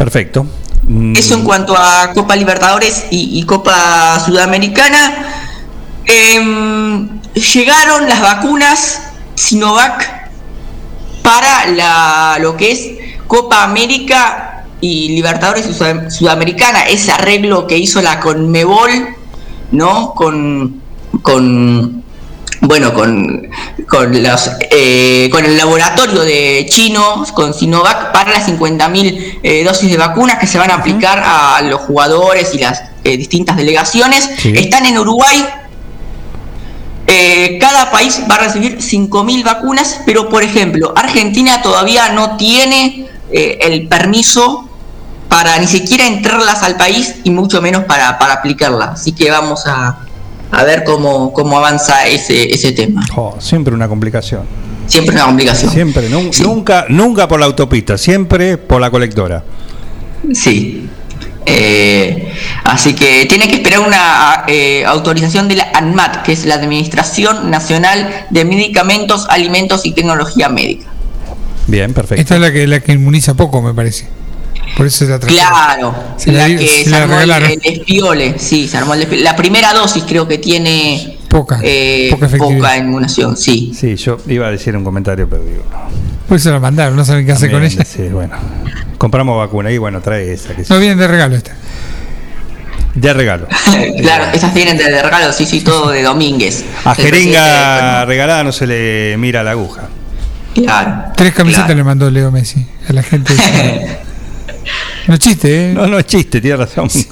Perfecto. 0.01 0.47
Mm, 0.87 1.15
Eso 1.15 1.35
en 1.35 1.43
cuanto 1.43 1.75
a 1.77 2.11
Copa 2.15 2.35
Libertadores 2.35 3.05
y, 3.11 3.43
Copa 3.43 4.19
Sudamericana. 4.25 5.27
Em, 6.07 7.21
llegaron 7.33 8.09
las 8.09 8.19
vacunas 8.19 8.99
Sinovac 9.35 10.31
para 11.21 11.67
la, 11.67 12.37
lo 12.41 12.57
que 12.57 12.71
es 12.71 12.89
Copa 13.27 13.63
América 13.63 14.65
y 14.81 15.09
Libertadores 15.09 15.67
Sud- 15.67 16.09
Sudamericana. 16.09 16.81
Ese 16.85 17.11
arreglo 17.11 17.67
que 17.67 17.77
hizo 17.77 18.01
la 18.01 18.19
Conmebol, 18.19 18.89
¿no? 19.71 20.15
Con. 20.15 20.81
con 21.21 22.03
bueno, 22.61 22.93
con, 22.93 23.49
con, 23.87 24.23
los, 24.23 24.51
eh, 24.69 25.29
con 25.31 25.43
el 25.43 25.57
laboratorio 25.57 26.21
de 26.21 26.67
chinos, 26.69 27.31
con 27.31 27.53
Sinovac, 27.53 28.11
para 28.11 28.31
las 28.31 28.47
50.000 28.47 29.39
eh, 29.43 29.63
dosis 29.63 29.89
de 29.89 29.97
vacunas 29.97 30.37
que 30.37 30.47
se 30.47 30.57
van 30.57 30.71
a 30.71 30.75
aplicar 30.75 31.21
a 31.25 31.61
los 31.63 31.81
jugadores 31.81 32.53
y 32.53 32.59
las 32.59 32.83
eh, 33.03 33.17
distintas 33.17 33.57
delegaciones. 33.57 34.29
Sí. 34.37 34.53
Están 34.55 34.85
en 34.85 34.97
Uruguay. 34.97 35.43
Eh, 37.07 37.57
cada 37.59 37.89
país 37.89 38.21
va 38.29 38.35
a 38.35 38.39
recibir 38.39 38.77
5.000 38.77 39.43
vacunas, 39.43 40.01
pero 40.05 40.29
por 40.29 40.43
ejemplo, 40.43 40.93
Argentina 40.95 41.61
todavía 41.61 42.09
no 42.09 42.37
tiene 42.37 43.09
eh, 43.31 43.57
el 43.61 43.87
permiso 43.87 44.69
para 45.27 45.57
ni 45.57 45.67
siquiera 45.67 46.05
entrarlas 46.05 46.61
al 46.61 46.77
país 46.77 47.15
y 47.23 47.31
mucho 47.31 47.61
menos 47.61 47.85
para, 47.85 48.19
para 48.19 48.33
aplicarlas. 48.33 49.01
Así 49.01 49.13
que 49.13 49.31
vamos 49.31 49.63
a, 49.65 49.97
a 50.51 50.63
ver 50.63 50.83
cómo, 50.83 51.31
cómo 51.33 51.57
avanza 51.57 52.07
ese, 52.07 52.53
ese 52.53 52.71
tema. 52.73 53.03
siempre 53.39 53.73
una 53.73 53.87
complicación. 53.87 54.43
Siempre 54.87 55.15
una 55.15 55.25
complicación. 55.25 55.71
Siempre, 55.71 56.09
nu- 56.09 56.33
Sí. 56.33 56.43
nunca, 56.43 56.85
nunca 56.89 57.27
por 57.27 57.39
la 57.39 57.45
autopista, 57.45 57.97
siempre 57.97 58.57
por 58.57 58.81
la 58.81 58.91
colectora. 58.91 59.43
Sí. 60.33 60.89
Eh, 61.45 62.31
así 62.65 62.93
que 62.93 63.25
tiene 63.25 63.47
que 63.47 63.55
esperar 63.55 63.79
una 63.79 64.43
eh, 64.47 64.83
autorización 64.85 65.47
de 65.47 65.55
la 65.55 65.67
ANMAT, 65.73 66.23
que 66.23 66.33
es 66.33 66.45
la 66.45 66.55
Administración 66.55 67.49
Nacional 67.49 68.25
de 68.29 68.45
Medicamentos, 68.45 69.25
Alimentos 69.29 69.85
y 69.85 69.93
Tecnología 69.93 70.49
Médica. 70.49 70.87
Bien, 71.67 71.93
perfecto. 71.93 72.21
Esta 72.21 72.35
es 72.35 72.41
la 72.41 72.51
que, 72.51 72.67
la 72.67 72.79
que 72.81 72.91
inmuniza 72.93 73.33
poco, 73.33 73.61
me 73.61 73.73
parece. 73.73 74.07
Por 74.77 74.85
eso 74.87 75.05
se 75.05 75.07
la 75.11 75.19
trajeron. 75.19 75.45
Claro, 75.47 75.95
Se 76.17 76.31
la, 76.31 76.47
la- 76.47 76.57
que 76.57 76.67
se 76.67 76.83
se, 76.85 76.89
la 76.89 76.97
armó 77.03 77.19
el, 77.19 77.31
espiole, 77.63 78.35
sí, 78.39 78.67
se 78.67 78.77
armó 78.77 78.93
el 78.93 79.01
espiole. 79.01 79.23
La 79.23 79.35
primera 79.35 79.73
dosis 79.73 80.03
creo 80.07 80.27
que 80.27 80.37
tiene 80.37 81.17
Poca. 81.29 81.59
eh, 81.63 82.15
poca 82.37 82.77
inmunización, 82.77 83.35
sí. 83.37 83.73
Sí, 83.77 83.95
yo 83.95 84.17
iba 84.27 84.47
a 84.47 84.51
decir 84.51 84.75
un 84.77 84.83
comentario, 84.83 85.27
pero 85.29 85.43
digo. 85.43 85.63
no. 85.71 86.11
Pues 86.27 86.43
se 86.43 86.49
la 86.51 86.59
mandaron, 86.59 86.95
no 86.95 87.03
saben 87.03 87.25
qué 87.25 87.33
hacer 87.33 87.51
con 87.51 87.63
ella. 87.63 87.83
sí, 87.83 88.03
bueno. 88.03 88.35
Compramos 88.97 89.37
vacuna 89.37 89.71
y 89.71 89.77
bueno, 89.77 89.99
trae 89.99 90.31
esa. 90.31 90.55
Que 90.55 90.63
sí. 90.63 90.71
No 90.73 90.79
vienen 90.79 90.97
de 90.97 91.07
regalo 91.07 91.35
esta. 91.35 91.53
De 92.95 93.13
regalo. 93.13 93.47
claro, 94.01 94.25
esas 94.33 94.53
vienen 94.53 94.77
de, 94.77 94.85
de 94.85 95.01
regalo, 95.01 95.33
sí, 95.33 95.45
sí, 95.45 95.61
todo 95.61 95.89
de 95.91 96.03
Domínguez. 96.03 96.63
A 96.85 96.95
jeringa 96.95 98.05
regalada 98.05 98.43
no 98.43 98.51
se 98.51 98.67
le 98.67 99.17
mira 99.17 99.43
la 99.43 99.51
aguja. 99.51 99.89
Claro. 100.53 101.11
Tres 101.15 101.33
camisetas 101.33 101.65
claro. 101.65 101.77
le 101.79 101.83
mandó 101.83 102.11
Leo 102.11 102.31
Messi 102.31 102.65
a 102.87 102.93
la 102.93 103.03
gente. 103.03 103.33
no 105.07 105.13
es 105.13 105.19
chiste, 105.19 105.71
¿eh? 105.71 105.73
No, 105.73 105.87
no 105.87 105.99
es 105.99 106.05
chiste, 106.05 106.39
tiene 106.41 106.57
razón. 106.57 106.89
Sí. 106.89 107.07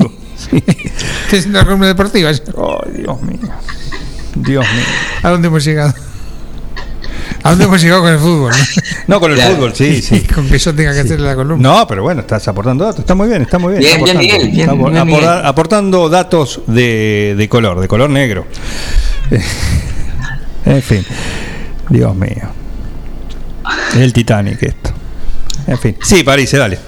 Estoy 0.51 1.39
haciendo 1.39 1.59
la 1.59 1.65
columna 1.65 1.87
deportiva. 1.87 2.29
Ay, 2.29 2.37
Dios 2.97 3.21
mío. 3.21 3.39
Dios 4.35 4.65
mío. 4.65 4.83
¿A 5.23 5.29
dónde 5.31 5.47
hemos 5.49 5.63
llegado? 5.65 5.93
¿A 7.43 7.49
dónde 7.51 7.65
hemos 7.65 7.81
llegado 7.81 8.01
con 8.01 8.11
el 8.13 8.19
fútbol? 8.19 8.53
no? 9.07 9.19
Con 9.19 9.31
el 9.31 9.37
Claro. 9.37 9.55
fútbol, 9.55 9.73
sí, 9.75 10.01
sí. 10.01 10.21
con 10.33 10.47
que 10.47 10.57
yo 10.57 10.73
tenga 10.73 10.93
que 10.93 10.99
hacer 11.01 11.19
la 11.19 11.35
columna. 11.35 11.67
No, 11.69 11.87
pero 11.87 12.03
bueno, 12.03 12.21
estás 12.21 12.47
aportando 12.47 12.85
datos. 12.85 12.99
Está 13.01 13.15
muy 13.15 13.27
bien, 13.27 13.41
está 13.41 13.59
muy 13.59 13.73
bien. 13.73 13.81
Bien, 13.83 14.03
bien, 14.03 14.17
aportando. 14.17 14.21
Miguel, 14.21 14.49
bien, 14.55 14.77
bien, 14.77 15.07
Miguel. 15.07 15.23
aportar- 15.23 15.45
aportando 15.45 16.09
datos 16.09 16.61
de, 16.67 17.35
de 17.37 17.49
color, 17.49 17.79
de 17.81 17.87
color 17.87 18.09
negro. 18.09 18.45
en 20.65 20.81
fin, 20.81 21.05
Dios 21.89 22.15
mío. 22.15 22.49
Es 23.91 23.97
el 23.97 24.13
Titanic 24.13 24.61
esto. 24.63 24.91
En 25.67 25.77
fin. 25.77 25.95
Sí, 26.01 26.23
París, 26.23 26.51
dale. 26.51 26.79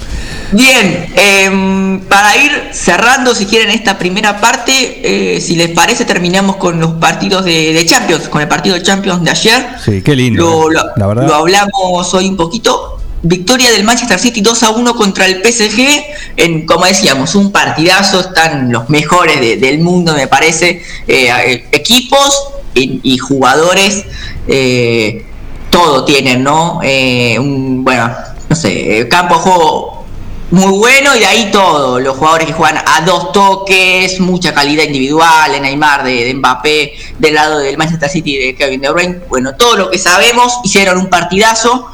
Bien, 0.51 1.07
em, 1.15 1.99
para 2.01 2.35
ir 2.37 2.69
cerrando, 2.73 3.33
si 3.35 3.45
quieren, 3.45 3.69
esta 3.69 3.97
primera 3.97 4.41
parte, 4.41 5.35
eh, 5.35 5.39
si 5.41 5.55
les 5.55 5.69
parece, 5.69 6.03
terminamos 6.05 6.55
con 6.57 6.79
los 6.79 6.93
partidos 6.93 7.45
de, 7.45 7.73
de 7.73 7.85
Champions, 7.85 8.27
con 8.27 8.41
el 8.41 8.47
partido 8.47 8.75
de 8.75 8.81
Champions 8.81 9.23
de 9.23 9.29
ayer. 9.31 9.65
Sí, 9.83 10.01
qué 10.01 10.15
lindo. 10.15 10.43
Lo, 10.43 10.71
eh. 10.71 10.73
lo- 10.73 10.91
la 10.97 11.07
verdad. 11.07 11.27
lo 11.27 11.35
hablamos 11.35 12.13
hoy 12.13 12.27
un 12.27 12.37
poquito. 12.37 12.97
Victoria 13.23 13.69
del 13.71 13.83
Manchester 13.83 14.17
City 14.19 14.41
2 14.41 14.63
a 14.63 14.71
1 14.71 14.95
contra 14.95 15.27
el 15.27 15.41
PSG. 15.43 16.03
En, 16.37 16.65
como 16.65 16.85
decíamos, 16.85 17.35
un 17.35 17.51
partidazo. 17.51 18.19
Están 18.19 18.71
los 18.71 18.89
mejores 18.89 19.39
de- 19.39 19.57
del 19.57 19.79
mundo, 19.79 20.13
me 20.15 20.27
parece. 20.27 20.81
Eh, 21.07 21.29
eh, 21.45 21.65
equipos 21.71 22.43
y, 22.73 22.99
y 23.03 23.17
jugadores. 23.19 24.05
eh, 24.47 25.25
todo 25.69 26.03
tienen, 26.03 26.43
¿no? 26.43 26.81
Eh, 26.83 27.39
un, 27.39 27.85
bueno, 27.85 28.13
no 28.51 28.55
sé, 28.57 29.07
campo 29.07 29.35
de 29.35 29.39
juego 29.39 30.03
muy 30.49 30.77
bueno 30.77 31.15
y 31.15 31.19
de 31.19 31.25
ahí 31.25 31.49
todo. 31.53 32.01
Los 32.01 32.17
jugadores 32.17 32.47
que 32.47 32.51
juegan 32.51 32.83
a 32.85 32.99
dos 33.05 33.31
toques, 33.31 34.19
mucha 34.19 34.53
calidad 34.53 34.83
individual, 34.83 35.53
de 35.53 35.61
Neymar, 35.61 36.03
de, 36.03 36.25
de 36.25 36.33
Mbappé, 36.33 36.93
del 37.17 37.33
lado 37.33 37.59
del 37.59 37.77
Manchester 37.77 38.09
City 38.09 38.37
de 38.37 38.55
Kevin 38.55 38.81
De 38.81 38.89
Bruyne. 38.89 39.21
Bueno, 39.29 39.55
todo 39.55 39.77
lo 39.77 39.89
que 39.89 39.97
sabemos, 39.97 40.59
hicieron 40.65 40.97
un 40.97 41.09
partidazo. 41.09 41.87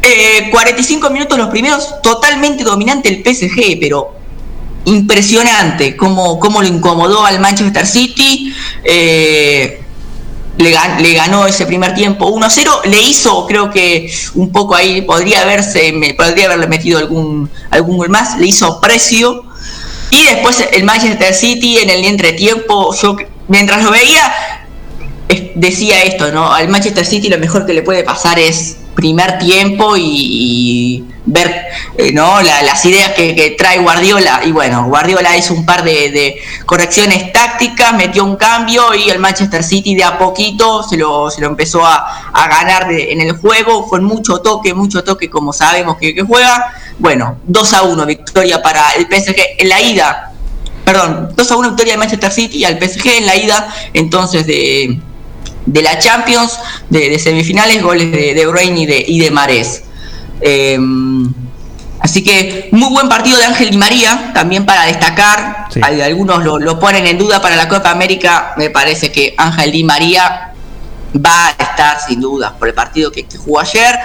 Eh, 0.00 0.48
45 0.52 1.10
minutos 1.10 1.36
los 1.36 1.48
primeros, 1.48 2.00
totalmente 2.02 2.62
dominante 2.62 3.08
el 3.08 3.24
PSG, 3.24 3.80
pero 3.80 4.12
impresionante 4.84 5.96
cómo, 5.96 6.38
cómo 6.38 6.62
lo 6.62 6.68
incomodó 6.68 7.26
al 7.26 7.40
Manchester 7.40 7.84
City. 7.84 8.54
Eh, 8.84 9.82
le, 10.58 10.72
gan- 10.74 11.00
le 11.00 11.14
ganó 11.14 11.46
ese 11.46 11.66
primer 11.66 11.94
tiempo 11.94 12.28
1-0, 12.34 12.84
le 12.84 13.00
hizo, 13.00 13.46
creo 13.46 13.70
que 13.70 14.12
un 14.34 14.52
poco 14.52 14.74
ahí 14.74 15.02
podría 15.02 15.42
haberse, 15.42 15.92
me, 15.92 16.14
podría 16.14 16.46
haberle 16.46 16.66
metido 16.66 16.98
algún, 16.98 17.48
algún 17.70 17.96
gol 17.96 18.08
más, 18.10 18.38
le 18.38 18.46
hizo 18.46 18.80
precio. 18.80 19.44
Y 20.10 20.24
después 20.24 20.64
el 20.72 20.84
Manchester 20.84 21.34
City 21.34 21.78
en 21.78 21.90
el 21.90 22.04
entretiempo, 22.04 22.94
yo 22.94 23.16
mientras 23.46 23.84
lo 23.84 23.90
veía, 23.90 24.32
decía 25.54 26.02
esto, 26.02 26.32
¿no? 26.32 26.52
Al 26.52 26.68
Manchester 26.68 27.04
City 27.04 27.28
lo 27.28 27.38
mejor 27.38 27.66
que 27.66 27.74
le 27.74 27.82
puede 27.82 28.02
pasar 28.04 28.38
es 28.38 28.76
primer 28.98 29.38
tiempo 29.38 29.94
y, 29.96 31.04
ver 31.24 31.66
eh, 31.96 32.10
¿no? 32.12 32.42
La- 32.42 32.62
las 32.62 32.84
ideas 32.84 33.12
que, 33.12 33.54
trae 33.56 33.78
Guardiola. 33.78 34.40
Y 34.44 34.50
bueno, 34.50 34.86
Guardiola 34.88 35.36
hizo 35.36 35.54
un 35.54 35.64
par 35.64 35.84
de, 35.84 36.36
correcciones 36.66 37.32
tácticas, 37.32 37.94
metió 37.94 38.24
un 38.24 38.34
cambio 38.34 38.92
y 38.96 39.08
el 39.08 39.20
Manchester 39.20 39.62
City 39.62 39.94
de 39.94 40.02
a 40.02 40.18
poquito 40.18 40.82
se 40.82 40.96
lo, 40.96 41.30
se 41.30 41.40
lo 41.40 41.46
empezó 41.46 41.86
a, 41.86 42.30
a 42.32 42.48
ganar 42.48 42.90
en 42.90 43.20
el 43.20 43.36
juego, 43.36 43.86
con 43.86 44.02
mucho 44.02 44.40
toque, 44.40 44.74
mucho 44.74 45.04
toque 45.04 45.30
como 45.30 45.52
sabemos 45.52 45.96
que, 45.96 46.20
juega. 46.26 46.72
Bueno, 46.98 47.38
2 47.44 47.72
a 47.74 47.82
1 47.82 48.04
victoria 48.04 48.60
para 48.60 48.90
el 48.96 49.04
PSG 49.06 49.36
en 49.58 49.68
la 49.68 49.80
ida. 49.80 50.32
Perdón, 50.84 51.32
2 51.36 51.50
a 51.52 51.56
1 51.56 51.68
victoria 51.68 51.92
de 51.92 51.98
Manchester 51.98 52.32
City 52.32 52.64
al 52.64 52.80
PSG 52.80 53.06
en 53.18 53.26
la 53.26 53.36
ida 53.36 53.72
entonces 53.94 54.44
de, 54.44 54.98
de 55.68 55.82
la 55.82 55.98
Champions, 55.98 56.58
de, 56.88 57.10
de 57.10 57.18
semifinales, 57.18 57.82
goles 57.82 58.10
de 58.10 58.34
De 58.34 58.46
Bruyne 58.46 58.80
y 58.80 58.86
de, 58.86 59.04
y 59.06 59.20
de 59.20 59.30
Marés. 59.30 59.82
Eh, 60.40 60.78
así 62.00 62.22
que 62.24 62.68
muy 62.72 62.90
buen 62.90 63.08
partido 63.08 63.36
de 63.38 63.44
Ángel 63.44 63.70
Di 63.70 63.76
María, 63.76 64.32
también 64.34 64.64
para 64.64 64.84
destacar. 64.84 65.68
Algunos 65.82 66.42
lo, 66.42 66.58
lo 66.58 66.78
ponen 66.80 67.06
en 67.06 67.18
duda 67.18 67.40
para 67.42 67.56
la 67.56 67.68
Copa 67.68 67.90
América. 67.90 68.54
Me 68.56 68.70
parece 68.70 69.12
que 69.12 69.34
Ángel 69.36 69.72
Di 69.72 69.84
María 69.84 70.52
va 71.14 71.48
a 71.48 71.50
estar 71.50 72.00
sin 72.00 72.20
dudas 72.20 72.52
por 72.58 72.68
el 72.68 72.74
partido 72.74 73.12
que, 73.12 73.24
que 73.24 73.36
jugó 73.36 73.60
ayer. 73.60 73.98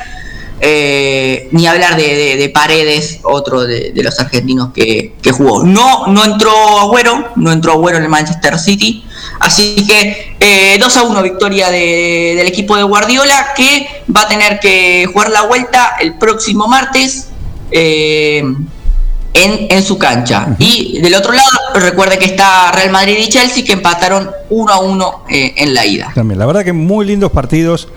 Eh, 0.65 1.49
ni 1.51 1.67
hablar 1.67 1.97
de, 1.97 2.03
de- 2.15 2.37
de 2.37 2.49
Paredes, 2.49 3.19
otro 3.23 3.63
de, 3.63 3.91
de 3.91 4.01
los 4.01 4.17
argentinos 4.17 4.69
que, 4.73 5.13
que 5.21 5.31
jugó. 5.33 5.61
No, 5.65 6.07
no 6.07 6.23
entró 6.23 6.51
Agüero, 6.79 7.31
no 7.35 7.51
entró 7.51 7.73
Agüero 7.73 7.97
en 7.97 8.03
el 8.03 8.09
Manchester 8.09 8.57
City. 8.57 9.03
Así 9.41 9.75
que 9.85 10.35
eh, 10.39 10.77
2 10.79 10.97
a 10.97 11.03
1 11.03 11.21
victoria 11.21 11.69
de- 11.69 12.35
del 12.37 12.47
equipo 12.47 12.77
de 12.77 12.83
Guardiola 12.83 13.47
que 13.57 13.87
va 14.15 14.21
a 14.21 14.27
tener 14.29 14.61
que 14.61 15.05
jugar 15.11 15.31
la 15.31 15.41
vuelta 15.41 15.95
el 15.99 16.13
próximo 16.17 16.65
martes 16.69 17.27
eh, 17.71 18.37
en, 19.33 19.67
en 19.69 19.83
su 19.83 19.97
cancha. 19.97 20.55
Y 20.59 21.01
del 21.01 21.15
otro 21.15 21.33
lado, 21.33 21.49
recuerde 21.75 22.17
que 22.19 22.25
está 22.25 22.71
Real 22.71 22.89
Madrid 22.91 23.17
y 23.19 23.27
Chelsea 23.27 23.65
que 23.65 23.73
empataron 23.73 24.31
1 24.49 24.71
a 24.71 24.79
1 24.79 25.23
eh, 25.29 25.53
en 25.57 25.73
la 25.73 25.85
ida. 25.85 26.11
También, 26.15 26.39
la 26.39 26.45
verdad 26.45 26.63
que 26.63 26.71
muy 26.71 27.05
lindos 27.05 27.31
partidos 27.33 27.89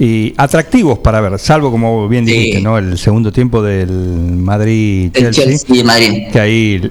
y 0.00 0.32
atractivos 0.38 0.98
para 1.00 1.20
ver, 1.20 1.38
salvo 1.38 1.70
como 1.70 2.08
bien 2.08 2.24
dijiste, 2.24 2.62
¿no? 2.62 2.78
El 2.78 2.96
segundo 2.96 3.30
tiempo 3.30 3.62
del 3.62 3.90
El 3.90 4.36
Madrid-Chelsea. 4.38 5.44
Chelsea 5.44 5.84
Madrid. 5.84 6.22
Que 6.32 6.40
ahí, 6.40 6.90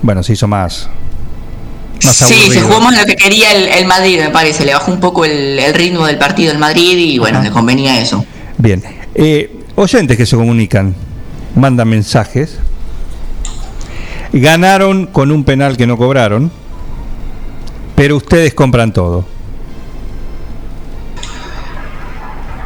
bueno, 0.00 0.22
se 0.22 0.34
hizo 0.34 0.46
más. 0.46 0.88
más 2.04 2.16
Sí, 2.16 2.52
se 2.52 2.60
jugó 2.60 2.80
más 2.80 2.96
lo 2.96 3.04
que 3.06 3.16
quería 3.16 3.52
el, 3.52 3.64
el 3.66 3.86
Madrid, 3.86 4.20
me 4.20 4.30
parece. 4.30 4.64
Le 4.64 4.72
bajó 4.72 4.92
un 4.92 5.00
poco 5.00 5.24
el, 5.24 5.58
el 5.58 5.74
ritmo 5.74 6.06
del 6.06 6.16
partido 6.16 6.52
el 6.52 6.58
Madrid 6.58 6.96
y 6.96 7.18
bueno, 7.18 7.42
le 7.42 7.50
convenía 7.50 8.00
eso. 8.00 8.24
Bien. 8.56 8.80
Eh, 9.16 9.50
oyentes 9.74 10.16
que 10.16 10.24
se 10.24 10.36
comunican, 10.36 10.94
mandan 11.56 11.88
mensajes. 11.88 12.58
Ganaron 14.32 15.06
con 15.06 15.32
un 15.32 15.42
penal 15.42 15.76
que 15.76 15.88
no 15.88 15.96
cobraron, 15.96 16.52
pero 17.96 18.16
ustedes 18.16 18.54
compran 18.54 18.92
todo. 18.92 19.33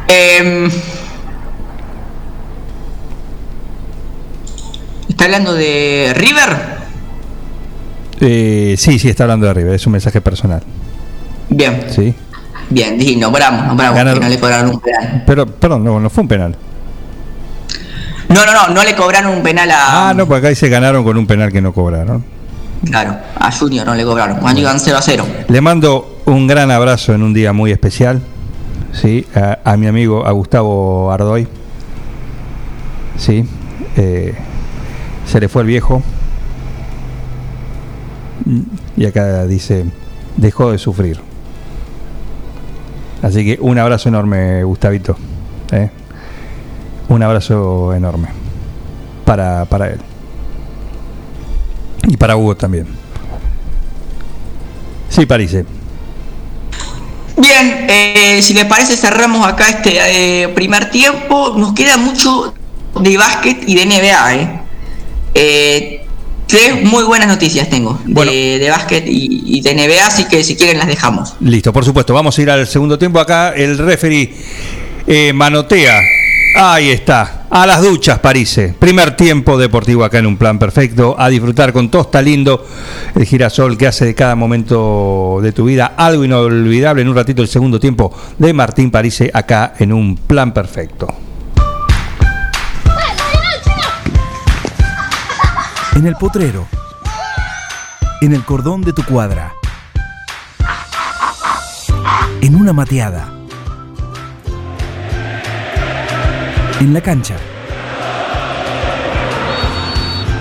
Eh, 0.08 0.68
¿Está 5.08 5.24
hablando 5.24 5.54
de 5.54 6.12
River? 6.16 6.78
Eh, 8.20 8.74
sí, 8.78 8.98
sí, 8.98 9.08
está 9.08 9.24
hablando 9.24 9.46
de 9.46 9.50
arriba, 9.50 9.74
es 9.74 9.86
un 9.86 9.92
mensaje 9.92 10.20
personal. 10.20 10.62
Bien, 11.48 11.86
Sí. 11.88 12.14
bien, 12.70 13.00
sí, 13.00 13.16
nombramos, 13.16 13.66
nombramos 13.66 13.96
Ganaron. 13.96 14.20
que 14.20 14.24
no 14.26 14.30
le 14.30 14.38
cobraron 14.40 14.70
un 14.70 14.80
penal. 14.80 15.22
Pero, 15.26 15.46
perdón, 15.46 15.84
no, 15.84 15.98
no 16.00 16.10
fue 16.10 16.22
un 16.22 16.28
penal. 16.28 16.56
No, 18.28 18.44
no, 18.44 18.52
no, 18.52 18.68
no 18.74 18.84
le 18.84 18.94
cobraron 18.94 19.32
un 19.36 19.42
penal 19.42 19.70
a. 19.70 20.10
Ah, 20.10 20.14
no, 20.14 20.26
porque 20.26 20.38
acá 20.40 20.48
dice 20.50 20.68
ganaron 20.68 21.02
con 21.02 21.16
un 21.16 21.26
penal 21.26 21.50
que 21.50 21.62
no 21.62 21.72
cobraron. 21.72 22.24
Claro, 22.84 23.16
a 23.38 23.50
Junior 23.50 23.86
no 23.86 23.94
le 23.94 24.04
cobraron. 24.04 24.36
Cuando 24.38 24.60
iban 24.60 24.78
0 24.78 24.98
a 24.98 25.02
0. 25.02 25.26
Le 25.48 25.60
mando 25.60 26.20
un 26.26 26.46
gran 26.46 26.70
abrazo 26.70 27.14
en 27.14 27.22
un 27.22 27.32
día 27.32 27.52
muy 27.54 27.72
especial, 27.72 28.20
sí, 29.00 29.26
a, 29.34 29.76
mi 29.76 29.86
amigo 29.86 30.26
a 30.26 30.32
Gustavo 30.32 31.10
Ardoy. 31.12 31.46
Sí, 33.16 33.44
eh, 33.96 34.34
se 35.26 35.40
le 35.40 35.48
fue 35.48 35.62
el 35.62 35.68
viejo. 35.68 36.02
Y 38.96 39.06
acá 39.06 39.46
dice, 39.46 39.86
dejó 40.36 40.72
de 40.72 40.78
sufrir. 40.78 41.20
Así 43.22 43.44
que 43.44 43.58
un 43.60 43.78
abrazo 43.78 44.08
enorme, 44.08 44.62
Gustavito. 44.64 45.16
¿eh? 45.72 45.90
Un 47.08 47.22
abrazo 47.22 47.94
enorme 47.94 48.28
para, 49.24 49.64
para 49.64 49.90
él. 49.90 50.00
Y 52.06 52.16
para 52.16 52.36
Hugo 52.36 52.56
también. 52.56 52.86
Sí, 55.08 55.26
París. 55.26 55.56
Bien, 57.38 57.86
eh, 57.88 58.40
si 58.42 58.52
les 58.52 58.64
parece 58.64 58.96
cerramos 58.96 59.46
acá 59.46 59.68
este 59.68 60.42
eh, 60.42 60.48
primer 60.48 60.90
tiempo. 60.90 61.54
Nos 61.56 61.72
queda 61.72 61.96
mucho 61.96 62.54
de 63.00 63.16
básquet 63.16 63.62
y 63.66 63.74
de 63.76 63.86
NBA. 63.86 64.34
Eh. 64.34 64.60
Eh, 65.34 66.04
tres 66.46 66.82
muy 66.82 67.04
buenas 67.04 67.28
noticias 67.28 67.68
tengo 67.68 68.00
de, 68.06 68.58
de 68.58 68.70
básquet 68.70 69.04
y, 69.06 69.58
y 69.58 69.60
de 69.60 69.74
NBA, 69.74 70.06
así 70.06 70.24
que 70.24 70.42
si 70.42 70.56
quieren 70.56 70.78
las 70.78 70.88
dejamos. 70.88 71.34
Listo, 71.40 71.72
por 71.72 71.84
supuesto. 71.84 72.12
Vamos 72.14 72.36
a 72.38 72.42
ir 72.42 72.50
al 72.50 72.66
segundo 72.66 72.98
tiempo. 72.98 73.20
Acá 73.20 73.54
el 73.54 73.78
referee 73.78 74.34
eh, 75.06 75.32
manotea. 75.32 76.00
Ahí 76.54 76.90
está. 76.90 77.46
A 77.50 77.66
las 77.66 77.82
duchas, 77.82 78.18
Parise. 78.18 78.74
Primer 78.78 79.16
tiempo 79.16 79.56
deportivo 79.56 80.04
acá 80.04 80.18
en 80.18 80.26
un 80.26 80.36
plan 80.36 80.58
perfecto. 80.58 81.14
A 81.18 81.28
disfrutar 81.28 81.72
con 81.72 81.90
Tosta 81.90 82.20
Lindo, 82.20 82.66
el 83.14 83.24
girasol 83.24 83.78
que 83.78 83.86
hace 83.86 84.06
de 84.06 84.14
cada 84.14 84.34
momento 84.34 85.38
de 85.40 85.52
tu 85.52 85.64
vida 85.64 85.94
algo 85.96 86.24
inolvidable. 86.24 87.02
En 87.02 87.08
un 87.08 87.14
ratito 87.14 87.42
el 87.42 87.48
segundo 87.48 87.78
tiempo 87.78 88.14
de 88.38 88.52
Martín 88.52 88.90
Parise 88.90 89.30
acá 89.32 89.74
en 89.78 89.92
un 89.92 90.16
plan 90.16 90.52
perfecto. 90.52 91.08
En 95.94 96.06
el 96.06 96.16
potrero. 96.16 96.66
En 98.20 98.34
el 98.34 98.44
cordón 98.44 98.82
de 98.82 98.92
tu 98.92 99.04
cuadra. 99.04 99.54
En 102.40 102.54
una 102.54 102.72
mateada. 102.72 103.37
En 106.80 106.94
la 106.94 107.00
cancha. 107.00 107.34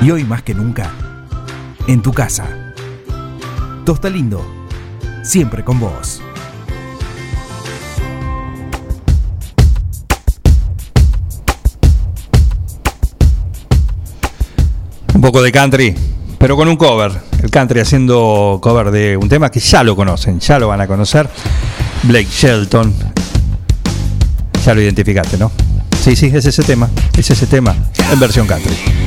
Y 0.03 0.11
hoy 0.11 0.23
más 0.23 0.43
que 0.43 0.53
nunca, 0.53 0.91
en 1.87 2.03
tu 2.03 2.13
casa. 2.13 2.45
Tosta 3.83 4.07
Lindo, 4.07 4.45
siempre 5.23 5.63
con 5.63 5.79
vos. 5.79 6.21
Un 15.15 15.21
poco 15.21 15.41
de 15.41 15.51
country, 15.51 15.95
pero 16.37 16.55
con 16.55 16.67
un 16.67 16.77
cover. 16.77 17.13
El 17.41 17.49
country 17.49 17.79
haciendo 17.79 18.59
cover 18.61 18.91
de 18.91 19.17
un 19.17 19.27
tema 19.27 19.49
que 19.49 19.59
ya 19.59 19.83
lo 19.83 19.95
conocen, 19.95 20.39
ya 20.39 20.59
lo 20.59 20.67
van 20.67 20.81
a 20.81 20.87
conocer. 20.87 21.27
Blake 22.03 22.29
Shelton. 22.29 22.93
Ya 24.63 24.75
lo 24.75 24.81
identificaste, 24.81 25.37
¿no? 25.39 25.51
Sí, 26.01 26.15
sí, 26.15 26.31
es 26.33 26.45
ese 26.45 26.63
tema. 26.63 26.89
Es 27.17 27.29
ese 27.29 27.47
tema 27.47 27.75
en 28.11 28.19
versión 28.19 28.47
country. 28.47 29.06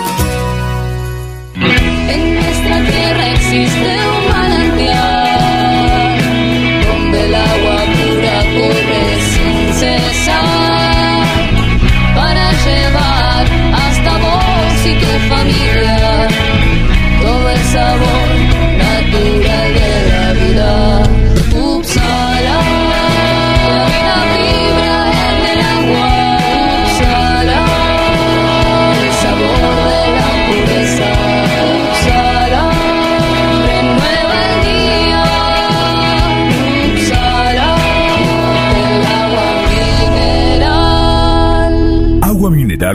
Vos 14.81 14.85
y 14.85 15.29
familia 15.29 16.27
todo 17.21 17.49
el 17.49 17.59
sabor 17.65 18.10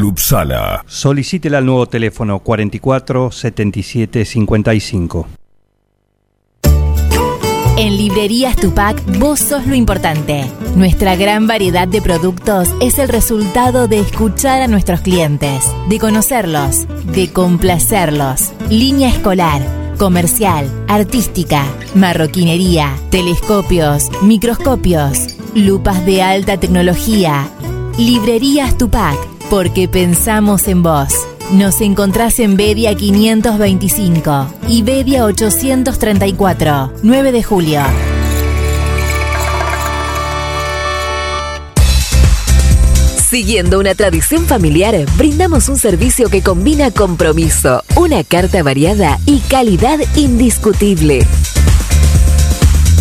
Upsala. 0.05 0.85
Solicítela 0.87 1.59
al 1.59 1.67
nuevo 1.67 1.87
teléfono 1.87 2.39
44 2.41 3.31
77 3.31 4.25
55. 4.25 5.27
En 7.79 7.95
Librerías 7.99 8.57
Tupac, 8.57 8.99
vos 9.19 9.39
sos 9.39 9.67
lo 9.67 9.75
importante. 9.75 10.47
Nuestra 10.77 11.15
gran 11.15 11.47
variedad 11.47 11.87
de 11.87 12.01
productos 12.01 12.69
es 12.81 12.99
el 12.99 13.09
resultado 13.09 13.87
de 13.87 14.01
escuchar 14.01 14.63
a 14.63 14.67
nuestros 14.67 15.03
clientes, 15.03 15.63
de 15.91 15.99
conocerlos, 15.99 16.87
de 17.13 17.31
complacerlos. 17.31 18.55
Línea 18.71 19.11
escolar, 19.11 19.61
comercial, 19.99 20.71
artística, 20.89 21.67
marroquinería, 21.95 22.97
telescopios, 23.11 24.11
microscopios, 24.23 25.37
lupas 25.55 26.05
de 26.07 26.23
alta 26.23 26.59
tecnología. 26.59 27.47
Librerías 27.99 28.79
Tupac, 28.79 29.19
porque 29.51 29.89
pensamos 29.89 30.69
en 30.69 30.83
vos. 30.83 31.09
Nos 31.53 31.81
encontrás 31.81 32.41
en 32.41 32.57
Bedia 32.57 32.95
525 32.95 34.47
y 34.69 34.83
Bedia 34.83 35.25
834, 35.25 36.93
9 37.03 37.33
de 37.33 37.43
julio. 37.43 37.83
Siguiendo 43.29 43.81
una 43.81 43.95
tradición 43.95 44.47
familiar, 44.47 44.95
brindamos 45.17 45.69
un 45.69 45.77
servicio 45.77 46.29
que 46.31 46.43
combina 46.43 46.91
compromiso, 46.91 47.83
una 47.97 48.23
carta 48.25 48.63
variada 48.63 49.19
y 49.27 49.41
calidad 49.41 49.99
indiscutible. 50.15 51.27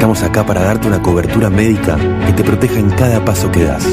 Estamos 0.00 0.22
acá 0.22 0.46
para 0.46 0.62
darte 0.62 0.88
una 0.88 1.02
cobertura 1.02 1.50
médica 1.50 1.98
que 2.24 2.32
te 2.32 2.42
proteja 2.42 2.78
en 2.80 2.88
cada 2.88 3.22
paso 3.22 3.52
que 3.52 3.64
das, 3.64 3.84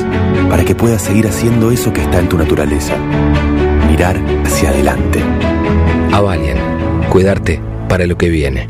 para 0.50 0.64
que 0.64 0.74
puedas 0.74 1.02
seguir 1.02 1.28
haciendo 1.28 1.70
eso 1.70 1.92
que 1.92 2.00
está 2.00 2.20
en 2.20 2.30
tu 2.30 2.38
naturaleza. 2.38 2.96
Mirar 3.90 4.16
hacia 4.46 4.70
adelante. 4.70 5.22
Avalian, 6.14 6.60
cuidarte 7.10 7.60
para 7.90 8.06
lo 8.06 8.18
que 8.18 8.30
viene. 8.30 8.70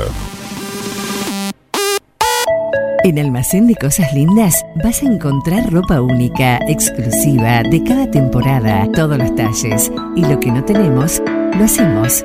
En 3.05 3.19
Almacén 3.19 3.69
de 3.69 3.77
Cosas 3.77 4.13
Lindas 4.13 4.65
vas 4.83 5.03
a 5.03 5.07
encontrar 5.07 5.73
ropa 5.73 6.01
única, 6.01 6.59
exclusiva, 6.69 7.63
de 7.63 7.85
cada 7.85 8.11
temporada, 8.11 8.89
todos 8.93 9.17
los 9.17 9.35
talles. 9.37 9.93
Y 10.17 10.23
lo 10.23 10.41
que 10.41 10.51
no 10.51 10.65
tenemos, 10.65 11.23
lo 11.57 11.65
hacemos. 11.65 12.25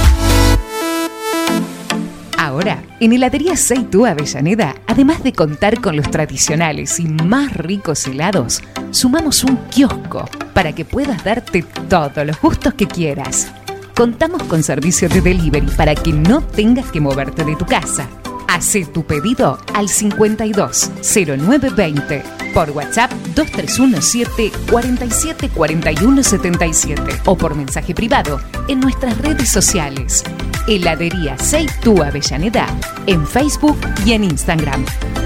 Ahora, 2.51 2.83
en 2.99 3.13
Heladería 3.13 3.55
Seitú 3.55 4.05
Avellaneda, 4.05 4.75
además 4.85 5.23
de 5.23 5.31
contar 5.31 5.79
con 5.79 5.95
los 5.95 6.11
tradicionales 6.11 6.99
y 6.99 7.05
más 7.05 7.55
ricos 7.55 8.05
helados, 8.07 8.61
sumamos 8.89 9.45
un 9.45 9.55
kiosco 9.69 10.29
para 10.53 10.75
que 10.75 10.83
puedas 10.83 11.23
darte 11.23 11.63
todos 11.87 12.27
los 12.27 12.41
gustos 12.41 12.73
que 12.73 12.87
quieras. 12.87 13.49
Contamos 13.95 14.43
con 14.43 14.63
servicio 14.63 15.07
de 15.07 15.21
delivery 15.21 15.67
para 15.77 15.95
que 15.95 16.11
no 16.11 16.41
tengas 16.41 16.91
que 16.91 16.99
moverte 16.99 17.45
de 17.45 17.55
tu 17.55 17.65
casa. 17.65 18.09
Hacé 18.49 18.83
tu 18.83 19.05
pedido 19.05 19.57
al 19.73 19.87
52 19.87 20.91
0920 21.01 22.21
por 22.53 22.71
WhatsApp 22.71 23.13
2317 23.33 24.51
47 24.69 25.49
41 25.55 26.21
77 26.21 27.01
o 27.27 27.37
por 27.37 27.55
mensaje 27.55 27.95
privado 27.95 28.41
en 28.67 28.81
nuestras 28.81 29.17
redes 29.19 29.47
sociales. 29.47 30.25
Heladería 30.67 31.37
Seitú 31.37 32.03
Avellaneda 32.03 32.67
en 33.07 33.25
Facebook 33.25 33.79
y 34.05 34.13
en 34.13 34.23
Instagram. 34.23 34.85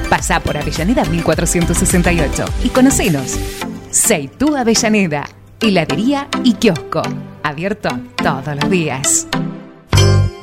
Pasá 0.10 0.40
por 0.40 0.58
Avellaneda 0.58 1.06
1468 1.06 2.46
y 2.64 2.70
conocenos. 2.70 3.38
Seitú 3.92 4.56
Avellaneda, 4.56 5.28
heladería 5.60 6.28
y 6.44 6.54
kiosco. 6.54 7.02
Abierto 7.44 7.90
todos 8.16 8.56
los 8.62 8.70
días. 8.70 9.28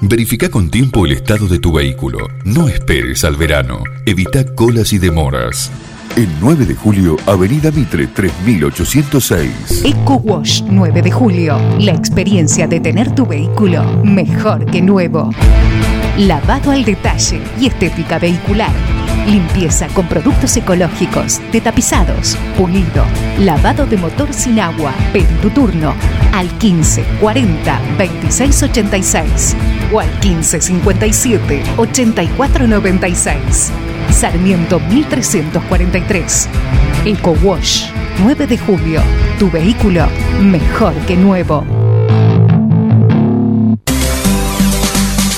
Verifica 0.00 0.50
con 0.50 0.68
tiempo 0.70 1.06
el 1.06 1.12
estado 1.12 1.46
de 1.46 1.58
tu 1.58 1.72
vehículo. 1.72 2.18
No 2.44 2.68
esperes 2.68 3.24
al 3.24 3.36
verano. 3.36 3.84
Evita 4.04 4.44
colas 4.54 4.92
y 4.92 4.98
demoras. 4.98 5.70
El 6.14 6.28
9 6.42 6.66
de 6.66 6.74
julio, 6.74 7.16
Avenida 7.24 7.70
Mitre 7.70 8.06
3806. 8.06 9.82
Eco 9.82 10.16
Wash 10.16 10.62
9 10.68 11.00
de 11.00 11.10
julio. 11.10 11.56
La 11.78 11.92
experiencia 11.92 12.66
de 12.66 12.80
tener 12.80 13.14
tu 13.14 13.24
vehículo 13.24 13.82
mejor 14.04 14.66
que 14.66 14.82
nuevo. 14.82 15.30
Lavado 16.18 16.70
al 16.70 16.84
detalle 16.84 17.40
y 17.58 17.64
estética 17.64 18.18
vehicular. 18.18 19.01
Limpieza 19.26 19.86
con 19.88 20.08
productos 20.08 20.56
ecológicos, 20.56 21.40
de 21.52 21.60
tapizados, 21.60 22.36
pulido, 22.56 23.04
lavado 23.38 23.86
de 23.86 23.96
motor 23.96 24.32
sin 24.32 24.58
agua. 24.58 24.92
Pedí 25.12 25.34
tu 25.40 25.50
turno 25.50 25.94
al 26.32 26.48
15 26.58 27.04
40 27.20 27.80
26 27.98 28.62
86 28.64 29.56
o 29.92 30.00
al 30.00 30.10
15 30.20 30.60
57 30.60 31.62
84 31.76 32.66
96. 32.66 33.72
Sarmiento 34.10 34.80
1343. 34.80 36.48
Eco 37.04 37.36
Wash 37.42 37.90
9 38.24 38.46
de 38.46 38.58
julio. 38.58 39.00
Tu 39.38 39.50
vehículo 39.50 40.06
mejor 40.40 40.94
que 41.06 41.16
nuevo. 41.16 41.91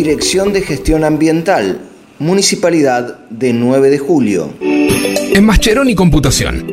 Dirección 0.04 0.52
de 0.52 0.62
Gestión 0.62 1.06
Ambiental, 1.06 1.80
Municipalidad 2.20 3.20
de 3.30 3.54
9 3.54 3.90
de 3.90 4.00
Julio. 4.00 4.54
En 4.60 5.46
Mascheroni 5.46 5.96
Computación, 5.96 6.73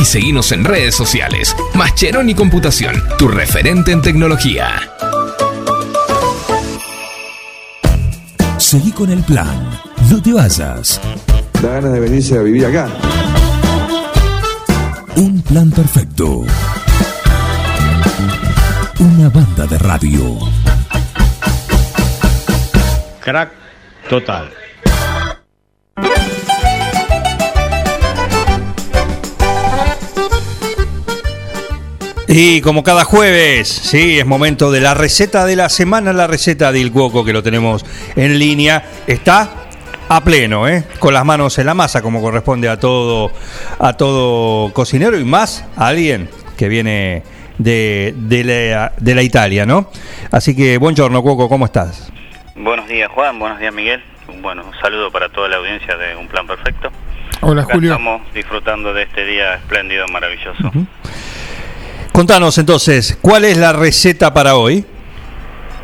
y 0.00 0.04
seguinos 0.04 0.50
en 0.52 0.64
redes 0.64 0.94
sociales. 0.94 1.54
Mascheroni 1.74 2.34
Computación, 2.34 2.94
tu 3.18 3.28
referente 3.28 3.92
en 3.92 4.00
tecnología. 4.00 4.80
Seguí 8.56 8.92
con 8.92 9.10
el 9.10 9.22
plan. 9.22 9.70
No 10.10 10.22
te 10.22 10.32
vayas. 10.32 11.00
Da 11.60 11.72
ganas 11.72 11.92
de 11.92 12.00
venirse 12.00 12.38
a 12.38 12.42
vivir 12.42 12.64
acá. 12.64 12.88
Un 15.16 15.42
plan 15.42 15.70
perfecto. 15.70 16.44
Una 18.98 19.28
banda 19.28 19.66
de 19.66 19.78
radio. 19.78 20.38
Crack 23.20 23.50
total. 24.08 24.50
Y 32.32 32.60
como 32.60 32.84
cada 32.84 33.02
jueves, 33.02 33.66
sí, 33.66 34.20
es 34.20 34.24
momento 34.24 34.70
de 34.70 34.80
la 34.80 34.94
receta 34.94 35.44
de 35.46 35.56
la 35.56 35.68
semana, 35.68 36.12
la 36.12 36.28
receta 36.28 36.70
del 36.70 36.92
Cuoco 36.92 37.24
que 37.24 37.32
lo 37.32 37.42
tenemos 37.42 37.84
en 38.14 38.38
línea. 38.38 38.84
Está 39.08 39.50
a 40.08 40.20
pleno, 40.22 40.68
¿eh? 40.68 40.84
con 41.00 41.12
las 41.12 41.24
manos 41.24 41.58
en 41.58 41.66
la 41.66 41.74
masa, 41.74 42.02
como 42.02 42.22
corresponde 42.22 42.68
a 42.68 42.78
todo, 42.78 43.32
a 43.80 43.94
todo 43.94 44.72
cocinero 44.72 45.18
y 45.18 45.24
más 45.24 45.66
a 45.76 45.88
alguien 45.88 46.28
que 46.56 46.68
viene 46.68 47.24
de, 47.58 48.14
de, 48.16 48.44
la, 48.44 48.92
de 48.96 49.14
la 49.16 49.22
Italia, 49.22 49.66
¿no? 49.66 49.90
Así 50.30 50.54
que, 50.54 50.78
buongiorno, 50.78 51.22
Cuoco, 51.22 51.48
¿cómo 51.48 51.64
estás? 51.64 52.12
Buenos 52.54 52.86
días 52.86 53.10
Juan, 53.10 53.40
buenos 53.40 53.58
días 53.58 53.74
Miguel. 53.74 54.04
Bueno, 54.40 54.62
un 54.64 54.80
saludo 54.80 55.10
para 55.10 55.30
toda 55.30 55.48
la 55.48 55.56
audiencia 55.56 55.96
de 55.96 56.14
Un 56.14 56.28
Plan 56.28 56.46
Perfecto. 56.46 56.92
Hola, 57.40 57.62
Acá 57.62 57.74
Julio. 57.74 57.90
Estamos 57.90 58.22
disfrutando 58.32 58.94
de 58.94 59.02
este 59.02 59.24
día 59.24 59.54
espléndido, 59.54 60.06
maravilloso. 60.06 60.70
Contanos 62.12 62.58
entonces, 62.58 63.18
¿cuál 63.22 63.44
es 63.44 63.56
la 63.56 63.72
receta 63.72 64.32
para 64.34 64.56
hoy? 64.56 64.84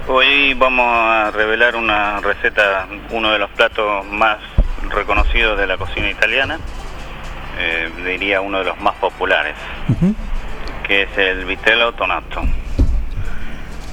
Hoy 0.08 0.54
vamos 0.54 0.86
a 0.88 1.30
revelar 1.30 1.76
una 1.76 2.20
receta, 2.20 2.86
uno 3.10 3.30
de 3.32 3.38
los 3.38 3.50
platos 3.50 4.04
más 4.06 4.38
reconocidos 4.90 5.58
de 5.58 5.66
la 5.66 5.76
cocina 5.76 6.10
italiana, 6.10 6.58
eh, 7.58 7.90
diría 8.04 8.40
uno 8.40 8.58
de 8.58 8.64
los 8.64 8.80
más 8.80 8.94
populares, 8.96 9.54
que 10.86 11.02
es 11.02 11.18
el 11.18 11.44
vitello 11.44 11.92
tonato. 11.92 12.42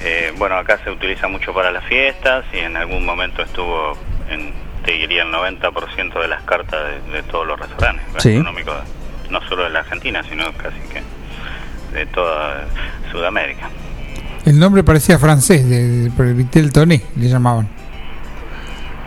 Eh, 0.01 0.33
bueno, 0.37 0.55
acá 0.57 0.79
se 0.83 0.91
utiliza 0.91 1.27
mucho 1.27 1.53
para 1.53 1.71
las 1.71 1.85
fiestas 1.85 2.43
y 2.53 2.57
en 2.57 2.75
algún 2.75 3.05
momento 3.05 3.41
estuvo 3.41 3.97
en, 4.29 4.53
te 4.83 4.91
diría, 4.91 5.23
el 5.23 5.31
90% 5.31 6.19
de 6.21 6.27
las 6.27 6.43
cartas 6.43 6.79
de, 7.07 7.11
de 7.13 7.23
todos 7.23 7.47
los 7.47 7.59
restaurantes 7.59 8.03
Sí. 8.17 8.33
gastronómicos, 8.33 8.75
no 9.29 9.41
solo 9.47 9.63
de 9.63 9.69
la 9.69 9.79
Argentina, 9.79 10.21
sino 10.29 10.51
casi 10.53 10.77
que 10.91 11.01
de 11.93 12.05
toda 12.07 12.65
Sudamérica. 13.11 13.69
El 14.45 14.59
nombre 14.59 14.83
parecía 14.83 15.17
francés, 15.19 15.67
de, 15.69 16.11
por 16.17 16.25
el 16.25 16.33
Vitel 16.33 16.71
Toné 16.73 17.01
le 17.15 17.29
llamaban. 17.29 17.69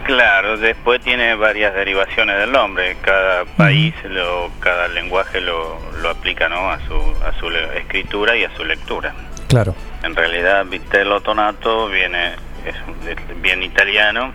Claro, 0.05 0.57
después 0.57 1.01
tiene 1.03 1.35
varias 1.35 1.75
derivaciones 1.75 2.39
del 2.39 2.53
nombre. 2.53 2.97
Cada 3.03 3.45
país, 3.45 3.93
lo, 4.05 4.51
cada 4.61 4.87
lenguaje 4.89 5.41
lo, 5.41 5.79
lo 6.01 6.11
aplica 6.11 6.49
¿no? 6.49 6.71
a, 6.71 6.79
su, 6.87 6.95
a 6.95 7.33
su 7.41 7.51
escritura 7.77 8.37
y 8.37 8.45
a 8.45 8.57
su 8.57 8.65
lectura. 8.65 9.13
Claro. 9.49 9.75
En 10.05 10.15
realidad, 10.15 10.65
vitello 10.67 11.21
tonato 11.21 11.89
viene 11.89 12.35
es 12.65 12.75
un- 12.87 13.09
es 13.09 13.43
bien 13.43 13.63
italiano 13.65 14.33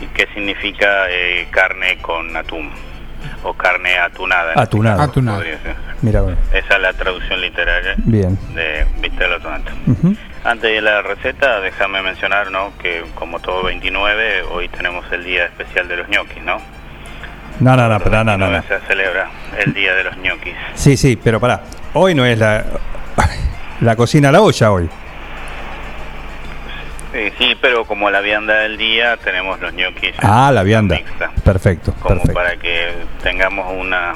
y 0.00 0.06
que 0.06 0.28
significa 0.34 1.10
eh, 1.10 1.48
carne 1.50 1.98
con 2.00 2.36
atún 2.36 2.70
o 3.44 3.52
carne 3.54 3.96
atunada. 3.98 4.50
este 4.50 4.60
Atunada. 4.60 5.02
Atunada. 5.04 5.44
Mira, 6.02 6.20
bueno. 6.22 6.38
Esa 6.52 6.76
es 6.76 6.80
la 6.82 6.92
traducción 6.92 7.40
literaria 7.40 7.94
Bien. 7.98 8.38
de 8.54 8.86
vitello 9.00 9.40
tonato. 9.40 9.70
Ujú. 9.86 10.14
Antes 10.44 10.70
de 10.72 10.80
la 10.80 11.02
receta, 11.02 11.60
déjame 11.60 12.02
mencionar 12.02 12.50
¿no? 12.50 12.72
que 12.78 13.04
como 13.14 13.40
todo 13.40 13.64
29, 13.64 14.42
hoy 14.52 14.68
tenemos 14.68 15.04
el 15.12 15.24
día 15.24 15.46
especial 15.46 15.88
de 15.88 15.96
los 15.96 16.08
ñoquis, 16.08 16.42
¿no? 16.42 16.58
No, 17.60 17.76
no, 17.76 17.88
no, 17.88 17.98
pero 17.98 18.22
no, 18.22 18.36
no, 18.38 18.48
no. 18.48 18.62
Se 18.62 18.78
celebra 18.86 19.28
el 19.64 19.74
día 19.74 19.94
de 19.94 20.04
los 20.04 20.16
ñoquis. 20.18 20.54
Sí, 20.74 20.96
sí, 20.96 21.18
pero 21.22 21.40
pará. 21.40 21.62
Hoy 21.94 22.14
no 22.14 22.24
es 22.24 22.38
la, 22.38 22.64
la 23.80 23.96
cocina 23.96 24.28
a 24.28 24.32
la 24.32 24.40
olla 24.40 24.70
hoy. 24.70 24.88
Sí, 27.18 27.32
sí, 27.38 27.56
pero 27.60 27.84
como 27.84 28.10
la 28.10 28.20
vianda 28.20 28.54
del 28.60 28.76
día, 28.76 29.16
tenemos 29.16 29.58
los 29.60 29.72
ñoquis 29.74 30.12
Ah, 30.22 30.52
la 30.52 30.62
vianda. 30.62 30.94
mixta, 30.96 31.30
Perfecto, 31.42 31.92
como 31.94 32.14
perfecto. 32.20 32.32
para 32.34 32.56
que 32.56 32.92
tengamos 33.22 33.66
una... 33.76 34.14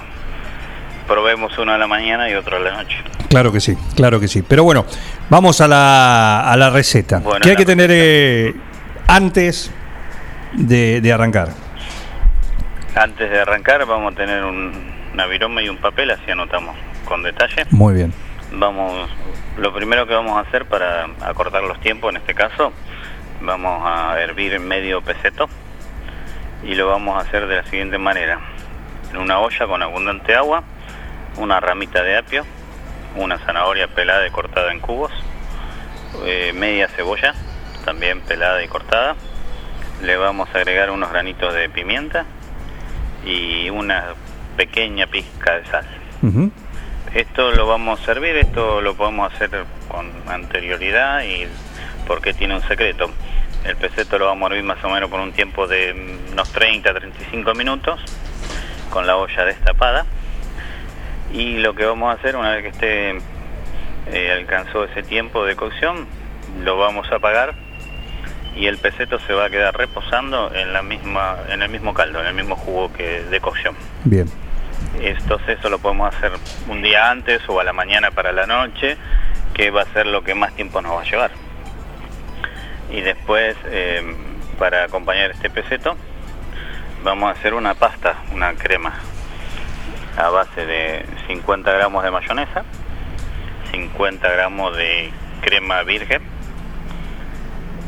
Probemos 1.09 1.59
uno 1.59 1.73
a 1.73 1.79
la 1.79 1.89
mañana 1.89 2.31
y 2.31 2.35
otro 2.35 2.59
a 2.59 2.61
la 2.61 2.75
noche. 2.77 2.97
Claro 3.29 3.51
que 3.51 3.61
sí, 3.61 3.77
claro 3.97 4.21
que 4.21 4.29
sí. 4.29 4.43
Pero 4.43 4.63
bueno, 4.63 4.87
vamos 5.29 5.61
a 5.61 5.67
la, 5.67 6.49
a 6.49 6.57
la 6.57 6.71
receta. 6.71 7.19
Bueno, 7.19 7.41
¿Qué 7.43 7.51
hay 7.51 7.57
que 7.57 7.65
tener 7.67 7.91
eh, 7.93 8.55
antes 9.09 9.73
de, 10.53 11.01
de 11.01 11.13
arrancar? 11.13 11.49
Antes 12.95 13.31
de 13.31 13.41
arrancar, 13.41 13.85
vamos 13.85 14.13
a 14.13 14.17
tener 14.17 14.45
un, 14.45 14.73
una 15.13 15.27
viroma 15.27 15.61
y 15.61 15.69
un 15.69 15.79
papel, 15.79 16.13
así 16.13 16.31
anotamos 16.31 16.77
con 17.05 17.23
detalle. 17.25 17.65
Muy 17.71 17.95
bien. 17.95 18.13
Vamos, 18.53 19.11
lo 19.57 19.73
primero 19.73 20.07
que 20.07 20.15
vamos 20.15 20.37
a 20.37 20.49
hacer 20.49 20.65
para 20.67 21.09
acortar 21.21 21.63
los 21.63 21.79
tiempos 21.81 22.11
en 22.11 22.17
este 22.17 22.35
caso, 22.35 22.73
vamos 23.41 23.83
a 23.85 24.21
hervir 24.21 24.59
medio 24.61 25.03
peseto 25.03 25.49
y 26.63 26.75
lo 26.75 26.87
vamos 26.87 27.17
a 27.17 27.27
hacer 27.27 27.47
de 27.47 27.57
la 27.57 27.65
siguiente 27.65 27.99
manera. 27.99 28.41
En 29.11 29.19
una 29.19 29.41
olla 29.41 29.67
con 29.67 29.83
abundante 29.83 30.35
agua, 30.35 30.63
una 31.37 31.61
ramita 31.61 32.03
de 32.03 32.17
apio, 32.17 32.47
una 33.17 33.39
zanahoria 33.39 33.89
pelada 33.89 34.27
y 34.27 34.31
cortada 34.31 34.73
en 34.73 34.81
cubos, 34.81 35.13
eh, 36.25 36.53
media 36.55 36.89
cebolla, 36.89 37.35
también 37.85 38.21
pelada 38.21 38.63
y 38.65 38.69
cortada. 38.69 39.17
Le 40.03 40.17
vamos 40.17 40.49
a 40.55 40.59
agregar 40.59 40.91
unos 40.91 41.11
granitos 41.11 41.53
de 41.55 41.69
pimienta 41.69 42.25
y 43.25 43.71
una 43.71 44.15
pequeña 44.57 45.07
pizca 45.07 45.59
de 45.59 45.67
sal. 45.67 45.87
Esto 47.15 47.53
lo 47.53 47.67
vamos 47.67 48.01
a 48.01 48.05
servir, 48.07 48.37
esto 48.37 48.81
lo 48.81 48.95
podemos 48.95 49.33
hacer 49.33 49.51
con 49.89 50.11
anterioridad 50.27 51.23
y 51.25 51.47
porque 52.07 52.33
tiene 52.33 52.55
un 52.55 52.63
secreto. 52.63 53.11
El 53.65 53.77
peseto 53.77 54.19
lo 54.19 54.27
vamos 54.27 54.51
a 54.51 54.55
hervir 54.55 54.65
más 54.65 54.83
o 54.83 54.89
menos 54.89 55.11
por 55.11 55.21
un 55.21 55.33
tiempo 55.33 55.67
de 55.67 56.19
unos 56.33 56.51
30 56.53 56.91
a 56.91 56.95
35 56.95 57.55
minutos 57.55 58.01
con 58.91 59.07
la 59.07 59.17
olla 59.17 59.45
destapada. 59.45 60.07
Y 61.35 61.59
lo 61.59 61.75
que 61.75 61.85
vamos 61.85 62.15
a 62.15 62.19
hacer 62.19 62.35
una 62.37 62.51
vez 62.51 62.63
que 62.63 62.69
esté 62.69 63.19
eh, 64.11 64.33
alcanzó 64.33 64.85
ese 64.85 65.03
tiempo 65.03 65.45
de 65.45 65.55
cocción, 65.55 66.07
lo 66.65 66.79
vamos 66.79 67.11
a 67.13 67.17
apagar 67.17 67.55
y 68.57 68.67
el 68.67 68.79
peseto 68.79 69.19
se 69.21 69.33
va 69.33 69.47
a 69.47 69.51
quedar 69.51 69.77
reposando 69.77 70.53
en 70.55 70.73
la 70.73 70.83
misma 70.83 71.39
en 71.49 71.63
el 71.63 71.69
mismo 71.69 71.95
caldo, 71.95 72.21
en 72.21 72.27
el 72.27 72.35
mismo 72.35 72.57
jugo 72.57 72.93
que 72.93 73.23
de 73.23 73.41
cocción. 73.41 73.77
Bien. 74.05 74.27
Entonces 75.01 75.59
eso 75.59 75.69
lo 75.69 75.79
podemos 75.79 76.15
hacer 76.15 76.33
un 76.69 76.83
día 76.83 77.11
antes 77.11 77.41
o 77.49 77.59
a 77.61 77.65
la 77.65 77.73
mañana 77.73 78.11
para 78.11 78.33
la 78.33 78.47
noche, 78.47 78.97
que 79.55 79.71
va 79.71 79.83
a 79.83 79.87
ser 79.87 80.07
lo 80.07 80.23
que 80.23 80.35
más 80.35 80.53
tiempo 80.55 80.81
nos 80.81 80.97
va 80.97 81.01
a 81.03 81.05
llevar. 81.05 81.31
Y 82.91 83.01
después, 83.01 83.57
eh, 83.67 84.03
para 84.59 84.85
acompañar 84.85 85.31
este 85.31 85.51
peseto, 85.51 85.97
vamos 87.03 87.29
a 87.29 87.39
hacer 87.39 87.55
una 87.55 87.75
pasta, 87.75 88.17
una 88.33 88.53
crema, 88.55 88.95
a 90.17 90.29
base 90.29 90.67
de 90.67 91.05
50 91.27 91.73
gramos 91.73 92.05
de 92.05 92.11
mayonesa, 92.11 92.65
50 93.73 94.29
gramos 94.31 94.77
de 94.77 95.11
crema 95.41 95.83
virgen, 95.83 96.23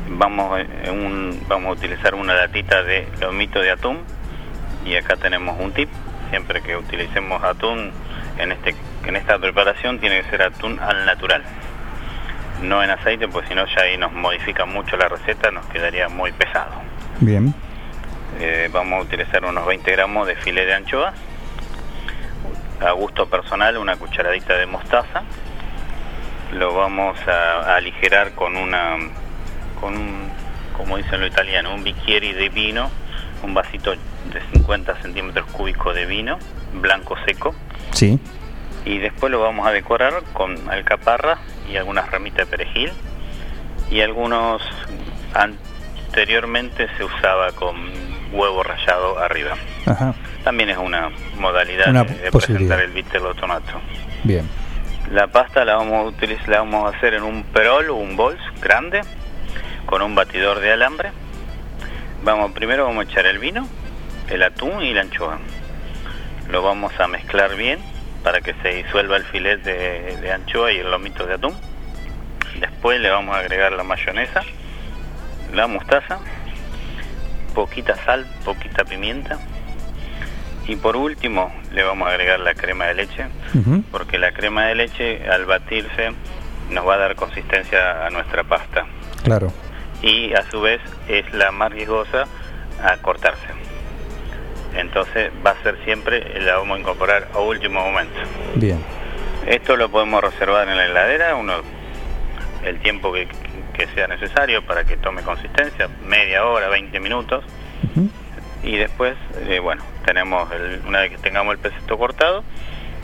vamos, 0.09 0.59
a- 0.59 0.90
un- 0.90 1.42
vamos 1.48 1.68
a 1.68 1.72
utilizar 1.72 2.14
una 2.14 2.34
latita 2.34 2.82
de 2.82 3.07
lomito 3.20 3.61
de 3.61 3.70
atún 3.70 3.98
y 4.84 4.96
acá 4.96 5.16
tenemos 5.16 5.59
un 5.61 5.72
tip, 5.72 5.88
siempre 6.31 6.62
que 6.62 6.77
utilicemos 6.77 7.43
atún 7.43 7.93
En, 8.39 8.53
este, 8.53 8.75
en 9.07 9.16
esta 9.16 9.39
preparación 9.39 10.01
tiene 10.01 10.22
que 10.22 10.31
ser 10.31 10.43
atún 10.43 10.81
al 10.81 11.07
natural, 11.07 11.43
no 12.62 12.83
en 12.83 12.91
aceite, 12.91 13.29
pues 13.29 13.47
si 13.49 13.55
no 13.55 13.64
ya 13.66 13.83
ahí 13.83 13.97
nos 13.97 14.12
modifica 14.12 14.64
mucho 14.64 14.97
la 14.97 15.09
receta, 15.09 15.51
nos 15.51 15.66
quedaría 15.66 16.09
muy 16.09 16.33
pesado. 16.33 16.72
Bien. 17.20 17.55
Eh, 18.41 18.68
vamos 18.72 18.99
a 18.99 19.03
utilizar 19.03 19.45
unos 19.45 19.64
20 19.66 19.89
gramos 19.93 20.27
de 20.27 20.35
filete 20.37 20.66
de 20.66 20.75
anchoas, 20.75 21.14
a 22.81 22.91
gusto 22.91 23.29
personal 23.29 23.79
una 23.79 23.97
cucharadita 23.97 24.55
de 24.55 24.66
mostaza, 24.66 25.22
lo 26.53 26.75
vamos 26.75 27.16
a, 27.29 27.72
a 27.72 27.77
aligerar 27.77 28.33
con 28.33 28.57
una, 28.57 28.97
con 29.81 29.97
un, 29.97 30.29
como 30.77 30.97
dicen 30.97 31.20
los 31.20 31.31
italianos, 31.31 31.72
un 31.75 31.85
bicchieri 31.85 32.33
de 32.33 32.49
vino, 32.49 32.91
un 33.45 33.55
vasito 33.55 33.90
de 33.92 34.40
50 34.53 35.01
centímetros 35.03 35.47
cúbicos 35.53 35.95
de 35.95 36.07
vino, 36.07 36.38
blanco 36.74 37.16
seco, 37.26 37.55
Sí. 37.92 38.18
y 38.84 38.99
después 38.99 39.30
lo 39.30 39.40
vamos 39.40 39.66
a 39.66 39.70
decorar 39.70 40.22
con 40.32 40.57
alcaparra 40.70 41.38
y 41.70 41.76
algunas 41.76 42.11
ramitas 42.11 42.38
de 42.38 42.47
perejil 42.47 42.92
y 43.90 44.01
algunos 44.01 44.62
anteriormente 45.34 46.88
se 46.97 47.05
usaba 47.05 47.53
con 47.53 47.76
huevo 48.32 48.62
rallado 48.62 49.18
arriba. 49.18 49.57
Ajá. 49.86 50.14
También 50.42 50.70
es 50.70 50.78
una 50.78 51.11
modalidad 51.38 51.88
Una 51.88 52.05
de, 52.05 52.30
presentar 52.30 52.80
el 52.80 52.90
vitello 52.90 53.34
tonato. 53.34 53.80
Bien. 54.24 54.49
La 55.11 55.26
pasta 55.28 55.64
la 55.64 55.76
vamos 55.76 55.95
a 55.95 56.03
utilizar, 56.09 56.49
la 56.49 56.59
vamos 56.59 56.92
a 56.92 56.97
hacer 56.97 57.14
en 57.14 57.22
un 57.22 57.45
perol 57.45 57.90
o 57.90 57.95
un 57.95 58.16
bols 58.16 58.40
grande 58.61 59.03
con 59.86 60.03
un 60.03 60.14
batidor 60.14 60.61
de 60.61 60.72
alambre. 60.72 61.11
Vamos 62.25 62.53
primero 62.53 62.87
vamos 62.87 63.07
a 63.07 63.11
echar 63.11 63.27
el 63.27 63.39
vino, 63.39 63.68
el 64.31 64.43
atún 64.43 64.83
y 64.83 64.95
la 64.95 65.03
anchoa. 65.03 65.39
Lo 66.49 66.62
vamos 66.62 66.99
a 66.99 67.07
mezclar 67.07 67.55
bien 67.55 67.81
para 68.22 68.41
que 68.41 68.55
se 68.62 68.68
disuelva 68.77 69.18
el 69.18 69.25
filete 69.25 69.70
de, 69.70 70.16
de 70.16 70.33
anchoa 70.33 70.72
y 70.72 70.79
el 70.79 70.91
lomito 70.91 71.27
de 71.27 71.35
atún. 71.35 71.55
Después 72.59 72.99
le 73.01 73.11
vamos 73.11 73.37
a 73.37 73.41
agregar 73.41 73.72
la 73.72 73.83
mayonesa, 73.83 74.41
la 75.53 75.66
mostaza, 75.66 76.18
poquita 77.55 77.95
sal, 78.07 78.27
poquita 78.43 78.85
pimienta. 78.85 79.39
Y 80.66 80.77
por 80.77 80.97
último 80.97 81.53
le 81.72 81.83
vamos 81.83 82.09
a 82.09 82.12
agregar 82.12 82.41
la 82.41 82.55
crema 82.55 82.87
de 82.87 82.95
leche, 82.95 83.27
porque 83.91 84.18
la 84.18 84.33
crema 84.33 84.64
de 84.64 84.77
leche 84.77 85.29
al 85.29 85.45
batirse 85.45 86.12
nos 86.70 86.89
va 86.89 86.95
a 86.95 86.99
dar 86.99 87.16
consistencia 87.16 88.07
a 88.07 88.09
nuestra 88.09 88.45
pasta 88.45 88.87
Claro. 89.25 89.51
Y 90.05 90.34
a 90.34 90.42
su 90.50 90.61
vez 90.61 90.80
es 91.09 91.32
la 91.32 91.50
más 91.50 91.72
riesgosa 91.72 92.26
a 92.82 92.96
cortarse. 92.98 93.46
Entonces 94.76 95.30
va 95.46 95.52
a 95.52 95.62
ser 95.62 95.78
siempre, 95.84 96.40
la 96.40 96.57
vamos 96.57 96.76
a 96.76 96.80
incorporar 96.80 97.28
a 97.32 97.38
último 97.38 97.80
momento. 97.80 98.14
Bien. 98.57 98.78
Esto 99.46 99.76
lo 99.76 99.88
podemos 99.88 100.22
reservar 100.22 100.68
en 100.68 100.76
la 100.76 100.86
heladera, 100.86 101.36
uno, 101.36 101.55
el 102.64 102.78
tiempo 102.80 103.12
que, 103.12 103.28
que 103.74 103.86
sea 103.94 104.09
necesario 104.09 104.64
para 104.66 104.84
que 104.84 104.96
tome 104.96 105.22
consistencia, 105.22 105.88
media 106.07 106.44
hora, 106.46 106.68
20 106.68 106.98
minutos. 107.00 107.44
Y 108.62 108.76
después, 108.78 109.14
eh, 109.46 109.59
bueno, 109.61 109.82
tenemos, 110.07 110.50
el- 110.52 110.80
una 110.86 111.00
vez 111.00 111.11
que 111.11 111.18
tengamos 111.18 111.52
el 111.52 111.59
peseto 111.61 111.98
cortado, 111.98 112.42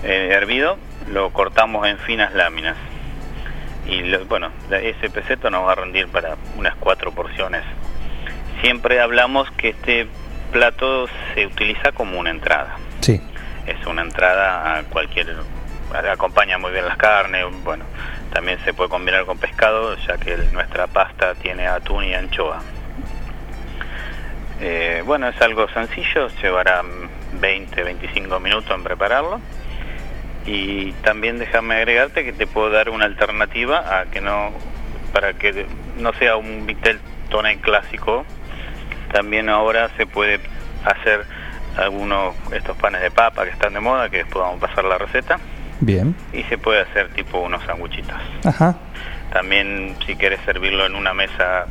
eh, 0.02 0.30
hervido, 0.32 0.78
lo 1.08 1.30
cortamos 1.30 1.86
en 1.86 1.98
finas 1.98 2.32
láminas. 2.34 2.76
Y 3.86 4.02
lo- 4.02 4.24
bueno, 4.26 4.50
ese 4.70 5.10
peseto 5.10 5.50
nos 5.50 5.66
va 5.66 5.72
a 5.72 5.74
rendir 5.76 6.08
para 6.08 6.36
unas 6.56 6.74
cuatro 6.76 7.12
porciones. 7.12 7.62
Siempre 8.62 9.00
hablamos 9.00 9.50
que 9.52 9.70
este 9.70 10.06
plato 10.52 11.08
se 11.34 11.46
utiliza 11.46 11.92
como 11.92 12.18
una 12.18 12.30
entrada 12.30 12.76
Sí. 13.00 13.20
es 13.66 13.86
una 13.86 14.02
entrada 14.02 14.78
a 14.78 14.82
cualquier 14.82 15.36
acompaña 16.12 16.58
muy 16.58 16.72
bien 16.72 16.84
las 16.86 16.96
carnes 16.96 17.44
bueno 17.62 17.84
también 18.32 18.58
se 18.64 18.74
puede 18.74 18.90
combinar 18.90 19.24
con 19.26 19.38
pescado 19.38 19.96
ya 20.08 20.18
que 20.18 20.36
nuestra 20.52 20.88
pasta 20.88 21.34
tiene 21.36 21.68
atún 21.68 22.02
y 22.04 22.14
anchoa 22.14 22.60
Eh, 24.60 25.02
bueno 25.06 25.28
es 25.28 25.40
algo 25.40 25.68
sencillo 25.68 26.28
llevará 26.42 26.82
mm, 26.82 27.40
20 27.40 27.82
25 27.84 28.40
minutos 28.40 28.70
en 28.76 28.82
prepararlo 28.82 29.40
y 30.46 30.92
también 31.02 31.38
déjame 31.38 31.76
agregarte 31.76 32.24
que 32.24 32.32
te 32.32 32.46
puedo 32.46 32.70
dar 32.70 32.90
una 32.90 33.04
alternativa 33.04 34.00
a 34.00 34.06
que 34.06 34.20
no 34.20 34.50
para 35.12 35.34
que 35.34 35.66
no 35.98 36.12
sea 36.14 36.36
un 36.36 36.66
vitel 36.66 36.98
toné 37.28 37.58
clásico 37.60 38.24
también 39.12 39.48
ahora 39.48 39.90
se 39.96 40.06
puede 40.06 40.40
hacer 40.84 41.24
algunos 41.76 42.34
estos 42.52 42.76
panes 42.76 43.00
de 43.00 43.10
papa 43.10 43.44
que 43.44 43.50
están 43.50 43.74
de 43.74 43.80
moda, 43.80 44.08
que 44.08 44.18
después 44.18 44.44
vamos 44.44 44.62
a 44.62 44.66
pasar 44.66 44.84
la 44.84 44.98
receta, 44.98 45.38
Bien. 45.80 46.14
y 46.32 46.42
se 46.44 46.58
puede 46.58 46.80
hacer 46.80 47.08
tipo 47.10 47.38
unos 47.38 47.62
sanguchitos. 47.64 48.16
Ajá. 48.44 48.76
También 49.32 49.96
si 50.06 50.16
quieres 50.16 50.40
servirlo 50.44 50.86
en 50.86 50.94
una 50.94 51.14
mesa 51.14 51.66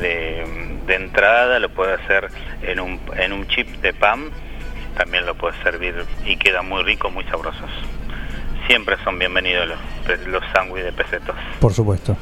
de, 0.00 0.78
de 0.86 0.94
entrada, 0.94 1.58
lo 1.58 1.68
puedes 1.70 2.00
hacer 2.00 2.28
en 2.62 2.80
un, 2.80 3.00
en 3.16 3.32
un 3.32 3.46
chip 3.48 3.68
de 3.80 3.92
pan, 3.92 4.30
también 4.96 5.26
lo 5.26 5.34
puedes 5.34 5.60
servir 5.62 6.04
y 6.24 6.36
queda 6.36 6.62
muy 6.62 6.82
rico, 6.82 7.10
muy 7.10 7.24
sabrosos. 7.24 7.70
Siempre 8.70 8.96
son 9.02 9.18
bienvenidos 9.18 9.66
los, 9.66 10.26
los 10.28 10.44
sándwiches 10.52 10.84
de 10.84 10.92
pesetos. 10.92 11.34
Por 11.58 11.72
supuesto. 11.72 12.16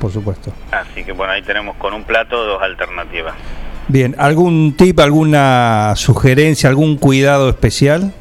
Por 0.00 0.10
supuesto. 0.10 0.50
Así 0.72 1.04
que 1.04 1.12
bueno, 1.12 1.34
ahí 1.34 1.42
tenemos 1.42 1.76
con 1.76 1.92
un 1.92 2.04
plato 2.04 2.42
dos 2.42 2.62
alternativas. 2.62 3.34
Bien. 3.88 4.14
¿Algún 4.16 4.74
tip, 4.78 4.98
alguna 5.00 5.92
sugerencia, 5.96 6.70
algún 6.70 6.96
cuidado 6.96 7.50
especial? 7.50 8.14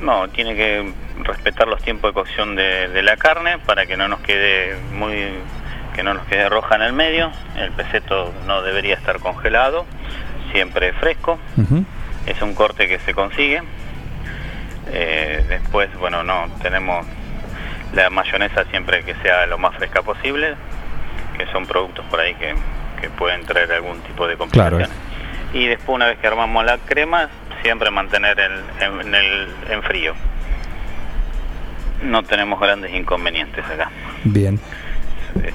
No, 0.00 0.28
tiene 0.28 0.54
que 0.54 0.92
respetar 1.24 1.66
los 1.66 1.82
tiempos 1.82 2.10
de 2.10 2.14
cocción 2.14 2.54
de, 2.54 2.86
de 2.90 3.02
la 3.02 3.16
carne 3.16 3.58
para 3.66 3.84
que 3.86 3.96
no 3.96 4.06
nos 4.06 4.20
quede 4.20 4.76
muy 4.94 5.12
que 5.96 6.04
no 6.04 6.14
nos 6.14 6.24
quede 6.26 6.48
roja 6.48 6.76
en 6.76 6.82
el 6.82 6.92
medio. 6.92 7.32
El 7.56 7.72
peseto 7.72 8.32
no 8.46 8.62
debería 8.62 8.94
estar 8.94 9.18
congelado, 9.18 9.86
siempre 10.52 10.92
fresco. 10.92 11.36
Es 12.26 12.40
un 12.42 12.54
corte 12.54 12.86
que 12.86 13.00
se 13.00 13.12
consigue. 13.12 13.60
Eh, 14.92 15.44
después, 15.48 15.88
bueno, 15.98 16.22
no 16.22 16.48
tenemos 16.62 17.06
la 17.92 18.10
mayonesa 18.10 18.64
siempre 18.70 19.02
que 19.04 19.14
sea 19.16 19.46
lo 19.46 19.58
más 19.58 19.74
fresca 19.76 20.02
posible, 20.02 20.54
que 21.36 21.46
son 21.52 21.66
productos 21.66 22.04
por 22.06 22.20
ahí 22.20 22.34
que, 22.34 22.54
que 23.00 23.08
pueden 23.10 23.44
traer 23.46 23.72
algún 23.72 24.00
tipo 24.02 24.26
de 24.26 24.36
Claro. 24.36 24.76
complicaciones. 24.78 24.90
Y 25.52 25.66
después 25.66 25.96
una 25.96 26.06
vez 26.06 26.18
que 26.18 26.26
armamos 26.26 26.64
la 26.64 26.78
crema, 26.78 27.28
siempre 27.62 27.90
mantener 27.90 28.38
el, 28.38 28.52
en, 28.80 29.00
en 29.00 29.14
el, 29.14 29.48
en 29.70 29.82
frío. 29.82 30.14
No 32.02 32.22
tenemos 32.22 32.60
grandes 32.60 32.92
inconvenientes 32.94 33.64
acá. 33.64 33.90
Bien. 34.24 34.60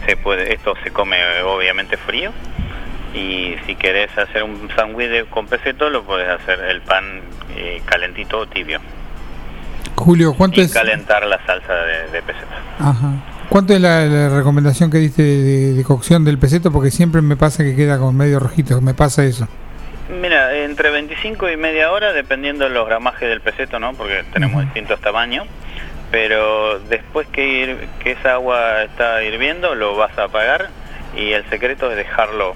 Se 0.06 0.18
puede, 0.18 0.54
esto 0.54 0.76
se 0.84 0.92
come 0.92 1.18
obviamente 1.44 1.98
frío 1.98 2.32
y 3.14 3.56
si 3.66 3.76
querés 3.76 4.16
hacer 4.18 4.44
un 4.44 4.70
sándwich 4.76 5.28
con 5.30 5.48
peseto 5.48 5.90
lo 5.90 6.04
puedes 6.04 6.28
hacer 6.30 6.60
el 6.62 6.82
pan 6.82 7.22
eh, 7.56 7.82
calentito 7.86 8.40
o 8.40 8.46
tibio 8.48 8.80
Julio, 9.96 10.34
¿cuánto 10.34 10.62
y 10.62 10.64
es, 10.64 10.74
calentar 10.74 11.26
la 11.26 11.44
salsa 11.46 11.74
de, 11.74 12.12
de 12.12 12.22
peseto. 12.22 12.48
ajá. 12.80 13.12
¿Cuánto 13.50 13.74
es 13.74 13.82
la, 13.82 14.06
la 14.06 14.30
recomendación 14.30 14.89
que 14.89 14.98
diste 14.98 15.22
de, 15.22 15.74
de 15.74 15.84
cocción 15.84 16.26
del 16.26 16.39
peseto? 16.39 16.72
Porque 16.72 16.89
siempre 16.89 17.22
me 17.22 17.36
pasa 17.36 17.64
que 17.64 17.76
queda 17.76 18.00
con 18.00 18.18
medio 18.18 18.39
rojito, 18.39 18.82
me 18.82 18.96
pasa 18.96 19.24
eso. 19.26 19.48
Mira, 20.22 20.58
entre 20.58 20.89
25 20.89 21.50
y 21.50 21.58
media 21.58 21.91
hora, 21.91 22.14
dependiendo 22.14 22.66
de 22.66 22.72
los 22.72 22.88
gramajes 22.88 23.30
del 23.30 23.41
peseto, 23.41 23.80
¿no? 23.80 23.94
Porque 23.94 24.24
tenemos 24.34 24.64
distintos 24.64 25.00
tamaños. 25.02 25.46
Pero 26.12 26.80
después 26.80 27.28
que, 27.28 27.88
que 28.00 28.12
esa 28.12 28.34
agua 28.34 28.84
está 28.84 29.24
hirviendo, 29.24 29.76
lo 29.76 29.96
vas 29.96 30.18
a 30.18 30.26
apagar 30.26 30.70
y 31.16 31.32
el 31.32 31.48
secreto 31.50 31.89
es 31.89 31.98
dejarlo 31.98 32.56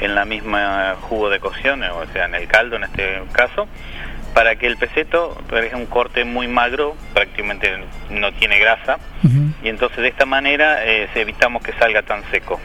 en 0.00 0.14
la 0.14 0.24
misma 0.24 0.96
jugo 1.00 1.30
de 1.30 1.40
cocción, 1.40 1.82
o 1.82 2.06
sea, 2.12 2.26
en 2.26 2.34
el 2.34 2.46
caldo 2.48 2.76
en 2.76 2.84
este 2.84 3.22
caso, 3.32 3.68
para 4.34 4.56
que 4.56 4.66
el 4.66 4.76
peseto 4.76 5.40
es 5.62 5.72
un 5.72 5.86
corte 5.86 6.24
muy 6.24 6.48
magro, 6.48 6.96
prácticamente 7.14 7.70
no 8.10 8.32
tiene 8.32 8.58
grasa, 8.58 8.98
y 9.62 9.68
entonces 9.68 9.98
de 9.98 10.08
esta 10.08 10.26
manera 10.26 10.84
eh, 10.84 11.08
evitamos 11.14 11.62
que 11.62 11.72
salga 11.74 12.02
tan 12.02 12.22
seco. 12.30 12.60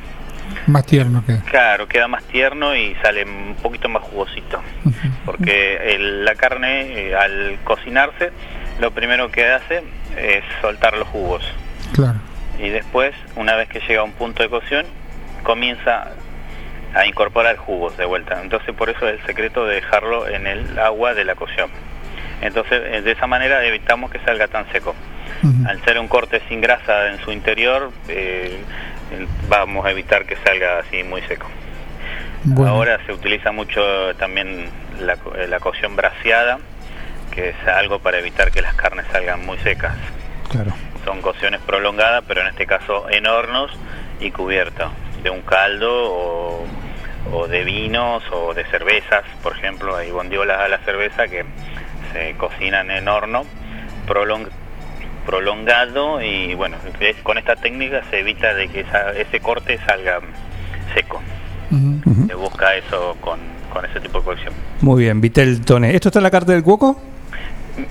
Más 0.65 0.83
tierno 0.85 1.23
queda. 1.25 1.43
Claro, 1.49 1.87
queda 1.87 2.07
más 2.07 2.23
tierno 2.25 2.75
y 2.75 2.95
sale 3.03 3.23
un 3.23 3.55
poquito 3.61 3.87
más 3.87 4.01
jugosito. 4.03 4.61
Porque 5.25 5.93
el- 5.93 6.25
la 6.25 6.33
carne, 6.35 6.81
eh, 7.09 7.15
al 7.15 7.59
cocinarse, 7.63 8.31
lo 8.79 8.89
primero 8.91 9.29
que 9.29 9.45
hace 9.45 9.83
es 10.17 10.43
soltar 10.61 10.97
los 10.97 11.07
jugos. 11.07 11.43
Claro. 11.93 12.19
Y 12.59 12.69
después, 12.69 13.13
una 13.35 13.55
vez 13.55 13.69
que 13.69 13.79
llega 13.81 14.01
a 14.01 14.03
un 14.03 14.13
punto 14.13 14.41
de 14.41 14.49
cocción, 14.49 14.85
comienza 15.43 16.07
a 16.93 17.05
incorporar 17.05 17.57
jugos 17.57 17.95
de 17.97 18.05
vuelta. 18.05 18.39
Entonces, 18.41 18.73
por 18.75 18.89
eso 18.89 19.07
es 19.07 19.19
el 19.19 19.25
secreto 19.25 19.65
de 19.65 19.75
dejarlo 19.75 20.27
en 20.27 20.47
el 20.47 20.77
agua 20.79 21.13
de 21.13 21.23
la 21.23 21.35
cocción. 21.35 21.69
Entonces, 22.41 22.81
eh, 22.85 23.01
de 23.01 23.11
esa 23.11 23.27
manera 23.27 23.63
evitamos 23.65 24.11
que 24.11 24.19
salga 24.19 24.47
tan 24.47 24.69
seco. 24.71 24.95
Al 25.65 25.81
ser 25.83 25.99
un 25.99 26.07
corte 26.07 26.41
sin 26.49 26.59
grasa 26.59 27.11
en 27.11 27.19
su 27.19 27.31
interior, 27.31 27.91
eh, 28.07 28.57
vamos 29.47 29.85
a 29.85 29.91
evitar 29.91 30.25
que 30.25 30.35
salga 30.37 30.79
así 30.79 31.03
muy 31.03 31.21
seco. 31.23 31.47
Ahora 32.65 32.99
se 33.05 33.13
utiliza 33.13 33.51
mucho 33.51 33.81
también 34.15 34.69
la, 34.99 35.13
eh, 35.13 35.47
la 35.47 35.59
cocción 35.59 35.95
braseada, 35.95 36.59
que 37.31 37.39
que 37.39 37.49
es 37.49 37.67
algo 37.67 37.99
para 37.99 38.19
evitar 38.19 38.51
que 38.51 38.61
las 38.61 38.73
carnes 38.73 39.05
salgan 39.11 39.45
muy 39.45 39.57
secas. 39.59 39.93
Claro. 40.49 40.73
Son 41.05 41.21
cocciones 41.21 41.61
prolongadas, 41.61 42.23
pero 42.27 42.41
en 42.41 42.47
este 42.47 42.65
caso 42.65 43.09
en 43.09 43.27
hornos 43.27 43.71
y 44.19 44.31
cubierto 44.31 44.91
de 45.23 45.29
un 45.29 45.41
caldo 45.41 45.89
o, 46.13 46.65
o 47.33 47.47
de 47.47 47.63
vinos 47.63 48.23
o 48.31 48.53
de 48.53 48.65
cervezas, 48.65 49.23
por 49.43 49.53
ejemplo, 49.57 49.95
hay 49.95 50.11
bondiolas 50.11 50.59
a 50.59 50.67
la 50.67 50.77
cerveza 50.79 51.27
que 51.27 51.45
se 52.13 52.33
cocinan 52.37 52.89
en 52.91 53.07
horno 53.07 53.43
prolong- 54.07 54.49
prolongado 55.25 56.21
y 56.21 56.55
bueno, 56.55 56.77
es- 56.99 57.17
con 57.17 57.37
esta 57.37 57.55
técnica 57.55 58.01
se 58.09 58.19
evita 58.19 58.53
de 58.53 58.67
que 58.69 58.81
esa- 58.81 59.11
ese 59.11 59.39
corte 59.39 59.77
salga 59.85 60.19
seco. 60.93 61.21
Se 62.27 62.33
busca 62.33 62.75
eso 62.75 63.15
con, 63.21 63.39
con 63.71 63.85
ese 63.85 63.99
tipo 63.99 64.19
de 64.19 64.25
cocción. 64.25 64.53
Muy 64.81 65.03
bien, 65.03 65.21
Vitel 65.21 65.63
Tone. 65.63 65.93
¿Esto 65.93 66.09
está 66.09 66.17
en 66.17 66.23
la 66.23 66.31
carta 66.31 66.51
del 66.53 66.63
cuoco? 66.63 66.99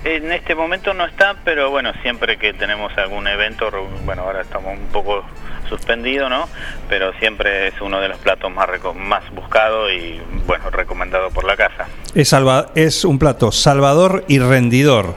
En 0.05 0.33
este 0.33 0.57
momento 0.57 0.93
no 0.95 1.07
está, 1.07 1.37
pero 1.45 1.71
bueno, 1.71 1.93
siempre 2.03 2.37
que 2.39 2.53
tenemos 2.53 2.97
algún 2.99 3.29
evento, 3.29 3.71
bueno, 4.05 4.23
ahora 4.23 4.41
estamos 4.41 4.77
un 4.77 4.87
poco 4.89 5.25
suspendidos, 5.69 6.29
¿no? 6.31 6.49
Pero 6.89 7.13
siempre 7.15 7.69
es 7.69 7.81
uno 7.81 8.01
de 8.01 8.09
los 8.09 8.19
platos 8.19 8.51
más 8.53 8.69
más 8.95 9.23
buscado 9.33 9.91
y 9.93 10.21
bueno, 10.47 10.71
recomendado 10.71 11.31
por 11.31 11.45
la 11.45 11.57
casa. 11.57 11.87
Es, 12.15 12.29
salva- 12.33 12.69
es 12.75 13.05
un 13.05 13.19
plato 13.19 13.53
salvador 13.53 14.25
y 14.29 14.39
rendidor. 14.39 15.15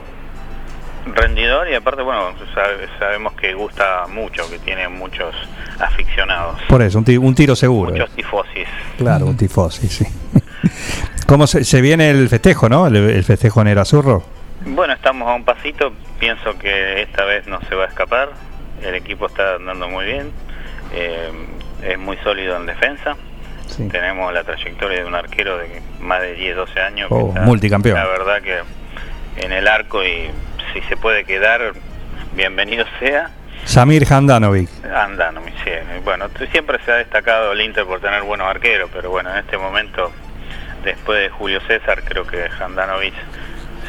Rendidor 1.04 1.68
y 1.68 1.74
aparte, 1.74 2.02
bueno, 2.02 2.32
sabe- 2.54 2.88
sabemos 2.98 3.32
que 3.34 3.54
gusta 3.54 4.06
mucho, 4.08 4.48
que 4.48 4.58
tiene 4.60 4.88
muchos 4.88 5.34
aficionados, 5.80 6.60
Por 6.68 6.80
eso, 6.82 6.98
un, 6.98 7.04
ti- 7.04 7.16
un 7.16 7.34
tiro 7.34 7.56
seguro. 7.56 7.90
muchos 7.90 8.10
tifosis. 8.10 8.68
Claro, 8.98 9.26
un 9.26 9.36
tifosi, 9.36 9.88
sí. 9.88 10.06
¿Cómo 11.26 11.46
se, 11.48 11.64
se 11.64 11.80
viene 11.80 12.10
el 12.10 12.28
festejo, 12.28 12.68
no? 12.68 12.86
El, 12.86 12.96
el 12.96 13.24
festejo 13.24 13.60
en 13.62 13.68
Erasurro. 13.68 14.22
Bueno, 14.64 14.92
estamos 14.92 15.28
a 15.28 15.34
un 15.34 15.44
pasito, 15.44 15.92
pienso 16.20 16.56
que 16.56 17.02
esta 17.02 17.24
vez 17.24 17.48
no 17.48 17.58
se 17.68 17.74
va 17.74 17.84
a 17.84 17.88
escapar, 17.88 18.28
el 18.84 18.94
equipo 18.94 19.26
está 19.26 19.54
andando 19.56 19.88
muy 19.88 20.04
bien, 20.04 20.30
eh, 20.92 21.30
es 21.82 21.98
muy 21.98 22.16
sólido 22.18 22.56
en 22.56 22.66
defensa, 22.66 23.16
tenemos 23.90 24.32
la 24.34 24.44
trayectoria 24.44 24.98
de 24.98 25.04
un 25.06 25.14
arquero 25.14 25.56
de 25.58 25.80
más 26.00 26.20
de 26.20 26.34
10, 26.34 26.56
12 26.56 26.80
años, 26.80 27.08
que 27.08 27.14
Oh, 27.14 27.28
está, 27.28 27.40
multicampeón. 27.42 27.96
la 27.96 28.06
verdad 28.06 28.42
que 28.42 28.58
en 29.42 29.52
el 29.52 29.66
arco 29.66 30.04
y 30.04 30.30
si 30.74 30.80
se 30.82 30.96
puede 30.96 31.24
quedar, 31.24 31.72
bienvenido 32.34 32.84
sea. 32.98 33.30
Samir 33.64 34.04
Handanovic. 34.12 34.68
Andando, 34.94 35.40
mi 35.40 35.52
cielo. 35.62 35.84
Bueno, 36.04 36.26
siempre 36.50 36.78
se 36.84 36.92
ha 36.92 36.96
destacado 36.96 37.52
el 37.52 37.60
Inter 37.62 37.84
por 37.86 38.00
tener 38.00 38.22
buenos 38.22 38.46
arqueros, 38.48 38.90
pero 38.92 39.08
bueno, 39.10 39.30
en 39.30 39.38
este 39.38 39.56
momento, 39.56 40.10
después 40.84 41.20
de 41.20 41.28
Julio 41.30 41.60
César, 41.66 42.02
creo 42.04 42.26
que 42.26 42.48
Handanovic 42.60 43.14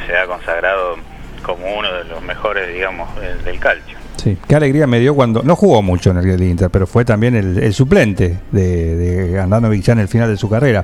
se 0.07 0.15
ha 0.17 0.25
consagrado 0.27 0.97
como 1.41 1.73
uno 1.75 1.91
de 1.91 2.03
los 2.05 2.21
mejores, 2.21 2.71
digamos, 2.73 3.13
del, 3.19 3.43
del 3.43 3.59
calcio. 3.59 3.97
Sí, 4.17 4.37
qué 4.47 4.55
alegría 4.55 4.87
me 4.87 4.99
dio 4.99 5.15
cuando. 5.15 5.43
No 5.43 5.55
jugó 5.55 5.81
mucho 5.81 6.11
en 6.11 6.17
el 6.17 6.41
Inter, 6.43 6.69
pero 6.69 6.87
fue 6.87 7.03
también 7.05 7.35
el, 7.35 7.57
el 7.57 7.73
suplente 7.73 8.39
de, 8.51 8.95
de 8.95 9.39
Handanovic 9.39 9.81
ya 9.83 9.93
en 9.93 9.99
el 9.99 10.07
final 10.07 10.29
de 10.29 10.37
su 10.37 10.49
carrera. 10.49 10.83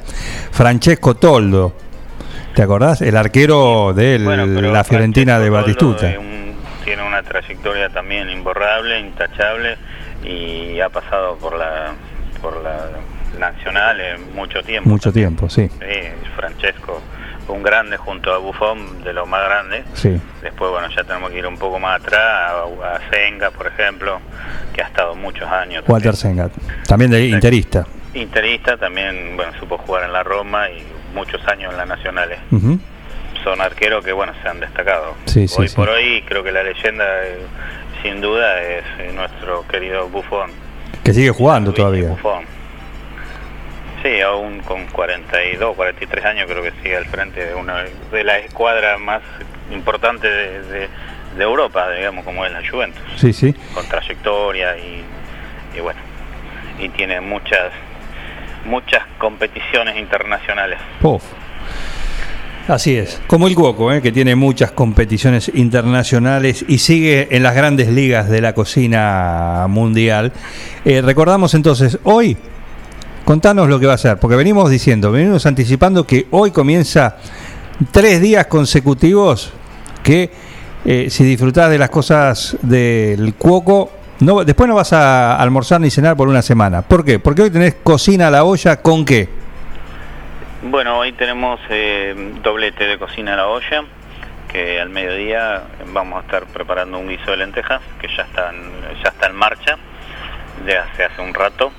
Francesco 0.52 1.16
Toldo. 1.16 1.74
¿Te 2.56 2.64
acordás? 2.64 3.02
El 3.02 3.16
arquero 3.16 3.94
de 3.94 4.20
Bueno, 4.24 4.46
pero 4.54 4.72
la 4.74 4.84
Fiorentina 4.84 5.40
de 5.40 5.50
Francesco 5.50 5.80
Toldo 5.80 5.94
Batistuta. 6.02 6.20
un- 6.20 6.40
tiene 6.84 7.04
una 7.08 7.22
trayectoria 7.22 7.90
también 7.90 8.30
imborrable, 8.30 9.00
intachable 9.00 9.78
y 10.24 10.80
ha 10.80 10.90
pasado 10.90 11.36
por 11.38 11.56
la 11.58 11.94
por 12.42 12.62
la 12.64 12.88
nacional 13.40 14.00
en 14.02 14.34
mucho 14.36 14.62
tiempo. 14.64 14.90
Mucho 14.90 15.12
tiempo, 15.14 15.50
sí. 15.50 15.70
Sí, 15.70 16.00
Francesco, 16.36 17.00
un 17.50 17.64
grande 17.64 17.98
junto 17.98 18.34
a 18.34 18.38
Buffon, 18.38 19.04
de 19.04 19.14
lo 19.14 19.26
más 19.26 19.44
grande. 19.46 19.84
Sí. 19.94 20.20
Después, 20.42 20.72
bueno, 20.72 20.88
ya 20.96 21.04
tenemos 21.04 21.32
que 21.32 21.40
ir 21.40 21.48
un 21.48 21.58
poco 21.58 21.80
más 21.80 22.00
atrás, 22.02 22.22
a, 22.22 22.96
a 22.96 23.10
Senga, 23.12 23.52
por 23.52 23.68
ejemplo, 23.68 24.20
que 24.74 24.82
ha 24.82 24.86
estado 24.86 25.16
muchos 25.16 25.50
años. 25.50 25.84
Walter 25.88 26.16
Sengat. 26.16 26.52
También 26.88 27.12
de 27.12 27.26
interista. 27.26 27.86
Interista, 28.14 28.78
también, 28.78 29.36
bueno, 29.36 29.52
supo 29.60 29.78
jugar 29.78 30.04
en 30.04 30.14
la 30.14 30.24
Roma 30.24 30.70
y 30.70 30.84
muchos 31.14 31.46
años 31.48 31.72
en 31.72 31.78
las 31.78 31.88
nacionales. 31.88 32.40
Ujú. 32.52 32.80
Son 33.44 33.62
arqueros 33.62 34.04
que, 34.04 34.12
bueno, 34.12 34.34
se 34.42 34.50
han 34.50 34.60
destacado. 34.60 35.16
Sí, 35.26 35.48
sí, 35.48 35.56
hoy 35.60 35.68
sí. 35.68 35.76
por 35.76 35.90
hoy, 35.90 36.24
creo 36.28 36.44
que 36.44 36.52
la 36.52 36.64
leyenda, 36.64 37.06
eh, 37.24 37.38
sin 38.02 38.22
duda, 38.22 38.62
es 38.62 38.84
eh, 39.00 39.12
nuestro 39.14 39.66
querido 39.68 40.08
Buffon. 40.10 40.52
Que 41.04 41.14
sigue 41.14 41.30
jugando 41.30 41.74
todavía. 41.74 42.10
Buffon. 42.10 42.59
Sí, 44.04 44.22
aún 44.22 44.60
con 44.62 44.86
42, 44.88 45.76
43 45.76 46.26
años 46.26 46.46
creo 46.50 46.64
que 46.64 46.72
sigue 46.82 46.96
al 46.96 47.06
frente 47.06 47.46
de 47.46 47.54
una 47.54 47.84
de 48.12 48.24
la 48.24 48.38
escuadra 48.40 48.98
más 48.98 49.22
importante 49.72 50.28
de, 50.30 50.62
de- 50.64 50.90
de 51.38 51.44
Europa, 51.44 51.92
digamos, 51.92 52.26
como 52.26 52.44
es 52.46 52.52
la 52.52 52.62
Juventus, 52.68 53.02
Sí, 53.18 53.34
sí. 53.34 53.54
con 53.76 53.86
trayectoria 53.88 54.76
y, 54.78 55.04
y 55.78 55.80
bueno, 55.80 56.00
y 56.80 56.90
tiene 56.90 57.22
muchas 57.22 57.72
muchas 58.66 59.04
competiciones 59.20 59.96
internacionales. 59.98 60.80
Puf. 61.02 61.24
Así 62.68 62.96
es, 62.98 63.22
como 63.28 63.48
el 63.48 63.56
Cuoco, 63.56 63.92
¿eh? 63.92 64.02
que 64.02 64.12
tiene 64.12 64.36
muchas 64.36 64.72
competiciones 64.72 65.52
internacionales 65.56 66.64
y 66.68 66.78
sigue 66.80 67.28
en 67.32 67.42
las 67.44 67.56
grandes 67.56 67.88
ligas 67.88 68.30
de 68.30 68.42
la 68.42 68.54
cocina 68.54 69.66
mundial. 69.68 70.32
Eh, 70.86 71.02
recordamos 71.02 71.54
entonces, 71.56 71.98
hoy, 72.04 72.38
contanos 73.30 73.70
lo 73.70 73.80
que 73.80 73.86
va 73.86 73.92
a 73.92 73.96
hacer, 73.96 74.18
porque 74.18 74.36
venimos 74.36 74.72
diciendo, 74.72 75.12
venimos 75.12 75.46
anticipando 75.46 76.04
que 76.04 76.26
hoy 76.32 76.50
comienza 76.50 77.18
tres 77.92 78.20
días 78.22 78.48
consecutivos 78.48 79.54
que 80.02 80.32
eh, 80.84 81.12
si 81.12 81.24
disfrutás 81.26 81.70
de 81.70 81.78
las 81.78 81.92
cosas 81.92 82.58
del 82.64 83.36
Cuoco, 83.36 83.92
no, 84.22 84.44
después 84.44 84.68
no 84.68 84.74
vas 84.74 84.94
a 84.94 85.36
almorzar 85.36 85.80
ni 85.80 85.92
cenar 85.92 86.18
por 86.18 86.28
una 86.28 86.42
semana. 86.42 86.82
¿Por 86.82 87.06
qué? 87.06 87.20
Porque 87.20 87.44
hoy 87.44 87.52
tenés 87.52 87.76
cocina 87.76 88.30
a 88.30 88.32
la 88.32 88.46
olla 88.46 88.78
con 88.78 89.06
qué? 89.06 89.30
Bueno, 90.64 90.98
hoy 90.98 91.12
tenemos 91.12 91.60
eh, 91.70 92.34
doblete 92.42 92.86
de 92.86 92.98
cocina 92.98 93.36
a 93.36 93.38
la 93.38 93.48
olla, 93.48 93.84
que 94.52 94.82
al 94.82 94.90
mediodía 94.90 95.66
vamos 95.94 96.18
a 96.18 96.22
estar 96.22 96.48
preparando 96.48 96.98
un 96.98 97.08
guiso 97.08 97.30
de 97.30 97.38
lentejas, 97.38 97.80
que 98.02 98.08
ya 98.08 98.24
está 98.24 98.50
en, 98.50 98.72
ya 99.04 99.10
está 99.10 99.28
en 99.28 99.36
marcha, 99.36 99.78
ya 100.66 100.82
hace 100.92 101.04
hace 101.04 101.22
un 101.22 101.36
rato, 101.36 101.72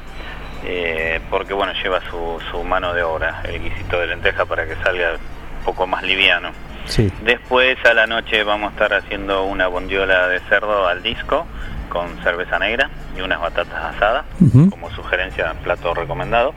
eh, 0.64 1.20
porque 1.30 1.54
bueno, 1.54 1.72
lleva 1.82 2.00
su, 2.10 2.40
su 2.50 2.62
mano 2.64 2.92
de 2.94 3.02
obra, 3.02 3.42
el 3.44 3.62
guisito 3.62 3.98
de 3.98 4.06
lentejas, 4.08 4.46
para 4.46 4.66
que 4.66 4.76
salga 4.76 5.12
un 5.12 5.64
poco 5.64 5.86
más 5.86 6.02
liviano. 6.02 6.50
Sí. 6.86 7.10
Después 7.22 7.78
a 7.84 7.94
la 7.94 8.06
noche 8.06 8.42
vamos 8.42 8.70
a 8.70 8.72
estar 8.72 8.94
haciendo 8.94 9.44
una 9.44 9.68
bondiola 9.68 10.28
de 10.28 10.40
cerdo 10.40 10.86
al 10.88 11.02
disco 11.02 11.46
con 11.90 12.16
cerveza 12.22 12.58
negra 12.58 12.88
y 13.16 13.20
unas 13.20 13.40
batatas 13.40 13.96
asadas, 13.96 14.24
como 14.70 14.90
sugerencia, 14.92 15.52
plato 15.62 15.92
recomendado. 15.92 16.54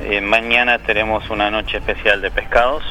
Eh, 0.00 0.20
mañana 0.20 0.78
tenemos 0.78 1.30
una 1.30 1.50
noche 1.50 1.78
especial 1.78 2.20
de 2.20 2.30
pescados, 2.30 2.82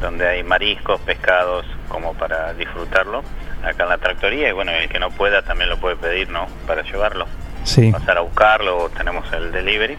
donde 0.00 0.26
hay 0.26 0.42
mariscos, 0.42 1.00
pescados, 1.00 1.66
como 1.88 2.14
para 2.14 2.54
disfrutarlo 2.54 3.22
acá 3.62 3.84
en 3.84 3.88
la 3.88 3.98
tractoría. 3.98 4.48
Y 4.48 4.52
bueno, 4.52 4.72
el 4.72 4.88
que 4.88 4.98
no 4.98 5.10
pueda 5.10 5.42
también 5.42 5.68
lo 5.68 5.76
puede 5.76 5.96
pedir, 5.96 6.30
¿no? 6.30 6.46
Para 6.66 6.82
llevarlo. 6.82 7.26
Sí. 7.64 7.92
Pasar 7.92 8.18
a 8.18 8.20
buscarlo, 8.20 8.90
tenemos 8.96 9.30
el 9.32 9.52
delivery. 9.52 9.96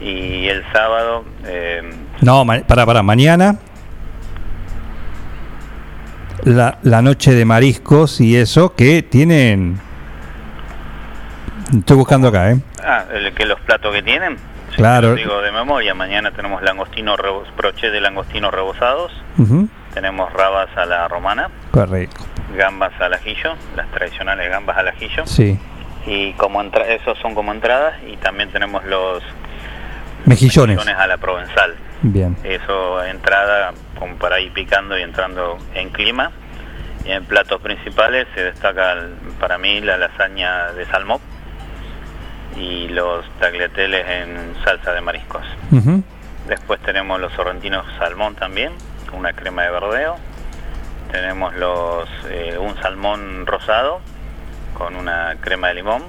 Y 0.00 0.48
el 0.48 0.64
sábado, 0.72 1.24
eh, 1.44 1.82
No, 2.22 2.46
para, 2.66 2.86
para, 2.86 3.02
mañana. 3.02 3.56
La, 6.44 6.78
la 6.82 7.02
noche 7.02 7.34
de 7.34 7.44
mariscos 7.44 8.20
y 8.20 8.36
eso 8.36 8.74
que 8.74 9.02
tienen. 9.02 9.78
Estoy 11.76 11.96
buscando 11.98 12.28
acá, 12.28 12.50
¿eh? 12.52 12.58
ah, 12.82 13.04
el, 13.12 13.32
que 13.34 13.44
los 13.44 13.60
platos 13.60 13.92
que 13.94 14.02
tienen. 14.02 14.36
Claro. 14.74 15.14
digo 15.14 15.42
de 15.42 15.52
memoria. 15.52 15.92
Mañana 15.94 16.30
tenemos 16.30 16.62
langostino, 16.62 17.16
rebo- 17.16 17.44
broche 17.56 17.90
de 17.90 18.00
langostino 18.00 18.50
rebozados. 18.50 19.12
Tenemos 19.92 20.32
rabas 20.32 20.68
a 20.76 20.86
la 20.86 21.08
romana. 21.08 21.50
Correcto. 21.72 22.20
Gambas 22.56 22.92
al 23.00 23.12
ajillo, 23.14 23.54
las 23.76 23.88
tradicionales 23.90 24.48
gambas 24.48 24.78
al 24.78 24.88
ajillo. 24.88 25.26
Sí. 25.26 25.58
Y 26.06 26.32
como 26.34 26.60
entra 26.60 26.86
esos 26.88 27.18
son 27.18 27.34
como 27.34 27.52
entradas 27.52 27.94
y 28.06 28.16
también 28.16 28.50
tenemos 28.50 28.84
los 28.84 29.22
Mejillones. 30.24 30.76
mejillones 30.76 31.00
a 31.02 31.06
la 31.06 31.16
provenzal. 31.18 31.74
Bien. 32.02 32.36
Eso 32.44 33.02
entrada 33.04 33.72
como 33.98 34.16
para 34.16 34.40
ir 34.40 34.52
picando 34.52 34.98
y 34.98 35.02
entrando 35.02 35.58
en 35.74 35.90
clima. 35.90 36.30
Y 37.04 37.12
en 37.12 37.24
platos 37.24 37.60
principales 37.60 38.26
se 38.34 38.44
destaca 38.44 38.92
el- 38.92 39.14
para 39.38 39.58
mí 39.58 39.80
la 39.80 39.96
lasaña 39.98 40.72
de 40.72 40.84
salmón 40.86 41.18
y 42.56 42.88
los 42.88 43.26
tagliateles 43.38 44.06
en 44.08 44.54
salsa 44.64 44.92
de 44.92 45.00
mariscos. 45.00 45.42
Después 46.48 46.80
tenemos 46.80 47.20
los 47.20 47.32
sorrentinos 47.34 47.86
salmón 47.98 48.34
también, 48.34 48.72
una 49.12 49.32
crema 49.32 49.62
de 49.62 49.70
verdeo. 49.70 50.16
Tenemos 51.12 51.54
los 51.54 52.08
eh, 52.28 52.56
un 52.58 52.76
salmón 52.82 53.46
rosado 53.46 54.00
con 54.80 54.96
una 54.96 55.36
crema 55.40 55.68
de 55.68 55.74
limón. 55.74 56.02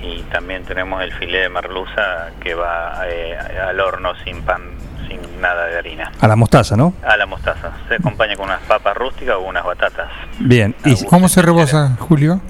Y 0.00 0.22
también 0.32 0.64
tenemos 0.64 1.02
el 1.02 1.12
filé 1.12 1.40
de 1.40 1.48
merluza 1.50 2.30
que 2.40 2.54
va 2.54 3.02
eh, 3.06 3.36
al 3.36 3.78
horno 3.78 4.14
sin 4.24 4.42
pan 4.42 4.62
sin 5.06 5.20
nada 5.40 5.66
de 5.66 5.76
harina. 5.76 6.10
A 6.20 6.28
la 6.28 6.36
mostaza, 6.36 6.76
¿no? 6.76 6.94
A 7.02 7.16
la 7.16 7.26
mostaza. 7.26 7.72
Se 7.88 7.96
acompaña 7.96 8.36
con 8.36 8.46
unas 8.46 8.62
papas 8.62 8.96
rústicas 8.96 9.36
o 9.36 9.40
unas 9.40 9.64
batatas. 9.64 10.08
Bien. 10.38 10.74
Y, 10.84 11.04
¿Cómo 11.04 11.28
se 11.28 11.42
rebosa, 11.42 11.96
Julio? 11.98 12.40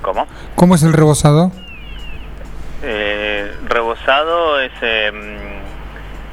¿Cómo? 0.00 0.26
¿Cómo 0.54 0.74
es 0.74 0.82
el 0.82 0.94
rebozado? 0.94 1.52
Eh, 2.82 3.52
rebozado 3.68 4.58
es, 4.60 4.72
eh, 4.80 5.12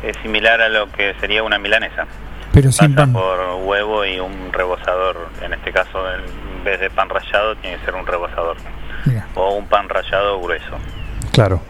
es 0.03 0.15
similar 0.21 0.61
a 0.61 0.69
lo 0.69 0.89
que 0.91 1.13
sería 1.19 1.43
una 1.43 1.59
milanesa. 1.59 2.05
Pero 2.53 2.71
sin 2.71 2.95
pan. 2.95 3.11
por 3.11 3.39
huevo 3.63 4.05
y 4.05 4.19
un 4.19 4.53
rebozador. 4.53 5.29
En 5.41 5.53
este 5.53 5.71
caso, 5.71 5.99
en 6.13 6.48
vez 6.69 6.79
de 6.79 6.89
pan 6.89 7.09
rallado, 7.09 7.55
tiene 7.57 7.77
que 7.77 7.85
ser 7.85 7.95
un 7.95 8.05
rebozador. 8.05 8.57
Mira. 9.05 9.27
O 9.35 9.53
un 9.55 9.67
pan 9.67 9.87
rallado 9.89 10.39
grueso. 10.41 10.77
Claro. 11.31 11.61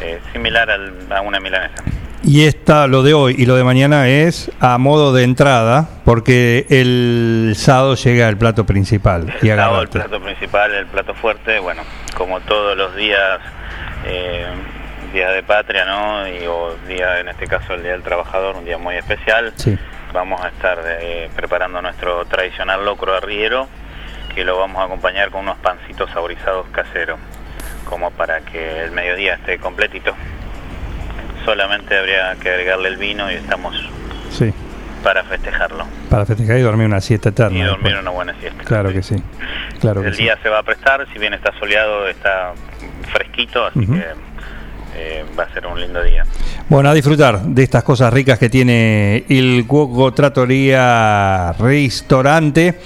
Eh, 0.00 0.18
similar 0.32 0.70
al- 0.70 1.12
a 1.12 1.20
una 1.20 1.40
milanesa. 1.40 1.82
Y 2.22 2.44
esta, 2.44 2.86
lo 2.86 3.02
de 3.02 3.14
hoy 3.14 3.34
y 3.38 3.46
lo 3.46 3.54
de 3.56 3.64
mañana 3.64 4.06
es 4.08 4.50
a 4.60 4.76
modo 4.76 5.12
de 5.14 5.24
entrada, 5.24 5.88
porque 6.04 6.66
el 6.68 7.54
sábado 7.56 7.94
llega 7.94 8.28
el 8.28 8.36
plato 8.36 8.66
principal. 8.66 9.32
Y 9.40 9.48
El 9.48 9.56
sábado, 9.58 9.82
el 9.82 9.88
plato 9.88 10.20
principal, 10.20 10.74
el 10.74 10.86
plato 10.86 11.14
fuerte, 11.14 11.58
bueno, 11.60 11.82
como 12.16 12.40
todos 12.40 12.76
los 12.76 12.94
días, 12.94 13.40
eh, 14.04 14.44
día 15.14 15.30
de 15.30 15.42
patria, 15.42 15.86
¿no? 15.86 16.28
Y, 16.28 16.46
o 16.46 16.76
día, 16.86 17.20
en 17.20 17.28
este 17.28 17.46
caso, 17.46 17.72
el 17.74 17.82
Día 17.82 17.92
del 17.92 18.02
Trabajador, 18.02 18.56
un 18.56 18.64
día 18.66 18.76
muy 18.78 18.96
especial. 18.96 19.52
Sí. 19.56 19.78
Vamos 20.12 20.42
a 20.44 20.48
estar 20.48 20.78
eh, 21.00 21.30
preparando 21.34 21.80
nuestro 21.80 22.26
tradicional 22.26 22.84
locro 22.84 23.14
arriero, 23.16 23.66
que 24.34 24.44
lo 24.44 24.58
vamos 24.58 24.78
a 24.80 24.84
acompañar 24.84 25.30
con 25.30 25.42
unos 25.42 25.58
pancitos 25.58 26.10
saborizados 26.10 26.66
caseros, 26.72 27.18
como 27.84 28.10
para 28.10 28.40
que 28.40 28.84
el 28.84 28.90
mediodía 28.92 29.34
esté 29.34 29.58
completito. 29.58 30.14
Solamente 31.44 31.96
habría 31.98 32.36
que 32.40 32.50
agregarle 32.50 32.88
el 32.88 32.96
vino 32.96 33.30
y 33.30 33.34
estamos 33.34 33.74
Sí. 34.30 34.52
para 35.02 35.24
festejarlo. 35.24 35.84
Para 36.10 36.26
festejar 36.26 36.58
y 36.58 36.60
dormir 36.60 36.86
una 36.86 37.00
siesta 37.00 37.30
eterna. 37.30 37.58
Y 37.58 37.62
dormir 37.62 37.84
después. 37.84 38.02
una 38.02 38.10
buena 38.10 38.34
siesta. 38.40 38.64
Claro 38.64 38.92
que 38.92 39.02
sí. 39.02 39.16
Claro 39.80 40.02
que 40.02 40.08
el 40.08 40.14
sí. 40.14 40.22
día 40.24 40.38
se 40.42 40.48
va 40.48 40.58
a 40.58 40.62
prestar, 40.62 41.06
si 41.12 41.18
bien 41.18 41.32
está 41.34 41.52
soleado, 41.58 42.06
está 42.08 42.52
fresquito, 43.12 43.64
así 43.66 43.86
que 43.86 44.04
eh, 44.96 45.24
va 45.38 45.44
a 45.44 45.52
ser 45.54 45.66
un 45.66 45.80
lindo 45.80 46.02
día. 46.02 46.24
Bueno, 46.68 46.90
a 46.90 46.94
disfrutar 46.94 47.40
de 47.40 47.62
estas 47.62 47.82
cosas 47.82 48.12
ricas 48.12 48.38
que 48.38 48.50
tiene 48.50 49.24
el 49.28 49.64
Cuoco 49.66 50.12
Trattoria 50.12 51.52
Restaurante 51.54 52.78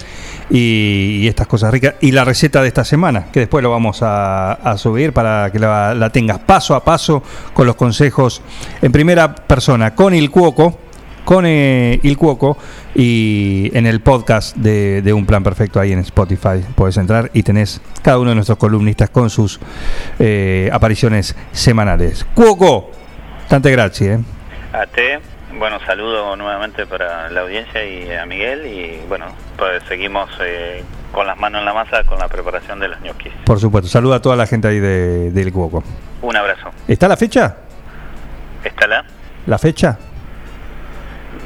y, 0.50 1.26
estas 1.28 1.46
cosas 1.46 1.72
ricas. 1.72 1.94
Y 2.00 2.12
la 2.12 2.24
receta 2.24 2.62
de 2.62 2.68
esta 2.68 2.84
semana, 2.84 3.26
que 3.32 3.40
después 3.40 3.62
lo 3.62 3.70
vamos 3.70 4.00
a, 4.02 4.74
subir 4.76 5.12
para 5.12 5.50
que 5.50 5.58
la, 5.58 6.10
tengas 6.12 6.38
paso 6.40 6.74
a 6.74 6.84
paso 6.84 7.22
con 7.52 7.66
los 7.66 7.76
consejos 7.76 8.42
en 8.82 8.92
primera 8.92 9.34
persona 9.34 9.94
con 9.94 10.14
el 10.14 10.30
Cuoco. 10.30 10.80
Con 11.24 11.46
eh, 11.46 12.00
el 12.02 12.18
Cuoco 12.18 12.58
y 12.94 13.70
en 13.72 13.86
el 13.86 14.02
podcast 14.02 14.54
de, 14.56 15.00
de 15.00 15.10
Un 15.14 15.24
Plan 15.24 15.42
Perfecto 15.42 15.80
ahí 15.80 15.90
en 15.90 16.00
Spotify 16.00 16.62
puedes 16.74 16.98
entrar 16.98 17.30
y 17.32 17.42
tenés 17.42 17.80
cada 18.02 18.18
uno 18.18 18.28
de 18.28 18.34
nuestros 18.34 18.58
columnistas 18.58 19.08
con 19.08 19.30
sus 19.30 19.58
eh, 20.18 20.68
apariciones 20.70 21.34
semanales. 21.50 22.26
Cuoco, 22.34 22.90
tante 23.48 23.70
gracias. 23.70 24.20
¿eh? 24.20 24.24
A 24.74 24.86
te, 24.86 25.33
bueno, 25.64 25.80
saludo 25.86 26.36
nuevamente 26.36 26.84
para 26.84 27.30
la 27.30 27.40
audiencia 27.40 27.82
y 27.82 28.12
a 28.12 28.26
Miguel 28.26 28.66
y 28.66 29.00
bueno, 29.08 29.24
pues 29.56 29.82
seguimos 29.88 30.28
eh, 30.42 30.84
con 31.10 31.26
las 31.26 31.38
manos 31.38 31.60
en 31.60 31.64
la 31.64 31.72
masa 31.72 32.04
con 32.04 32.18
la 32.18 32.28
preparación 32.28 32.80
de 32.80 32.88
los 32.88 33.00
ñoquis. 33.00 33.32
Por 33.46 33.58
supuesto, 33.58 33.88
saluda 33.88 34.16
a 34.16 34.20
toda 34.20 34.36
la 34.36 34.46
gente 34.46 34.68
ahí 34.68 34.78
de- 34.78 35.30
del 35.30 35.50
Cuoco. 35.54 35.82
Un 36.20 36.36
abrazo. 36.36 36.70
¿Está 36.86 37.08
la 37.08 37.16
fecha? 37.16 37.56
¿Está 38.62 38.86
la? 38.86 39.06
¿La 39.46 39.56
fecha? 39.56 39.96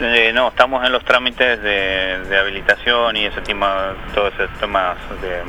Eh, 0.01 0.33
no, 0.35 0.49
estamos 0.49 0.85
en 0.85 0.91
los 0.91 1.05
trámites 1.05 1.63
de, 1.63 2.19
de 2.29 2.39
habilitación 2.39 3.17
y 3.17 3.27
ese 3.27 3.41
tema, 3.43 3.95
todos 4.17 4.35
esos 4.35 4.51
temas 4.59 4.97
de, 5.23 5.43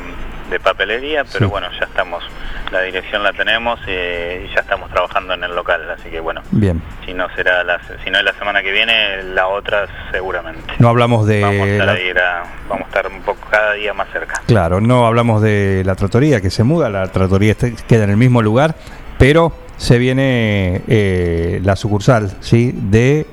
de 0.49 0.59
papelería, 0.59 1.23
pero 1.23 1.45
Sí. 1.45 1.51
bueno, 1.51 1.67
ya 1.79 1.85
estamos, 1.85 2.23
la 2.71 2.81
dirección 2.81 3.23
la 3.23 3.33
tenemos 3.33 3.79
eh, 3.87 4.47
y 4.49 4.53
ya 4.53 4.61
estamos 4.61 4.89
trabajando 4.89 5.33
en 5.33 5.43
el 5.43 5.55
local, 5.55 5.89
así 5.91 6.09
que 6.09 6.19
bueno, 6.19 6.41
Bien. 6.51 6.81
si 7.05 7.13
no 7.13 7.27
será 7.35 7.63
la, 7.63 7.79
si 8.03 8.09
no 8.09 8.17
es 8.19 8.23
la 8.25 8.33
semana 8.33 8.61
que 8.63 8.71
viene, 8.71 9.23
la 9.23 9.47
otra 9.47 9.87
seguramente. 10.11 10.73
No 10.79 10.89
hablamos 10.89 11.25
de 11.27 11.41
Vamos 11.41 11.61
a, 11.61 11.71
estar 11.71 11.85
la- 11.87 11.93
a- 12.41 12.43
vamos 12.67 12.85
a 12.85 12.87
estar 12.87 13.07
un 13.07 13.21
poco 13.21 13.47
cada 13.49 13.73
día 13.73 13.93
más 13.93 14.09
cerca. 14.11 14.41
Claro, 14.47 14.81
no 14.81 15.05
hablamos 15.05 15.41
de 15.41 15.83
la 15.85 15.95
tratoría 15.95 16.41
que 16.41 16.49
se 16.49 16.63
muda, 16.63 16.89
la 16.89 17.07
tratoría 17.11 17.51
este- 17.51 17.75
queda 17.87 18.03
en 18.05 18.11
el 18.11 18.17
mismo 18.17 18.41
lugar, 18.41 18.75
pero 19.17 19.53
se 19.77 19.97
viene 19.97 20.81
eh, 20.87 21.59
la 21.63 21.75
sucursal 21.75 22.31
¿sí? 22.41 22.71
de 22.75 23.25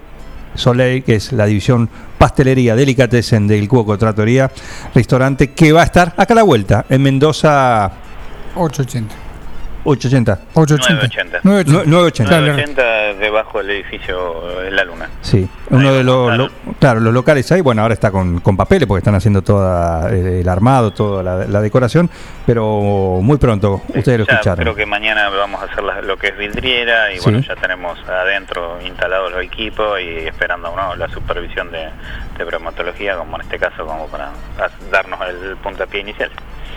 Soleil, 0.58 1.02
que 1.02 1.16
es 1.16 1.32
la 1.32 1.46
división 1.46 1.88
pastelería 2.18 2.74
delicatessen 2.74 3.46
del 3.46 3.68
Cuoco 3.68 3.98
Tratoría, 3.98 4.50
restaurante 4.94 5.52
que 5.52 5.72
va 5.72 5.82
a 5.82 5.84
estar 5.84 6.14
acá 6.16 6.34
a 6.34 6.36
la 6.36 6.42
vuelta, 6.42 6.86
en 6.88 7.02
Mendoza 7.02 7.90
880. 8.54 9.25
880. 9.86 10.38
880. 10.54 11.40
980. 11.42 11.90
980. 11.90 12.40
980 12.40 13.14
debajo 13.20 13.58
del 13.58 13.70
edificio 13.70 14.62
eh, 14.62 14.70
La 14.70 14.84
Luna. 14.84 15.08
Sí, 15.22 15.48
uno 15.70 15.92
de 15.92 16.02
los, 16.04 16.36
lo- 16.36 16.50
claro, 16.78 17.00
los 17.00 17.14
locales 17.14 17.50
ahí, 17.52 17.60
bueno, 17.60 17.82
ahora 17.82 17.94
está 17.94 18.10
con, 18.10 18.40
con 18.40 18.56
papeles 18.56 18.86
porque 18.86 18.98
están 18.98 19.14
haciendo 19.14 19.42
todo 19.42 20.08
el 20.08 20.48
armado, 20.48 20.92
toda 20.92 21.22
la, 21.22 21.44
la 21.46 21.60
decoración, 21.60 22.10
pero 22.44 23.20
muy 23.22 23.36
pronto 23.38 23.82
ustedes 23.94 24.18
lo 24.18 24.24
escucharon. 24.24 24.62
creo 24.62 24.74
que 24.74 24.86
mañana 24.86 25.28
vamos 25.30 25.62
a 25.62 25.66
hacer 25.66 25.82
la- 25.82 26.02
lo 26.02 26.16
que 26.16 26.28
es 26.28 26.36
vidriera 26.36 27.12
y 27.12 27.16
Sí. 27.18 27.22
bueno, 27.24 27.38
ya 27.40 27.54
tenemos 27.56 27.98
adentro 28.08 28.78
instalados 28.84 29.32
los 29.32 29.42
equipos 29.42 30.00
y 30.00 30.26
esperando 30.26 30.74
¿no? 30.76 30.94
la 30.96 31.08
supervisión 31.08 31.70
de, 31.70 31.88
de 32.36 32.44
bromatología, 32.44 33.16
como 33.16 33.36
en 33.36 33.42
este 33.42 33.58
caso, 33.58 33.86
como 33.86 34.06
para 34.06 34.30
darnos 34.90 35.20
el 35.28 35.56
puntapié 35.56 36.00
inicial. 36.00 36.30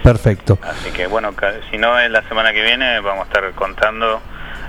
Perfecto. 0.04 0.58
Así 0.62 0.92
que 0.92 1.08
bueno, 1.08 1.34
si 1.70 1.78
no 1.78 2.00
es 2.00 2.10
la 2.10 2.22
semana 2.24 2.54
que 2.54 2.62
viene, 2.64 3.00
vamos 3.02 3.26
a 3.26 3.28
estar 3.28 3.52
contando, 3.54 4.22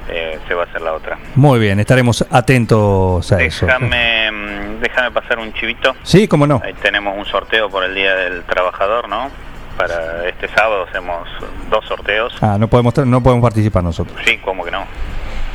eh, 0.08 0.38
se 0.48 0.54
va 0.54 0.64
a 0.64 0.66
hacer 0.66 0.80
la 0.82 0.92
otra. 0.92 1.18
Muy 1.34 1.58
bien, 1.60 1.78
estaremos 1.78 2.24
atentos 2.30 3.30
a 3.32 3.40
eso. 3.42 3.66
Déjame, 3.66 4.30
mm, 4.30 4.80
déjame 4.80 5.10
pasar 5.12 5.38
un 5.38 5.52
chivito. 5.52 5.94
Sí, 6.02 6.26
cómo 6.26 6.46
no. 6.46 6.60
Ahí 6.64 6.74
tenemos 6.74 7.16
un 7.16 7.24
sorteo 7.26 7.70
por 7.70 7.84
el 7.84 7.94
Día 7.94 8.14
del 8.16 8.42
Trabajador, 8.44 9.08
¿no? 9.08 9.30
Para 9.76 10.28
este 10.28 10.48
sábado 10.48 10.86
hacemos 10.88 11.28
dos 11.70 11.84
sorteos. 11.86 12.34
Ah, 12.42 12.56
no 12.58 12.68
podemos 12.68 12.96
no 13.06 13.22
podemos 13.22 13.42
participar 13.42 13.82
nosotros. 13.82 14.18
Sí, 14.24 14.38
como 14.38 14.64
que 14.64 14.70
no. 14.70 14.84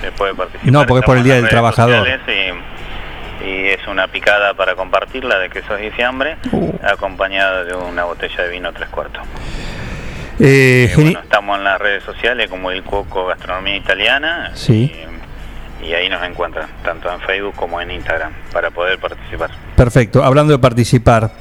Se 0.02 0.12
puede 0.12 0.34
participar. 0.34 0.72
No, 0.72 0.86
porque 0.86 0.99
es 0.99 1.06
por 1.06 1.18
el 1.18 1.24
Día 1.24 1.36
en 1.36 1.41
del 1.41 1.49
Trabajador. 1.49 2.07
Y, 3.46 3.68
es 3.70 3.86
una 3.88 4.08
picada 4.08 4.54
para 4.54 4.76
compartirla 4.76 5.38
de 5.40 5.50
quesos 5.50 5.80
y 5.82 5.92
fiambre, 5.92 6.38
Uh. 6.52 6.72
acompañada 6.84 7.64
de 7.64 7.76
una 7.76 8.04
botella 8.06 8.44
de 8.44 8.50
vino 8.50 8.72
tres 8.74 8.90
cuartos. 8.90 9.22
Eh, 10.40 10.90
Eh, 10.90 10.92
bueno, 10.96 11.20
estamos 11.20 11.58
en 11.58 11.64
las 11.64 11.80
redes 11.80 12.04
sociales 12.04 12.50
como 12.50 12.72
el 12.72 12.84
Cuoco 12.84 13.26
Gastronomía 13.28 13.78
Italiana 13.78 14.52
Sí, 14.54 14.92
y 15.82 15.94
ahí 15.94 16.10
nos 16.10 16.22
encuentran, 16.24 16.68
tanto 16.84 17.12
en 17.14 17.22
Facebook 17.22 17.56
como 17.56 17.80
en 17.80 17.92
Instagram, 17.92 18.34
para 18.52 18.72
poder 18.72 18.98
participar. 19.00 19.52
perfecto. 19.76 20.24
Hablando 20.24 20.52
de 20.54 20.60
participar, 20.60 21.32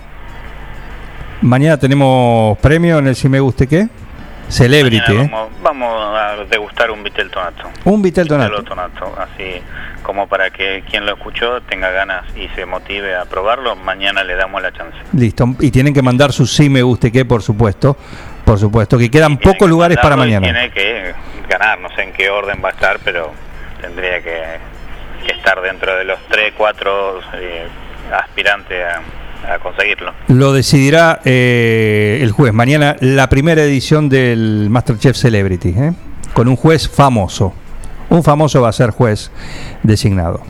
mañana 1.40 1.78
tenemos 1.78 2.56
premio 2.58 2.98
en 2.98 3.08
el 3.08 3.16
Si 3.16 3.28
Me 3.28 3.40
Guste 3.40 3.66
Qué. 3.66 3.88
Celebrity, 4.48 5.12
¿eh? 5.12 5.28
vamos, 5.30 5.50
vamos 5.62 6.18
a 6.18 6.36
degustar 6.44 6.90
un 6.90 7.02
Vitel 7.02 7.30
Tonato. 7.30 7.70
Un 7.84 8.02
Vitel 8.02 8.28
Tonato. 8.28 8.62
Tonato, 8.62 9.14
así 9.18 9.60
como 10.02 10.28
para 10.28 10.50
que 10.50 10.84
quien 10.88 11.06
lo 11.06 11.14
escuchó 11.14 11.62
tenga 11.62 11.90
ganas 11.90 12.24
y 12.36 12.48
se 12.54 12.66
motive 12.66 13.16
a 13.16 13.24
probarlo, 13.24 13.74
mañana 13.74 14.22
le 14.22 14.34
damos 14.34 14.62
la 14.62 14.72
chance. 14.72 14.96
Listo. 15.12 15.46
Y 15.60 15.70
tienen 15.70 15.94
que 15.94 16.02
mandar 16.02 16.32
su 16.32 16.46
Si 16.46 16.68
Me 16.68 16.82
Guste 16.82 17.10
Qué, 17.10 17.24
por 17.24 17.42
supuesto. 17.42 17.96
Por 18.44 18.58
supuesto, 18.58 18.98
que 18.98 19.10
quedan 19.10 19.38
pocos 19.38 19.68
lugares 19.68 19.96
para 19.98 20.16
mañana. 20.16 20.44
Tiene 20.46 20.70
que 20.70 21.14
ganar, 21.48 21.78
no 21.80 21.88
sé 21.94 22.02
en 22.02 22.12
qué 22.12 22.28
orden 22.28 22.60
va 22.62 22.68
a 22.68 22.72
estar, 22.72 22.98
pero 23.02 23.32
tendría 23.80 24.22
que, 24.22 24.42
que 25.26 25.32
estar 25.32 25.60
dentro 25.62 25.96
de 25.96 26.04
los 26.04 26.18
3, 26.28 26.52
4 26.54 27.20
aspirantes 28.12 28.84
a, 28.84 29.00
a 29.44 29.58
conseguirlo. 29.58 30.12
Lo 30.28 30.52
decidirá 30.52 31.20
eh, 31.24 32.18
el 32.22 32.32
juez. 32.32 32.52
Mañana 32.52 32.96
la 33.00 33.28
primera 33.28 33.62
edición 33.62 34.08
del 34.08 34.68
Masterchef 34.70 35.16
Celebrity, 35.16 35.70
¿eh? 35.70 35.92
con 36.32 36.48
un 36.48 36.56
juez 36.56 36.88
famoso. 36.88 37.52
Un 38.10 38.22
famoso 38.22 38.60
va 38.62 38.68
a 38.68 38.72
ser 38.72 38.90
juez 38.90 39.30
designado. 39.82 40.42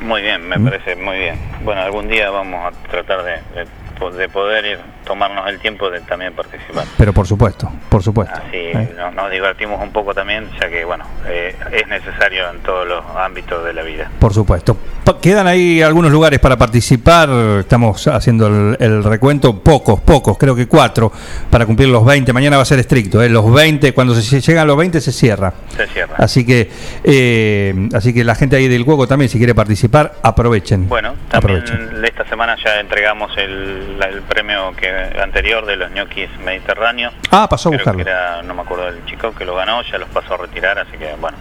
Muy 0.00 0.22
bien, 0.22 0.48
me 0.48 0.58
¿Mm? 0.58 0.64
parece 0.64 0.96
muy 0.96 1.18
bien. 1.18 1.36
Bueno, 1.64 1.80
algún 1.82 2.08
día 2.08 2.30
vamos 2.30 2.60
a 2.72 2.90
tratar 2.90 3.22
de, 3.24 3.32
de 3.60 3.66
po- 3.98 4.10
de 4.10 4.28
poder 4.28 4.64
ir 4.64 4.78
tomarnos 5.08 5.48
el 5.48 5.58
tiempo 5.58 5.90
de 5.90 6.00
también 6.02 6.34
participar. 6.34 6.84
Pero 6.98 7.14
por 7.14 7.26
supuesto, 7.26 7.72
por 7.88 8.02
supuesto. 8.02 8.34
Así 8.36 8.56
¿eh? 8.56 8.94
nos, 8.94 9.14
nos 9.14 9.30
divertimos 9.30 9.82
un 9.82 9.90
poco 9.90 10.14
también, 10.14 10.50
ya 10.60 10.68
que 10.68 10.84
bueno, 10.84 11.06
eh, 11.26 11.56
es 11.72 11.88
necesario 11.88 12.50
en 12.50 12.58
todos 12.58 12.86
los 12.86 13.02
ámbitos 13.16 13.64
de 13.64 13.72
la 13.72 13.82
vida. 13.82 14.10
Por 14.20 14.34
supuesto. 14.34 14.76
Quedan 15.22 15.46
ahí 15.46 15.80
algunos 15.80 16.12
lugares 16.12 16.38
para 16.38 16.58
participar. 16.58 17.30
Estamos 17.60 18.06
haciendo 18.06 18.46
el, 18.46 18.76
el 18.78 19.02
recuento. 19.02 19.58
Pocos, 19.58 20.00
pocos, 20.00 20.36
creo 20.36 20.54
que 20.54 20.68
cuatro, 20.68 21.10
para 21.50 21.64
cumplir 21.64 21.88
los 21.88 22.04
20. 22.04 22.30
Mañana 22.34 22.56
va 22.56 22.62
a 22.62 22.66
ser 22.66 22.78
estricto. 22.78 23.22
¿eh? 23.22 23.30
Los 23.30 23.50
20, 23.50 23.94
cuando 23.94 24.14
se 24.14 24.40
llegan 24.40 24.66
los 24.66 24.76
20 24.76 25.00
se 25.00 25.10
cierra. 25.10 25.54
Se 25.74 25.86
cierra. 25.86 26.14
Así 26.18 26.44
que, 26.44 27.88
así 27.94 28.12
que 28.12 28.22
la 28.22 28.34
gente 28.34 28.56
ahí 28.56 28.68
del 28.68 28.84
Cuoco 28.84 29.08
también, 29.08 29.30
si 29.30 29.38
quiere 29.38 29.54
participar, 29.54 30.12
aprovechen. 30.22 30.86
Bueno, 30.86 31.14
también 31.30 31.62
aprovechen. 31.62 32.04
esta 32.04 32.26
semana 32.26 32.56
ya 32.62 32.78
entregamos 32.78 33.32
el 33.38 34.22
premio 34.28 34.74
que 34.76 34.97
anterior 35.22 35.64
de 35.66 35.76
los 35.76 35.90
ñoquis 35.90 36.28
mediterráneos. 36.44 37.12
Ah, 37.30 37.46
pasó 37.48 37.68
a 37.68 37.72
buscarlo. 37.72 38.04
que 38.04 38.10
era, 38.10 38.42
no 38.42 38.54
me 38.54 38.62
acuerdo 38.62 38.86
del 38.86 39.04
chico 39.06 39.32
que 39.34 39.44
lo 39.44 39.54
ganó, 39.54 39.82
ya 39.82 39.98
los 39.98 40.08
pasó 40.08 40.34
a 40.34 40.36
retirar, 40.38 40.78
así 40.78 40.96
que 40.98 41.14
bueno, 41.20 41.36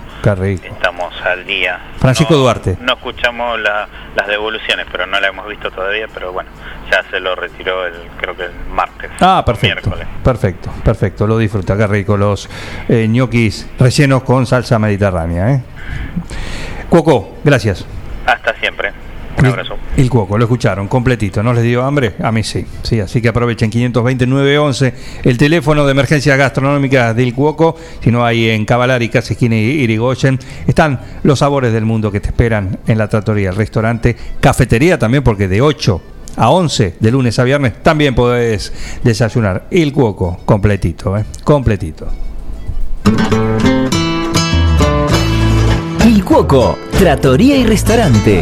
estamos 0.67 1.13
al 1.23 1.45
día. 1.45 1.79
Francisco 1.99 2.33
No- 2.33 2.39
Duarte. 2.39 2.77
No 2.81 2.93
escuchamos 2.93 3.59
la- 3.59 3.87
las 4.15 4.27
devoluciones, 4.27 4.85
pero 4.91 5.05
no 5.05 5.19
la 5.19 5.27
hemos 5.27 5.47
visto 5.47 5.69
todavía, 5.71 6.07
pero 6.13 6.31
bueno, 6.33 6.49
ya 6.91 7.03
se 7.09 7.19
lo 7.19 7.35
retiró 7.35 7.85
el, 7.85 7.93
creo 8.19 8.35
que 8.35 8.45
el 8.45 8.51
martes. 8.71 9.11
Ah, 9.19 9.43
perfecto. 9.45 9.89
Miércoles. 9.89 10.07
Perfecto, 10.23 10.71
perfecto. 10.83 11.27
Lo 11.27 11.37
disfruta. 11.37 11.77
Qué 11.77 11.87
rico 11.87 12.17
los 12.17 12.49
eh, 12.89 13.07
ñoquis 13.07 13.69
rellenos 13.79 14.23
con 14.23 14.45
salsa 14.45 14.79
mediterránea. 14.79 15.51
¿eh? 15.51 15.61
Cuoco, 16.89 17.37
gracias. 17.43 17.85
Hasta 18.25 18.53
siempre. 18.59 18.91
Un 19.39 19.45
abrazo. 19.45 19.75
El 19.95 20.09
Cuoco, 20.09 20.37
lo 20.37 20.45
escucharon, 20.45 20.87
completito. 20.87 21.43
¿No 21.43 21.53
les 21.53 21.63
dio 21.63 21.83
hambre? 21.83 22.15
A 22.21 22.31
mí 22.31 22.43
sí. 22.43 22.65
Sí, 22.81 22.99
así 22.99 23.21
que 23.21 23.27
aprovechen 23.27 23.71
529-11, 23.71 24.93
el 25.23 25.37
teléfono 25.37 25.85
de 25.85 25.91
emergencia 25.91 26.35
gastronómica 26.35 27.13
del 27.13 27.33
Cuoco. 27.33 27.75
Si 28.01 28.11
no 28.11 28.25
hay 28.25 28.49
en 28.49 28.65
Cavalari, 28.65 29.09
casi 29.09 29.33
esquina 29.33 29.55
y 29.55 29.59
Irigoyen. 29.59 30.39
Están 30.65 30.99
los 31.23 31.39
sabores 31.39 31.71
del 31.71 31.85
mundo 31.85 32.11
que 32.11 32.19
te 32.19 32.27
esperan 32.27 32.79
en 32.87 32.97
la 32.97 33.07
tratoría, 33.07 33.49
el 33.49 33.55
restaurante, 33.55 34.15
cafetería 34.39 34.97
también, 34.97 35.23
porque 35.23 35.47
de 35.47 35.61
8 35.61 36.01
a 36.37 36.49
11, 36.51 36.95
de 36.99 37.11
lunes 37.11 37.37
a 37.39 37.43
viernes, 37.43 37.81
también 37.83 38.15
podés 38.15 38.71
desayunar. 39.03 39.67
El 39.71 39.93
Cuoco, 39.93 40.39
completito, 40.45 41.17
¿eh? 41.17 41.25
Completito. 41.43 42.07
Il 46.05 46.23
Cuoco, 46.23 46.77
trattoria 46.97 47.57
y 47.57 47.65
restaurante. 47.65 48.41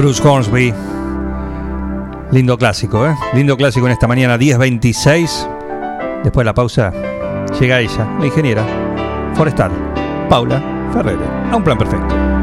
Bruce 0.00 0.26
Hornsby. 0.26 0.72
Lindo 2.32 2.56
clásico, 2.56 3.06
¿eh? 3.06 3.14
Lindo 3.34 3.54
clásico 3.54 3.84
en 3.84 3.92
esta 3.92 4.08
mañana, 4.08 4.38
10.26. 4.38 6.22
Después 6.24 6.42
de 6.42 6.44
la 6.46 6.54
pausa, 6.54 6.90
llega 7.60 7.80
ella, 7.80 8.08
la 8.18 8.24
ingeniera 8.24 8.64
forestal, 9.34 9.70
Paula 10.30 10.62
Ferrer, 10.94 11.18
a 11.52 11.54
un 11.54 11.62
plan 11.62 11.76
perfecto. 11.76 12.39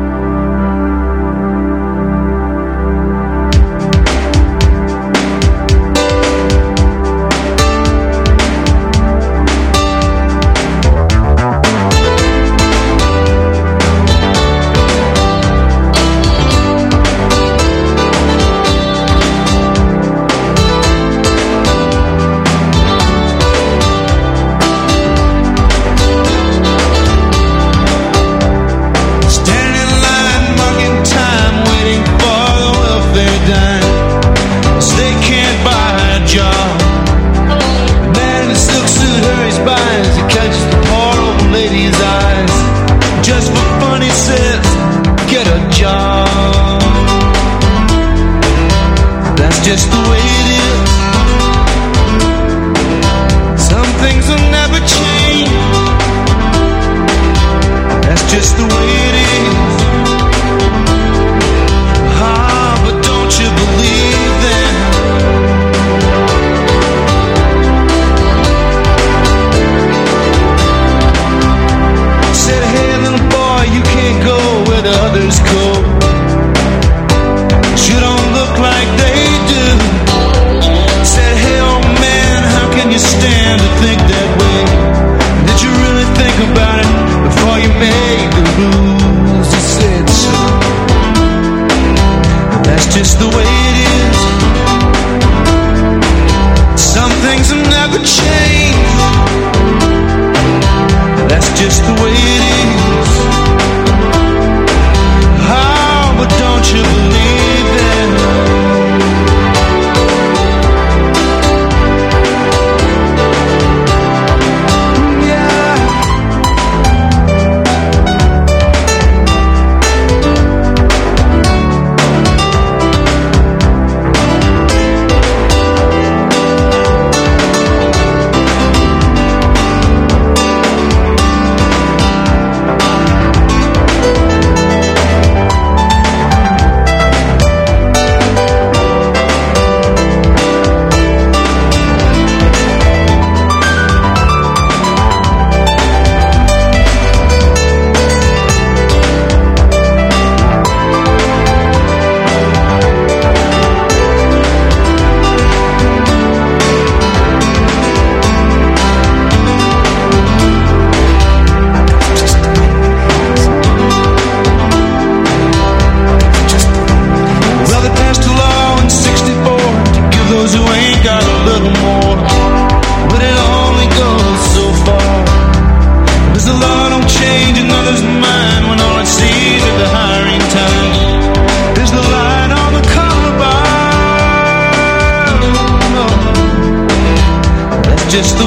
Just 188.09 188.37
the 188.37 188.46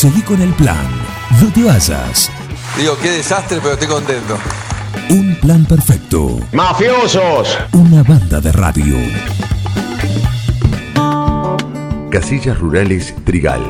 Seguí 0.00 0.22
con 0.22 0.40
el 0.40 0.54
plan. 0.54 0.88
No 1.42 1.52
te 1.52 1.62
vayas. 1.62 2.30
Digo, 2.78 2.96
qué 3.02 3.10
desastre, 3.10 3.58
pero 3.60 3.74
estoy 3.74 3.86
contento. 3.88 4.38
Un 5.10 5.36
plan 5.42 5.66
perfecto. 5.66 6.40
¡Mafiosos! 6.52 7.58
Una 7.74 8.02
banda 8.02 8.40
de 8.40 8.50
radio. 8.50 8.96
Casillas 12.10 12.58
Rurales 12.58 13.14
Trigal, 13.26 13.60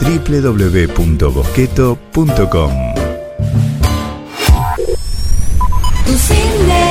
www.bosqueto.com. 0.00 2.72
Tu 6.04 6.18
cine. 6.18 6.84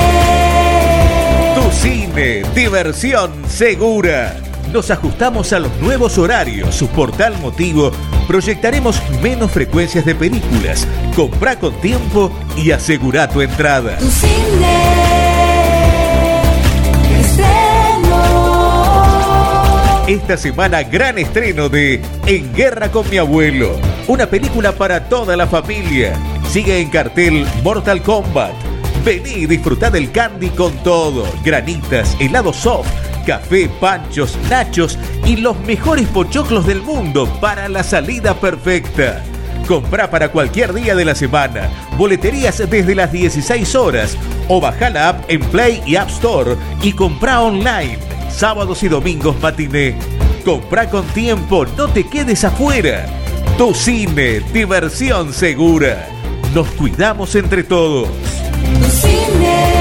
Tu 1.54 1.70
cine, 1.72 2.42
diversión 2.54 3.30
segura. 3.48 4.36
Nos 4.72 4.90
ajustamos 4.90 5.52
a 5.52 5.60
los 5.60 5.70
nuevos 5.80 6.18
horarios. 6.18 6.74
Su 6.74 6.88
portal 6.88 7.38
motivo. 7.40 7.92
Proyectaremos 8.26 9.00
menos 9.22 9.52
frecuencias 9.52 10.04
de 10.04 10.14
películas. 10.14 10.86
Comprá 11.14 11.58
con 11.58 11.72
tiempo 11.80 12.30
y 12.56 12.72
asegura 12.72 13.28
tu 13.28 13.40
entrada. 13.40 13.96
Tu 13.98 14.10
cine. 14.10 15.15
Esta 20.06 20.36
semana 20.36 20.84
gran 20.84 21.18
estreno 21.18 21.68
de 21.68 22.00
En 22.26 22.54
Guerra 22.54 22.92
con 22.92 23.10
mi 23.10 23.16
abuelo. 23.16 23.76
Una 24.06 24.26
película 24.26 24.70
para 24.70 25.08
toda 25.08 25.36
la 25.36 25.48
familia. 25.48 26.16
Sigue 26.48 26.78
en 26.78 26.90
cartel 26.90 27.44
Mortal 27.64 28.00
Kombat. 28.02 28.52
Vení 29.04 29.32
y 29.32 29.46
disfrutá 29.46 29.90
del 29.90 30.12
candy 30.12 30.50
con 30.50 30.72
todo. 30.84 31.26
Granitas, 31.44 32.16
helado 32.20 32.52
soft, 32.52 32.88
café, 33.26 33.68
panchos, 33.80 34.38
nachos 34.48 34.96
y 35.24 35.38
los 35.38 35.58
mejores 35.66 36.06
pochoclos 36.06 36.68
del 36.68 36.82
mundo 36.82 37.26
para 37.40 37.68
la 37.68 37.82
salida 37.82 38.34
perfecta. 38.34 39.24
Comprá 39.66 40.08
para 40.08 40.28
cualquier 40.28 40.72
día 40.72 40.94
de 40.94 41.04
la 41.04 41.16
semana. 41.16 41.68
Boleterías 41.98 42.58
desde 42.70 42.94
las 42.94 43.10
16 43.10 43.74
horas. 43.74 44.16
O 44.46 44.60
baja 44.60 44.88
la 44.88 45.08
app 45.08 45.24
en 45.28 45.40
Play 45.40 45.82
y 45.84 45.96
App 45.96 46.10
Store 46.10 46.54
y 46.80 46.92
comprá 46.92 47.40
online. 47.40 47.98
Sábados 48.36 48.82
y 48.82 48.88
domingos 48.88 49.40
matiné. 49.40 49.98
Comprá 50.44 50.90
con 50.90 51.06
tiempo, 51.06 51.64
no 51.74 51.88
te 51.88 52.04
quedes 52.04 52.44
afuera. 52.44 53.06
Tu 53.56 53.72
cine, 53.72 54.40
diversión 54.52 55.32
segura. 55.32 56.06
Nos 56.54 56.68
cuidamos 56.72 57.34
entre 57.34 57.64
todos. 57.64 58.10
Tu 58.78 58.90
cine. 58.90 59.72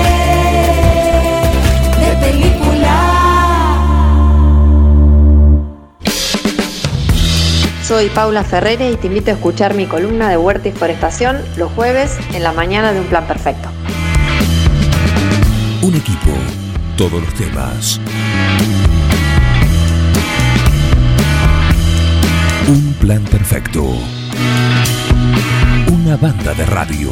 De 2.00 2.26
película. 2.26 3.82
Soy 7.84 8.08
Paula 8.08 8.46
Ferrere 8.46 8.90
y 8.90 8.96
te 8.96 9.08
invito 9.08 9.32
a 9.32 9.34
escuchar 9.34 9.74
mi 9.74 9.86
columna 9.86 10.30
de 10.30 10.38
Huerta 10.38 10.70
y 10.70 10.72
Forestación 10.72 11.42
los 11.58 11.74
jueves 11.74 12.18
en 12.34 12.42
la 12.42 12.54
mañana 12.54 12.94
de 12.94 13.02
Un 13.02 13.08
Plan 13.08 13.28
Perfecto. 13.28 13.68
Un 15.82 15.94
equipo. 15.94 16.32
Todos 16.96 17.22
los 17.22 17.34
temas. 17.34 18.00
Un 22.68 22.94
plan 23.00 23.24
perfecto. 23.26 23.84
Una 25.94 26.18
banda 26.18 26.52
de 26.56 26.66
radio. 26.66 27.12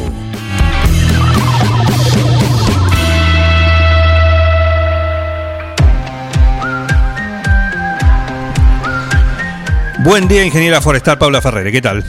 Buen 10.02 10.26
día, 10.26 10.44
ingeniera 10.44 10.80
forestal 10.80 11.18
Paula 11.18 11.40
Ferrere. 11.40 11.70
¿Qué 11.70 11.80
tal? 11.80 12.04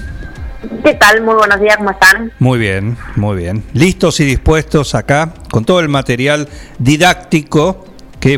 ¿Qué 0.84 0.96
tal? 0.96 1.22
Muy 1.22 1.36
buenos 1.36 1.60
días, 1.62 1.78
¿cómo 1.78 1.92
están? 1.92 2.32
Muy 2.40 2.58
bien, 2.58 2.98
muy 3.16 3.38
bien. 3.38 3.64
Listos 3.74 4.20
y 4.22 4.26
dispuestos 4.26 4.96
acá 4.96 5.32
con 5.52 5.66
todo 5.66 5.82
el 5.82 5.88
material 5.88 6.50
didáctico 6.80 7.86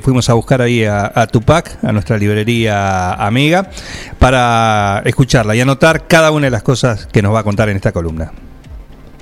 fuimos 0.02 0.30
a 0.30 0.34
buscar 0.34 0.62
ahí 0.62 0.86
a, 0.86 1.12
a 1.14 1.28
Tupac, 1.28 1.84
a 1.84 1.92
nuestra 1.92 2.18
librería 2.18 3.14
amiga, 3.14 3.70
para 4.20 5.02
escucharla 5.06 5.56
y 5.56 5.62
anotar 5.62 6.08
cada 6.08 6.32
una 6.32 6.48
de 6.48 6.52
las 6.52 6.64
cosas 6.64 7.08
que 7.08 7.22
nos 7.22 7.34
va 7.34 7.40
a 7.40 7.44
contar 7.44 7.70
en 7.70 7.78
esta 7.78 7.92
columna. 7.92 8.32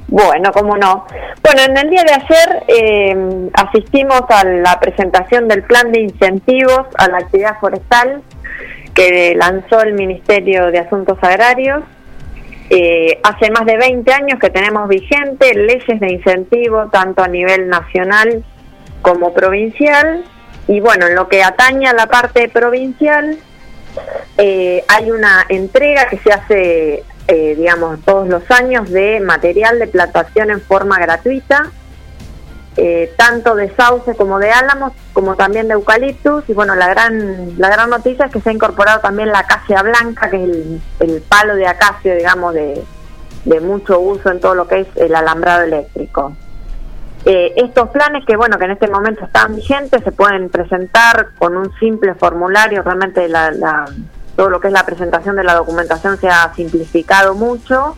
Bueno, 0.08 0.52
cómo 0.52 0.78
no. 0.78 1.06
Bueno, 1.42 1.62
en 1.68 1.78
el 1.78 1.90
día 1.90 2.04
de 2.04 2.14
ayer 2.14 2.64
eh, 2.68 3.50
asistimos 3.54 4.22
a 4.30 4.44
la 4.44 4.80
presentación 4.80 5.48
del 5.48 5.64
plan 5.64 5.92
de 5.92 6.02
incentivos 6.02 6.82
a 6.98 7.08
la 7.08 7.18
actividad 7.18 7.60
forestal 7.60 8.22
que 8.94 9.36
lanzó 9.36 9.82
el 9.82 9.94
Ministerio 9.94 10.72
de 10.72 10.80
Asuntos 10.80 11.18
Agrarios. 11.22 11.84
Eh, 12.70 13.20
hace 13.24 13.52
más 13.52 13.66
de 13.66 13.78
20 13.78 14.12
años 14.12 14.40
que 14.40 14.50
tenemos 14.50 14.88
vigente 14.88 15.54
leyes 15.54 16.00
de 16.00 16.14
incentivo 16.14 16.88
tanto 16.92 17.22
a 17.22 17.28
nivel 17.28 17.68
nacional 17.68 18.44
como 19.02 19.34
provincial. 19.34 20.24
Y 20.68 20.80
bueno, 20.80 21.08
en 21.08 21.16
lo 21.16 21.28
que 21.28 21.44
atañe 21.44 21.88
a 21.88 21.94
la 21.94 22.08
parte 22.08 22.50
provincial, 22.50 23.38
eh, 24.38 24.84
hay 24.88 25.12
una 25.12 25.46
entrega 25.48 26.08
que 26.10 26.18
se 26.18 26.32
hace, 26.32 27.04
eh, 27.28 27.56
digamos, 27.56 28.02
todos 28.04 28.28
los 28.28 28.50
años 28.52 28.90
de 28.90 29.20
material 29.20 29.80
de 29.80 29.88
plantación 29.88 30.50
en 30.50 30.62
forma 30.62 30.98
gratuita, 31.00 31.72
eh, 32.78 33.14
tanto 33.16 33.56
de 33.56 33.74
sauce 33.76 34.16
como 34.16 34.40
de 34.40 34.52
álamos, 34.52 34.92
como 35.14 35.36
también 35.36 35.68
de 35.68 35.76
eucaliptus. 35.76 36.44
Y 36.50 36.54
bueno, 36.54 36.76
la 36.76 36.88
gran, 36.88 37.60
la 37.60 37.70
gran 37.70 37.90
noticia 37.90 38.26
es 38.26 38.32
que 38.32 38.42
se 38.42 38.50
ha 38.50 38.54
incorporado 38.54 39.00
también 39.02 39.32
la 39.32 39.40
acacia 39.40 39.84
blanca, 39.84 40.30
que 40.30 40.44
es 40.44 40.50
el, 41.00 41.22
palo 41.30 41.56
de 41.56 41.68
acacio, 41.68 42.16
digamos, 42.16 42.56
de 42.56 43.60
mucho 43.62 44.00
uso 44.00 44.32
en 44.32 44.40
todo 44.40 44.56
lo 44.56 44.68
que 44.68 44.82
es 44.82 44.88
el 44.96 45.14
alambrado 45.14 45.62
eléctrico. 45.62 46.34
Eh, 47.26 47.54
estos 47.56 47.90
planes 47.90 48.24
que 48.24 48.38
bueno 48.38 48.60
que 48.60 48.66
en 48.66 48.72
este 48.72 48.88
momento 48.88 49.26
están 49.26 49.56
vigentes 49.56 50.04
se 50.04 50.12
pueden 50.12 50.50
presentar 50.50 51.30
con 51.38 51.58
un 51.58 51.74
simple 51.80 52.14
formulario. 52.14 52.84
Realmente 52.84 53.28
todo 54.36 54.50
lo 54.50 54.60
que 54.60 54.68
es 54.68 54.74
la 54.74 54.86
presentación 54.86 55.36
de 55.36 55.44
la 55.44 55.56
documentación 55.56 56.18
se 56.18 56.30
ha 56.30 56.54
simplificado 56.54 57.34
mucho. 57.34 57.98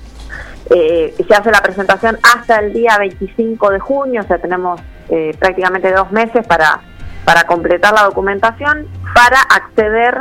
Eh, 0.69 1.13
se 1.27 1.33
hace 1.33 1.51
la 1.51 1.61
presentación 1.61 2.17
hasta 2.23 2.59
el 2.59 2.73
día 2.73 2.97
25 2.99 3.69
de 3.69 3.79
junio 3.79 4.19
o 4.21 4.27
sea 4.27 4.37
tenemos 4.37 4.81
eh, 5.07 5.33
prácticamente 5.39 5.93
dos 5.93 6.11
meses 6.11 6.45
para 6.45 6.81
para 7.23 7.45
completar 7.45 7.93
la 7.93 8.03
documentación 8.03 8.85
para 9.15 9.39
acceder 9.39 10.17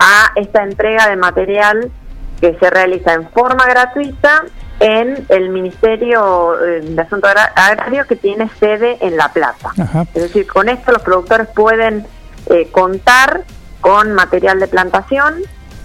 a 0.00 0.32
esta 0.34 0.64
entrega 0.64 1.08
de 1.08 1.14
material 1.14 1.92
que 2.40 2.56
se 2.58 2.70
realiza 2.70 3.14
en 3.14 3.28
forma 3.30 3.66
gratuita 3.66 4.42
en 4.84 5.24
el 5.30 5.48
Ministerio 5.48 6.62
eh, 6.62 6.80
de 6.82 7.00
Asuntos 7.00 7.30
Agra- 7.30 7.52
Agrarios 7.56 8.06
que 8.06 8.16
tiene 8.16 8.50
sede 8.60 8.98
en 9.00 9.16
La 9.16 9.32
Plata. 9.32 9.70
Es 10.14 10.22
decir, 10.24 10.46
con 10.46 10.68
esto 10.68 10.92
los 10.92 11.00
productores 11.00 11.48
pueden 11.48 12.06
eh, 12.50 12.68
contar 12.70 13.44
con 13.80 14.12
material 14.12 14.60
de 14.60 14.68
plantación 14.68 15.36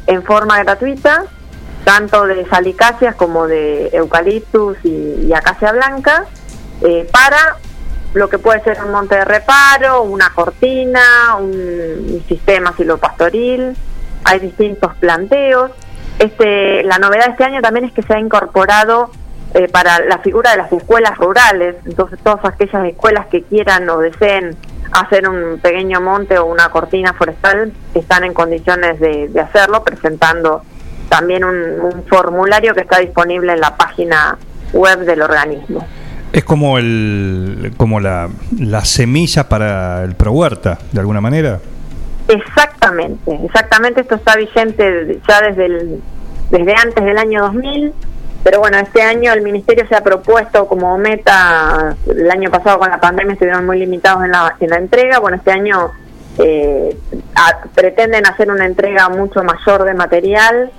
en 0.05 0.21
forma 0.23 0.61
gratuita, 0.63 1.23
tanto 1.85 2.25
de 2.27 2.45
salicáceas 2.47 3.15
como 3.15 3.47
de 3.47 3.87
eucaliptus 3.93 4.77
y, 4.83 5.27
y 5.27 5.33
acacia 5.33 5.71
blanca, 5.71 6.25
eh, 6.81 7.07
para 7.11 7.55
lo 8.13 8.27
que 8.27 8.37
puede 8.37 8.61
ser 8.63 8.83
un 8.83 8.91
monte 8.91 9.15
de 9.15 9.23
reparo, 9.23 10.01
una 10.01 10.29
cortina, 10.35 11.35
un, 11.39 11.45
un 12.15 12.25
sistema 12.27 12.73
silopastoril, 12.75 13.77
hay 14.25 14.39
distintos 14.39 14.93
planteos. 14.95 15.71
Este, 16.19 16.83
la 16.83 16.97
novedad 16.99 17.25
de 17.27 17.31
este 17.31 17.45
año 17.45 17.61
también 17.61 17.85
es 17.85 17.93
que 17.93 18.01
se 18.01 18.13
ha 18.13 18.19
incorporado 18.19 19.09
eh, 19.53 19.67
para 19.69 19.99
la 20.05 20.19
figura 20.19 20.51
de 20.51 20.57
las 20.57 20.71
escuelas 20.71 21.17
rurales, 21.17 21.77
entonces 21.85 22.19
todas 22.21 22.43
aquellas 22.45 22.85
escuelas 22.85 23.27
que 23.27 23.43
quieran 23.43 23.89
o 23.89 23.99
deseen 23.99 24.55
hacer 24.91 25.27
un 25.27 25.59
pequeño 25.59 26.01
monte 26.01 26.37
o 26.37 26.45
una 26.45 26.69
cortina 26.69 27.13
forestal 27.13 27.71
están 27.93 28.25
en 28.25 28.33
condiciones 28.33 28.99
de, 28.99 29.31
hacerlo, 29.39 29.83
presentando 29.83 30.61
también 31.07 31.43
un, 31.43 31.55
un 31.55 32.03
formulario 32.05 32.73
que 32.73 32.81
está 32.81 32.99
disponible 32.99 33.53
en 33.53 33.61
la 33.61 33.75
página 33.77 34.37
web 34.73 34.99
del 34.99 35.21
organismo. 35.21 35.85
Es 36.31 36.43
como 36.43 36.77
el 36.77 37.73
como 37.77 37.99
la, 37.99 38.29
la 38.59 38.85
semilla 38.85 39.49
para 39.49 40.03
el 40.03 40.15
pro 40.15 40.31
huerta, 40.31 40.77
de 40.91 40.99
alguna 40.99 41.21
manera. 41.21 41.59
Exactamente, 42.29 43.39
exactamente. 43.43 44.01
Esto 44.01 44.15
está 44.15 44.35
vigente 44.35 45.19
ya 45.27 45.41
desde 45.41 45.65
el, 45.65 46.01
desde 46.51 46.75
antes 46.75 47.03
del 47.03 47.17
año 47.17 47.41
2000, 47.41 47.91
pero 48.43 48.59
bueno, 48.59 48.77
este 48.77 49.01
año 49.01 49.33
el 49.33 49.41
ministerio 49.41 49.87
se 49.87 49.95
ha 49.95 50.01
propuesto 50.01 50.67
como 50.67 50.95
meta. 50.99 51.95
El 52.07 52.29
año 52.29 52.51
pasado 52.51 52.77
con 52.77 52.89
la 52.89 52.99
pandemia 52.99 53.33
estuvieron 53.33 53.65
muy 53.65 53.79
limitados 53.79 54.23
en 54.23 54.31
la, 54.31 54.55
en 54.59 54.69
la 54.69 54.77
entrega. 54.77 55.17
Bueno, 55.17 55.37
este 55.37 55.51
año 55.51 55.91
eh, 56.37 56.95
pretenden 57.73 58.27
hacer 58.27 58.51
una 58.51 58.67
entrega 58.67 59.09
mucho 59.09 59.43
mayor 59.43 59.83
de 59.83 59.95
material. 59.95 60.71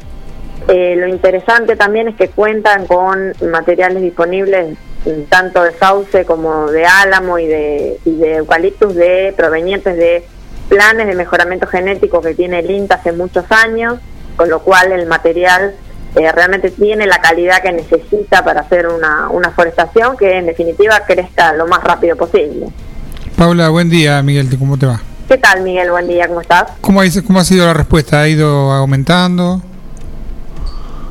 Eh, 0.69 0.95
lo 0.97 1.09
interesante 1.09 1.75
también 1.75 2.07
es 2.07 2.15
que 2.15 2.29
cuentan 2.29 2.87
con 2.87 3.33
materiales 3.51 4.03
disponibles 4.03 4.79
mm, 5.05 5.23
tanto 5.29 5.65
de 5.65 5.73
sauce 5.73 6.25
como 6.25 6.71
de 6.71 6.87
álamo 6.87 7.41
y 7.41 7.49
de, 7.49 7.99
y 8.05 8.15
de 8.19 8.37
eucaliptus 8.37 8.95
de 8.95 9.35
provenientes 9.37 9.97
de 9.97 10.25
planes 10.71 11.09
de 11.09 11.15
mejoramiento 11.15 11.67
genético 11.67 12.23
que 12.23 12.35
tiene 12.35 12.61
el 12.61 12.71
INTA 12.71 12.95
hace 12.95 13.13
muchos 13.13 13.45
años, 13.51 13.99
con 14.37 14.49
lo 14.49 14.61
cual 14.61 14.93
el 14.93 15.07
material 15.07 15.75
eh, 16.15 16.33
realmente 16.33 16.71
tiene 16.71 17.07
la 17.07 17.19
calidad 17.19 17.61
que 17.61 17.73
necesita 17.73 18.43
para 18.43 18.61
hacer 18.61 18.87
una, 18.87 19.29
una 19.29 19.51
forestación 19.51 20.17
que 20.17 20.39
en 20.39 20.47
definitiva 20.47 21.01
crezca 21.07 21.53
lo 21.53 21.67
más 21.67 21.83
rápido 21.83 22.17
posible. 22.17 22.69
Paula, 23.37 23.69
buen 23.69 23.91
día, 23.91 24.23
Miguel, 24.23 24.49
¿cómo 24.59 24.79
te 24.79 24.87
va? 24.87 25.01
¿Qué 25.29 25.39
tal 25.39 25.63
Miguel? 25.63 25.91
Buen 25.91 26.07
día, 26.07 26.29
¿cómo 26.29 26.41
estás? 26.41 26.73
¿Cómo 26.81 27.01
ha, 27.01 27.05
cómo 27.27 27.41
ha 27.41 27.45
sido 27.45 27.67
la 27.67 27.75
respuesta? 27.75 28.21
¿Ha 28.21 28.29
ido 28.29 28.73
aumentando? 28.73 29.63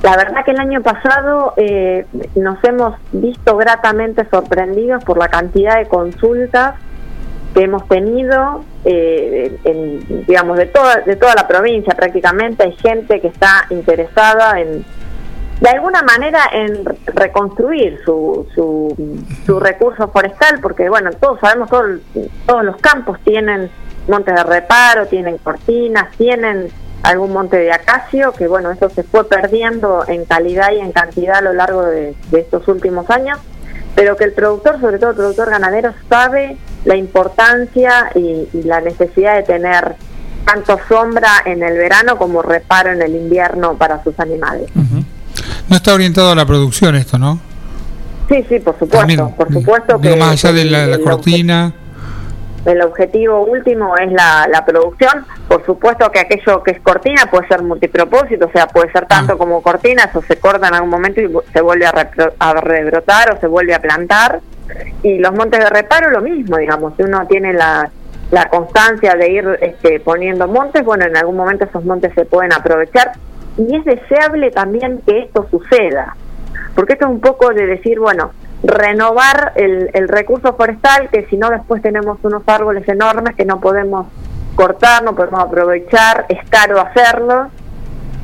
La 0.03 0.15
verdad 0.15 0.45
que 0.45 0.51
el 0.51 0.59
año 0.59 0.81
pasado 0.81 1.53
eh, 1.57 2.05
nos 2.35 2.63
hemos 2.63 2.95
visto 3.11 3.57
gratamente 3.57 4.25
sorprendidos 4.29 5.03
por 5.03 5.17
la 5.17 5.27
cantidad 5.27 5.77
de 5.77 5.87
consultas 5.87 6.75
que 7.59 7.65
hemos 7.65 7.85
tenido, 7.89 8.63
eh, 8.85 9.53
en, 9.65 10.25
digamos, 10.25 10.57
de 10.57 10.67
toda, 10.67 11.01
de 11.01 11.17
toda 11.17 11.35
la 11.35 11.45
provincia 11.45 11.93
prácticamente. 11.93 12.63
Hay 12.63 12.71
gente 12.77 13.19
que 13.19 13.27
está 13.27 13.65
interesada 13.69 14.61
en, 14.61 14.85
de 15.59 15.69
alguna 15.69 16.01
manera, 16.01 16.39
en 16.53 16.85
reconstruir 17.07 17.99
su, 18.05 18.47
su, 18.55 19.25
su 19.45 19.59
recurso 19.59 20.07
forestal, 20.07 20.61
porque, 20.61 20.87
bueno, 20.87 21.11
todos 21.19 21.41
sabemos, 21.41 21.69
todos, 21.69 21.99
todos 22.45 22.63
los 22.63 22.77
campos 22.77 23.19
tienen 23.25 23.69
montes 24.07 24.35
de 24.35 24.43
reparo, 24.43 25.07
tienen 25.07 25.37
cortinas, 25.37 26.15
tienen 26.15 26.69
algún 27.03 27.33
monte 27.33 27.57
de 27.57 27.73
acacio, 27.73 28.31
que 28.31 28.47
bueno, 28.47 28.71
eso 28.71 28.89
se 28.89 29.03
fue 29.03 29.27
perdiendo 29.27 30.05
en 30.07 30.23
calidad 30.23 30.71
y 30.71 30.79
en 30.79 30.93
cantidad 30.93 31.39
a 31.39 31.41
lo 31.41 31.51
largo 31.51 31.83
de, 31.83 32.15
de 32.31 32.39
estos 32.39 32.65
últimos 32.69 33.09
años, 33.09 33.37
pero 33.95 34.15
que 34.15 34.25
el 34.25 34.33
productor, 34.33 34.79
sobre 34.79 34.99
todo 34.99 35.11
el 35.11 35.15
productor 35.15 35.49
ganadero, 35.49 35.93
sabe 36.09 36.57
la 36.85 36.95
importancia 36.95 38.11
y, 38.15 38.47
y 38.53 38.63
la 38.63 38.81
necesidad 38.81 39.35
de 39.35 39.43
tener 39.43 39.95
tanto 40.45 40.79
sombra 40.87 41.43
en 41.45 41.61
el 41.61 41.77
verano 41.77 42.17
como 42.17 42.41
reparo 42.41 42.91
en 42.91 43.01
el 43.01 43.15
invierno 43.15 43.75
para 43.75 44.03
sus 44.03 44.19
animales. 44.19 44.69
No 45.67 45.75
está 45.75 45.93
orientado 45.93 46.31
a 46.31 46.35
la 46.35 46.45
producción 46.45 46.95
esto, 46.95 47.17
¿no? 47.19 47.39
Sí, 48.27 48.45
sí, 48.47 48.59
por 48.59 48.73
supuesto, 48.73 48.97
También, 48.97 49.31
por 49.35 49.51
supuesto 49.51 49.99
que 49.99 50.09
Digo, 50.09 50.19
más 50.19 50.43
allá 50.43 50.53
de 50.53 50.65
la, 50.65 50.99
cortina. 50.99 51.73
El 52.65 52.81
objetivo 52.81 53.45
último 53.45 53.95
es 53.97 54.11
la, 54.11 54.47
la 54.51 54.65
producción. 54.65 55.25
Por 55.47 55.65
supuesto 55.65 56.11
que 56.11 56.19
aquello 56.19 56.61
que 56.61 56.71
es 56.71 56.81
cortina 56.81 57.25
puede 57.31 57.47
ser 57.47 57.63
multipropósito, 57.63 58.47
o 58.47 58.51
sea, 58.51 58.67
puede 58.67 58.91
ser 58.91 59.05
tanto 59.07 59.37
como 59.37 59.61
cortina, 59.61 60.03
eso 60.03 60.21
se 60.21 60.37
corta 60.37 60.67
en 60.67 60.73
algún 60.75 60.89
momento 60.89 61.21
y 61.21 61.31
se 61.53 61.61
vuelve 61.61 61.85
a, 61.85 61.91
repro- 61.91 62.33
a 62.37 62.53
rebrotar 62.53 63.33
o 63.33 63.39
se 63.39 63.47
vuelve 63.47 63.73
a 63.73 63.79
plantar. 63.79 64.41
Y 65.01 65.17
los 65.19 65.33
montes 65.33 65.59
de 65.59 65.69
reparo 65.69 66.11
lo 66.11 66.21
mismo, 66.21 66.57
digamos, 66.57 66.93
si 66.97 67.03
uno 67.03 67.25
tiene 67.27 67.53
la, 67.53 67.89
la 68.29 68.49
constancia 68.49 69.15
de 69.15 69.31
ir 69.31 69.57
este, 69.61 69.99
poniendo 69.99 70.47
montes, 70.47 70.83
bueno, 70.83 71.05
en 71.05 71.17
algún 71.17 71.37
momento 71.37 71.65
esos 71.65 71.83
montes 71.85 72.13
se 72.13 72.25
pueden 72.25 72.53
aprovechar. 72.53 73.13
Y 73.57 73.75
es 73.75 73.83
deseable 73.85 74.51
también 74.51 75.01
que 75.05 75.19
esto 75.21 75.47
suceda, 75.49 76.15
porque 76.75 76.93
esto 76.93 77.05
es 77.05 77.11
un 77.11 77.19
poco 77.19 77.49
de 77.53 77.65
decir, 77.65 77.99
bueno, 77.99 78.31
renovar 78.63 79.53
el, 79.55 79.89
el 79.93 80.07
recurso 80.07 80.53
forestal, 80.55 81.09
que 81.09 81.25
si 81.27 81.37
no 81.37 81.49
después 81.49 81.81
tenemos 81.81 82.17
unos 82.23 82.43
árboles 82.47 82.87
enormes 82.87 83.35
que 83.35 83.45
no 83.45 83.59
podemos 83.59 84.07
cortar, 84.55 85.03
no 85.03 85.15
podemos 85.15 85.41
aprovechar, 85.41 86.25
es 86.29 86.39
caro 86.49 86.81
hacerlo. 86.81 87.47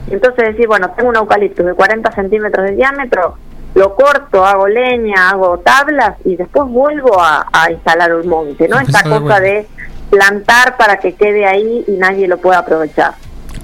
Entonces 0.09 0.49
decir, 0.49 0.67
bueno, 0.67 0.91
tengo 0.91 1.09
un 1.09 1.15
eucaliptus 1.15 1.65
de 1.65 1.73
40 1.73 2.11
centímetros 2.11 2.65
de 2.65 2.75
diámetro, 2.75 3.37
lo 3.73 3.95
corto, 3.95 4.45
hago 4.45 4.67
leña, 4.67 5.29
hago 5.29 5.59
tablas 5.59 6.15
y 6.23 6.35
después 6.35 6.69
vuelvo 6.69 7.19
a, 7.19 7.47
a 7.51 7.71
instalar 7.71 8.13
un 8.13 8.27
monte, 8.27 8.67
¿no? 8.67 8.79
Esta 8.79 9.03
cosa 9.03 9.39
de 9.39 9.67
plantar 10.09 10.77
para 10.77 10.97
que 10.97 11.15
quede 11.15 11.45
ahí 11.45 11.83
y 11.87 11.91
nadie 11.93 12.27
lo 12.27 12.37
pueda 12.37 12.59
aprovechar. 12.59 13.13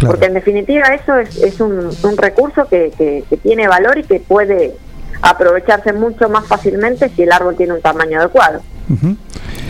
Porque 0.05 0.25
en 0.25 0.33
definitiva 0.33 0.87
eso 0.87 1.17
es, 1.17 1.37
es 1.37 1.59
un, 1.61 1.89
un 2.03 2.17
recurso 2.17 2.67
que, 2.67 2.91
que, 2.97 3.23
que 3.29 3.37
tiene 3.37 3.67
valor 3.67 3.99
y 3.99 4.03
que 4.03 4.19
puede 4.19 4.75
aprovecharse 5.21 5.93
mucho 5.93 6.29
más 6.29 6.45
fácilmente 6.47 7.09
si 7.09 7.23
el 7.23 7.31
árbol 7.31 7.55
tiene 7.55 7.73
un 7.73 7.81
tamaño 7.81 8.19
adecuado. 8.19 8.61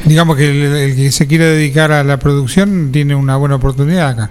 Digamos 0.05 0.35
que 0.37 0.49
el, 0.49 0.75
el 0.75 0.95
que 0.95 1.11
se 1.11 1.27
quiere 1.27 1.45
dedicar 1.45 1.91
a 1.91 2.03
la 2.03 2.17
producción 2.17 2.91
tiene 2.91 3.15
una 3.15 3.37
buena 3.37 3.55
oportunidad 3.55 4.09
acá. 4.09 4.29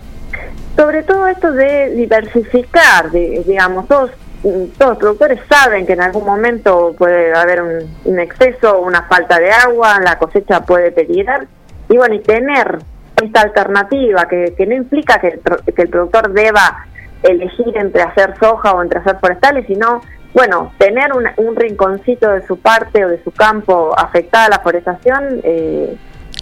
Sobre 0.76 1.02
todo 1.02 1.26
esto 1.26 1.52
de 1.52 1.90
diversificar, 1.94 3.10
de- 3.10 3.44
digamos, 3.46 3.86
todos, 3.86 4.10
mm, 4.42 4.64
todos 4.78 4.90
los 4.92 4.98
productores 4.98 5.40
saben 5.48 5.86
que 5.86 5.92
en 5.92 6.00
algún 6.00 6.24
momento 6.24 6.94
puede 6.98 7.34
haber 7.34 7.62
un, 7.62 7.72
un 8.04 8.18
exceso, 8.18 8.80
una 8.80 9.02
falta 9.02 9.38
de 9.38 9.50
agua, 9.52 10.00
la 10.02 10.18
cosecha 10.18 10.62
puede 10.62 10.90
peligrar, 10.90 11.46
y 11.88 11.96
bueno, 11.96 12.14
y 12.14 12.20
tener 12.20 12.78
esta 13.22 13.42
alternativa 13.42 14.26
que, 14.26 14.54
que 14.56 14.66
no 14.66 14.74
implica 14.74 15.20
que 15.20 15.38
que 15.74 15.82
el 15.82 15.88
productor 15.88 16.32
deba 16.32 16.86
elegir 17.22 17.76
entre 17.76 18.00
hacer 18.02 18.34
soja 18.40 18.72
o 18.72 18.82
entre 18.82 19.00
hacer 19.00 19.18
forestales, 19.20 19.66
sino, 19.66 20.00
bueno, 20.34 20.72
tener 20.78 21.12
un, 21.12 21.24
un 21.44 21.56
rinconcito 21.56 22.30
de 22.30 22.46
su 22.46 22.58
parte 22.58 23.04
o 23.04 23.08
de 23.08 23.22
su 23.24 23.30
campo 23.32 23.92
afectada 23.98 24.46
a 24.46 24.48
la 24.50 24.58
forestación 24.60 25.40
eh, 25.42 25.96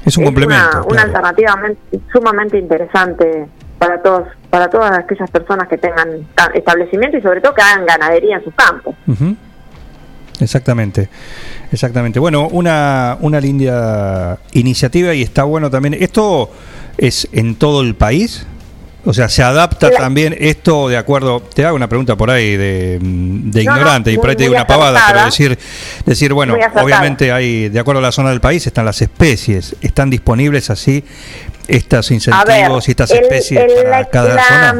Es 0.04 0.16
un 0.18 0.24
complemento, 0.24 0.64
una, 0.64 0.78
una 0.82 0.86
claro. 0.86 1.08
alternativa 1.08 1.56
men- 1.56 1.78
sumamente 2.12 2.58
interesante 2.58 3.46
para 3.78 4.02
todos, 4.02 4.28
para 4.50 4.68
todas 4.68 4.98
aquellas 4.98 5.30
personas 5.30 5.68
que 5.68 5.78
tengan 5.78 6.26
ta- 6.34 6.50
establecimiento 6.54 7.16
y 7.16 7.22
sobre 7.22 7.40
todo 7.40 7.54
que 7.54 7.62
hagan 7.62 7.86
ganadería 7.86 8.36
en 8.36 8.44
sus 8.44 8.54
campos. 8.54 8.94
Ujú. 9.06 9.36
Exactamente, 10.40 11.08
exactamente. 11.72 12.20
Bueno, 12.20 12.46
una, 12.48 13.16
una 13.20 13.40
linda 13.40 14.38
iniciativa 14.52 15.12
y 15.14 15.22
está 15.22 15.42
bueno 15.44 15.68
también. 15.70 15.94
¿Esto 15.94 16.50
es 16.96 17.28
en 17.32 17.56
todo 17.56 17.80
el 17.82 17.94
país? 17.96 18.46
O 19.04 19.12
sea, 19.14 19.28
¿se 19.28 19.42
adapta 19.42 19.90
La- 19.90 19.96
también 19.96 20.34
esto 20.38 20.88
de 20.88 20.96
acuerdo? 20.96 21.40
Te 21.40 21.64
hago 21.64 21.76
una 21.76 21.88
pregunta 21.88 22.16
por 22.16 22.30
ahí 22.30 22.56
de, 22.56 22.98
de 23.00 23.00
No, 23.00 23.70
no, 23.72 23.78
ignorante 23.78 24.12
y 24.12 24.18
por 24.18 24.30
ahí 24.30 24.36
te 24.36 24.42
digo 24.42 24.54
una 24.54 24.66
pavada, 24.66 25.00
pero 25.08 25.24
decir, 25.26 25.58
decir 26.04 26.32
bueno, 26.34 26.54
obviamente 26.82 27.30
hay, 27.32 27.68
de 27.68 27.78
acuerdo 27.80 28.00
a 28.00 28.02
la 28.02 28.12
zona 28.12 28.30
del 28.30 28.40
país, 28.40 28.66
están 28.66 28.84
las 28.84 29.00
especies. 29.00 29.76
¿Están 29.80 30.10
disponibles 30.10 30.68
así 30.70 31.04
estos 31.68 32.08
ver, 32.10 32.14
incentivos 32.16 32.88
y 32.88 32.90
estas 32.90 33.10
el- 33.12 33.18
especies 33.22 33.60
el- 33.60 33.84
para 33.84 34.00
la, 34.00 34.04
cada 34.06 34.34
la, 34.34 34.42
zona? 34.42 34.74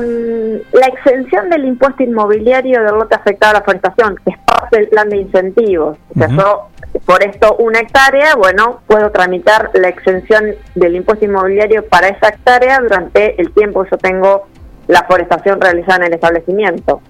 la 0.72 0.86
exención 0.86 1.48
del 1.50 1.64
impuesto 1.66 2.02
inmobiliario 2.02 2.82
del 2.82 2.94
lote 2.96 3.14
afectado 3.14 3.56
a 3.56 3.60
la 3.60 3.64
forestación, 3.64 4.16
que 4.24 4.32
es 4.32 4.36
parte 4.44 4.78
del 4.78 4.88
plan 4.88 5.08
de 5.08 5.16
incentivos. 5.18 5.96
O 6.14 6.18
sea, 6.18 6.28
yo, 6.28 6.68
por 7.04 7.22
esto, 7.22 7.56
una 7.58 7.80
hectárea, 7.80 8.34
bueno, 8.36 8.80
puedo 8.86 9.10
tramitar 9.10 9.70
la 9.74 9.88
exención 9.88 10.54
del 10.74 10.96
impuesto 10.96 11.24
inmobiliario 11.24 11.86
para 11.86 12.08
esa 12.08 12.28
hectárea 12.28 12.80
durante 12.80 13.40
el 13.40 13.52
tiempo 13.52 13.84
que 13.84 13.90
yo 13.90 13.98
tengo 13.98 14.46
la 14.88 15.04
forestación 15.04 15.60
realizada 15.60 15.98
en 15.98 16.04
el 16.04 16.14
establecimiento. 16.14 17.00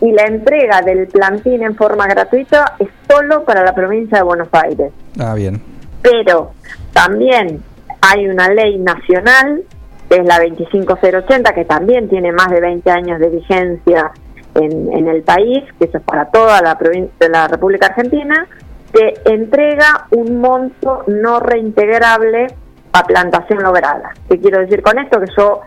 Y 0.00 0.12
la 0.12 0.24
entrega 0.24 0.82
del 0.82 1.06
plantín 1.08 1.62
en 1.62 1.74
forma 1.74 2.06
gratuita 2.06 2.74
es 2.78 2.88
solo 3.10 3.44
para 3.44 3.64
la 3.64 3.74
provincia 3.74 4.18
de 4.18 4.24
Buenos 4.24 4.48
Aires 4.52 4.92
Ah, 5.18 5.34
bien. 5.34 5.60
pero 6.02 6.52
también 6.92 7.62
hay 8.02 8.26
una 8.28 8.48
ley 8.48 8.78
nacional, 8.78 9.62
que 10.08 10.16
es 10.18 10.24
la 10.24 10.38
25080, 10.38 11.52
que 11.54 11.64
también 11.64 12.08
tiene 12.08 12.30
más 12.32 12.50
de 12.50 12.60
20 12.60 12.90
años 12.90 13.18
de 13.18 13.28
vigencia 13.30 14.10
en, 14.54 14.92
en 14.92 15.08
el 15.08 15.22
país, 15.22 15.64
que 15.78 15.86
eso 15.86 15.98
es 15.98 16.04
para 16.04 16.26
toda 16.26 16.60
la 16.62 16.76
provincia 16.78 17.12
de 17.18 17.28
la 17.30 17.48
República 17.48 17.86
Argentina, 17.86 18.46
que 18.96 19.12
entrega 19.26 20.06
un 20.10 20.40
monto 20.40 21.04
no 21.06 21.38
reintegrable 21.38 22.46
a 22.92 23.04
plantación 23.04 23.62
lograda. 23.62 24.14
¿Qué 24.28 24.40
quiero 24.40 24.60
decir 24.60 24.82
con 24.82 24.98
esto? 24.98 25.20
Que 25.20 25.30
yo 25.36 25.60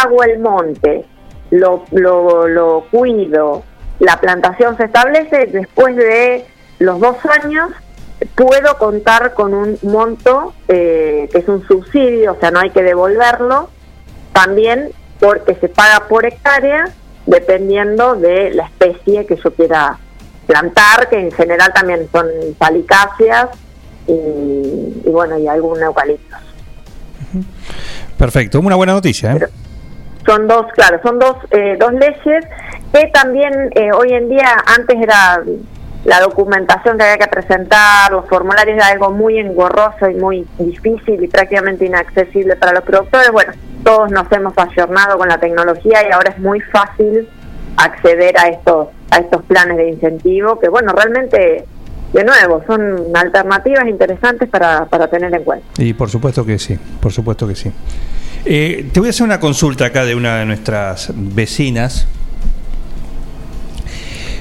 hago 0.00 0.22
el 0.22 0.38
monte, 0.38 1.04
lo, 1.50 1.84
lo, 1.90 2.46
lo 2.46 2.84
cuido, 2.90 3.64
la 3.98 4.20
plantación 4.20 4.76
se 4.76 4.84
establece, 4.84 5.46
después 5.46 5.96
de 5.96 6.46
los 6.78 7.00
dos 7.00 7.16
años 7.42 7.70
puedo 8.36 8.78
contar 8.78 9.34
con 9.34 9.54
un 9.54 9.76
monto 9.82 10.54
eh, 10.68 11.28
que 11.32 11.38
es 11.38 11.48
un 11.48 11.66
subsidio, 11.66 12.32
o 12.32 12.36
sea, 12.38 12.52
no 12.52 12.60
hay 12.60 12.70
que 12.70 12.82
devolverlo, 12.84 13.70
también 14.32 14.90
porque 15.18 15.56
se 15.56 15.68
paga 15.68 16.06
por 16.06 16.26
hectárea 16.26 16.90
dependiendo 17.26 18.14
de 18.14 18.52
la 18.52 18.66
especie 18.66 19.26
que 19.26 19.34
yo 19.36 19.52
quiera 19.52 19.98
plantar, 20.48 21.08
que 21.08 21.20
en 21.20 21.30
general 21.30 21.72
también 21.72 22.08
son 22.10 22.26
palicáceas 22.58 23.50
y, 24.08 24.12
y 25.04 25.10
bueno, 25.10 25.38
y 25.38 25.46
algún 25.46 25.80
eucalipto. 25.80 26.36
Perfecto, 28.16 28.58
una 28.58 28.74
buena 28.74 28.94
noticia. 28.94 29.34
¿eh? 29.34 29.48
Son 30.26 30.48
dos, 30.48 30.66
claro, 30.72 30.98
son 31.02 31.18
dos, 31.18 31.36
eh, 31.52 31.76
dos 31.78 31.92
leyes 31.92 32.44
que 32.92 33.06
también 33.12 33.70
eh, 33.74 33.92
hoy 33.92 34.12
en 34.12 34.28
día, 34.28 34.56
antes 34.66 34.96
era 35.00 35.42
la 36.04 36.20
documentación 36.20 36.96
que 36.96 37.04
había 37.04 37.18
que 37.18 37.28
presentar, 37.28 38.10
los 38.10 38.26
formularios 38.28 38.76
era 38.76 38.88
algo 38.88 39.10
muy 39.10 39.38
engorroso 39.38 40.08
y 40.08 40.14
muy 40.14 40.46
difícil 40.58 41.22
y 41.22 41.28
prácticamente 41.28 41.84
inaccesible 41.84 42.56
para 42.56 42.72
los 42.72 42.82
productores. 42.82 43.30
Bueno, 43.30 43.52
todos 43.84 44.10
nos 44.10 44.30
hemos 44.32 44.56
ayornado 44.56 45.18
con 45.18 45.28
la 45.28 45.38
tecnología 45.38 46.08
y 46.08 46.12
ahora 46.12 46.32
es 46.32 46.38
muy 46.38 46.60
fácil 46.60 47.28
acceder 47.76 48.38
a 48.38 48.48
estos, 48.48 48.88
a 49.10 49.18
estos 49.18 49.42
planes 49.44 49.76
de 49.76 49.90
incentivo 49.90 50.58
que, 50.58 50.68
bueno, 50.68 50.92
realmente, 50.92 51.64
de 52.12 52.24
nuevo, 52.24 52.62
son 52.66 53.06
alternativas 53.14 53.86
interesantes 53.88 54.48
para, 54.48 54.86
para 54.86 55.08
tener 55.08 55.34
en 55.34 55.44
cuenta. 55.44 55.66
Y 55.78 55.92
por 55.92 56.10
supuesto 56.10 56.44
que 56.44 56.58
sí, 56.58 56.78
por 57.00 57.12
supuesto 57.12 57.46
que 57.46 57.54
sí. 57.54 57.70
Eh, 58.44 58.88
te 58.92 59.00
voy 59.00 59.08
a 59.08 59.10
hacer 59.10 59.24
una 59.24 59.40
consulta 59.40 59.86
acá 59.86 60.04
de 60.04 60.14
una 60.14 60.38
de 60.38 60.46
nuestras 60.46 61.12
vecinas. 61.14 62.06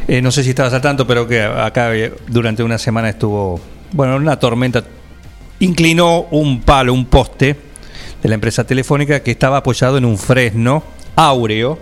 Eh, 0.07 0.21
no 0.21 0.31
sé 0.31 0.43
si 0.43 0.51
estabas 0.51 0.73
al 0.73 0.81
tanto, 0.81 1.05
pero 1.05 1.27
que 1.27 1.41
acá 1.41 1.93
eh, 1.93 2.13
durante 2.27 2.63
una 2.63 2.77
semana 2.77 3.09
estuvo, 3.09 3.59
bueno, 3.91 4.15
una 4.15 4.39
tormenta. 4.39 4.83
Inclinó 5.59 6.27
un 6.31 6.61
palo, 6.61 6.93
un 6.93 7.05
poste 7.07 7.55
de 8.21 8.29
la 8.29 8.35
empresa 8.35 8.63
telefónica 8.63 9.21
que 9.21 9.31
estaba 9.31 9.57
apoyado 9.57 9.97
en 9.97 10.05
un 10.05 10.17
fresno 10.17 10.83
áureo 11.15 11.79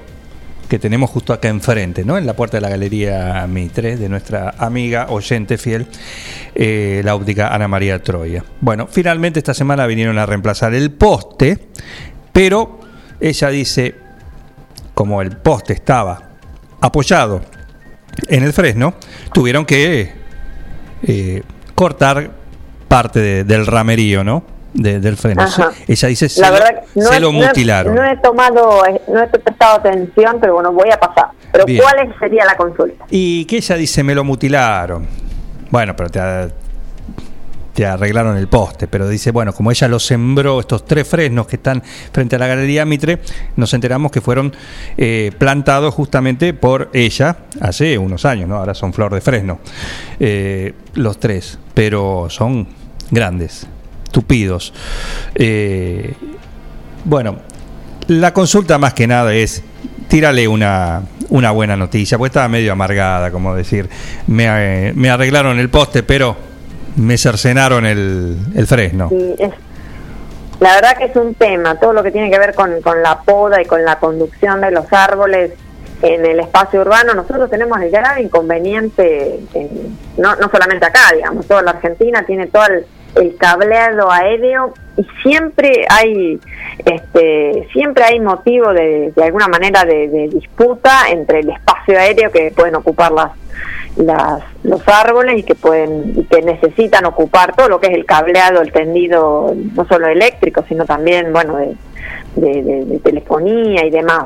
que 0.68 0.80
tenemos 0.80 1.10
justo 1.12 1.32
acá 1.34 1.48
enfrente, 1.50 2.04
¿no? 2.04 2.18
En 2.18 2.26
la 2.26 2.36
puerta 2.36 2.58
de 2.58 2.62
la 2.62 2.70
Galería 2.70 3.46
Mitre, 3.48 3.98
de 3.98 4.10
nuestra 4.10 4.56
amiga 4.58 5.08
oyente 5.10 5.58
fiel, 5.58 5.86
eh, 6.56 7.02
la 7.06 7.14
óptica 7.16 7.54
Ana 7.54 7.68
María 7.68 8.02
Troya. 8.02 8.44
Bueno, 8.62 8.88
finalmente 8.90 9.40
esta 9.40 9.54
semana 9.54 9.86
vinieron 9.86 10.18
a 10.18 10.26
reemplazar 10.26 10.74
el 10.74 10.92
poste, 10.92 11.68
pero 12.34 12.80
ella 13.20 13.50
dice, 13.50 13.96
como 14.94 15.22
el 15.22 15.38
poste 15.38 15.74
estaba 15.74 16.32
apoyado 16.82 17.42
en 18.28 18.44
el 18.44 18.54
fresno, 18.54 18.96
tuvieron 19.34 19.66
que 19.66 20.12
eh, 21.04 21.44
cortar 21.76 22.32
parte 22.88 23.20
de- 23.20 23.44
del 23.44 23.68
ramerío, 23.68 24.24
¿no? 24.24 24.44
De- 24.76 25.00
del 25.00 25.16
freno. 25.18 25.42
Ajá. 25.42 25.72
Ella 25.88 26.08
dice, 26.10 26.28
se, 26.30 26.42
La 26.42 26.50
lo- 26.50 26.54
verdad, 26.56 26.84
no, 26.96 27.02
se 27.06 27.16
he- 27.16 27.20
lo 27.20 27.32
no 27.32 27.42
he- 27.44 27.48
mutilaron. 27.48 27.96
No 27.96 28.04
he, 28.06 28.18
tomado, 28.18 28.84
no 29.08 29.24
he 29.24 29.28
prestado 29.28 29.78
atención, 29.78 30.38
pero 30.40 30.56
bueno, 30.56 30.72
voy 30.74 30.90
a 30.92 31.00
pasar. 31.00 31.28
Pero 31.52 31.66
Bien. 31.66 31.82
¿cuál 31.82 32.14
sería 32.20 32.44
la 32.46 32.56
consulta? 32.58 33.06
Y 33.10 33.46
que 33.46 33.58
ella 33.58 33.76
dice, 33.78 34.04
me 34.04 34.14
lo 34.14 34.24
mutilaron. 34.26 35.08
Bueno, 35.72 35.96
pero 35.96 36.10
te, 36.10 36.20
te 37.74 37.86
arreglaron 37.86 38.38
el 38.38 38.48
poste, 38.48 38.88
pero 38.88 39.08
dice, 39.08 39.32
bueno, 39.32 39.54
como 39.54 39.72
ella 39.72 39.88
lo 39.88 40.00
sembró, 40.00 40.60
estos 40.60 40.86
tres 40.86 41.08
fresnos 41.08 41.48
que 41.48 41.56
están 41.58 41.82
frente 42.12 42.36
a 42.36 42.40
la 42.40 42.48
Galería 42.48 42.86
Mitre, 42.86 43.20
nos 43.56 43.74
enteramos 43.74 44.12
que 44.12 44.22
fueron 44.22 44.54
eh, 44.98 45.32
plantados 45.38 45.94
justamente 45.94 46.54
por 46.54 46.90
ella 46.94 47.38
hace 47.62 47.98
unos 47.98 48.24
años, 48.26 48.48
¿no? 48.50 48.58
Ahora 48.58 48.74
son 48.74 48.94
flor 48.94 49.14
de 49.14 49.22
fresno, 49.22 49.60
eh, 50.20 50.74
los 50.94 51.20
tres, 51.20 51.60
pero 51.74 52.28
son 52.30 52.68
grandes, 53.12 53.68
tupidos. 54.16 54.74
Eh, 55.36 56.14
bueno, 57.04 57.36
la 58.08 58.34
consulta 58.34 58.78
más 58.78 58.94
que 58.94 59.08
nada 59.08 59.34
es, 59.34 59.62
tírale 60.08 60.48
una, 60.48 61.02
una 61.30 61.52
buena 61.52 61.76
noticia, 61.76 62.18
porque 62.18 62.30
estaba 62.30 62.48
medio 62.48 62.72
amargada, 62.72 63.30
como 63.30 63.54
decir, 63.54 63.90
me, 64.28 64.46
eh, 64.90 65.10
arreglaron 65.12 65.60
el 65.60 65.68
poste, 65.70 66.02
pero 66.02 66.38
me 66.96 67.18
cercenaron 67.18 67.86
el, 67.86 68.38
el 68.56 68.68
fresno. 68.68 69.12
La 70.62 70.76
verdad 70.76 70.98
que 70.98 71.06
es 71.06 71.16
un 71.18 71.34
tema, 71.34 71.78
todo 71.78 71.92
lo 71.92 72.02
que 72.02 72.12
tiene 72.12 72.32
que 72.32 72.40
ver 72.40 72.56
con, 72.56 72.82
con 72.82 73.04
la 73.04 73.20
poda 73.22 73.62
y 73.62 73.66
con 73.66 73.84
la 73.84 74.00
conducción 74.00 74.62
de 74.62 74.72
los 74.72 74.86
árboles 74.94 75.52
en 76.02 76.26
el 76.26 76.40
espacio 76.40 76.80
urbano, 76.82 77.14
nosotros 77.14 77.50
tenemos 77.50 77.82
el 77.82 77.92
grave 77.92 78.22
inconveniente, 78.22 79.42
en- 79.54 79.98
no, 80.18 80.38
no 80.38 80.50
solamente 80.50 80.86
acá, 80.86 81.12
digamos, 81.14 81.46
toda 81.46 81.62
la 81.62 81.72
Argentina 81.72 82.24
tiene 82.26 82.48
todo 82.48 82.66
el, 82.68 82.86
el 83.16 83.36
cableado 83.38 84.12
aéreo 84.12 84.74
y 84.98 85.06
siempre 85.22 85.86
hay 85.90 86.40
este 86.86 87.68
siempre 87.74 88.04
hay 88.04 88.20
motivo 88.20 88.74
de, 88.74 89.12
de 89.16 89.24
alguna 89.24 89.48
manera 89.48 89.84
de, 89.86 90.08
de 90.08 90.28
disputa 90.30 91.10
entre 91.10 91.40
el 91.40 91.50
espacio 91.50 91.98
aéreo 91.98 92.32
que 92.32 92.52
pueden 92.56 92.76
ocupar 92.76 93.12
las, 93.12 93.32
las 93.98 94.44
los 94.64 94.82
árboles 94.88 95.40
y 95.40 95.44
que 95.44 95.56
pueden 95.56 96.14
y 96.18 96.24
que 96.24 96.42
necesitan 96.42 97.06
ocupar 97.06 97.56
todo 97.56 97.70
lo 97.70 97.80
que 97.80 97.88
es 97.88 97.94
el 97.94 98.06
cableado 98.06 98.62
el 98.62 98.72
tendido 98.72 99.54
no 99.76 99.86
solo 99.86 100.08
eléctrico 100.08 100.64
sino 100.68 100.86
también 100.86 101.32
bueno 101.34 101.58
de, 101.58 101.76
de- 102.36 103.00
telefonía 103.04 103.86
y 103.86 103.90
demás. 103.90 104.26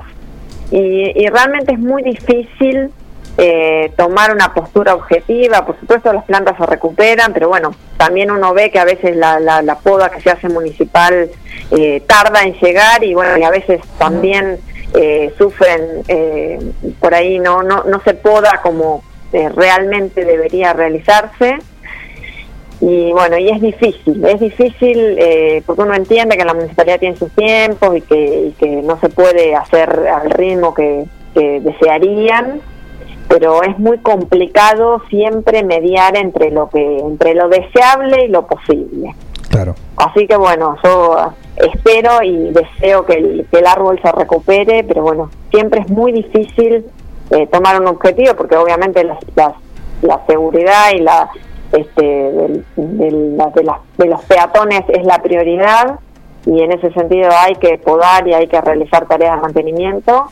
Y, 0.72 1.11
y 1.20 1.28
realmente 1.30 1.74
es 1.74 1.80
muy 1.80 2.03
difícil 2.03 2.91
eh, 3.40 3.91
tomar 3.95 4.34
una 4.34 4.53
postura 4.53 4.94
objetiva. 4.94 5.66
Por 5.66 5.80
supuesto, 5.80 6.14
las 6.14 6.26
plantas 6.26 6.57
se 6.57 6.66
recuperan, 6.66 7.34
pero 7.34 7.48
bueno, 7.48 7.74
también 7.98 8.30
uno 8.32 8.53
ve 8.53 8.70
que 8.70 8.80
a 8.80 8.86
veces 8.86 9.16
la, 9.16 9.40
la, 9.40 9.61
la 9.61 9.76
poda 9.80 10.10
que 10.10 10.22
se 10.22 10.30
hace 10.30 10.49
municipal 10.49 11.30
eh, 11.72 12.02
tarda 12.06 12.44
en 12.44 12.53
llegar 12.53 13.03
y 13.03 13.14
bueno, 13.14 13.38
y 13.38 13.44
a 13.44 13.49
veces 13.49 13.82
también 13.98 14.60
eh, 14.94 15.34
sufren, 15.38 16.03
eh, 16.07 16.60
por 16.99 17.14
ahí 17.14 17.40
no, 17.40 17.64
no, 17.64 17.84
no 17.86 18.02
se 18.02 18.14
poda 18.14 18.60
como 18.61 19.03
eh, 19.34 19.49
realmente 19.49 20.26
debería 20.26 20.74
realizarse. 20.74 21.57
Y 22.82 23.11
bueno, 23.11 23.38
y 23.38 23.49
es 23.49 23.60
difícil, 23.60 24.24
es 24.24 24.40
difícil 24.40 25.18
eh, 25.20 25.61
porque 25.66 25.82
uno 25.82 25.94
entiende 25.94 26.38
que 26.38 26.45
la 26.45 26.53
municipalidad 26.53 26.98
tiene 26.98 27.18
sus 27.18 27.30
tiempos 27.32 27.98
y 27.98 28.02
que, 28.02 28.16
y 28.48 28.52
que 28.53 28.68
no 28.68 28.98
se 29.02 29.10
puede 29.10 29.53
hacer 29.53 29.90
al 30.07 30.30
ritmo 30.32 30.74
que, 30.74 31.03
que 31.34 31.60
desearían, 31.60 32.61
pero 33.30 33.64
es 33.64 33.80
muy 33.80 33.99
complicado 33.99 35.01
siempre 35.10 35.64
mediar 35.64 36.18
entre 36.18 36.51
lo 36.51 36.68
que 36.69 36.97
entre 36.97 37.34
lo 37.35 37.47
deseable 37.47 38.26
y 38.26 38.27
lo 38.27 38.45
posible. 38.47 39.15
Claro. 39.49 39.76
Así 39.95 40.27
que 40.27 40.35
bueno, 40.35 40.76
yo 40.84 41.15
espero 41.56 42.22
y 42.23 42.51
deseo 42.51 43.06
que 43.06 43.14
el, 43.14 43.47
que 43.51 43.60
el 43.60 43.68
árbol 43.68 43.99
se 44.03 44.11
recupere, 44.11 44.84
pero 44.84 45.01
bueno, 45.03 45.30
siempre 45.51 45.80
es 45.81 45.89
muy 45.89 46.11
difícil 46.11 46.85
eh, 47.31 47.47
tomar 47.47 47.80
un 47.80 47.88
objetivo 47.88 48.34
porque 48.35 48.57
obviamente 48.57 49.03
las- 49.03 49.19
las- 49.35 49.53
la 50.01 50.19
seguridad 50.27 50.91
y 50.95 50.99
la 50.99 51.30
este, 51.72 52.01
del- 52.03 52.65
del- 52.76 53.38
la- 53.38 53.47
de, 53.51 53.64
las- 53.64 53.80
de 53.97 54.07
los 54.07 54.22
peatones 54.26 54.81
es 54.89 55.03
la 55.06 55.19
prioridad 55.22 55.99
y 56.45 56.61
en 56.61 56.72
ese 56.72 56.91
sentido 56.93 57.30
hay 57.38 57.53
que 57.56 57.77
podar 57.77 58.27
y 58.27 58.34
hay 58.34 58.47
que 58.47 58.60
realizar 58.60 59.06
tareas 59.07 59.35
de 59.35 59.41
mantenimiento. 59.41 60.26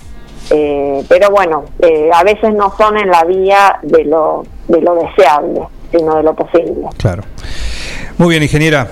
Eh, 0.49 1.03
pero 1.10 1.30
bueno, 1.30 1.65
eh, 1.80 2.10
a 2.14 2.24
veces 2.24 2.53
no 2.53 2.74
son 2.78 2.98
en 2.98 3.10
la 3.10 3.24
vía 3.26 3.80
de 3.84 4.06
lo, 4.06 4.44
de 4.68 4.82
lo 4.82 4.95
deseable, 4.95 5.61
sino 5.91 6.15
de 6.15 6.24
lo 6.24 6.36
posible. 6.36 6.88
Claro. 6.98 7.24
Muy 8.18 8.30
bien, 8.30 8.44
ingeniera. 8.44 8.88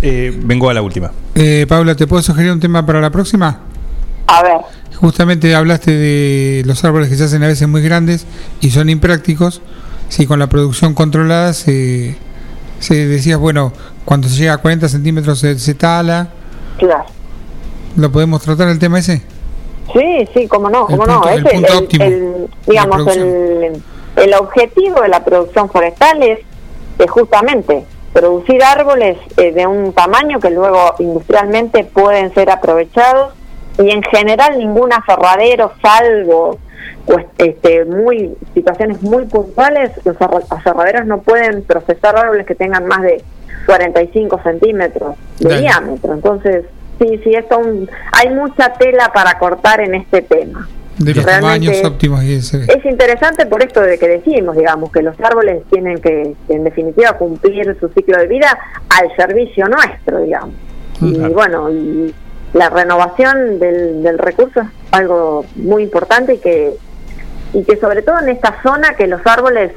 Eh, 0.00 0.32
vengo 0.44 0.70
a 0.70 0.74
la 0.74 0.82
última. 0.82 1.10
Eh, 1.34 1.66
Paula, 1.68 1.94
¿te 1.94 2.06
puedo 2.06 2.22
sugerir 2.22 2.52
un 2.52 2.60
tema 2.60 2.84
para 2.86 3.00
la 3.00 3.10
próxima? 3.10 3.60
A 4.26 4.42
ver. 4.42 4.58
Justamente 4.96 5.54
hablaste 5.54 5.92
de 5.92 6.62
los 6.64 6.84
árboles 6.84 7.08
que 7.08 7.16
se 7.16 7.24
hacen 7.24 7.42
a 7.42 7.46
veces 7.46 7.68
muy 7.68 7.82
grandes 7.82 8.26
y 8.60 8.70
son 8.70 8.88
imprácticos. 8.88 9.62
Si 10.08 10.26
con 10.26 10.38
la 10.38 10.48
producción 10.48 10.94
controlada 10.94 11.52
se, 11.52 12.16
se 12.80 13.06
decías, 13.06 13.38
bueno, 13.38 13.72
cuando 14.04 14.28
se 14.28 14.36
llega 14.36 14.54
a 14.54 14.58
40 14.58 14.88
centímetros 14.88 15.38
se, 15.38 15.58
se 15.58 15.74
tala. 15.74 16.28
Claro. 16.78 17.04
¿Lo 17.96 18.10
podemos 18.10 18.42
tratar 18.42 18.68
el 18.68 18.78
tema 18.78 18.98
ese? 18.98 19.22
Sí, 19.92 20.28
sí, 20.34 20.48
cómo 20.48 20.68
no, 20.70 20.80
El 20.88 20.96
cómo 20.98 21.04
punto- 21.04 21.20
no. 21.24 21.28
el 21.30 21.46
Ese, 21.46 21.76
óptimo 21.76 22.04
digamos, 22.66 23.16
el, 23.16 23.82
el 24.16 24.34
objetivo 24.34 25.00
de 25.00 25.08
la 25.08 25.24
producción 25.24 25.68
forestal 25.70 26.22
es, 26.22 26.40
es 26.98 27.10
justamente 27.10 27.84
producir 28.12 28.62
árboles 28.64 29.16
eh, 29.36 29.52
de 29.52 29.66
un 29.66 29.92
tamaño 29.92 30.40
que 30.40 30.50
luego 30.50 30.94
industrialmente 30.98 31.84
pueden 31.84 32.32
ser 32.34 32.50
aprovechados 32.50 33.32
y 33.78 33.90
en 33.90 34.02
general 34.02 34.58
ningún 34.58 34.92
aserradero, 34.92 35.72
salvo 35.80 36.58
pues, 37.06 37.26
este, 37.38 37.84
muy 37.84 38.34
situaciones 38.54 39.00
muy 39.02 39.24
puntuales, 39.26 39.92
los 40.04 40.16
aserraderos 40.50 41.06
no 41.06 41.18
pueden 41.22 41.62
procesar 41.62 42.16
árboles 42.16 42.44
que 42.46 42.54
tengan 42.54 42.86
más 42.86 43.02
de 43.02 43.22
45 43.66 44.40
centímetros 44.42 45.14
de 45.38 45.48
Dale. 45.48 45.60
diámetro. 45.60 46.12
Entonces, 46.14 46.64
sí, 46.98 47.20
sí, 47.24 47.34
esto 47.34 47.58
un- 47.58 47.88
hay 48.12 48.30
mucha 48.30 48.72
tela 48.74 49.10
para 49.12 49.38
cortar 49.38 49.80
en 49.80 49.94
este 49.94 50.22
tema. 50.22 50.68
De 50.98 51.14
los 51.14 51.24
Realmente 51.24 51.66
tamaños 51.66 51.84
óptimos 51.86 52.24
y 52.24 52.34
ese. 52.34 52.64
Es 52.64 52.84
interesante 52.84 53.46
por 53.46 53.62
esto 53.62 53.80
de 53.80 53.98
que 53.98 54.08
decimos, 54.08 54.56
digamos, 54.56 54.90
que 54.90 55.00
los 55.02 55.14
árboles 55.20 55.62
tienen 55.70 55.98
que, 55.98 56.34
en 56.48 56.64
definitiva, 56.64 57.12
cumplir 57.12 57.76
su 57.78 57.88
ciclo 57.90 58.18
de 58.18 58.26
vida 58.26 58.58
al 58.98 59.14
servicio 59.16 59.66
nuestro, 59.68 60.20
digamos. 60.22 60.54
Y 61.00 61.16
bueno, 61.32 61.70
y 61.70 62.12
la 62.52 62.68
renovación 62.70 63.60
del, 63.60 64.02
del 64.02 64.18
recurso 64.18 64.60
es 64.62 64.66
algo 64.90 65.44
muy 65.54 65.84
importante 65.84 66.34
y 66.34 66.38
que, 66.38 66.72
y 67.52 67.62
que 67.62 67.76
sobre 67.76 68.02
todo 68.02 68.18
en 68.18 68.30
esta 68.30 68.60
zona 68.64 68.94
que 68.96 69.06
los 69.06 69.24
árboles 69.24 69.70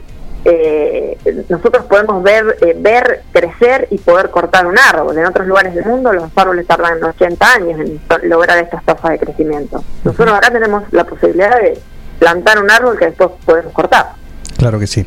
eh, 0.43 1.17
nosotros 1.49 1.85
podemos 1.85 2.23
ver 2.23 2.57
eh, 2.61 2.75
ver 2.77 3.21
crecer 3.31 3.87
y 3.91 3.99
poder 3.99 4.31
cortar 4.31 4.65
un 4.65 4.77
árbol. 4.77 5.17
En 5.17 5.25
otros 5.25 5.45
lugares 5.47 5.75
del 5.75 5.85
mundo 5.85 6.11
los 6.13 6.31
árboles 6.35 6.65
tardan 6.65 7.03
80 7.03 7.53
años 7.53 7.79
en 7.79 8.29
lograr 8.29 8.57
estas 8.57 8.83
tasas 8.83 9.11
de 9.11 9.19
crecimiento. 9.19 9.83
Nosotros 10.03 10.35
acá 10.35 10.51
tenemos 10.51 10.83
la 10.91 11.03
posibilidad 11.03 11.59
de 11.61 11.79
plantar 12.17 12.61
un 12.61 12.71
árbol 12.71 12.97
que 12.97 13.05
después 13.05 13.31
podemos 13.45 13.71
cortar. 13.73 14.13
Claro 14.57 14.79
que 14.79 14.87
sí. 14.87 15.05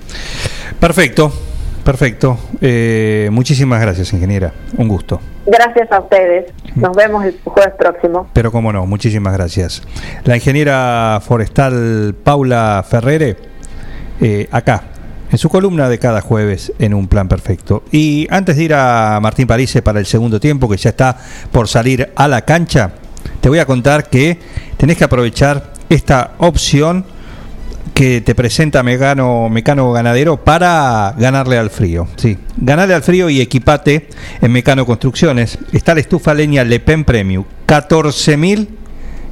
Perfecto, 0.79 1.33
perfecto. 1.85 2.39
Eh, 2.61 3.29
muchísimas 3.33 3.81
gracias, 3.81 4.13
ingeniera. 4.13 4.53
Un 4.77 4.89
gusto. 4.89 5.21
Gracias 5.47 5.91
a 5.91 6.01
ustedes. 6.01 6.53
Nos 6.77 6.97
vemos 6.97 7.25
el 7.25 7.39
jueves 7.45 7.75
próximo. 7.77 8.29
Pero 8.33 8.53
cómo 8.53 8.73
no, 8.73 8.87
muchísimas 8.87 9.33
gracias. 9.33 9.83
La 10.25 10.37
ingeniera 10.37 11.21
forestal 11.25 12.15
Paula 12.23 12.85
Ferrere, 12.89 13.37
acá, 14.51 14.85
en 15.35 15.39
su 15.39 15.49
columna 15.49 15.89
de 15.89 15.99
cada 15.99 16.21
jueves 16.21 16.73
en 16.79 16.95
Un 16.95 17.09
Plan 17.09 17.27
Perfecto. 17.27 17.83
Y 17.91 18.29
antes 18.31 18.57
de 18.57 18.63
ir 18.63 18.73
a 18.73 19.19
Martín 19.21 19.49
Parise 19.49 19.83
para 19.83 19.99
el 19.99 20.07
segundo 20.07 20.39
tiempo, 20.39 20.69
que 20.69 20.77
ya 20.77 20.91
está 20.91 21.19
por 21.51 21.67
salir 21.67 22.13
a 22.15 22.29
la 22.29 22.43
cancha, 22.43 22.93
te 23.41 23.49
voy 23.49 23.59
a 23.59 23.67
contar 23.67 24.09
que 24.09 24.39
tenés 24.77 24.97
que 24.97 25.03
aprovechar 25.03 25.73
esta 25.89 26.35
opción 26.39 27.05
que 27.95 28.21
te 28.21 28.37
presenta 28.37 28.85
Mecano, 28.85 29.49
Mecano 29.49 29.91
Ganadero 29.91 30.37
para 30.37 31.13
ganarle 31.19 31.59
al 31.59 31.71
frío. 31.71 32.07
Sí, 32.15 32.39
ganarle 32.57 32.95
al 32.95 33.03
frío 33.03 33.29
y 33.29 33.41
equipate 33.41 34.09
en 34.41 34.53
Mecano 34.53 34.87
Construcciones. 34.87 35.59
Está 35.73 35.95
la 35.95 36.01
estufa 36.01 36.33
leña 36.33 36.63
Le 36.63 36.79
Pen 36.79 37.03
Premium, 37.03 37.45
14.000 37.67 38.69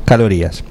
calorías. 0.05 0.65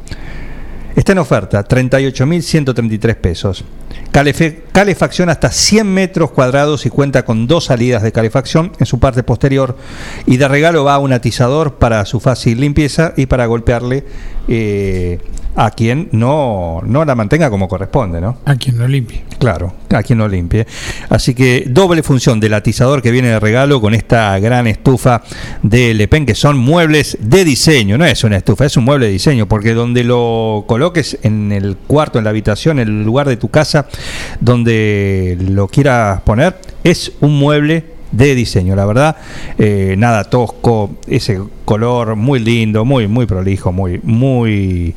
Está 0.96 1.14
en 1.14 1.20
oferta, 1.20 1.66
38.133 1.66 3.16
pesos. 3.16 3.64
Calefacción 4.12 5.30
hasta 5.30 5.50
100 5.50 5.88
metros 5.88 6.32
cuadrados 6.32 6.86
y 6.86 6.90
cuenta 6.90 7.24
con 7.24 7.48
dos 7.48 7.66
salidas 7.66 8.04
de 8.04 8.12
calefacción 8.12 8.74
en 8.78 8.86
su 8.86 9.00
parte 9.00 9.24
posterior. 9.24 9.78
Y 10.26 10.38
de 10.38 10.48
regalo 10.48 10.84
va 10.84 11.00
un 11.00 11.14
atizador 11.14 11.76
para 11.76 12.04
su 12.06 12.20
fácil 12.20 12.60
limpieza 12.60 13.14
y 13.16 13.26
para 13.28 13.46
golpearle 13.46 14.04
eh, 14.50 15.20
a 15.56 15.72
quien 15.72 16.10
no, 16.12 16.82
no 16.86 17.06
la 17.06 17.16
mantenga 17.16 17.50
como 17.50 17.68
corresponde, 17.68 18.22
¿no? 18.22 18.38
A 18.46 18.56
quien 18.56 18.78
lo 18.78 18.88
limpie. 18.88 19.24
Claro, 19.40 19.74
a 19.90 20.04
quien 20.04 20.20
lo 20.20 20.28
limpie. 20.28 20.66
Así 21.10 21.34
que 21.34 21.66
doble 21.68 22.04
función 22.04 22.40
del 22.40 22.54
atizador 22.54 23.02
que 23.02 23.12
viene 23.12 23.30
de 23.30 23.40
regalo 23.40 23.82
con 23.82 23.94
esta 23.94 24.38
gran 24.40 24.68
estufa 24.68 25.24
de 25.62 25.94
Le 25.94 26.08
Pen, 26.08 26.26
que 26.26 26.36
son 26.36 26.58
muebles 26.58 27.18
de 27.20 27.44
diseño, 27.44 27.98
no 27.98 28.06
es 28.06 28.24
una 28.24 28.38
estufa, 28.38 28.66
es 28.66 28.78
un 28.78 28.86
mueble 28.86 29.08
de 29.08 29.12
diseño, 29.12 29.48
porque 29.48 29.74
donde 29.74 30.04
lo 30.04 30.66
coloques 30.68 31.18
en 31.24 31.52
el 31.52 31.76
cuarto, 31.76 32.18
en 32.18 32.24
la 32.24 32.30
habitación, 32.30 32.80
en 32.80 32.88
el 32.88 33.04
lugar 33.04 33.28
de 33.28 33.38
tu 33.38 33.50
casa, 33.50 33.88
donde 34.40 35.38
lo 35.50 35.68
quieras 35.68 36.22
poner, 36.22 36.60
es 36.84 37.12
un 37.20 37.38
mueble 37.38 37.91
de 38.12 38.36
diseño, 38.36 38.76
la 38.76 38.86
verdad, 38.86 39.16
eh, 39.58 39.96
nada 39.98 40.24
tosco, 40.26 40.98
ese 41.08 41.40
color 41.66 42.16
muy 42.16 42.40
lindo, 42.40 42.84
muy 42.86 43.08
muy 43.08 43.26
prolijo, 43.26 43.72
muy 43.72 44.00
muy 44.04 44.94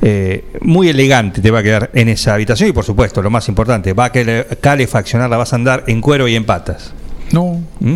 eh, 0.00 0.44
muy 0.60 0.88
elegante 0.88 1.40
te 1.40 1.50
va 1.50 1.58
a 1.60 1.62
quedar 1.62 1.90
en 1.94 2.08
esa 2.08 2.34
habitación 2.34 2.68
y 2.68 2.72
por 2.72 2.84
supuesto 2.84 3.20
lo 3.22 3.30
más 3.30 3.48
importante 3.48 3.92
va 3.92 4.06
a 4.06 4.12
cale- 4.12 4.46
calefaccionar, 4.60 5.28
la 5.28 5.36
vas 5.36 5.52
a 5.52 5.56
andar 5.56 5.84
en 5.86 6.00
cuero 6.00 6.28
y 6.28 6.34
en 6.36 6.44
patas. 6.44 6.92
No. 7.32 7.60
¿Mm? 7.80 7.94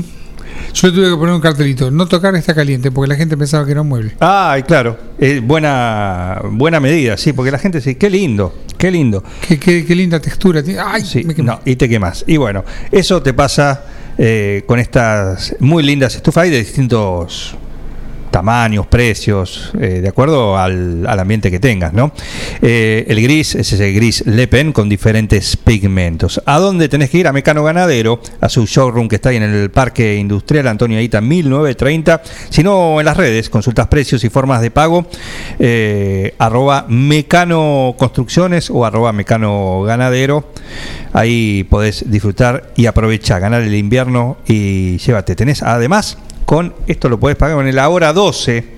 Yo 0.73 0.93
tuve 0.93 1.11
que 1.11 1.17
poner 1.17 1.35
un 1.35 1.41
cartelito, 1.41 1.91
no 1.91 2.07
tocar 2.07 2.35
está 2.35 2.55
caliente, 2.55 2.91
porque 2.91 3.09
la 3.11 3.17
gente 3.17 3.37
pensaba 3.37 3.65
que 3.67 3.73
era 3.73 3.83
un 3.83 3.89
mueble. 3.89 4.13
Ay, 4.21 4.63
claro, 4.63 4.97
eh, 5.19 5.41
buena 5.45 6.41
buena 6.51 6.81
medida, 6.81 7.17
sí, 7.17 7.33
porque 7.33 7.51
la 7.51 7.59
gente 7.59 7.79
dice, 7.79 7.97
qué 7.99 8.09
lindo, 8.11 8.55
qué 8.79 8.91
lindo. 8.91 9.23
Qué, 9.47 9.59
qué- 9.59 9.85
qué 9.85 9.95
linda 9.95 10.19
textura 10.21 10.63
tiene. 10.63 10.81
Ay, 10.85 11.03
Sí, 11.05 11.25
no, 11.39 11.61
y 11.65 11.77
te 11.77 11.89
quemas. 11.89 12.25
Y 12.27 12.37
bueno, 12.39 12.65
eso 12.91 13.23
te 13.23 13.35
pasa 13.35 13.85
eh, 14.19 14.63
con 14.67 14.79
estas 14.79 15.55
muy 15.61 15.83
lindas 15.83 16.15
estufas 16.15 16.51
de 16.51 16.59
distintos 16.59 17.57
tamaños, 18.37 18.87
precios, 18.87 19.73
eh, 19.81 20.01
de 20.03 20.09
acuerdo 20.11 20.59
al, 20.59 21.07
al 21.07 21.21
ambiente 21.21 21.51
que 21.51 21.59
tengas, 21.59 21.95
¿no? 21.95 22.13
Eh, 22.61 23.07
el 23.09 23.23
gris 23.23 23.55
es 23.55 23.73
ese 23.73 23.93
gris 23.93 24.27
Le 24.27 24.47
Pen 24.47 24.75
con 24.75 24.91
diferentes 24.91 25.57
pigmentos. 25.57 26.43
¿A 26.45 26.59
dónde 26.59 26.91
tenés 26.91 27.09
que 27.09 27.17
ir? 27.17 27.29
A 27.29 27.33
Mecano 27.33 27.65
Ganadero, 27.65 28.21
a 28.43 28.51
su 28.51 28.67
showroom 28.67 29.09
que 29.09 29.15
está 29.15 29.31
ahí 29.31 29.37
en 29.37 29.43
el 29.45 29.71
Parque 29.71 30.17
Industrial 30.17 30.69
Antonio 30.69 30.99
Aita 30.99 31.23
1930. 31.23 32.21
Si 32.51 32.63
no, 32.63 33.01
en 33.01 33.07
las 33.07 33.17
redes, 33.17 33.49
consultas 33.49 33.87
precios 33.87 34.23
y 34.23 34.29
formas 34.29 34.61
de 34.61 34.71
pago, 34.71 35.07
eh, 35.59 36.35
arroba 36.37 36.85
Mecano 36.91 37.95
Construcciones 37.97 38.69
o 38.69 38.85
arroba 38.85 39.15
Mecano 39.15 39.81
Ganadero. 39.81 40.51
Ahí 41.15 41.65
podés 41.71 42.05
disfrutar 42.11 42.71
y 42.77 42.85
aprovechar, 42.85 43.41
ganar 43.41 43.63
el 43.63 43.75
invierno 43.75 44.37
y 44.47 44.99
llévate. 44.99 45.35
Tenés 45.35 45.63
además 45.63 46.19
con 46.47 46.73
esto 46.87 47.09
lo 47.11 47.21
podés 47.21 47.37
pagar 47.37 47.57
con 47.57 47.67
el 47.67 47.79
ahora 47.79 48.13
12. 48.13 48.77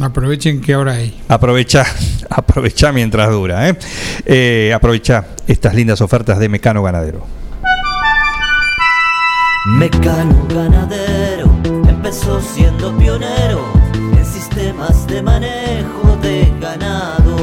Aprovechen 0.00 0.60
que 0.60 0.72
ahora 0.72 0.94
hay. 0.94 1.20
Aprovecha, 1.28 1.84
aprovecha 2.30 2.90
mientras 2.90 3.30
dura. 3.30 3.68
¿eh? 3.68 3.76
Eh, 4.24 4.72
aprovecha 4.74 5.26
estas 5.46 5.74
lindas 5.74 6.00
ofertas 6.00 6.38
de 6.38 6.48
Mecano 6.48 6.82
Ganadero. 6.82 7.24
Mecano 9.66 10.46
ganadero 10.48 11.50
empezó 11.86 12.40
siendo 12.40 12.96
pionero 12.96 13.60
en 14.16 14.24
sistemas 14.24 15.06
de 15.06 15.22
manejo 15.22 16.16
de 16.22 16.50
ganado. 16.60 17.36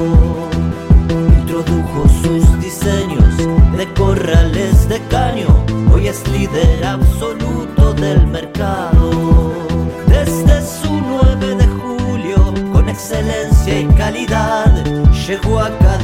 Introdujo 1.40 2.10
sus 2.24 2.60
diseños 2.60 3.38
de 3.78 3.94
corrales 3.94 4.90
de 4.90 5.00
caño, 5.10 5.64
hoy 5.94 6.08
es 6.08 6.28
líder 6.30 6.84
absoluto 6.84 7.94
del 7.94 8.26
mercado. 8.26 8.87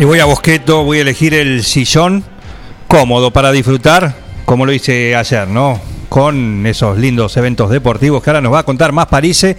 Y 0.00 0.04
voy 0.04 0.18
a 0.18 0.24
Bosqueto, 0.24 0.82
voy 0.82 0.96
a 0.96 1.00
elegir 1.02 1.34
el 1.34 1.62
sillón 1.62 2.24
cómodo 2.88 3.32
para 3.32 3.52
disfrutar, 3.52 4.14
como 4.46 4.64
lo 4.64 4.72
hice 4.72 5.14
ayer, 5.14 5.46
¿no? 5.46 5.78
Con 6.08 6.64
esos 6.64 6.96
lindos 6.96 7.36
eventos 7.36 7.68
deportivos 7.68 8.22
que 8.22 8.30
ahora 8.30 8.40
nos 8.40 8.50
va 8.50 8.60
a 8.60 8.62
contar 8.62 8.92
más 8.92 9.08
París 9.08 9.44
eh, 9.44 9.56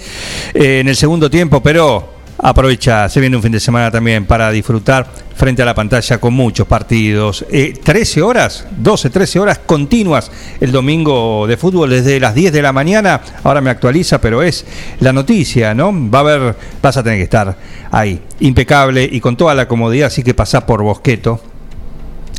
en 0.55 0.87
el 0.87 0.95
segundo 0.95 1.29
tiempo, 1.29 1.61
pero 1.61 2.15
aprovecha, 2.39 3.07
se 3.07 3.19
viene 3.19 3.35
un 3.35 3.43
fin 3.43 3.51
de 3.51 3.59
semana 3.59 3.91
también 3.91 4.25
para 4.25 4.49
disfrutar 4.49 5.05
frente 5.41 5.63
a 5.63 5.65
la 5.65 5.73
pantalla 5.73 6.19
con 6.19 6.35
muchos 6.35 6.67
partidos. 6.67 7.43
Eh, 7.49 7.73
13 7.83 8.21
horas, 8.21 8.67
12, 8.77 9.09
13 9.09 9.39
horas 9.39 9.57
continuas 9.65 10.31
el 10.59 10.71
domingo 10.71 11.47
de 11.47 11.57
fútbol 11.57 11.89
desde 11.89 12.19
las 12.19 12.35
10 12.35 12.53
de 12.53 12.61
la 12.61 12.71
mañana. 12.71 13.19
Ahora 13.43 13.59
me 13.59 13.71
actualiza, 13.71 14.21
pero 14.21 14.43
es 14.43 14.63
la 14.99 15.11
noticia, 15.11 15.73
¿no? 15.73 15.91
Va 16.11 16.19
a 16.19 16.21
haber, 16.21 16.55
vas 16.79 16.95
a 16.95 17.01
tener 17.01 17.17
que 17.17 17.23
estar 17.23 17.57
ahí, 17.89 18.21
impecable 18.39 19.09
y 19.11 19.19
con 19.19 19.35
toda 19.35 19.55
la 19.55 19.67
comodidad, 19.67 20.09
así 20.09 20.21
que 20.21 20.35
pasá 20.35 20.63
por 20.63 20.83
Bosqueto. 20.83 21.41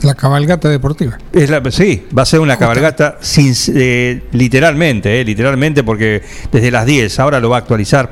La 0.03 0.15
cabalgata 0.15 0.69
deportiva. 0.69 1.17
Es 1.33 1.49
la- 1.51 1.63
sí, 1.71 2.07
va 2.17 2.23
a 2.23 2.27
ser 2.27 2.41
una 2.41 2.57
cabalgata 2.57 3.19
sin, 3.21 3.55
eh, 3.75 4.23
literalmente, 4.33 5.21
eh, 5.21 5.25
literalmente, 5.25 5.85
porque 5.85 6.23
desde 6.51 6.71
las 6.71 6.85
10, 6.87 7.19
ahora 7.21 7.39
lo 7.41 7.51
va 7.51 7.57
a 7.57 7.59
actualizar 7.61 8.11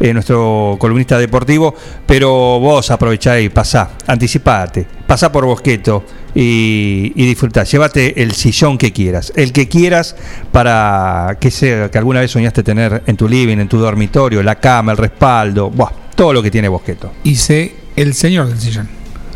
eh, 0.00 0.12
nuestro 0.14 0.76
columnista 0.78 1.18
deportivo, 1.18 1.74
pero 2.06 2.30
vos 2.60 2.90
aprovechá 2.90 3.40
y 3.40 3.48
pasá, 3.48 3.90
anticipate, 4.06 4.86
pasá 5.06 5.32
por 5.32 5.44
Bosqueto 5.44 6.04
y, 6.34 7.12
y 7.14 7.26
disfrutá, 7.26 7.64
llévate 7.64 8.22
el 8.22 8.32
sillón 8.32 8.78
que 8.78 8.92
quieras, 8.92 9.32
el 9.36 9.52
que 9.52 9.68
quieras 9.68 10.16
para 10.52 11.36
que 11.40 11.50
sea 11.50 11.90
que 11.90 11.98
alguna 11.98 12.20
vez 12.20 12.30
soñaste 12.30 12.62
tener 12.62 13.02
en 13.06 13.16
tu 13.16 13.28
living, 13.28 13.58
en 13.58 13.68
tu 13.68 13.78
dormitorio, 13.78 14.42
la 14.42 14.56
cama, 14.60 14.92
el 14.92 14.98
respaldo, 14.98 15.70
buah, 15.70 15.90
todo 16.14 16.32
lo 16.32 16.42
que 16.42 16.50
tiene 16.50 16.68
Bosqueto. 16.68 17.12
Y 17.24 17.34
sé 17.36 17.74
el 17.96 18.14
señor 18.14 18.48
del 18.48 18.60
sillón. 18.60 18.88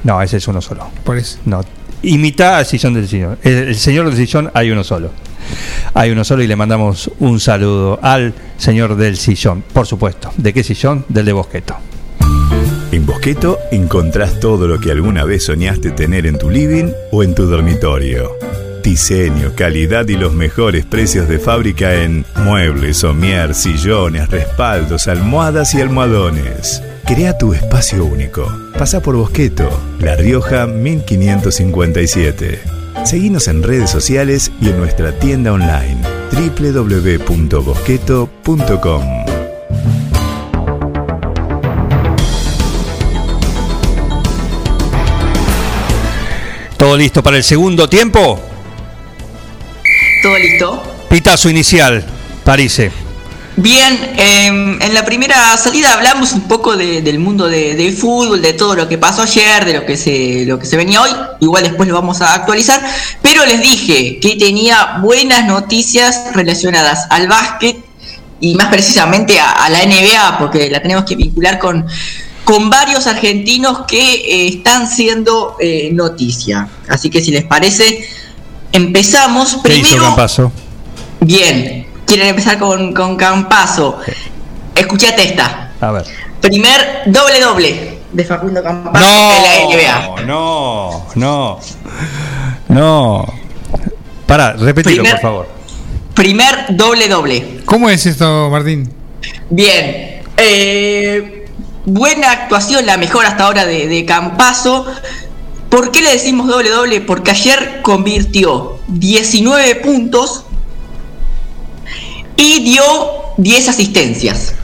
No, 0.04 0.22
ese 0.22 0.36
es 0.36 0.46
uno 0.46 0.60
solo. 0.62 0.88
Por 1.04 1.16
eso. 1.18 1.38
No, 1.46 1.62
imita 2.02 2.58
al 2.58 2.66
sillón 2.66 2.94
del 2.94 3.08
sillón. 3.08 3.38
El, 3.42 3.54
el 3.68 3.76
señor 3.76 4.06
del 4.06 4.16
sillón 4.16 4.50
hay 4.54 4.70
uno 4.70 4.84
solo. 4.84 5.10
Hay 5.94 6.10
uno 6.10 6.24
solo 6.24 6.42
y 6.42 6.46
le 6.46 6.56
mandamos 6.56 7.10
un 7.20 7.40
saludo 7.40 7.98
al 8.02 8.34
señor 8.58 8.96
del 8.96 9.16
sillón. 9.16 9.62
Por 9.72 9.86
supuesto. 9.86 10.32
¿De 10.36 10.52
qué 10.52 10.62
sillón? 10.62 11.04
Del 11.08 11.24
de 11.26 11.32
Bosqueto. 11.32 11.76
En 12.92 13.04
Bosqueto 13.04 13.58
encontrás 13.72 14.40
todo 14.40 14.66
lo 14.66 14.80
que 14.80 14.90
alguna 14.90 15.24
vez 15.24 15.44
soñaste 15.44 15.90
tener 15.90 16.26
en 16.26 16.38
tu 16.38 16.50
living 16.50 16.92
o 17.12 17.22
en 17.22 17.34
tu 17.34 17.46
dormitorio. 17.46 18.30
Diseño, 18.82 19.52
calidad 19.56 20.06
y 20.08 20.16
los 20.16 20.32
mejores 20.32 20.86
precios 20.86 21.28
de 21.28 21.38
fábrica 21.40 21.94
en 21.94 22.24
muebles, 22.36 22.98
somier, 22.98 23.54
sillones, 23.54 24.30
respaldos, 24.30 25.08
almohadas 25.08 25.74
y 25.74 25.80
almohadones. 25.80 26.82
Crea 27.06 27.38
tu 27.38 27.54
espacio 27.54 28.04
único. 28.04 28.52
Pasa 28.76 29.00
por 29.00 29.14
Bosqueto, 29.14 29.70
La 30.00 30.16
Rioja 30.16 30.66
1557. 30.66 32.60
Seguinos 33.04 33.46
en 33.46 33.62
redes 33.62 33.90
sociales 33.90 34.50
y 34.60 34.70
en 34.70 34.78
nuestra 34.78 35.16
tienda 35.16 35.52
online 35.52 35.98
www.bosqueto.com. 36.32 39.04
¿Todo 46.76 46.96
listo 46.96 47.22
para 47.22 47.36
el 47.36 47.44
segundo 47.44 47.88
tiempo? 47.88 48.40
¿Todo 50.22 50.38
listo? 50.38 50.82
Pitazo 51.08 51.48
inicial, 51.48 52.04
Parise. 52.42 53.05
Bien, 53.58 53.94
eh, 54.18 54.46
en 54.48 54.94
la 54.94 55.04
primera 55.06 55.56
salida 55.56 55.94
hablamos 55.94 56.32
un 56.32 56.42
poco 56.42 56.76
de- 56.76 57.00
del 57.00 57.18
mundo 57.18 57.48
de- 57.48 57.74
del 57.74 57.96
fútbol, 57.96 58.42
de 58.42 58.52
todo 58.52 58.74
lo 58.74 58.86
que 58.86 58.98
pasó 58.98 59.22
ayer, 59.22 59.64
de 59.64 59.72
lo 59.72 59.86
que 59.86 59.96
se 59.96 60.44
lo 60.44 60.58
que 60.58 60.66
se 60.66 60.76
venía 60.76 61.00
hoy. 61.00 61.10
Igual 61.40 61.64
después 61.64 61.88
lo 61.88 61.94
vamos 61.94 62.20
a 62.20 62.34
actualizar, 62.34 62.82
pero 63.22 63.46
les 63.46 63.62
dije 63.62 64.18
que 64.20 64.36
tenía 64.36 64.98
buenas 65.00 65.46
noticias 65.46 66.24
relacionadas 66.34 67.06
al 67.08 67.28
básquet 67.28 67.76
y 68.40 68.54
más 68.56 68.66
precisamente 68.68 69.40
a, 69.40 69.50
a 69.52 69.70
la 69.70 69.82
NBA, 69.82 70.36
porque 70.38 70.68
la 70.68 70.82
tenemos 70.82 71.04
que 71.04 71.16
vincular 71.16 71.58
con 71.58 71.86
con 72.44 72.70
varios 72.70 73.08
argentinos 73.08 73.86
que 73.88 73.98
eh, 74.14 74.46
están 74.48 74.86
siendo 74.88 75.56
eh, 75.58 75.90
noticia. 75.92 76.68
Así 76.88 77.10
que 77.10 77.20
si 77.20 77.32
les 77.32 77.42
parece, 77.42 78.06
empezamos 78.70 79.56
¿Qué 79.64 79.78
hizo 79.78 79.88
primero. 79.88 80.14
Bien, 81.20 81.86
quieren 82.06 82.28
empezar 82.28 82.58
con, 82.58 82.92
con 82.92 83.16
Campazo. 83.16 83.98
Escuchate 84.74 85.24
esta. 85.24 85.72
A 85.80 85.90
ver. 85.90 86.04
Primer 86.40 87.02
doble 87.06 87.40
doble 87.40 87.98
de 88.12 88.24
Facundo 88.24 88.62
Campazo 88.62 89.04
en 89.04 89.42
la 89.42 90.16
NBA. 90.16 90.22
No, 90.26 91.06
no, 91.16 91.58
no. 92.68 93.26
Pará, 94.26 94.52
repetilo, 94.54 95.02
Primer- 95.02 95.12
por 95.12 95.20
favor. 95.20 95.48
Primer 96.14 96.66
doble 96.70 97.08
doble. 97.08 97.60
¿Cómo 97.66 97.90
es 97.90 98.06
esto, 98.06 98.48
Martín? 98.50 98.90
Bien. 99.50 100.22
eh, 100.38 101.46
buena 101.84 102.32
actuación, 102.32 102.86
la 102.86 102.96
mejor 102.96 103.26
hasta 103.26 103.44
ahora 103.44 103.64
de, 103.66 103.86
de 103.86 104.04
Campazo. 104.06 104.86
¿Por 105.68 105.90
qué 105.92 106.00
le 106.00 106.10
decimos 106.12 106.46
doble 106.48 106.70
doble? 106.70 107.00
Porque 107.02 107.32
ayer 107.32 107.80
convirtió 107.82 108.78
19 108.88 109.74
puntos 109.76 110.45
y 112.36 112.62
dio 112.64 112.82
10 113.38 113.68
asistencias. 113.68 114.54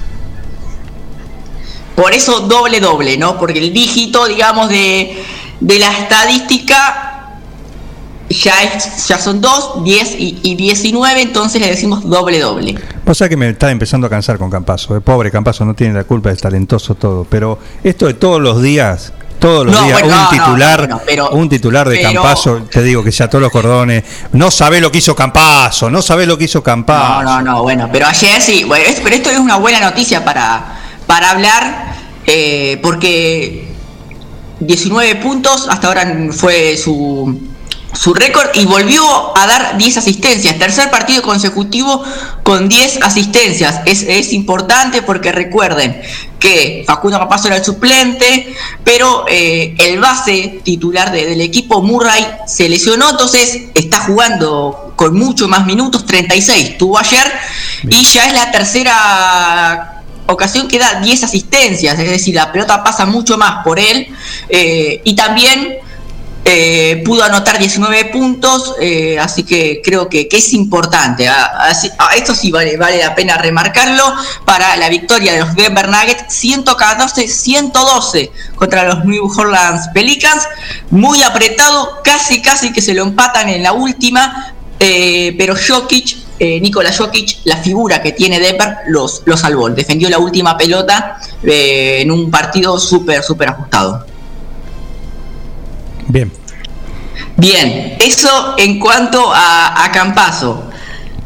Por 1.94 2.14
eso 2.14 2.40
doble 2.40 2.80
doble, 2.80 3.16
¿no? 3.18 3.38
Porque 3.38 3.58
el 3.58 3.72
dígito, 3.72 4.26
digamos, 4.26 4.68
de, 4.68 5.22
de 5.60 5.78
la 5.78 5.92
estadística 5.92 7.08
ya, 8.30 8.62
es, 8.62 9.08
ya 9.08 9.18
son 9.18 9.42
2, 9.42 9.84
10 9.84 10.14
y, 10.18 10.38
y 10.42 10.54
19, 10.54 11.20
entonces 11.20 11.60
le 11.60 11.68
decimos 11.68 12.08
doble 12.08 12.40
doble. 12.40 12.74
O 13.04 13.14
sea 13.14 13.28
que 13.28 13.36
me 13.36 13.50
está 13.50 13.70
empezando 13.70 14.06
a 14.06 14.10
cansar 14.10 14.38
con 14.38 14.50
Campazo. 14.50 14.96
eh. 14.96 15.00
Pobre 15.02 15.30
Campazo, 15.30 15.66
no 15.66 15.74
tiene 15.74 15.92
la 15.92 16.04
culpa, 16.04 16.30
es 16.30 16.40
talentoso 16.40 16.94
todo. 16.94 17.26
Pero 17.28 17.58
esto 17.84 18.06
de 18.06 18.14
todos 18.14 18.40
los 18.40 18.62
días, 18.62 19.12
todos 19.42 19.66
los 19.66 19.74
No, 19.74 19.84
días, 19.84 20.00
bueno, 20.00 20.16
un 20.16 20.22
no, 20.22 20.28
titular, 20.30 20.88
no, 20.88 20.96
no, 20.96 21.02
pero- 21.04 21.30
un 21.30 21.48
titular 21.48 21.88
de 21.88 21.96
pero- 21.96 22.12
Campazo, 22.22 22.62
te 22.70 22.82
digo 22.82 23.02
que 23.04 23.10
ya 23.10 23.28
todos 23.28 23.42
los 23.42 23.50
cordones. 23.52 24.04
No 24.32 24.50
sabe 24.50 24.80
lo 24.80 24.90
que 24.90 24.98
hizo 24.98 25.14
Campazo, 25.14 25.90
no 25.90 26.00
sabe 26.00 26.24
lo 26.24 26.38
que 26.38 26.44
hizo 26.44 26.62
Campazo. 26.62 27.22
No, 27.24 27.42
no, 27.42 27.42
no, 27.42 27.62
bueno, 27.62 27.88
pero 27.92 28.06
ayer 28.06 28.40
sí, 28.40 28.64
bueno, 28.64 28.84
es- 28.88 29.00
pero 29.00 29.14
esto 29.16 29.28
es 29.30 29.38
una 29.38 29.56
buena 29.56 29.80
noticia 29.80 30.24
para, 30.24 30.78
para 31.06 31.30
hablar, 31.32 31.92
eh, 32.26 32.78
porque 32.82 33.68
19 34.60 35.16
puntos, 35.16 35.66
hasta 35.68 35.88
ahora 35.88 36.06
fue 36.30 36.76
su, 36.76 37.40
su 37.94 38.14
récord, 38.14 38.48
y 38.54 38.64
volvió 38.64 39.02
a 39.36 39.46
dar 39.46 39.76
10 39.78 39.98
asistencias, 39.98 40.58
tercer 40.58 40.90
partido 40.90 41.22
consecutivo 41.22 42.02
con 42.42 42.68
10 42.68 43.02
asistencias. 43.02 43.80
Es, 43.84 44.02
es 44.02 44.32
importante 44.32 45.02
porque 45.02 45.30
recuerden 45.30 46.00
que 46.38 46.84
Facundo 46.86 47.18
Campazo 47.18 47.48
era 47.48 47.56
el 47.58 47.64
suplente, 47.64 48.54
pero 48.82 49.26
eh, 49.28 49.74
el 49.78 50.00
base 50.00 50.60
titular 50.64 51.12
de- 51.12 51.26
del 51.26 51.40
equipo 51.40 51.82
Murray 51.82 52.26
se 52.46 52.68
lesionó, 52.68 53.10
entonces 53.10 53.64
está 53.74 54.00
jugando 54.00 54.94
con 54.96 55.14
mucho 55.16 55.46
más 55.46 55.66
minutos, 55.66 56.06
36 56.06 56.78
tuvo 56.78 56.98
ayer, 56.98 57.30
y 57.88 58.04
ya 58.04 58.26
es 58.26 58.32
la 58.32 58.50
tercera 58.50 60.02
ocasión 60.26 60.66
que 60.68 60.78
da 60.78 61.00
10 61.00 61.24
asistencias, 61.24 61.98
es 61.98 62.08
decir, 62.10 62.34
la 62.34 62.50
pelota 62.50 62.82
pasa 62.82 63.04
mucho 63.06 63.36
más 63.36 63.62
por 63.64 63.78
él, 63.78 64.08
eh, 64.48 65.00
y 65.04 65.14
también 65.14 65.76
eh, 66.44 67.02
pudo 67.04 67.22
anotar 67.22 67.56
19 67.58 68.06
puntos, 68.06 68.74
eh, 68.80 69.16
así 69.18 69.44
que 69.44 69.80
creo 69.84 70.08
que, 70.08 70.28
es 70.30 70.52
importante. 70.52 71.28
ah, 71.28 71.52
así- 71.68 71.90
ah, 71.98 72.16
esto 72.16 72.34
sí 72.34 72.50
vale, 72.50 72.76
vale 72.76 72.98
la 72.98 73.14
pena 73.14 73.38
remarcarlo 73.38 74.02
para 74.44 74.76
la 74.76 74.88
victoria 74.88 75.32
de 75.34 75.40
los 75.40 75.54
Denver 75.54 75.88
Nuggets 75.88 76.34
114-112 76.34 78.30
contra 78.56 78.84
los 78.84 79.04
New 79.04 79.30
Orleans 79.38 79.88
Pelicans. 79.94 80.48
Muy 80.90 81.22
apretado, 81.22 82.00
casi 82.02 82.42
casi 82.42 82.72
que 82.72 82.82
se 82.82 82.94
lo 82.94 83.02
empatan 83.04 83.48
en 83.48 83.62
la 83.62 83.72
última, 83.72 84.52
eh, 84.80 85.34
pero 85.38 85.54
Jokic, 85.54 86.16
eh, 86.40 86.60
Nikola 86.60 86.92
Jokic, 86.92 87.38
la 87.44 87.56
figura 87.58 88.02
que 88.02 88.12
tiene 88.12 88.40
Denver, 88.40 88.78
los, 88.88 89.22
los 89.26 89.40
salvó. 89.40 89.70
Defendió 89.70 90.08
la 90.10 90.18
última 90.18 90.56
pelota 90.56 91.20
en 91.44 92.10
un 92.10 92.30
partido 92.32 92.80
súper, 92.80 93.22
súper 93.22 93.50
ajustado. 93.50 94.06
Bien. 96.12 96.30
Bien, 97.38 97.96
eso 97.98 98.54
en 98.58 98.78
cuanto 98.78 99.32
a, 99.32 99.82
a 99.82 99.90
Campazo. 99.92 100.70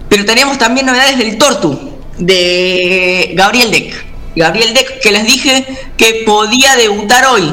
Pero 0.08 0.24
tenemos 0.24 0.58
también 0.58 0.86
novedades 0.86 1.18
del 1.18 1.36
Tortu, 1.38 1.98
de 2.18 3.32
Gabriel 3.34 3.72
Deck. 3.72 4.04
Gabriel 4.36 4.74
Deck, 4.74 5.00
que 5.00 5.10
les 5.10 5.26
dije 5.26 5.66
que 5.96 6.22
podía 6.24 6.76
debutar 6.76 7.26
hoy. 7.26 7.52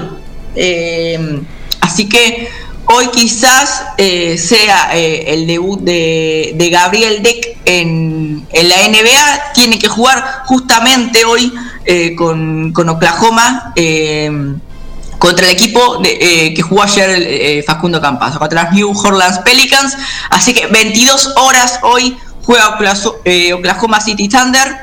Eh, 0.55 1.41
así 1.81 2.07
que 2.07 2.49
hoy 2.85 3.07
quizás 3.07 3.83
eh, 3.97 4.37
sea 4.37 4.95
eh, 4.95 5.33
el 5.33 5.47
debut 5.47 5.79
de, 5.79 6.69
Gabriel 6.71 7.23
Deck 7.23 7.57
en, 7.65 8.45
en 8.53 8.69
la 8.69 8.75
NBA. 8.87 9.53
Tiene 9.55 9.79
que 9.79 9.87
jugar 9.87 10.43
justamente 10.45 11.25
hoy 11.25 11.51
eh, 11.85 12.13
con, 12.13 12.71
con 12.73 12.89
Oklahoma. 12.89 13.73
Eh, 15.23 15.27
contra 15.27 15.45
el 15.45 15.53
equipo 15.53 15.97
de- 15.99 16.17
eh, 16.47 16.53
que 16.53 16.61
jugó 16.61 16.83
ayer 16.83 17.09
el, 17.09 17.23
eh, 17.23 17.63
Facundo 17.65 18.01
Campazo, 18.01 18.39
contra 18.39 18.63
los 18.63 18.73
New 18.73 18.91
Orleans 19.05 19.39
Pelicans. 19.39 19.95
Así 20.29 20.53
que 20.53 20.67
22 20.67 21.33
horas 21.37 21.79
hoy 21.83 22.17
juega 22.45 22.77
Oklaso- 22.77 23.21
eh, 23.25 23.53
Oklahoma 23.53 24.01
City 24.01 24.27
Thunder 24.27 24.75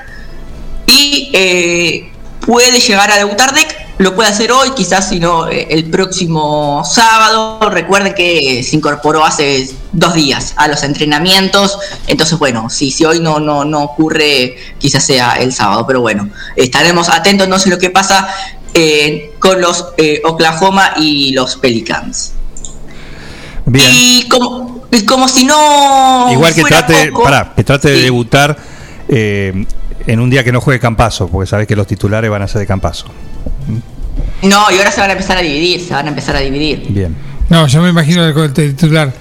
y 0.87 1.31
eh, 1.33 2.13
puede 2.47 2.81
llegar 2.81 3.11
a 3.11 3.17
debutar 3.17 3.55
Deck. 3.55 3.77
Lo 3.99 4.15
puede 4.15 4.31
hacer 4.31 4.51
hoy, 4.51 4.71
quizás 4.71 5.11
si 5.11 5.21
no 5.21 5.47
eh, 5.51 5.67
el 5.71 5.91
próximo 5.91 6.83
sábado. 6.91 7.61
Recuerden 7.69 8.15
que 8.15 8.63
se 8.63 8.77
incorporó 8.77 9.27
hace 9.27 9.69
dos 9.93 10.15
días 10.15 10.55
a 10.57 10.69
los 10.69 10.83
entrenamientos. 10.85 11.79
Entonces, 12.07 12.39
bueno, 12.39 12.71
si, 12.71 12.91
si 12.91 13.05
hoy 13.05 13.21
no, 13.21 13.41
no, 13.41 13.67
no 13.67 13.83
ocurre, 13.83 14.57
quizás 14.79 15.05
sea 15.05 15.35
el 15.35 15.53
sábado. 15.53 15.87
Pero 15.87 16.01
bueno, 16.01 16.31
estaremos 16.57 17.11
atentos 17.11 17.47
no 17.47 17.59
sé 17.59 17.69
lo 17.69 17.79
que 17.79 17.91
pasa 17.91 18.27
eh, 18.75 19.33
con 19.39 19.61
los 19.61 19.87
eh, 19.97 20.21
Oklahoma 20.25 20.93
y 20.97 21.33
los 21.33 21.57
Pelicans. 21.57 22.33
Bien. 23.67 23.89
Y 23.93 24.29
como, 24.29 24.87
y 24.91 25.05
como 25.05 25.29
si 25.29 25.45
no. 25.45 26.29
Igual 26.33 26.55
que 26.55 26.63
fuera 26.63 26.87
trate, 26.87 27.11
poco, 27.11 27.25
pará, 27.25 27.53
que 27.55 27.65
trate 27.65 27.91
de 27.91 28.03
debutar 28.03 28.57
eh, 29.09 29.65
en 30.07 30.21
un 30.21 30.31
día 30.31 30.43
que 30.43 30.53
no 30.53 30.61
juegue 30.61 30.81
Campazo, 30.81 31.29
porque 31.29 31.49
sabes 31.49 31.67
que 31.67 31.77
los 31.77 31.87
titulares 31.87 32.31
van 32.31 32.43
a 32.43 32.49
ser 32.49 32.61
de 32.61 32.67
Campazo. 32.67 33.07
No, 34.43 34.71
y 34.71 34.79
ahora 34.79 34.91
se 34.91 35.01
van 35.01 35.11
a 35.11 35.13
empezar 35.13 35.37
a 35.37 35.43
dividir, 35.43 35.81
se 35.81 35.93
van 35.93 36.07
a 36.07 36.09
empezar 36.09 36.35
a 36.37 36.41
dividir. 36.41 36.87
Bien. 36.89 37.15
No, 37.49 37.67
yo 37.67 37.83
me 37.83 37.91
imagino 37.91 38.27
el, 38.27 38.37
el 38.37 38.53
titular. 38.55 39.13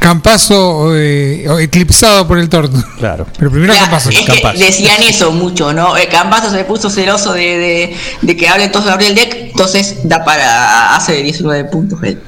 Campazo 0.00 0.94
eh, 0.96 1.46
eclipsado 1.60 2.26
por 2.28 2.38
el 2.38 2.48
torto. 2.48 2.76
Claro. 2.98 3.26
Pero 3.38 3.50
primero 3.50 3.74
Campazo. 3.74 4.10
es 4.10 4.20
que 4.20 4.52
decían 4.58 5.02
eso 5.02 5.32
mucho, 5.32 5.72
¿no? 5.72 5.96
Eh, 5.96 6.08
Campazo 6.08 6.50
se 6.50 6.64
puso 6.64 6.90
celoso 6.90 7.32
de, 7.32 7.58
de- 7.58 7.96
de 8.22 8.36
que 8.36 8.48
hable 8.48 8.68
todos 8.68 8.84
de 8.84 8.90
Gabriel 8.92 9.14
Deck, 9.14 9.34
entonces 9.50 9.96
da 10.04 10.24
para 10.24 10.94
hace 10.94 11.22
19 11.22 11.64
puntos 11.64 11.98
él. 12.04 12.22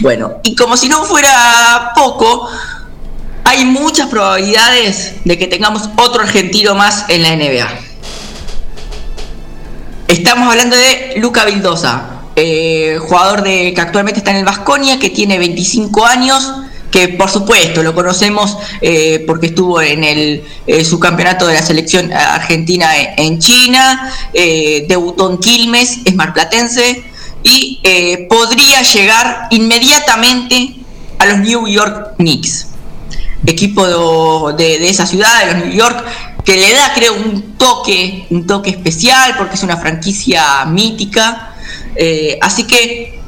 Bueno, 0.00 0.34
y 0.44 0.54
como 0.54 0.76
si 0.76 0.88
no 0.88 1.04
fuera 1.04 1.92
poco, 1.94 2.48
hay 3.44 3.64
muchas 3.64 4.08
probabilidades 4.08 5.14
de 5.24 5.38
que 5.38 5.46
tengamos 5.46 5.88
otro 5.96 6.22
argentino 6.22 6.74
más 6.74 7.04
en 7.08 7.22
la 7.22 7.34
NBA. 7.36 7.68
Estamos 10.08 10.48
hablando 10.48 10.76
de 10.76 11.14
Luca 11.16 11.44
Vildosa, 11.44 12.04
eh, 12.36 12.98
jugador 13.00 13.42
de, 13.42 13.72
que 13.74 13.80
actualmente 13.80 14.18
está 14.20 14.30
en 14.32 14.38
el 14.38 14.44
Vasconia, 14.44 14.98
que 14.98 15.10
tiene 15.10 15.38
25 15.38 16.04
años, 16.04 16.52
que 16.94 17.08
por 17.08 17.28
supuesto 17.28 17.82
lo 17.82 17.92
conocemos 17.92 18.56
eh, 18.80 19.24
porque 19.26 19.46
estuvo 19.46 19.82
en 19.82 20.04
el 20.04 20.44
eh, 20.64 20.84
subcampeonato 20.84 21.44
de 21.48 21.54
la 21.54 21.62
selección 21.62 22.12
argentina 22.12 22.96
en, 22.96 23.08
en 23.18 23.38
China, 23.40 24.14
eh, 24.32 24.86
debutó 24.88 25.28
en 25.28 25.38
Quilmes, 25.38 25.98
es 26.04 26.14
marplatense, 26.14 27.02
y 27.42 27.80
eh, 27.82 28.28
podría 28.30 28.82
llegar 28.82 29.48
inmediatamente 29.50 30.76
a 31.18 31.26
los 31.26 31.38
New 31.38 31.66
York 31.66 32.14
Knicks 32.18 32.68
equipo 33.44 34.52
de, 34.52 34.78
de 34.78 34.88
esa 34.88 35.04
ciudad, 35.04 35.40
de 35.40 35.52
los 35.52 35.64
New 35.64 35.74
York, 35.74 36.02
que 36.44 36.56
le 36.56 36.72
da, 36.72 36.94
creo, 36.94 37.14
un 37.14 37.56
toque, 37.58 38.26
un 38.30 38.46
toque 38.46 38.70
especial, 38.70 39.34
porque 39.36 39.56
es 39.56 39.64
una 39.64 39.76
franquicia 39.76 40.64
mítica. 40.64 41.54
Así 42.40 42.64
que 42.64 43.20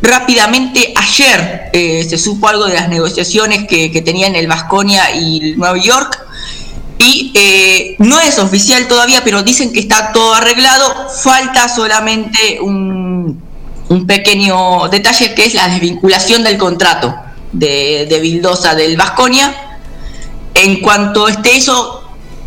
rápidamente 0.00 0.94
ayer 0.96 1.70
eh, 1.72 2.06
se 2.08 2.18
supo 2.18 2.48
algo 2.48 2.66
de 2.66 2.74
las 2.74 2.88
negociaciones 2.88 3.66
que, 3.66 3.90
que 3.90 4.02
tenían 4.02 4.34
el 4.34 4.46
Vasconia 4.46 5.14
y 5.14 5.54
Nueva 5.56 5.78
York. 5.78 6.18
Y 6.98 7.32
eh, 7.34 7.96
no 7.98 8.20
es 8.20 8.38
oficial 8.38 8.86
todavía, 8.86 9.22
pero 9.24 9.42
dicen 9.42 9.72
que 9.72 9.80
está 9.80 10.12
todo 10.12 10.34
arreglado. 10.34 11.08
Falta 11.22 11.68
solamente 11.68 12.60
un, 12.60 13.42
un 13.88 14.06
pequeño 14.06 14.88
detalle 14.88 15.34
que 15.34 15.46
es 15.46 15.54
la 15.54 15.68
desvinculación 15.68 16.44
del 16.44 16.58
contrato 16.58 17.14
de, 17.52 18.06
de 18.08 18.76
del 18.76 18.96
Vasconia. 18.96 19.78
En 20.54 20.80
cuanto 20.80 21.28
esté 21.28 21.56
eso, 21.56 22.04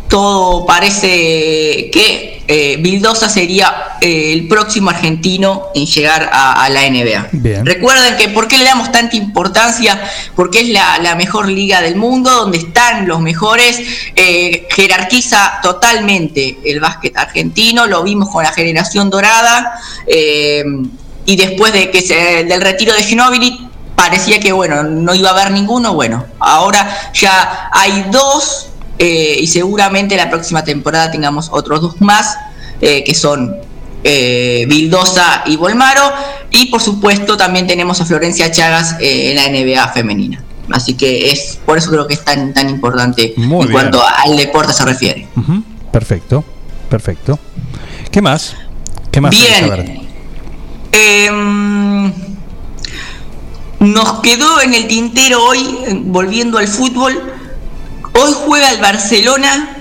todo 0.08 0.64
parece 0.64 1.90
que 1.92 2.35
eh, 2.48 2.76
Vildosa 2.78 3.28
sería 3.28 3.96
eh, 4.00 4.32
el 4.32 4.48
próximo 4.48 4.90
argentino 4.90 5.68
en 5.74 5.86
llegar 5.86 6.30
a, 6.32 6.64
a 6.64 6.68
la 6.68 6.88
NBA. 6.88 7.28
Bien. 7.32 7.66
Recuerden 7.66 8.16
que 8.16 8.28
por 8.28 8.48
qué 8.48 8.58
le 8.58 8.64
damos 8.64 8.92
tanta 8.92 9.16
importancia, 9.16 10.00
porque 10.34 10.60
es 10.60 10.68
la, 10.68 10.98
la 10.98 11.14
mejor 11.14 11.48
liga 11.48 11.80
del 11.80 11.96
mundo, 11.96 12.30
donde 12.30 12.58
están 12.58 13.08
los 13.08 13.20
mejores, 13.20 13.80
eh, 14.14 14.66
jerarquiza 14.70 15.60
totalmente 15.62 16.58
el 16.64 16.80
básquet 16.80 17.16
argentino, 17.16 17.86
lo 17.86 18.02
vimos 18.02 18.28
con 18.30 18.44
la 18.44 18.52
generación 18.52 19.10
dorada, 19.10 19.78
eh, 20.06 20.64
y 21.24 21.36
después 21.36 21.72
de 21.72 21.90
que 21.90 22.02
se, 22.02 22.44
del 22.44 22.60
retiro 22.60 22.94
de 22.94 23.02
Ginóbili, 23.02 23.68
parecía 23.96 24.38
que 24.38 24.52
bueno, 24.52 24.82
no 24.82 25.14
iba 25.14 25.30
a 25.30 25.32
haber 25.32 25.50
ninguno, 25.50 25.94
bueno, 25.94 26.26
ahora 26.38 27.10
ya 27.14 27.70
hay 27.72 28.06
dos, 28.10 28.68
eh, 28.98 29.36
y 29.40 29.46
seguramente 29.46 30.16
la 30.16 30.30
próxima 30.30 30.64
temporada 30.64 31.10
tengamos 31.10 31.48
otros 31.52 31.80
dos 31.80 32.00
más, 32.00 32.36
eh, 32.80 33.04
que 33.04 33.14
son 33.14 33.56
eh, 34.04 34.66
Vildosa 34.68 35.42
y 35.46 35.56
Volmaro, 35.56 36.12
y 36.50 36.66
por 36.66 36.80
supuesto 36.80 37.36
también 37.36 37.66
tenemos 37.66 38.00
a 38.00 38.06
Florencia 38.06 38.50
Chagas 38.50 38.96
eh, 39.00 39.30
en 39.30 39.36
la 39.36 39.48
NBA 39.48 39.88
femenina. 39.88 40.42
Así 40.70 40.94
que 40.94 41.30
es 41.30 41.58
por 41.64 41.78
eso 41.78 41.90
creo 41.90 42.06
que 42.06 42.14
es 42.14 42.24
tan, 42.24 42.52
tan 42.52 42.68
importante 42.68 43.34
Muy 43.36 43.62
en 43.62 43.68
bien. 43.68 43.72
cuanto 43.72 44.02
al 44.02 44.36
deporte 44.36 44.72
se 44.72 44.84
refiere. 44.84 45.28
Perfecto, 45.92 46.44
perfecto. 46.88 47.38
¿Qué 48.10 48.20
más? 48.20 48.56
¿Qué 49.10 49.20
más? 49.20 49.30
Bien. 49.30 50.06
Em, 50.92 52.12
nos 53.80 54.20
quedó 54.20 54.60
en 54.60 54.74
el 54.74 54.86
tintero 54.86 55.42
hoy, 55.44 56.02
volviendo 56.04 56.58
al 56.58 56.68
fútbol, 56.68 57.34
hoy 58.16 58.32
juega 58.46 58.70
el 58.70 58.80
Barcelona 58.80 59.76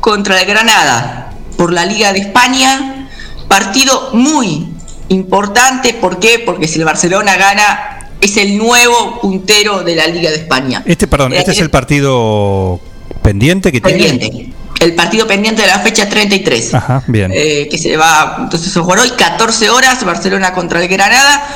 contra 0.00 0.40
el 0.40 0.46
Granada 0.46 1.32
por 1.56 1.72
la 1.72 1.84
Liga 1.84 2.12
de 2.12 2.20
España, 2.20 3.08
partido 3.48 4.10
muy 4.12 4.68
importante, 5.08 5.94
¿por 5.94 6.18
qué? 6.18 6.38
Porque 6.38 6.68
si 6.68 6.78
el 6.78 6.84
Barcelona 6.84 7.36
gana 7.36 8.08
es 8.20 8.36
el 8.36 8.56
nuevo 8.56 9.20
puntero 9.20 9.82
de 9.82 9.96
la 9.96 10.06
Liga 10.06 10.30
de 10.30 10.36
España. 10.36 10.82
Este, 10.86 11.06
perdón, 11.06 11.32
este 11.32 11.52
es 11.52 11.58
el 11.58 11.70
partido 11.70 12.80
pendiente 13.22 13.72
que 13.72 13.80
tiene. 13.80 14.08
pendiente. 14.08 14.52
El 14.80 14.94
partido 14.94 15.26
pendiente 15.26 15.60
de 15.60 15.68
la 15.68 15.78
fecha 15.80 16.08
33. 16.08 16.74
Ajá, 16.74 17.02
bien. 17.06 17.30
eh, 17.34 17.68
que 17.70 17.76
se 17.76 17.98
va 17.98 18.38
entonces 18.40 18.74
a 18.74 18.80
jugar 18.80 19.00
hoy 19.00 19.10
14 19.10 19.68
horas 19.68 20.02
Barcelona 20.06 20.54
contra 20.54 20.82
el 20.82 20.88
Granada 20.88 21.46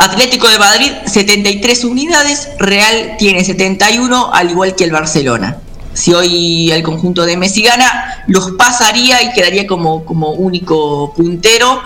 Atlético 0.00 0.48
de 0.48 0.58
Madrid 0.58 0.92
73 1.04 1.84
unidades 1.84 2.48
Real 2.58 3.16
tiene 3.18 3.44
71 3.44 4.30
al 4.32 4.50
igual 4.50 4.74
que 4.74 4.84
el 4.84 4.92
Barcelona. 4.92 5.58
Si 5.92 6.14
hoy 6.14 6.72
el 6.72 6.82
conjunto 6.82 7.26
de 7.26 7.36
Messi 7.36 7.62
gana 7.62 8.24
los 8.26 8.52
pasaría 8.52 9.22
y 9.22 9.32
quedaría 9.32 9.66
como, 9.66 10.06
como 10.06 10.30
único 10.30 11.12
puntero. 11.14 11.82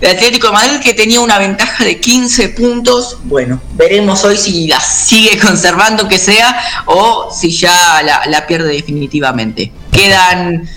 El 0.00 0.10
Atlético 0.16 0.46
de 0.46 0.52
Madrid 0.52 0.78
que 0.80 0.94
tenía 0.94 1.20
una 1.20 1.36
ventaja 1.38 1.84
de 1.84 1.98
15 1.98 2.50
puntos. 2.50 3.18
Bueno 3.24 3.60
veremos 3.72 4.22
hoy 4.22 4.36
si 4.36 4.68
la 4.68 4.78
sigue 4.78 5.36
conservando 5.44 6.06
que 6.06 6.18
sea 6.18 6.56
o 6.86 7.34
si 7.36 7.50
ya 7.50 8.00
la, 8.04 8.22
la 8.26 8.46
pierde 8.46 8.72
definitivamente. 8.72 9.72
Quedan 9.90 10.68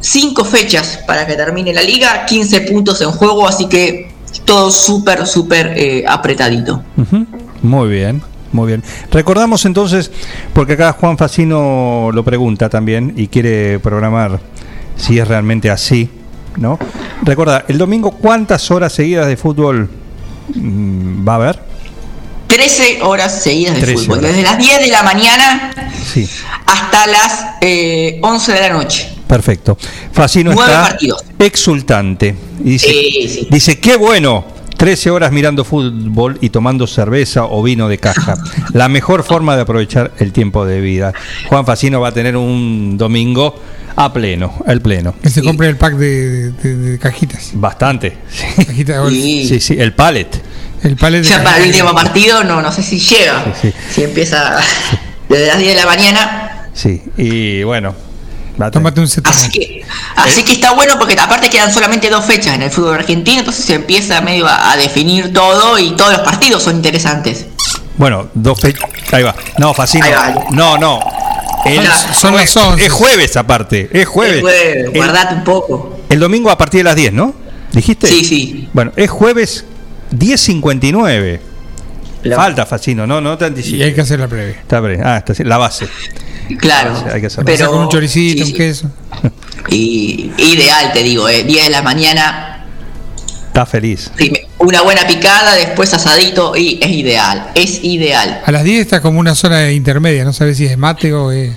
cinco 0.00 0.44
fechas 0.44 0.98
para 1.06 1.28
que 1.28 1.36
termine 1.36 1.72
la 1.72 1.82
liga, 1.82 2.26
15 2.26 2.62
puntos 2.62 3.00
en 3.02 3.12
juego, 3.12 3.46
así 3.46 3.68
que 3.68 4.09
todo 4.44 4.70
súper, 4.70 5.26
súper 5.26 5.72
eh, 5.76 6.04
apretadito. 6.06 6.82
Muy 7.62 7.88
bien, 7.88 8.22
muy 8.52 8.66
bien. 8.68 8.82
Recordamos 9.10 9.64
entonces, 9.64 10.10
porque 10.52 10.74
acá 10.74 10.92
Juan 10.92 11.18
Facino 11.18 12.10
lo 12.12 12.24
pregunta 12.24 12.68
también 12.68 13.12
y 13.16 13.28
quiere 13.28 13.78
programar 13.78 14.40
si 14.96 15.18
es 15.18 15.26
realmente 15.28 15.70
así, 15.70 16.08
¿no? 16.56 16.78
Recuerda, 17.22 17.64
el 17.68 17.78
domingo, 17.78 18.12
¿cuántas 18.12 18.70
horas 18.70 18.92
seguidas 18.92 19.26
de 19.26 19.36
fútbol 19.36 19.88
mm, 20.54 21.26
va 21.26 21.32
a 21.32 21.36
haber? 21.36 21.70
13 22.46 23.02
horas 23.02 23.42
seguidas 23.42 23.76
de 23.76 23.80
13 23.82 24.02
fútbol, 24.04 24.18
horas. 24.18 24.30
desde 24.32 24.42
las 24.42 24.58
10 24.58 24.80
de 24.80 24.88
la 24.88 25.02
mañana 25.04 25.70
Sí, 26.04 26.28
hasta 26.66 27.06
las 27.06 27.44
eh, 27.60 28.18
11 28.22 28.52
de 28.52 28.60
la 28.60 28.70
noche. 28.70 29.08
Perfecto. 29.30 29.78
Facino 30.12 30.52
Nueve 30.52 30.70
está 30.72 30.88
partidos. 30.90 31.24
exultante. 31.38 32.34
Dice, 32.58 32.86
Sí, 32.88 33.28
sí. 33.28 33.48
dice, 33.50 33.78
qué 33.80 33.96
bueno, 33.96 34.44
13 34.76 35.10
horas 35.10 35.30
mirando 35.32 35.64
fútbol 35.64 36.38
y 36.40 36.50
tomando 36.50 36.86
cerveza 36.86 37.44
o 37.44 37.62
vino 37.62 37.88
de 37.88 37.98
caja. 37.98 38.34
La 38.72 38.88
mejor 38.88 39.22
forma 39.24 39.54
de 39.56 39.62
aprovechar 39.62 40.12
el 40.18 40.32
tiempo 40.32 40.64
de 40.66 40.80
vida. 40.80 41.12
Juan 41.48 41.64
Facino 41.66 42.00
va 42.00 42.08
a 42.08 42.12
tener 42.12 42.36
un 42.36 42.96
domingo 42.98 43.54
a 43.96 44.12
pleno, 44.12 44.54
el 44.66 44.80
pleno. 44.80 45.14
Que 45.22 45.28
se 45.30 45.42
compre 45.42 45.68
el 45.68 45.76
pack 45.76 45.94
de, 45.96 46.52
de- 46.52 46.76
de 46.76 46.98
cajitas. 46.98 47.50
Bastante. 47.54 48.16
Cajita 48.66 48.92
de 48.94 48.98
golf. 48.98 49.12
Sí, 49.14 49.60
sí, 49.60 49.76
el 49.78 49.92
pallet. 49.94 50.28
El 50.82 50.96
palet 50.96 51.22
de 51.22 51.28
Ya 51.28 51.44
para 51.44 51.58
el 51.58 51.68
último 51.68 51.92
partido 51.94 52.42
no, 52.44 52.62
no 52.62 52.72
sé 52.72 52.82
si 52.82 52.98
llega. 52.98 53.52
Si 53.92 54.02
empieza 54.02 54.56
desde 55.28 55.46
las 55.48 55.58
10 55.58 55.74
de 55.74 55.76
la 55.80 55.86
mañana. 55.86 56.68
Sí, 56.72 57.02
y 57.18 57.62
bueno. 57.64 57.94
Tómate 58.68 59.00
un. 59.00 59.06
Así 59.24 59.48
que, 59.50 59.84
así 60.16 60.42
que 60.42 60.52
está 60.54 60.72
bueno 60.72 60.94
porque 60.98 61.14
aparte 61.18 61.48
quedan 61.48 61.72
solamente 61.72 62.10
dos 62.10 62.24
fechas 62.24 62.54
en 62.56 62.62
el 62.62 62.70
fútbol 62.70 62.94
argentino, 62.96 63.38
entonces 63.38 63.64
se 63.64 63.74
empieza 63.74 64.20
medio 64.20 64.46
a, 64.46 64.72
a 64.72 64.76
definir 64.76 65.32
todo 65.32 65.78
y 65.78 65.92
todos 65.96 66.12
los 66.12 66.20
partidos 66.22 66.62
son 66.64 66.76
interesantes. 66.76 67.46
Bueno, 67.96 68.28
dos 68.34 68.60
fechas. 68.60 68.82
Ahí 69.12 69.22
va. 69.22 69.34
No, 69.58 69.72
Facino. 69.74 70.04
Ahí 70.06 70.12
va. 70.12 70.34
No, 70.50 70.76
no. 70.78 71.00
El- 71.64 71.86
Son- 71.86 72.14
son 72.14 72.34
las 72.36 72.56
11. 72.56 72.86
Es 72.86 72.92
jueves 72.92 73.36
aparte. 73.36 73.88
Es 73.92 74.08
jueves. 74.08 74.36
El 74.36 74.40
jueves, 74.40 74.76
El- 74.86 74.90
guardate 74.96 75.34
un 75.34 75.44
poco. 75.44 76.00
El 76.08 76.18
domingo 76.18 76.50
a 76.50 76.56
partir 76.58 76.80
de 76.80 76.84
las 76.84 76.96
10, 76.96 77.12
¿no? 77.12 77.34
¿Dijiste? 77.72 78.06
Sí, 78.08 78.24
sí. 78.24 78.68
Bueno, 78.72 78.92
es 78.96 79.10
jueves 79.10 79.64
10.59. 80.12 81.40
Falta, 82.34 82.66
Facino, 82.66 83.06
no, 83.06 83.20
no 83.20 83.36
te 83.38 83.44
Y 83.44 83.48
anticipes. 83.48 83.82
hay 83.86 83.94
que 83.94 84.00
hacer 84.02 84.20
la 84.20 84.28
previa. 84.28 84.54
Está 84.60 84.80
bre- 84.80 85.00
ah, 85.04 85.18
está, 85.24 85.32
la 85.44 85.56
base. 85.58 85.86
Claro. 86.58 86.94
Hay 87.12 87.20
que 87.20 87.26
hacerlo. 87.28 87.44
Pero- 87.46 87.70
Con 87.70 87.80
un 87.82 87.88
choricito, 87.88 88.44
sí, 88.44 88.52
un 88.52 88.56
queso. 88.58 88.90
Y 89.68 90.30
ideal, 90.38 90.92
te 90.92 91.02
digo, 91.02 91.28
eh, 91.28 91.44
10 91.44 91.64
de 91.64 91.70
la 91.70 91.82
mañana, 91.82 92.66
Está 93.48 93.66
feliz. 93.66 94.10
una 94.58 94.82
buena 94.82 95.06
picada, 95.06 95.54
después 95.54 95.92
asadito 95.92 96.56
y 96.56 96.78
es 96.80 96.90
ideal, 96.90 97.50
es 97.54 97.82
ideal. 97.84 98.40
A 98.46 98.52
las 98.52 98.64
10 98.64 98.80
está 98.80 99.00
como 99.02 99.18
una 99.20 99.34
zona 99.34 99.70
intermedia, 99.72 100.24
no 100.24 100.32
sabes 100.32 100.56
si 100.56 100.66
es 100.66 100.78
mate 100.78 101.12
o 101.12 101.30
es. 101.32 101.52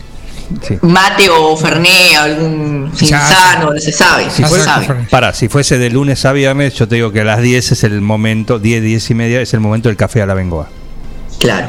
Mate 0.81 1.29
o 1.29 1.55
ferné, 1.55 2.15
algún 2.17 2.91
sinsano, 2.95 3.73
no 3.73 3.79
se 3.79 3.91
sabe, 3.91 4.25
Si 4.29 4.41
no 4.41 4.47
se 4.49 4.53
fuese, 4.55 4.65
sabe. 4.65 5.07
para, 5.09 5.33
si 5.33 5.47
fuese 5.47 5.77
de 5.77 5.89
lunes 5.89 6.25
a 6.25 6.33
viernes, 6.33 6.73
yo 6.75 6.87
te 6.87 6.95
digo 6.95 7.11
que 7.11 7.21
a 7.21 7.23
las 7.23 7.41
10 7.41 7.71
es 7.71 7.83
el 7.83 8.01
momento, 8.01 8.59
10, 8.59 8.83
10 8.83 9.09
y 9.09 9.13
media 9.15 9.41
es 9.41 9.53
el 9.53 9.61
momento 9.61 9.89
del 9.89 9.95
café 9.97 10.21
a 10.21 10.25
la 10.25 10.33
bengoa. 10.33 10.67
Claro. 11.39 11.67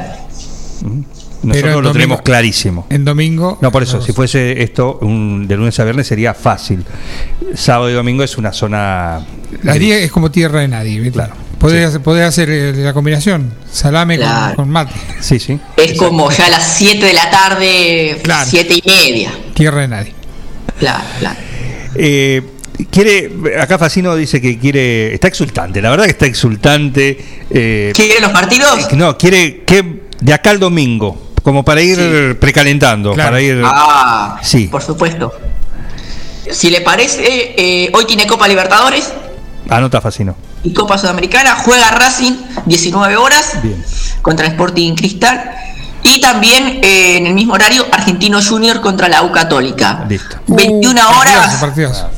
Nosotros 1.44 1.82
lo 1.82 1.92
tenemos 1.92 2.22
clarísimo. 2.22 2.86
En 2.90 3.04
domingo. 3.04 3.58
No, 3.60 3.70
por 3.72 3.82
eso, 3.82 4.00
si 4.00 4.12
fuese 4.12 4.62
esto 4.62 4.98
un- 5.02 5.46
de 5.46 5.56
lunes 5.56 5.78
a 5.80 5.84
viernes 5.84 6.06
sería 6.06 6.34
fácil. 6.34 6.84
Sábado 7.54 7.90
y 7.90 7.94
domingo 7.94 8.22
es 8.24 8.36
una 8.38 8.52
zona. 8.52 9.20
Las 9.62 9.78
10 9.78 10.02
es 10.04 10.10
como 10.10 10.30
tierra 10.30 10.60
de 10.60 10.68
nadie. 10.68 11.00
¿viste? 11.00 11.20
Podés, 11.58 11.86
hacer, 11.88 12.00
podés 12.02 12.24
hacer 12.26 12.50
eh, 12.50 12.72
la 12.74 12.92
combinación: 12.92 13.54
salame 13.70 14.16
con- 14.18 14.26
Claro. 14.26 14.56
con, 14.56 14.68
mate. 14.70 14.92
Sí, 15.20 15.38
sí. 15.38 15.58
Es 15.76 15.94
como 15.98 16.30
ya 16.30 16.46
a 16.46 16.50
las 16.50 16.76
7 16.76 17.06
de 17.06 17.12
la 17.14 17.30
tarde, 17.30 18.20
7 18.46 18.74
y 18.74 18.82
media. 18.86 19.32
Tierra 19.54 19.80
de 19.82 19.88
nadie. 19.88 20.14
Claro, 20.78 21.04
claro. 21.20 21.38
Eh, 21.94 22.42
quiere, 22.90 23.30
acá 23.60 23.78
Facino 23.78 24.16
dice 24.16 24.40
que 24.40 24.58
quiere, 24.58 25.14
está 25.14 25.28
exultante, 25.28 25.80
la 25.80 25.90
verdad 25.90 26.04
que 26.06 26.10
está 26.10 26.26
exultante. 26.26 27.16
Eh, 27.50 27.92
¿Quiere 27.94 28.20
los 28.20 28.32
partidos? 28.32 28.92
No, 28.94 29.16
quiere 29.16 29.62
que 29.64 30.02
de 30.20 30.32
acá 30.34 30.50
al 30.50 30.58
domingo, 30.58 31.33
como 31.44 31.62
para 31.64 31.80
ir 31.82 32.36
precalentando, 32.40 33.12
Claro. 33.12 33.30
para 33.30 33.40
ir. 33.42 33.62
Ah, 33.64 34.38
Sí. 34.42 34.66
por 34.66 34.82
supuesto. 34.82 35.32
Si 36.50 36.70
le 36.70 36.80
parece, 36.80 37.54
eh, 37.56 37.90
hoy 37.94 38.04
tiene 38.06 38.26
Copa 38.26 38.48
Libertadores 38.48 39.12
Anota 39.70 40.00
Facino. 40.00 40.34
y 40.62 40.72
Copa 40.72 40.98
Sudamericana. 40.98 41.54
Juega 41.56 41.90
Racing 41.92 42.32
19 42.66 43.16
horas 43.16 43.52
contra 44.22 44.46
Sporting 44.48 44.94
Cristal. 44.96 45.52
Y 46.02 46.20
también 46.20 46.80
eh, 46.82 47.16
en 47.16 47.26
el 47.26 47.32
mismo 47.34 47.54
horario 47.54 47.86
Argentino 47.90 48.40
Junior 48.42 48.80
contra 48.82 49.08
la 49.08 49.22
U 49.22 49.32
Católica. 49.32 50.04
Listo. 50.08 50.36
21 50.48 51.00
horas. 51.18 51.54
Partidazo, 51.60 52.10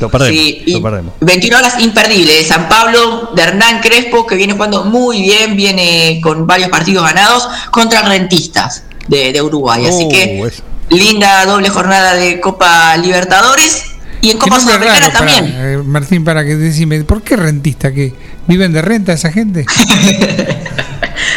Lo 0.00 0.08
perdemos. 0.10 0.34
Sí, 0.40 0.62
y 0.66 0.72
lo 0.72 0.82
perdemos. 0.82 1.12
21 1.20 1.58
horas 1.58 1.74
imperdible 1.80 2.32
de 2.34 2.44
San 2.44 2.68
Pablo, 2.68 3.30
de 3.36 3.42
Hernán 3.42 3.80
Crespo, 3.80 4.26
que 4.26 4.34
viene 4.36 4.54
jugando 4.54 4.84
muy 4.84 5.20
bien, 5.22 5.56
viene 5.56 6.20
con 6.22 6.46
varios 6.46 6.70
partidos 6.70 7.04
ganados 7.04 7.46
contra 7.70 8.02
Rentistas 8.02 8.84
de, 9.08 9.32
de 9.32 9.42
Uruguay. 9.42 9.86
Así 9.86 10.04
Oh, 10.04 10.08
que 10.08 10.40
eso. 10.46 10.62
linda 10.88 11.44
doble 11.46 11.68
jornada 11.68 12.14
de 12.14 12.40
Copa 12.40 12.96
Libertadores 12.96 13.84
y 14.22 14.30
en 14.30 14.38
Copa 14.38 14.58
Sudamericana 14.60 15.00
raro 15.08 15.12
para- 15.12 15.26
también. 15.34 15.54
eh, 15.56 15.78
Martín, 15.84 16.24
para 16.24 16.44
que 16.44 16.56
decime, 16.56 17.02
¿por 17.04 17.22
qué 17.22 17.36
rentista? 17.36 17.92
¿Que 17.92 18.12
viven 18.46 18.72
de 18.72 18.82
renta 18.82 19.12
esa 19.12 19.30
gente? 19.32 19.64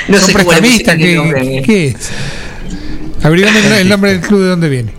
No 0.07 0.17
¿Son 0.17 0.27
sé 0.27 0.33
prestamistas? 0.33 0.97
¿Qué, 0.97 1.15
nombre. 1.15 1.61
qué 1.65 1.87
es? 1.87 1.95
Abrigame 3.23 3.59
el, 3.65 3.71
el 3.73 3.89
nombre 3.89 4.11
del 4.11 4.19
club 4.21 4.41
de 4.41 4.47
dónde 4.47 4.67
viene. 4.69 4.93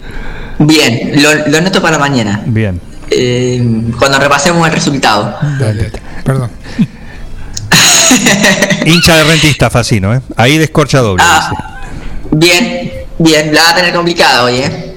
Bien, 0.58 1.22
lo, 1.22 1.46
lo 1.48 1.58
anoto 1.58 1.82
para 1.82 1.98
mañana. 1.98 2.42
Bien. 2.46 2.80
Eh, 3.16 3.62
cuando 3.98 4.18
repasemos 4.18 4.66
el 4.66 4.72
resultado. 4.74 5.36
Dale, 5.58 5.90
perdón. 6.24 6.50
Hincha 8.86 9.16
de 9.16 9.24
rentista 9.24 9.70
Facino, 9.70 10.14
¿eh? 10.14 10.20
Ahí 10.36 10.58
descorcha 10.58 11.00
doble. 11.00 11.22
Ah, 11.26 11.50
bien, 12.30 12.92
bien, 13.18 13.54
la 13.54 13.62
va 13.62 13.70
a 13.70 13.74
tener 13.76 13.94
complicada 13.94 14.44
hoy, 14.44 14.56
¿eh? 14.58 14.96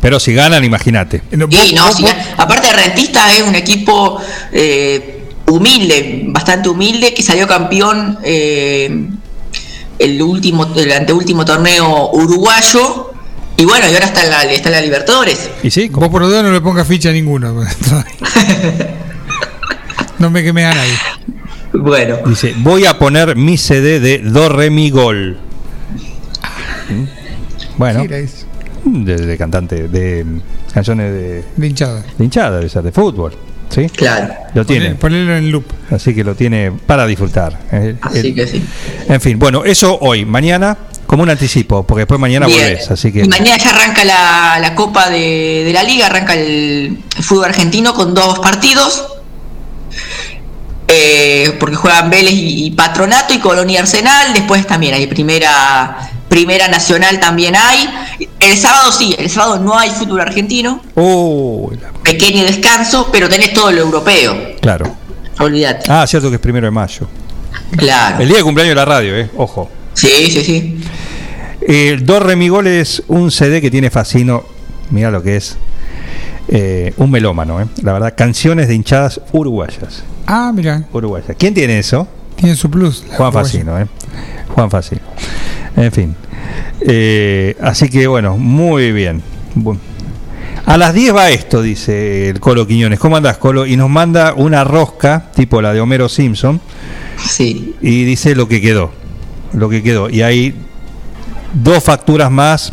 Pero 0.00 0.18
si 0.18 0.32
ganan, 0.32 0.64
imagínate. 0.64 1.22
Y 1.30 1.74
no, 1.74 1.92
si- 1.92 2.06
aparte 2.38 2.68
de 2.68 2.72
Rentista 2.72 3.32
es 3.34 3.42
un 3.42 3.54
equipo 3.54 4.18
eh, 4.50 5.28
humilde, 5.46 6.22
bastante 6.28 6.70
humilde, 6.70 7.12
que 7.12 7.22
salió 7.22 7.46
campeón 7.46 8.18
eh, 8.22 9.08
el 9.98 10.22
último, 10.22 10.72
el 10.74 10.92
anteúltimo 10.92 11.44
torneo 11.44 12.10
uruguayo. 12.12 13.09
Y 13.60 13.64
bueno, 13.66 13.86
y 13.90 13.92
ahora 13.94 14.06
está 14.06 14.24
en 14.24 14.30
la, 14.30 14.42
está 14.44 14.68
en 14.70 14.74
la 14.76 14.80
Libertadores. 14.80 15.50
¿Y 15.62 15.70
sí? 15.70 15.88
Vos 15.90 16.08
por 16.08 16.22
lo 16.22 16.28
menos 16.28 16.44
no 16.44 16.52
le 16.52 16.60
pongas 16.62 16.86
ficha 16.86 17.10
a 17.10 17.12
ninguno. 17.12 17.54
no 20.18 20.30
me 20.30 20.42
quemé 20.42 20.64
a 20.64 20.74
nadie. 20.74 20.94
Bueno. 21.72 22.16
Dice, 22.26 22.54
voy 22.58 22.86
a 22.86 22.98
poner 22.98 23.36
mi 23.36 23.56
CD 23.58 24.00
de 24.00 24.18
Do 24.18 24.48
Re 24.48 24.70
Mi 24.70 24.90
Gol. 24.90 25.38
¿Mm? 26.88 27.04
Bueno, 27.78 28.04
de, 28.84 29.16
de 29.16 29.38
cantante, 29.38 29.88
de 29.88 30.24
canciones 30.72 31.12
de, 31.12 31.44
De 31.56 31.66
hinchada. 31.66 32.02
de 32.16 32.24
hinchada, 32.24 32.60
de, 32.60 32.66
esas, 32.66 32.82
de 32.82 32.92
fútbol. 32.92 33.34
¿Sí? 33.68 33.88
Claro. 33.88 34.34
Lo 34.54 34.66
tiene. 34.66 34.94
Ponelo 34.96 35.36
en 35.36 35.52
loop. 35.52 35.64
Así 35.90 36.12
que 36.14 36.24
lo 36.24 36.34
tiene 36.34 36.72
para 36.86 37.06
disfrutar. 37.06 37.56
Eh, 37.70 37.94
Así 38.00 38.18
el- 38.28 38.34
que 38.34 38.46
sí. 38.46 38.64
En 39.08 39.20
fin, 39.20 39.38
bueno, 39.38 39.64
eso 39.64 39.96
hoy. 40.00 40.24
Mañana, 40.24 40.76
como 41.10 41.24
un 41.24 41.30
anticipo, 41.30 41.82
porque 41.82 42.02
después 42.02 42.20
mañana 42.20 42.46
Bien. 42.46 42.60
volvés. 42.60 42.88
Así 42.88 43.10
que. 43.10 43.22
Y 43.24 43.28
mañana 43.28 43.56
ya 43.56 43.70
arranca 43.70 44.04
la, 44.04 44.58
la 44.60 44.76
Copa 44.76 45.10
de, 45.10 45.64
de 45.64 45.72
la 45.72 45.82
Liga, 45.82 46.06
arranca 46.06 46.34
el, 46.34 47.02
el 47.16 47.24
fútbol 47.24 47.46
argentino 47.46 47.92
con 47.94 48.14
dos 48.14 48.38
partidos. 48.38 49.06
Eh, 50.86 51.56
porque 51.60 51.74
juegan 51.76 52.10
Vélez 52.10 52.32
y, 52.32 52.66
y 52.66 52.70
Patronato 52.72 53.34
y 53.34 53.38
Colonia 53.38 53.80
Arsenal. 53.80 54.32
Después 54.34 54.64
también 54.68 54.94
hay 54.94 55.08
primera, 55.08 55.96
primera 56.28 56.68
nacional, 56.68 57.18
también 57.18 57.56
hay. 57.56 57.88
El 58.38 58.56
sábado 58.56 58.92
sí, 58.92 59.14
el 59.18 59.28
sábado 59.30 59.58
no 59.58 59.76
hay 59.76 59.90
fútbol 59.90 60.20
argentino. 60.20 60.80
Oh, 60.94 61.70
la- 61.80 61.90
Pequeño 62.04 62.44
descanso, 62.44 63.08
pero 63.10 63.28
tenés 63.28 63.52
todo 63.52 63.72
lo 63.72 63.80
europeo. 63.80 64.36
claro. 64.60 64.96
Olvídate. 65.40 65.90
Ah, 65.90 66.06
cierto 66.06 66.28
que 66.28 66.34
es 66.36 66.40
primero 66.40 66.66
de 66.66 66.70
mayo. 66.70 67.08
Claro. 67.76 68.20
El 68.20 68.28
día 68.28 68.36
de 68.36 68.42
cumpleaños 68.44 68.72
de 68.72 68.74
la 68.76 68.84
radio, 68.84 69.16
¿eh? 69.16 69.30
Ojo. 69.38 69.70
Sí, 69.94 70.08
sí, 70.30 70.42
sí. 70.42 70.80
El 71.66 72.04
Do 72.06 72.20
Re 72.20 72.36
Mi 72.36 72.48
Gol 72.48 72.66
es 72.66 73.02
un 73.08 73.30
CD 73.30 73.60
que 73.60 73.70
tiene 73.70 73.90
Facino. 73.90 74.44
Mira 74.90 75.10
lo 75.10 75.22
que 75.22 75.36
es. 75.36 75.56
eh, 76.48 76.92
un 76.96 77.10
melómano, 77.10 77.60
¿eh? 77.60 77.66
La 77.82 77.92
verdad, 77.92 78.14
canciones 78.16 78.66
de 78.68 78.74
hinchadas 78.74 79.20
uruguayas. 79.32 80.02
Ah, 80.26 80.52
mira, 80.54 80.84
Uruguayas. 80.92 81.36
¿Quién 81.38 81.54
tiene 81.54 81.78
eso? 81.78 82.08
tiene 82.36 82.56
su 82.56 82.70
plus. 82.70 83.04
Juan 83.08 83.28
uruguaya. 83.28 83.32
Facino, 83.44 83.78
¿eh? 83.78 83.86
Juan 84.54 84.70
Facino. 84.70 85.02
En 85.76 85.92
fin. 85.92 86.16
Eh, 86.80 87.54
así 87.60 87.88
que 87.90 88.06
bueno, 88.06 88.36
muy 88.38 88.92
bien. 88.92 89.22
A 90.66 90.76
las 90.78 90.94
10 90.94 91.14
va 91.14 91.30
esto, 91.30 91.62
dice 91.62 92.30
el 92.30 92.40
Colo 92.40 92.66
Quiñones. 92.66 92.98
¿Cómo 92.98 93.16
andás, 93.16 93.36
Colo? 93.38 93.66
Y 93.66 93.76
nos 93.76 93.90
manda 93.90 94.34
una 94.34 94.64
rosca, 94.64 95.30
tipo 95.34 95.60
la 95.60 95.72
de 95.72 95.80
Homero 95.80 96.08
Simpson. 96.08 96.60
Sí. 97.28 97.74
Y 97.82 98.04
dice 98.04 98.34
lo 98.34 98.48
que 98.48 98.60
quedó. 98.60 98.92
Lo 99.52 99.68
que 99.68 99.82
quedó. 99.82 100.08
Y 100.10 100.22
hay 100.22 100.54
dos 101.54 101.82
facturas 101.82 102.30
más 102.30 102.72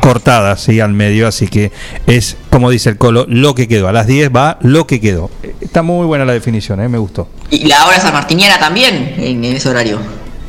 cortadas, 0.00 0.62
¿sí? 0.62 0.80
Al 0.80 0.92
medio. 0.92 1.26
Así 1.26 1.48
que 1.48 1.72
es, 2.06 2.36
como 2.50 2.70
dice 2.70 2.90
el 2.90 2.96
Colo, 2.96 3.26
lo 3.28 3.54
que 3.54 3.68
quedó. 3.68 3.88
A 3.88 3.92
las 3.92 4.06
10 4.06 4.30
va 4.34 4.58
lo 4.62 4.86
que 4.86 5.00
quedó. 5.00 5.30
Está 5.60 5.82
muy 5.82 6.06
buena 6.06 6.24
la 6.24 6.32
definición, 6.32 6.80
¿eh? 6.80 6.88
Me 6.88 6.98
gustó. 6.98 7.28
Y 7.50 7.66
la 7.66 7.86
hora 7.86 8.00
sanmartiniana 8.00 8.58
también 8.58 9.14
en, 9.18 9.44
ese 9.44 9.68
horario. 9.68 10.00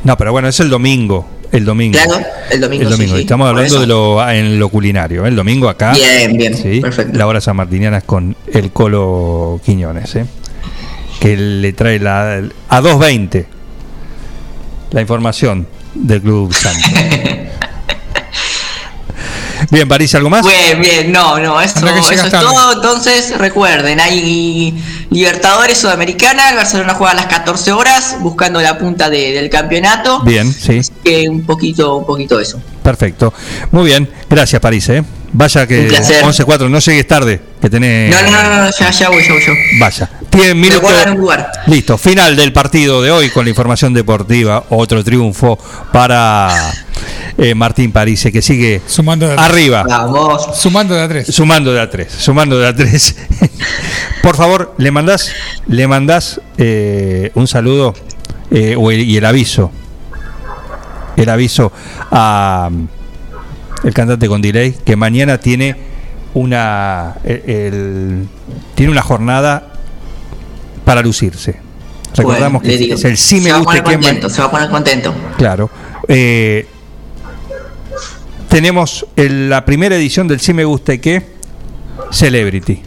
No, 0.04 0.16
pero 0.16 0.32
bueno, 0.32 0.48
es 0.48 0.58
el 0.60 0.70
domingo. 0.70 1.26
El 1.52 1.64
domingo. 1.66 1.98
Claro, 2.02 2.24
el 2.50 2.60
domingo. 2.60 2.84
El 2.84 2.90
domingo. 2.90 3.14
sí. 3.14 3.22
Estamos 3.22 3.48
hablando 3.48 3.80
de 3.80 3.86
lo 3.86 4.20
ah, 4.20 4.34
en 4.34 4.58
lo 4.58 4.70
culinario. 4.70 5.24
¿eh? 5.24 5.28
El 5.28 5.36
domingo 5.36 5.68
acá. 5.68 5.92
Bien, 5.92 6.36
bien, 6.36 6.56
Sí, 6.56 6.80
perfecto. 6.80 7.16
La 7.18 7.26
hora 7.26 7.42
sanmartiniana 7.42 7.98
es 7.98 8.04
con 8.04 8.34
el 8.52 8.72
Colo 8.72 9.60
Quiñones. 9.62 10.16
¿eh? 10.16 10.24
que 11.22 11.36
le 11.36 11.72
trae 11.72 12.00
la, 12.00 12.42
a 12.68 12.80
2.20 12.80 13.46
la 14.92 15.00
información 15.00 15.66
del 15.94 16.20
Club 16.22 16.52
Santos. 16.54 16.90
Bien, 19.70 19.88
París, 19.88 20.12
¿algo 20.16 20.28
más? 20.28 20.44
Bien, 20.44 20.80
bien, 20.80 21.12
no, 21.12 21.38
no, 21.38 21.60
eso, 21.60 21.78
es 22.10 22.30
tarde. 22.30 22.46
todo. 22.46 22.72
Entonces, 22.72 23.38
recuerden, 23.38 24.00
hay 24.00 24.82
Libertadores 25.10 25.78
Sudamericana, 25.78 26.50
el 26.50 26.56
Barcelona 26.56 26.94
juega 26.94 27.12
a 27.12 27.14
las 27.14 27.26
14 27.26 27.70
horas 27.72 28.16
buscando 28.20 28.60
la 28.60 28.76
punta 28.76 29.08
de- 29.08 29.32
del 29.32 29.48
campeonato. 29.48 30.20
Bien, 30.24 30.52
sí. 30.52 30.80
Que 31.04 31.28
un 31.28 31.44
poquito, 31.46 31.96
un 31.96 32.04
poquito 32.06 32.40
eso. 32.40 32.60
Perfecto. 32.82 33.32
Muy 33.70 33.84
bien. 33.86 34.10
Gracias, 34.28 34.60
París. 34.60 34.88
¿eh? 34.88 35.04
Vaya 35.34 35.66
que 35.66 35.80
Un 35.80 35.88
placer. 35.88 36.22
11.4, 36.24 36.68
no 36.68 36.78
llegues 36.78 37.06
tarde, 37.06 37.40
que 37.60 37.70
tenés... 37.70 38.10
No, 38.14 38.30
no, 38.30 38.42
no, 38.42 38.64
no, 38.64 38.70
ya, 38.70 38.90
ya 38.90 39.08
voy, 39.08 39.22
ya 39.26 39.32
voy 39.32 39.42
yo. 39.46 39.52
Vaya. 39.80 40.10
10 40.30 40.54
minutos. 40.54 40.80
guardan 40.82 41.14
un 41.14 41.20
lugar. 41.20 41.50
Listo. 41.66 41.96
Final 41.96 42.36
del 42.36 42.52
partido 42.52 43.00
de 43.00 43.10
hoy 43.10 43.30
con 43.30 43.44
la 43.44 43.50
información 43.50 43.94
deportiva. 43.94 44.64
Otro 44.68 45.02
triunfo 45.02 45.58
para 45.90 46.54
eh, 47.38 47.54
Martín 47.54 47.92
París, 47.92 48.28
que 48.32 48.42
sigue 48.42 48.82
Sumando 48.86 49.26
de 49.26 49.34
arriba. 49.34 49.84
Vamos. 49.88 50.50
Sumando 50.54 50.94
de 50.94 51.02
a 51.02 51.08
tres. 51.08 51.26
Sumando 51.34 51.72
de 51.72 51.80
a 51.80 51.88
tres. 51.90 52.12
Sumando 52.12 52.58
de 52.58 52.66
a 52.68 52.74
tres. 52.74 53.16
Por 54.22 54.36
favor, 54.36 54.74
le 54.78 54.90
mandás, 54.90 55.32
le 55.66 55.86
mandás 55.88 56.40
eh, 56.58 57.30
un 57.34 57.48
saludo 57.48 57.94
eh, 58.50 58.76
o 58.78 58.90
el- 58.90 59.00
y 59.00 59.16
el 59.16 59.24
aviso. 59.24 59.72
El 61.16 61.28
aviso 61.28 61.72
a 62.10 62.70
el 63.84 63.94
cantante 63.94 64.28
con 64.28 64.40
delay 64.42 64.72
que 64.84 64.96
mañana 64.96 65.38
tiene 65.38 65.76
una 66.34 67.16
el- 67.24 67.42
el- 67.50 68.28
tiene 68.74 68.92
una 68.92 69.02
jornada 69.02 69.72
para 70.84 71.02
lucirse. 71.02 71.56
Recordamos 72.14 72.62
Bueno, 72.62 72.72
que 72.72 72.78
digo, 72.78 72.94
es 72.96 73.04
el 73.04 73.16
sí 73.16 73.38
se 73.38 73.44
me 73.44 73.50
va 73.50 73.56
a 73.56 73.60
gusta 73.60 73.82
poner 73.82 73.84
que 74.00 74.06
contento, 74.06 74.28
se 74.28 74.40
va 74.42 74.46
a 74.46 74.50
poner 74.50 74.70
contento. 74.70 75.14
Claro. 75.38 75.70
Eh, 76.08 76.66
tenemos 78.48 79.06
el- 79.16 79.48
la 79.48 79.64
primera 79.64 79.96
edición 79.96 80.28
del 80.28 80.40
Sí 80.40 80.52
Me 80.52 80.64
Gusta 80.64 80.94
y 80.94 80.98
qué 80.98 81.22
Celebrity. 82.10 82.82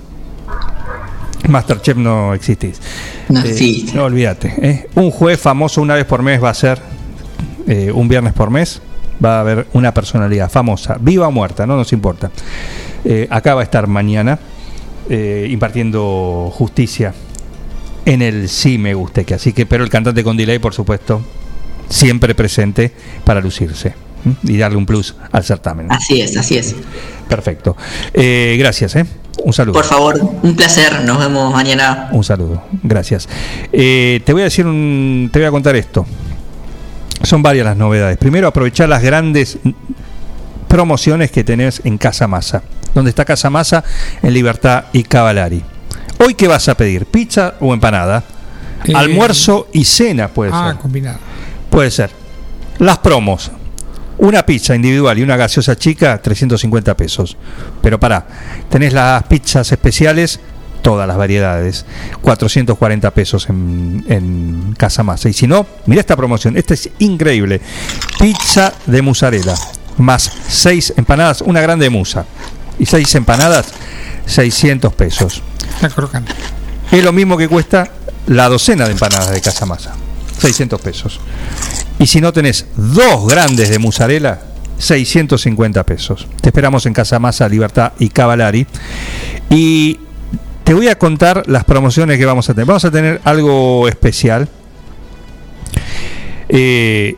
Masterchef 1.47 1.97
no 1.97 2.33
existís. 2.33 2.79
No 3.29 3.41
Eh, 3.41 3.49
existe. 3.49 3.93
no 3.95 4.05
olvídate. 4.05 4.53
¿eh? 4.61 4.87
Un 4.95 5.11
juez 5.11 5.39
famoso 5.39 5.81
una 5.81 5.95
vez 5.95 6.05
por 6.05 6.21
mes 6.23 6.43
va 6.43 6.49
a 6.49 6.53
ser, 6.53 6.79
eh, 7.67 7.91
un 7.93 8.07
viernes 8.07 8.33
por 8.33 8.49
mes, 8.49 8.81
va 9.23 9.37
a 9.37 9.39
haber 9.41 9.67
una 9.73 9.93
personalidad 9.93 10.49
famosa, 10.49 10.97
viva 10.99 11.27
o 11.27 11.31
muerta, 11.31 11.65
no 11.65 11.75
nos 11.77 11.93
importa. 11.93 12.31
Eh, 13.03 13.27
acá 13.29 13.53
va 13.55 13.61
a 13.61 13.63
estar 13.63 13.87
mañana 13.87 14.39
eh, 15.09 15.47
impartiendo 15.49 16.49
justicia 16.53 17.13
en 18.05 18.21
el 18.21 18.49
sí 18.49 18.77
me 18.77 18.93
guste 18.93 19.25
que 19.25 19.33
así 19.35 19.53
que 19.53 19.65
pero 19.65 19.83
el 19.83 19.89
cantante 19.89 20.23
con 20.23 20.35
delay 20.37 20.57
por 20.59 20.73
supuesto 20.73 21.21
siempre 21.89 22.33
presente 22.35 22.91
para 23.23 23.41
lucirse 23.41 23.93
y 24.43 24.57
darle 24.57 24.77
un 24.77 24.87
plus 24.87 25.15
al 25.31 25.43
certamen 25.43 25.91
Así 25.91 26.21
es, 26.21 26.35
así 26.37 26.57
es. 26.57 26.75
perfecto 27.29 27.77
Eh, 28.13 28.55
gracias 28.57 28.95
¿eh? 28.95 29.05
un 29.43 29.53
saludo 29.53 29.73
Por 29.73 29.85
favor, 29.85 30.19
un 30.41 30.55
placer. 30.55 31.03
Nos 31.03 31.19
vemos 31.19 31.53
mañana. 31.53 32.09
un 32.11 32.23
saludo 32.23 32.63
gracias 32.81 33.29
Eh, 33.71 34.21
te 34.25 34.33
voy 34.33 34.41
a 34.41 34.45
decir 34.45 34.65
un 34.65 35.29
te 35.31 35.37
voy 35.39 35.47
a 35.47 35.51
contar 35.51 35.75
esto 35.75 36.05
son 37.23 37.41
varias 37.41 37.65
las 37.65 37.77
novedades 37.77 38.17
primero 38.17 38.47
aprovechar 38.47 38.89
las 38.89 39.01
grandes 39.01 39.57
promociones 40.67 41.31
que 41.31 41.43
tenés 41.43 41.81
en 41.85 41.97
Casa 41.97 42.27
Masa 42.27 42.61
donde 42.93 43.09
está 43.09 43.25
Casa 43.25 43.49
Masa 43.49 43.83
en 44.21 44.33
Libertad 44.33 44.85
y 44.93 45.03
Cavalari 45.03 45.63
hoy 46.19 46.33
qué 46.35 46.47
vas 46.47 46.67
a 46.69 46.75
pedir 46.75 47.05
pizza 47.05 47.55
o 47.59 47.73
empanada 47.73 48.23
Eh, 48.85 48.93
almuerzo 48.93 49.67
y 49.73 49.83
cena 49.85 50.27
puede 50.27 50.51
Ah, 50.53 50.69
ser 50.71 50.81
combinado. 50.81 51.17
Puede 51.71 51.89
ser. 51.89 52.11
Las 52.77 52.99
promos. 52.99 53.49
Una 54.19 54.45
pizza 54.45 54.75
individual 54.75 55.17
y 55.17 55.23
una 55.23 55.35
gaseosa 55.37 55.75
chica, 55.75 56.21
350 56.21 56.95
pesos. 56.95 57.35
Pero 57.81 57.99
pará, 57.99 58.27
tenés 58.69 58.93
las 58.93 59.23
pizzas 59.23 59.71
especiales, 59.71 60.39
todas 60.85 61.07
las 61.07 61.17
variedades, 61.17 61.83
440 62.21 63.09
pesos 63.09 63.49
en, 63.49 64.05
en 64.07 64.75
Casa 64.77 65.01
Masa. 65.01 65.27
Y 65.27 65.33
si 65.33 65.47
no, 65.47 65.65
mira 65.87 65.99
esta 65.99 66.15
promoción, 66.15 66.55
esta 66.57 66.75
es 66.75 66.91
increíble. 66.99 67.59
Pizza 68.19 68.71
de 68.85 69.01
mozzarella, 69.01 69.55
más 69.97 70.31
6 70.47 70.93
empanadas, 70.97 71.41
una 71.41 71.59
grande 71.59 71.89
musa. 71.89 72.27
Y 72.77 72.85
6 72.85 73.15
empanadas, 73.15 73.73
600 74.27 74.93
pesos. 74.93 75.41
Está 75.73 75.89
crocante. 75.89 76.33
Es 76.91 77.03
lo 77.03 77.11
mismo 77.11 77.35
que 77.35 77.47
cuesta 77.47 77.89
la 78.27 78.47
docena 78.47 78.85
de 78.85 78.91
empanadas 78.91 79.31
de 79.31 79.41
Casa 79.41 79.65
Masa. 79.65 79.95
600 80.37 80.79
pesos. 80.81 81.19
Y 81.97 82.05
si 82.05 82.21
no 82.21 82.31
tenés 82.31 82.67
dos 82.75 83.27
grandes 83.27 83.69
de 83.69 83.79
mozzarella, 83.79 84.39
650 84.77 85.83
pesos. 85.83 86.27
Te 86.41 86.49
esperamos 86.49 86.85
en 86.85 86.93
Casa 86.93 87.17
Masa, 87.17 87.49
Libertad 87.49 87.93
y 87.97 88.09
Cavalari. 88.09 88.67
Y 89.49 89.99
te 90.65 90.73
voy 90.73 90.87
a 90.87 90.97
contar 90.97 91.43
las 91.45 91.63
promociones 91.63 92.17
que 92.17 92.25
vamos 92.25 92.49
a 92.49 92.55
tener. 92.55 92.65
Vamos 92.65 92.83
a 92.85 92.91
tener 92.91 93.21
algo 93.23 93.87
especial. 93.87 94.49
Eh, 96.49 97.15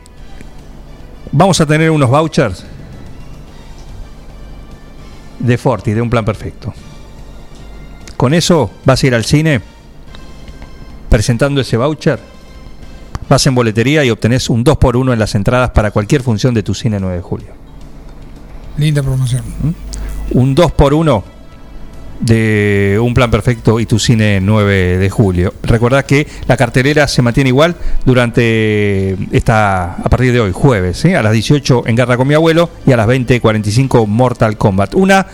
vamos 1.32 1.58
a 1.58 1.64
tener 1.64 1.90
unos 1.90 2.10
vouchers 2.10 2.62
de 5.38 5.56
Forti, 5.56 5.94
de 5.94 6.02
un 6.02 6.10
plan 6.10 6.26
perfecto. 6.26 6.74
Con 8.18 8.34
eso 8.34 8.70
vas 8.84 9.02
a 9.02 9.06
ir 9.06 9.14
al 9.14 9.24
cine 9.24 9.62
presentando 11.08 11.62
ese 11.62 11.78
voucher. 11.78 12.20
Vas 13.30 13.46
en 13.46 13.54
boletería 13.54 14.04
y 14.04 14.10
obtenés 14.10 14.50
un 14.50 14.62
2x1 14.62 15.14
en 15.14 15.18
las 15.18 15.34
entradas 15.34 15.70
para 15.70 15.90
cualquier 15.90 16.22
función 16.22 16.52
de 16.52 16.62
tu 16.62 16.74
cine 16.74 17.00
9 17.00 17.16
de 17.16 17.22
julio. 17.22 17.48
Linda 18.76 19.02
promoción. 19.02 19.42
Un 20.32 20.54
2x1 20.54 21.37
de 22.20 22.98
un 23.00 23.14
plan 23.14 23.30
perfecto 23.30 23.78
y 23.80 23.86
tu 23.86 23.98
cine 23.98 24.40
9 24.40 24.98
de 24.98 25.10
julio. 25.10 25.54
Recordad 25.62 26.04
que 26.04 26.26
la 26.46 26.56
cartelera 26.56 27.06
se 27.06 27.22
mantiene 27.22 27.48
igual 27.48 27.76
durante 28.04 29.16
esta 29.32 29.94
a 29.94 30.08
partir 30.08 30.32
de 30.32 30.40
hoy, 30.40 30.52
jueves, 30.52 30.98
¿sí? 30.98 31.14
a 31.14 31.22
las 31.22 31.32
18 31.32 31.84
en 31.86 31.96
con 31.96 32.26
mi 32.26 32.34
abuelo 32.34 32.70
y 32.86 32.92
a 32.92 32.96
las 32.96 33.06
20:45 33.06 34.06
Mortal 34.06 34.56
Kombat. 34.56 34.94
Una 34.94 35.26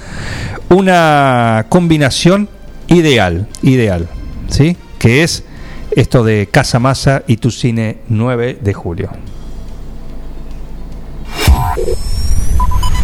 una 0.70 1.66
combinación 1.69 2.48
ideal, 2.89 3.47
ideal, 3.62 4.09
¿sí? 4.48 4.77
Que 4.98 5.23
es 5.23 5.44
esto 5.93 6.24
de 6.24 6.48
Casa 6.51 6.78
Masa 6.78 7.23
y 7.27 7.36
tu 7.36 7.51
cine 7.51 7.98
9 8.09 8.59
de 8.61 8.74
julio. 8.74 9.11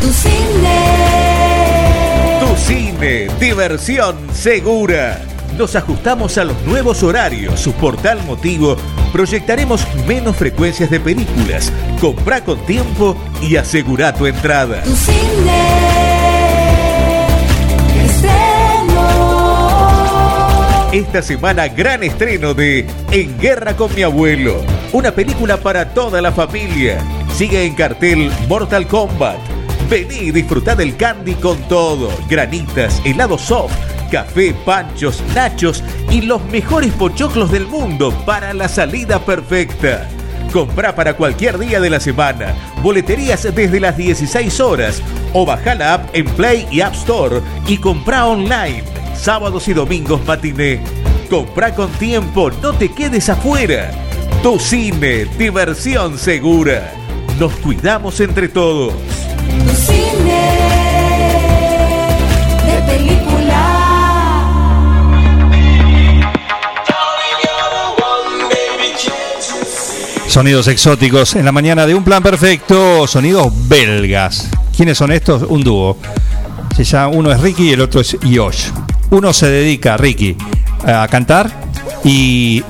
Tu 0.01 0.13
cine. 0.13 1.30
Cine, 2.67 3.29
diversión 3.41 4.17
segura. 4.33 5.21
Nos 5.59 5.75
ajustamos 5.77 6.39
a 6.39 6.45
los 6.45 6.61
nuevos 6.65 7.03
horarios. 7.03 7.59
Su 7.59 7.73
portal 7.73 8.23
motivo. 8.25 8.77
Proyectaremos 9.13 9.87
menos 10.07 10.37
frecuencias 10.37 10.89
de 10.91 11.01
películas. 11.01 11.73
Comprá 12.01 12.45
con 12.45 12.59
tiempo 12.67 13.17
y 13.43 13.57
asegura 13.57 14.15
tu 14.15 14.27
entrada. 14.27 14.83
Tu 14.83 14.95
cine. 14.95 15.67
Estreno. 18.05 19.11
Esta 20.93 21.23
semana 21.23 21.69
gran 21.69 22.03
estreno 22.03 22.55
de 22.55 22.87
En 23.11 23.39
Guerra 23.39 23.77
con 23.77 23.95
mi 23.95 24.03
abuelo. 24.03 24.63
Una 24.93 25.13
película 25.13 25.57
para 25.57 25.93
toda 25.93 26.23
la 26.23 26.33
familia. 26.33 26.99
Sigue 27.37 27.65
en 27.65 27.75
cartel 27.75 28.31
Mortal 28.49 28.87
Kombat. 28.87 29.60
Vení 29.89 30.17
y 30.17 30.31
disfrutá 30.31 30.75
del 30.75 30.97
candy 30.97 31.35
con 31.35 31.59
todo. 31.69 32.11
Granitas, 32.29 33.01
helado 33.05 33.39
soft, 33.39 33.75
café, 34.11 34.55
panchos, 34.65 35.23
nachos 35.35 35.83
y 36.11 36.23
los 36.23 36.45
mejores 36.47 36.93
pochoclos 36.93 37.51
del 37.51 37.67
mundo 37.67 38.13
para 38.27 38.53
la 38.55 38.69
salida 38.69 39.19
perfecta. 39.19 40.09
Comprá 40.53 40.95
para 40.95 41.15
cualquier 41.15 41.59
día 41.59 41.81
de 41.81 41.91
la 41.91 42.01
semana. 42.01 42.55
Boleterías 42.83 43.43
desde 43.55 43.79
las 43.79 43.97
16 43.97 44.61
horas. 44.61 45.01
O 45.33 45.47
baja 45.47 45.77
la 45.77 45.95
app 45.95 46.11
en 46.13 46.27
Play 46.27 46.67
y 46.73 46.81
App 46.81 46.95
Store 46.95 47.41
y 47.69 47.77
comprá 47.77 48.27
online. 48.27 48.83
Sábados 49.15 49.69
y 49.69 49.75
domingos 49.75 50.21
matiné. 50.27 50.81
Comprá 51.29 51.73
con 51.73 51.89
tiempo, 51.93 52.51
no 52.63 52.73
te 52.73 52.91
quedes 52.91 53.29
afuera. 53.29 53.93
Tu 54.43 54.59
cine, 54.59 55.27
diversión 55.39 56.19
segura. 56.19 56.93
Nos 57.39 57.53
cuidamos 57.57 58.19
entre 58.21 58.49
todos. 58.49 58.95
Sonidos 70.31 70.69
exóticos 70.69 71.35
en 71.35 71.45
la 71.45 71.51
mañana 71.51 71.87
de 71.87 71.95
un 71.97 72.05
plan 72.05 72.23
perfecto, 72.23 73.05
sonidos 73.09 73.53
belgas. 73.69 74.49
¿Quiénes 74.77 74.97
son 74.97 75.11
estos? 75.11 75.43
Un 75.43 75.65
dúo. 75.65 75.97
Se 76.77 76.85
llama, 76.85 77.09
uno 77.09 77.33
es 77.33 77.41
Ricky 77.41 77.71
y 77.71 77.73
el 77.73 77.81
otro 77.81 78.01
es 78.01 78.17
Yosh. 78.21 78.71
Uno 79.11 79.33
se 79.33 79.49
dedica, 79.49 79.97
Ricky, 79.97 80.37
a 80.87 81.09
cantar 81.09 81.51
Y 82.05 82.63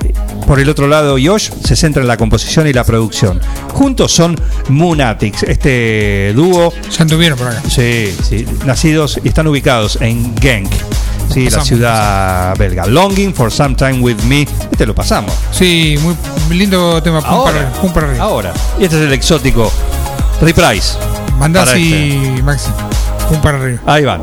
por 0.47 0.59
el 0.59 0.69
otro 0.69 0.89
lado, 0.89 1.16
Josh 1.23 1.51
se 1.65 1.77
centra 1.77 2.02
en 2.02 2.09
la 2.09 2.16
composición 2.16 2.66
y 2.66 2.73
la 2.73 2.85
producción. 2.85 3.40
Juntos 3.73 4.12
son 4.12 4.36
Moonatics, 4.69 5.44
este 5.44 6.32
dúo. 6.35 6.73
Ya 6.90 7.02
anduvieron 7.02 7.39
por 7.39 7.48
acá. 7.48 7.62
Sí, 7.69 8.16
sí. 8.28 8.47
Nacidos 8.66 9.20
y 9.23 9.28
están 9.28 9.47
ubicados 9.47 9.98
en 10.01 10.36
Genk. 10.39 10.70
Sí, 11.32 11.44
la 11.44 11.51
Pasamos, 11.51 11.69
ciudad 11.69 12.57
belga. 12.59 12.86
Longing 12.86 13.32
for 13.32 13.52
some 13.52 13.77
time 13.77 14.01
with 14.01 14.16
me. 14.24 14.48
Este 14.73 14.85
lo 14.85 14.94
pasamos. 14.94 15.32
Sí, 15.52 15.97
muy 16.02 16.57
lindo 16.57 17.01
tema. 17.02 17.20
Pum 17.20 17.31
Ahora. 17.31 17.52
para, 17.52 17.66
arriba, 17.66 17.81
pum 17.81 17.93
para 17.93 18.09
arriba. 18.09 18.24
Ahora. 18.24 18.55
Y 18.81 18.85
este 18.85 18.97
es 18.97 19.02
el 19.02 19.12
exótico 19.12 19.73
Reprise. 20.40 20.94
Mandás 21.39 21.77
y 21.77 21.93
este. 21.93 22.43
Maxi. 22.43 22.70
Pum 23.28 23.40
para 23.40 23.59
arriba. 23.59 23.81
Ahí 23.86 24.05
van. 24.05 24.23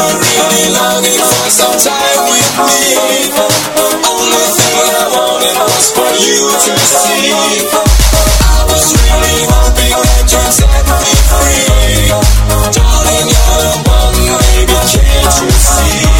Were 0.00 0.16
really 0.16 0.64
longing 0.72 1.20
for 1.20 1.50
some 1.52 1.76
time 1.76 2.24
with 2.32 2.50
me. 2.64 3.36
Only 3.36 4.46
thing 4.56 4.80
I 4.80 5.12
wanted 5.12 5.56
was 5.60 5.92
for 5.92 6.08
you 6.24 6.40
to 6.40 6.72
see. 6.88 7.36
I 7.36 8.64
was 8.64 8.96
really 8.96 9.44
hoping 9.44 9.92
that 10.00 10.24
you'd 10.24 10.52
set 10.56 10.88
me 10.88 11.12
free. 11.28 12.16
Darling, 12.72 13.28
you're 13.28 13.60
the 13.60 13.76
one, 13.92 14.16
baby, 14.40 14.72
can't 14.88 15.36
you 15.36 15.52
see? 15.52 16.19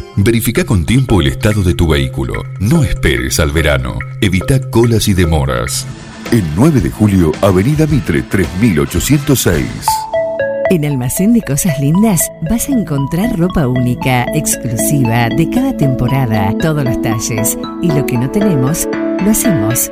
Verifica 0.17 0.65
con 0.65 0.85
tiempo 0.85 1.21
el 1.21 1.27
estado 1.27 1.63
de 1.63 1.73
tu 1.73 1.87
vehículo. 1.87 2.43
No 2.59 2.83
esperes 2.83 3.39
al 3.39 3.51
verano. 3.51 3.97
Evita 4.19 4.59
colas 4.69 5.07
y 5.07 5.13
demoras. 5.13 5.87
El 6.31 6.43
9 6.55 6.81
de 6.81 6.89
julio, 6.89 7.31
Avenida 7.41 7.87
Mitre 7.87 8.21
3806. 8.23 9.65
En 10.69 10.85
Almacén 10.85 11.33
de 11.33 11.41
Cosas 11.41 11.79
Lindas 11.79 12.29
vas 12.49 12.67
a 12.69 12.71
encontrar 12.71 13.37
ropa 13.37 13.67
única, 13.67 14.25
exclusiva, 14.33 15.29
de 15.29 15.49
cada 15.49 15.75
temporada, 15.75 16.53
todos 16.59 16.83
los 16.83 17.01
talles. 17.01 17.57
Y 17.81 17.87
lo 17.87 18.05
que 18.05 18.17
no 18.17 18.29
tenemos, 18.31 18.87
lo 19.23 19.31
hacemos. 19.31 19.91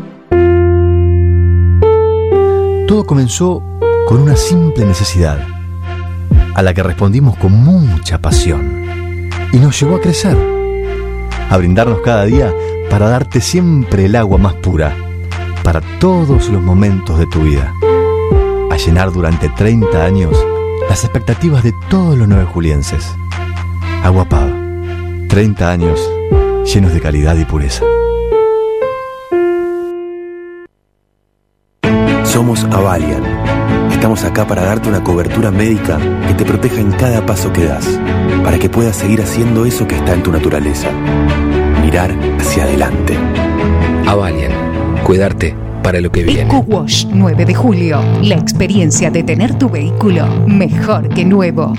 Todo 2.91 3.05
comenzó 3.05 3.63
con 4.05 4.19
una 4.19 4.35
simple 4.35 4.83
necesidad, 4.83 5.39
a 6.53 6.61
la 6.61 6.73
que 6.73 6.83
respondimos 6.83 7.37
con 7.37 7.53
mucha 7.53 8.19
pasión, 8.21 9.29
y 9.53 9.57
nos 9.59 9.79
llevó 9.79 9.95
a 9.95 10.01
crecer, 10.01 10.35
a 11.49 11.55
brindarnos 11.55 12.01
cada 12.01 12.25
día 12.25 12.53
para 12.89 13.07
darte 13.07 13.39
siempre 13.39 14.07
el 14.07 14.17
agua 14.17 14.37
más 14.37 14.55
pura, 14.55 14.93
para 15.63 15.79
todos 16.01 16.49
los 16.49 16.61
momentos 16.61 17.17
de 17.17 17.27
tu 17.27 17.43
vida, 17.43 17.73
a 18.69 18.75
llenar 18.75 19.13
durante 19.13 19.47
30 19.47 20.03
años 20.03 20.35
las 20.89 21.05
expectativas 21.05 21.63
de 21.63 21.73
todos 21.89 22.17
los 22.17 22.27
nueve 22.27 22.43
julienses. 22.43 23.09
Agua 24.03 24.25
Pava, 24.25 24.51
30 25.29 25.71
años 25.71 26.11
llenos 26.65 26.91
de 26.91 26.99
calidad 26.99 27.37
y 27.37 27.45
pureza. 27.45 27.85
Somos 32.41 32.63
Avalian. 32.71 33.21
Estamos 33.91 34.23
acá 34.23 34.47
para 34.47 34.63
darte 34.63 34.89
una 34.89 35.03
cobertura 35.03 35.51
médica 35.51 35.99
que 36.27 36.33
te 36.33 36.43
proteja 36.43 36.81
en 36.81 36.91
cada 36.93 37.23
paso 37.23 37.53
que 37.53 37.65
das, 37.65 37.85
para 38.43 38.57
que 38.57 38.67
puedas 38.67 38.95
seguir 38.95 39.21
haciendo 39.21 39.63
eso 39.63 39.87
que 39.87 39.93
está 39.93 40.15
en 40.15 40.23
tu 40.23 40.31
naturaleza. 40.31 40.89
Mirar 41.83 42.09
hacia 42.39 42.63
adelante. 42.63 43.15
Avalian, 44.07 44.51
cuidarte 45.03 45.55
para 45.83 46.01
lo 46.01 46.11
que 46.11 46.23
viene. 46.23 46.41
Eco 46.41 46.65
Wash 46.65 47.05
9 47.13 47.45
de 47.45 47.53
julio. 47.53 48.01
La 48.23 48.37
experiencia 48.37 49.11
de 49.11 49.21
tener 49.21 49.59
tu 49.59 49.69
vehículo 49.69 50.25
mejor 50.47 51.09
que 51.09 51.23
nuevo. 51.23 51.75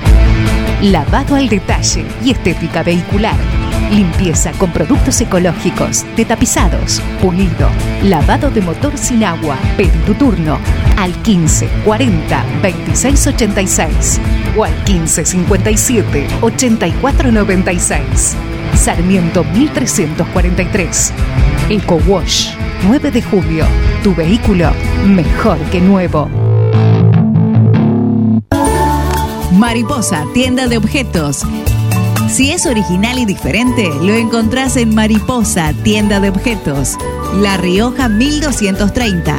Lavado 0.80 1.34
al 1.34 1.48
detalle 1.48 2.04
y 2.24 2.30
estética 2.30 2.84
vehicular. 2.84 3.61
Limpieza 3.92 4.52
con 4.52 4.72
productos 4.72 5.20
ecológicos, 5.20 6.06
detapizados, 6.16 7.02
pulido, 7.20 7.68
lavado 8.02 8.50
de 8.50 8.62
motor 8.62 8.96
sin 8.96 9.22
agua. 9.22 9.58
Pedí 9.76 9.98
tu 10.06 10.14
turno 10.14 10.58
al 10.96 11.12
15 11.22 11.68
40 11.84 12.44
26 12.62 13.26
86 13.26 14.20
o 14.56 14.64
al 14.64 14.74
15 14.84 15.26
57 15.26 16.26
84 16.40 17.32
96. 17.32 18.36
Sarmiento 18.74 19.44
1343. 19.44 21.12
Eco 21.68 22.00
Wash 22.06 22.54
9 22.86 23.10
de 23.10 23.22
julio. 23.22 23.66
Tu 24.02 24.14
vehículo 24.14 24.70
mejor 25.06 25.58
que 25.70 25.80
nuevo. 25.82 26.30
Mariposa, 29.52 30.24
tienda 30.32 30.66
de 30.66 30.78
objetos. 30.78 31.44
Si 32.32 32.50
es 32.50 32.64
original 32.64 33.18
y 33.18 33.26
diferente, 33.26 33.90
lo 34.00 34.14
encontrás 34.14 34.78
en 34.78 34.94
Mariposa, 34.94 35.74
tienda 35.82 36.18
de 36.18 36.30
objetos. 36.30 36.96
La 37.42 37.58
Rioja 37.58 38.08
1230. 38.08 39.38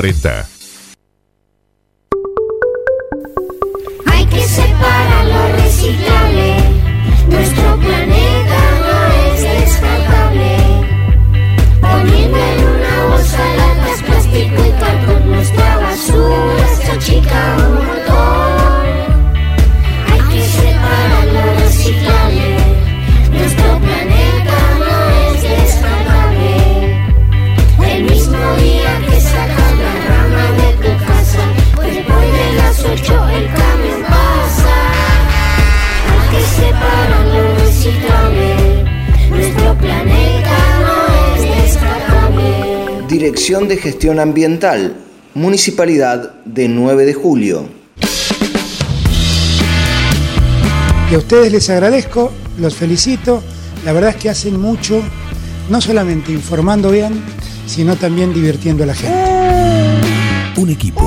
2040. 0.00 0.48
Hay 4.06 4.26
que 4.26 4.42
separar 4.42 5.26
lo 5.26 5.56
reciclable. 5.56 6.56
Nuestro 7.28 7.76
planeta 7.78 8.60
no 8.80 8.96
es 9.26 9.42
descartable. 9.42 10.56
Poniendo 11.80 12.38
en 12.38 12.64
una 12.64 13.04
bolsa 13.10 13.44
latas, 13.56 14.02
plástico 14.02 14.66
y 14.66 14.72
cartón, 14.80 15.30
nuestra 15.30 15.76
basura 15.76 16.76
se 16.76 16.92
achica 16.92 17.56
Dirección 43.20 43.68
de 43.68 43.76
Gestión 43.76 44.18
Ambiental, 44.18 44.96
Municipalidad 45.34 46.36
de 46.46 46.68
9 46.70 47.04
de 47.04 47.12
Julio. 47.12 47.68
Y 51.10 51.14
a 51.14 51.18
ustedes 51.18 51.52
les 51.52 51.68
agradezco, 51.68 52.32
los 52.58 52.74
felicito. 52.74 53.42
La 53.84 53.92
verdad 53.92 54.12
es 54.12 54.16
que 54.16 54.30
hacen 54.30 54.58
mucho, 54.58 55.02
no 55.68 55.82
solamente 55.82 56.32
informando 56.32 56.90
bien, 56.90 57.22
sino 57.66 57.94
también 57.96 58.32
divirtiendo 58.32 58.84
a 58.84 58.86
la 58.86 58.94
gente. 58.94 59.14
Un 60.56 60.70
equipo, 60.70 61.04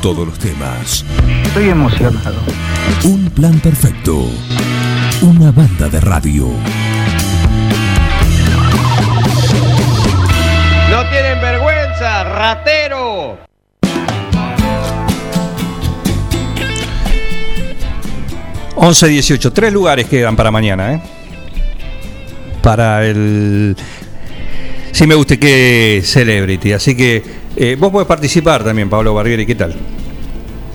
todos 0.00 0.28
los 0.28 0.38
temas. 0.38 1.04
Estoy 1.46 1.70
emocionado. 1.70 2.38
Un 3.02 3.28
plan 3.30 3.58
perfecto. 3.58 4.24
Una 5.20 5.50
banda 5.50 5.88
de 5.88 5.98
radio. 5.98 6.48
Vergüenza, 12.00 12.24
ratero! 12.24 13.38
Once 18.76 19.06
18, 19.06 19.52
tres 19.52 19.72
lugares 19.72 20.06
quedan 20.06 20.36
para 20.36 20.50
mañana, 20.50 20.94
¿eh? 20.94 21.02
Para 22.62 23.04
el. 23.04 23.76
Si 24.92 25.06
me 25.06 25.14
guste 25.14 25.38
que 25.38 26.00
Celebrity. 26.02 26.72
Así 26.72 26.96
que 26.96 27.22
eh, 27.56 27.76
vos 27.78 27.90
podés 27.90 28.08
participar 28.08 28.64
también, 28.64 28.88
Pablo 28.88 29.14
Barbieri. 29.14 29.46
¿Qué 29.46 29.54
tal? 29.54 29.74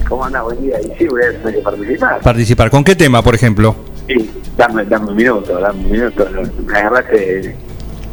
¿Cómo 0.08 0.26
anda? 0.26 0.42
Buen 0.44 0.62
día. 0.62 0.78
Y 0.82 0.98
sí, 0.98 1.08
voy 1.08 1.22
a 1.24 1.32
tener 1.32 1.56
que 1.56 1.62
participar. 1.62 2.22
Participar. 2.22 2.70
¿Con 2.70 2.84
qué 2.84 2.96
tema, 2.96 3.24
por 3.24 3.34
ejemplo? 3.34 3.76
Sí, 4.08 4.30
dame, 4.56 4.86
dame 4.86 5.10
un 5.10 5.16
minuto, 5.16 5.60
dame 5.60 5.80
un 5.80 5.92
minuto. 5.92 6.28
Me 6.66 6.78
agarraste 6.78 7.56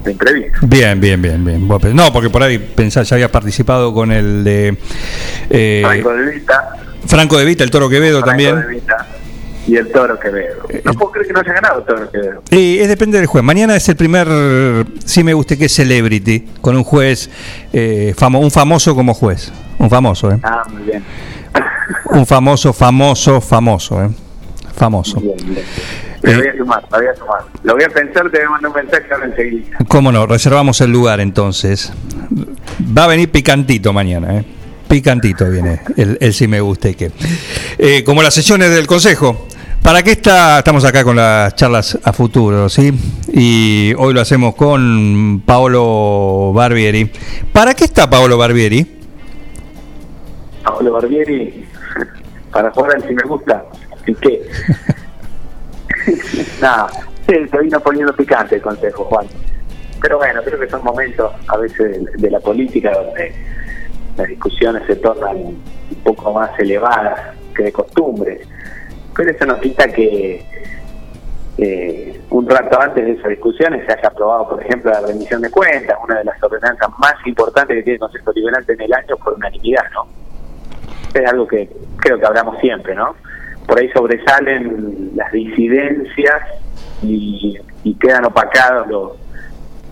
de 0.05 0.13
imprevisto. 0.13 0.59
Bien, 0.63 1.01
bien, 1.01 1.21
bien, 1.23 1.45
bien. 1.45 1.69
No, 1.95 2.13
porque 2.13 2.31
por 2.31 2.43
ahí 2.43 2.59
pensás, 2.59 3.09
ya 3.09 3.17
habías 3.17 3.31
participado 3.31 3.93
con 3.95 4.11
el 4.13 4.43
de 4.45 4.77
eh, 5.51 5.83
Franco 5.85 6.13
de 6.15 6.31
Vita, 6.33 6.69
Franco 7.07 7.39
de 7.39 7.45
Vita, 7.45 7.65
el 7.65 7.71
Toro 7.71 7.89
Quevedo 7.89 8.21
Franco 8.21 8.29
también. 8.31 8.61
de 8.61 8.67
Vita 8.67 9.07
y 9.67 9.77
el 9.77 9.93
Toro 9.93 10.19
Quevedo. 10.19 10.67
No 10.85 10.93
puedo 10.95 11.13
creer 11.13 11.27
que 11.29 11.33
no 11.35 11.41
haya 11.41 11.53
ganado 11.53 11.79
el 11.81 11.85
Toro 11.85 12.11
Quevedo. 12.11 12.43
Y 12.51 12.79
es 12.79 12.89
depende 12.89 13.19
del 13.19 13.27
juez. 13.27 13.45
Mañana 13.45 13.77
es 13.77 13.89
el 13.89 13.95
primer, 13.97 14.27
sí 15.05 15.23
me 15.23 15.35
guste 15.35 15.57
que 15.57 15.67
es 15.67 15.73
Celebrity, 15.75 16.49
con 16.61 16.77
un 16.77 16.83
juez, 16.83 17.31
eh, 17.73 18.13
famo- 18.17 18.41
un 18.41 18.51
famoso 18.51 18.95
como 18.97 19.15
juez. 19.15 19.53
Un 19.79 19.89
famoso, 19.89 20.33
¿eh? 20.33 20.39
Ah, 20.43 20.63
muy 20.69 20.83
bien. 20.83 21.05
Un 22.11 22.27
famoso, 22.27 22.73
famoso, 22.73 23.41
famoso, 23.41 24.03
¿eh? 24.03 24.09
Famoso. 24.75 25.21
Bien, 25.21 25.37
bien. 25.45 25.65
Lo 26.23 26.39
voy 26.39 26.47
a 26.47 26.57
sumar, 26.57 26.83
lo 26.91 26.99
voy 26.99 27.07
a 27.07 27.15
sumar. 27.17 27.41
Lo 27.65 27.75
voy 27.75 27.83
a 27.85 27.89
pensar, 27.89 28.31
te 28.31 28.39
voy 28.39 28.47
a 28.47 28.51
mandar 28.51 28.71
un 28.71 28.77
mensaje 28.77 29.13
ahora 29.13 29.27
enseguida. 29.27 29.79
¿Cómo 29.89 30.13
no? 30.13 30.27
Reservamos 30.27 30.81
el 30.81 30.93
lugar 30.93 31.21
entonces. 31.21 31.93
Va 32.97 33.05
a 33.05 33.07
venir 33.09 33.31
picantito 33.31 33.93
mañana, 33.93 34.39
¿eh? 34.39 34.45
Picantito 34.89 35.49
viene 35.49 35.81
el, 35.97 36.19
el 36.21 36.35
sí 36.35 36.47
me 36.47 36.61
gusta 36.61 36.91
y 36.91 36.95
qué. 36.95 37.11
Eh, 37.79 38.05
como 38.05 38.23
las 38.23 38.35
sesiones 38.35 38.71
del 38.71 38.87
Consejo. 38.87 39.49
¿Para 39.83 40.05
qué 40.05 40.13
está? 40.13 40.59
Estamos 40.59 40.85
acá 40.85 41.03
con 41.03 41.17
las 41.17 41.57
charlas 41.57 41.99
a 42.05 42.13
futuro, 42.13 42.69
¿sí? 42.69 42.93
Y 43.33 43.93
hoy 43.99 44.15
lo 44.15 44.21
hacemos 44.21 44.55
con 44.55 45.43
Paolo 45.45 46.53
Barbieri. 46.55 47.11
¿Para 47.53 47.75
qué 47.75 47.85
está 47.85 48.09
Paolo 48.09 48.39
Barbieri? 48.39 49.01
Pablo 50.63 50.93
Barbieri, 50.93 51.65
para 52.53 52.71
jugar 52.71 52.95
al 52.95 53.09
si 53.09 53.13
me 53.13 53.23
gusta. 53.25 53.65
¿Y 54.07 54.15
qué? 54.15 54.43
Nada, 56.61 56.89
sí, 57.27 57.49
se 57.49 57.59
vino 57.59 57.81
poniendo 57.81 58.15
picante 58.15 58.57
el 58.57 58.63
consejo, 58.63 59.05
Juan. 59.05 59.27
Pero 60.01 60.19
bueno, 60.19 60.43
creo 60.43 60.59
que 60.59 60.69
son 60.69 60.83
momentos 60.83 61.33
a 61.49 61.57
veces 61.57 62.05
de, 62.15 62.31
la 62.31 62.41
política 62.41 62.93
donde 62.93 63.33
las 64.17 64.29
discusiones 64.29 64.83
se 64.87 64.97
tornan 64.97 65.37
un 65.37 65.63
poco 66.03 66.33
más 66.33 66.59
elevadas 66.59 67.37
que 67.55 67.65
de 67.65 67.73
costumbre. 67.73 68.41
Pero 69.15 69.31
eso 69.31 69.47
no 69.47 69.61
quita 69.61 69.87
que 69.89 70.45
eh, 71.59 72.21
un 72.31 72.49
rato 72.49 72.81
antes 72.81 73.05
de 73.05 73.13
esas 73.13 73.29
discusiones 73.29 73.85
se 73.87 73.93
haya 73.93 74.09
aprobado, 74.09 74.49
por 74.49 74.63
ejemplo, 74.63 74.91
la 74.91 75.03
rendición 75.03 75.43
de 75.43 75.51
cuentas, 75.51 75.97
una 76.03 76.19
de 76.19 76.25
las 76.25 76.43
ordenanzas 76.43 76.89
más 76.99 77.15
importantes 77.27 77.77
que 77.77 77.83
tiene 77.83 77.95
el 77.95 78.01
Consejo 78.01 78.33
Liberante 78.33 78.73
en 78.73 78.81
el 78.81 78.93
año 78.93 79.17
por 79.19 79.35
unanimidad, 79.35 79.85
¿no? 79.93 80.07
Es 81.15 81.31
algo 81.31 81.47
que 81.47 81.69
creo 81.99 82.19
que 82.19 82.27
hablamos 82.27 82.59
siempre, 82.59 82.95
¿no? 82.95 83.15
Por 83.73 83.81
ahí 83.81 83.89
sobresalen 83.89 85.13
las 85.15 85.33
disidencias 85.33 86.43
y, 87.03 87.59
quedan 87.99 88.27
opacados 88.27 88.87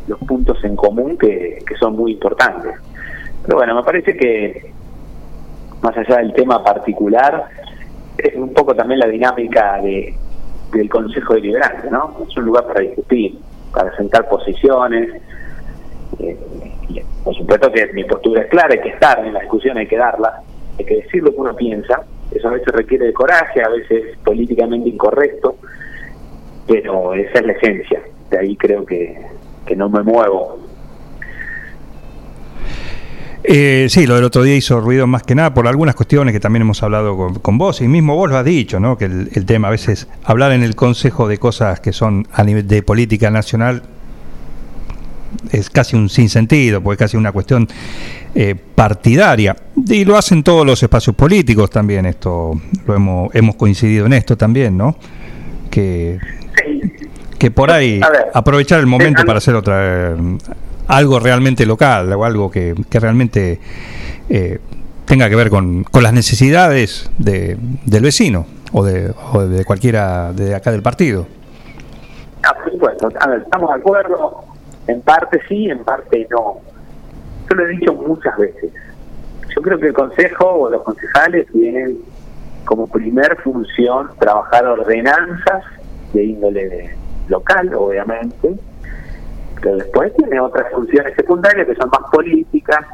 los, 0.07 0.19
puntos 0.29 0.63
en 0.65 0.77
común 0.77 1.17
que, 1.17 1.65
son 1.79 1.97
muy 1.97 2.13
importantes. 2.13 2.75
Pero 3.43 3.57
bueno, 3.57 3.75
me 3.75 3.83
parece 3.83 4.15
que 4.19 4.71
más 5.81 5.97
allá 5.97 6.19
del 6.19 6.35
tema 6.35 6.63
particular, 6.63 7.47
es 8.19 8.37
un 8.37 8.53
poco 8.53 8.75
también 8.75 9.01
la 9.01 9.07
dinámica 9.07 9.81
de, 9.81 10.15
del 10.75 10.91
Consejo 10.91 11.33
Deliberante, 11.33 11.91
¿no? 11.91 12.19
Es 12.29 12.37
un 12.37 12.45
lugar 12.45 12.67
para 12.67 12.81
discutir, 12.81 13.39
para 13.73 13.97
sentar 13.97 14.29
posiciones. 14.29 15.09
eh, 16.19 16.39
por 17.25 17.35
supuesto 17.35 17.73
que 17.73 17.87
mi 17.95 18.05
postura 18.05 18.43
es 18.43 18.51
clara, 18.51 18.75
hay 18.75 18.81
que 18.83 18.91
estar 18.91 19.25
en 19.25 19.33
la 19.33 19.41
discusión, 19.41 19.79
hay 19.79 19.87
que 19.87 19.97
darla, 19.97 20.43
hay 20.79 20.85
que 20.85 20.97
decir 20.97 21.23
lo 21.23 21.31
que 21.31 21.41
uno 21.41 21.57
piensa. 21.57 22.05
Eso 22.33 22.49
a 22.49 22.53
veces 22.53 22.69
requiere 22.69 23.07
de 23.07 23.13
coraje, 23.13 23.63
a 23.63 23.69
veces 23.69 24.05
es 24.13 24.19
políticamente 24.19 24.89
incorrecto, 24.89 25.57
pero 26.67 27.15
esa 27.15 27.41
es 27.41 27.47
la 27.47 27.53
esencia. 27.53 28.01
De 28.31 28.39
ahí 28.39 28.57
creo 28.57 28.87
que, 28.87 29.21
que 29.67 29.75
no 29.75 29.89
me 29.89 30.03
muevo. 30.03 30.59
Eh, 33.43 33.87
sí, 33.89 34.07
lo 34.07 34.17
del 34.17 34.25
otro 34.25 34.43
día 34.43 34.55
hizo 34.55 34.81
ruido 34.81 35.07
más 35.07 35.23
que 35.23 35.35
nada 35.35 35.55
por 35.55 35.67
algunas 35.67 35.95
cuestiones 35.95 36.33
que 36.33 36.41
también 36.41 36.63
hemos 36.63 36.83
hablado 36.83 37.17
con, 37.17 37.35
con 37.37 37.57
vos 37.57 37.81
y 37.81 37.89
mismo 37.89 38.15
vos 38.15 38.31
lo 38.31 38.37
has 38.37 38.45
dicho, 38.45 38.79
¿no? 38.79 38.99
Que 38.99 39.07
el, 39.07 39.31
el 39.33 39.47
tema 39.47 39.69
a 39.69 39.71
veces 39.71 40.09
hablar 40.25 40.53
en 40.53 40.63
el 40.63 40.77
Consejo 40.77 41.27
de 41.27 41.39
cosas 41.39 41.81
que 41.81 41.93
son 41.93 42.29
a 42.33 42.45
nivel 42.45 42.69
de 42.69 42.83
política 42.83 43.31
nacional 43.31 43.83
es 45.51 45.71
casi 45.71 45.97
un 45.97 46.09
sinsentido, 46.09 46.83
porque 46.83 46.95
es 46.95 47.09
casi 47.09 47.17
una 47.17 47.33
cuestión 47.33 47.69
eh, 48.35 48.55
partidaria. 48.75 49.57
Y 49.89 50.05
lo 50.05 50.17
hacen 50.17 50.43
todos 50.43 50.67
los 50.67 50.83
espacios 50.83 51.17
políticos 51.17 51.71
también, 51.71 52.07
esto 52.07 52.61
lo 52.87 52.95
hemos, 52.95 53.35
hemos 53.35 53.57
coincidido 53.57 54.07
en 54.07 54.13
esto 54.13 54.37
también, 54.37 54.77
¿no? 54.77 54.97
Que, 55.71 56.19
que 57.39 57.51
por 57.51 57.71
ahí 57.71 58.01
ver, 58.01 58.27
aprovechar 58.35 58.81
el 58.81 58.87
momento 58.87 59.25
para 59.25 59.39
hacer 59.39 59.55
otra 59.55 60.11
eh, 60.13 60.17
algo 60.89 61.21
realmente 61.21 61.65
local 61.65 62.13
o 62.13 62.25
algo 62.25 62.51
que, 62.51 62.75
que 62.89 62.99
realmente 62.99 63.61
eh, 64.29 64.59
tenga 65.05 65.29
que 65.29 65.37
ver 65.37 65.51
con, 65.51 65.85
con 65.85 66.03
las 66.03 66.13
necesidades 66.13 67.11
de, 67.19 67.57
del 67.85 68.03
vecino 68.03 68.47
o 68.73 68.85
de, 68.85 69.13
o 69.33 69.41
de 69.41 69.65
cualquiera 69.65 70.33
de 70.33 70.55
acá 70.55 70.73
del 70.73 70.83
partido. 70.83 71.27
Ah, 72.43 72.55
por 72.55 72.73
supuesto. 72.73 73.09
A 73.21 73.29
ver, 73.29 73.43
estamos 73.43 73.71
de 73.71 73.81
acuerdo. 73.81 74.45
En 74.91 75.03
parte 75.03 75.41
sí, 75.47 75.71
en 75.71 75.85
parte 75.85 76.27
no. 76.31 76.59
Yo 77.49 77.57
lo 77.57 77.65
he 77.65 77.69
dicho 77.69 77.95
muchas 77.95 78.37
veces. 78.37 78.73
Yo 79.55 79.63
creo 79.63 79.79
que 79.79 79.87
el 79.87 79.93
consejo 79.93 80.47
o 80.47 80.69
los 80.69 80.83
concejales 80.83 81.47
tienen 81.53 81.99
como 82.65 82.89
primer 82.89 83.37
función 83.41 84.11
trabajar 84.19 84.67
ordenanzas 84.67 85.65
de 86.13 86.25
índole 86.25 86.97
local, 87.29 87.73
obviamente, 87.73 88.57
pero 89.61 89.77
después 89.77 90.13
tiene 90.17 90.41
otras 90.41 90.73
funciones 90.73 91.15
secundarias 91.15 91.69
que 91.69 91.77
son 91.77 91.89
más 91.91 92.11
políticas 92.11 92.85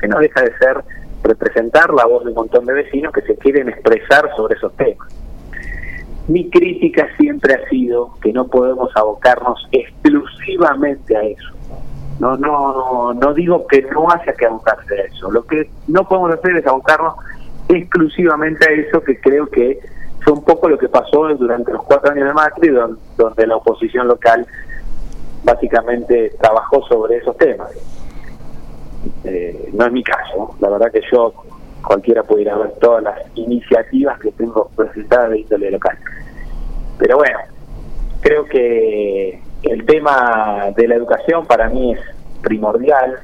que 0.00 0.08
no 0.08 0.20
deja 0.20 0.40
de 0.40 0.56
ser 0.56 0.82
representar 1.22 1.92
la 1.92 2.06
voz 2.06 2.24
de 2.24 2.30
un 2.30 2.36
montón 2.36 2.64
de 2.64 2.72
vecinos 2.72 3.12
que 3.12 3.20
se 3.22 3.36
quieren 3.36 3.68
expresar 3.68 4.30
sobre 4.36 4.56
esos 4.56 4.74
temas. 4.76 5.08
Mi 6.32 6.48
crítica 6.48 7.06
siempre 7.18 7.52
ha 7.54 7.68
sido 7.68 8.14
que 8.22 8.32
no 8.32 8.46
podemos 8.46 8.90
abocarnos 8.96 9.68
exclusivamente 9.70 11.14
a 11.14 11.22
eso. 11.24 11.50
No, 12.20 12.38
no, 12.38 13.12
no 13.12 13.34
digo 13.34 13.66
que 13.66 13.82
no 13.82 14.10
haya 14.10 14.32
que 14.32 14.46
abocarse 14.46 14.94
a 14.98 15.04
eso. 15.04 15.30
Lo 15.30 15.44
que 15.44 15.68
no 15.88 16.08
podemos 16.08 16.30
hacer 16.32 16.56
es 16.56 16.66
abocarnos 16.66 17.16
exclusivamente 17.68 18.66
a 18.66 18.72
eso, 18.72 19.02
que 19.02 19.20
creo 19.20 19.46
que 19.48 19.78
fue 20.24 20.32
un 20.32 20.42
poco 20.42 20.70
lo 20.70 20.78
que 20.78 20.88
pasó 20.88 21.28
durante 21.34 21.70
los 21.70 21.82
cuatro 21.82 22.12
años 22.12 22.28
de 22.28 22.32
Macri, 22.32 22.68
don- 22.68 22.98
donde 23.18 23.46
la 23.46 23.56
oposición 23.56 24.08
local 24.08 24.46
básicamente 25.44 26.32
trabajó 26.40 26.82
sobre 26.86 27.18
esos 27.18 27.36
temas. 27.36 27.68
Eh, 29.24 29.68
no 29.74 29.84
es 29.84 29.92
mi 29.92 30.02
caso, 30.02 30.54
la 30.60 30.70
verdad 30.70 30.90
que 30.92 31.02
yo 31.12 31.34
cualquiera 31.86 32.22
puede 32.22 32.42
ir 32.42 32.50
a 32.50 32.56
ver 32.56 32.72
todas 32.80 33.02
las 33.02 33.18
iniciativas 33.34 34.18
que 34.20 34.30
tengo 34.32 34.70
presentadas 34.76 35.30
de 35.30 35.40
índole 35.40 35.70
local. 35.72 35.98
Pero 36.98 37.16
bueno, 37.16 37.38
creo 38.20 38.44
que 38.44 39.40
el 39.62 39.86
tema 39.86 40.72
de 40.76 40.88
la 40.88 40.96
educación 40.96 41.46
para 41.46 41.68
mí 41.68 41.92
es 41.92 42.00
primordial 42.42 43.18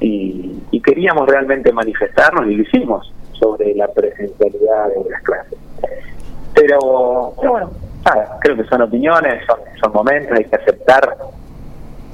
y, 0.00 0.50
queríamos 0.84 1.26
realmente 1.26 1.72
manifestarnos 1.72 2.46
y 2.46 2.56
lo 2.56 2.62
hicimos 2.62 3.10
sobre 3.32 3.74
la 3.74 3.88
presencialidad 3.88 4.88
de 4.88 5.10
las 5.10 5.22
clases. 5.22 5.58
Pero, 6.54 7.32
pero 7.40 7.52
bueno, 7.52 7.70
nada, 8.04 8.38
creo 8.40 8.54
que 8.54 8.64
son 8.64 8.82
opiniones, 8.82 9.46
son, 9.46 9.60
son 9.80 9.92
momentos, 9.94 10.36
hay 10.36 10.44
que 10.44 10.56
aceptar 10.56 11.16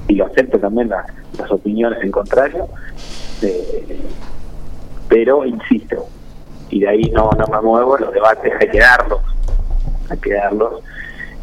y 0.07 0.15
lo 0.15 0.27
acepto 0.27 0.61
también 0.61 0.89
las, 0.89 1.05
las 1.37 1.51
opiniones 1.51 1.99
en 2.03 2.13
contrario, 2.13 2.69
eh, 3.43 4.01
pero 5.09 5.45
insisto, 5.45 6.07
y 6.69 6.81
de 6.81 6.89
ahí 6.89 7.11
no, 7.13 7.31
no 7.37 7.47
me 7.47 7.61
muevo, 7.61 7.99
los 7.99 8.13
debates 8.13 8.53
hay 8.61 8.69
que 8.69 8.79
darlos, 8.79 9.21
hay 10.11 10.19
que 10.19 10.35
darlos. 10.35 10.83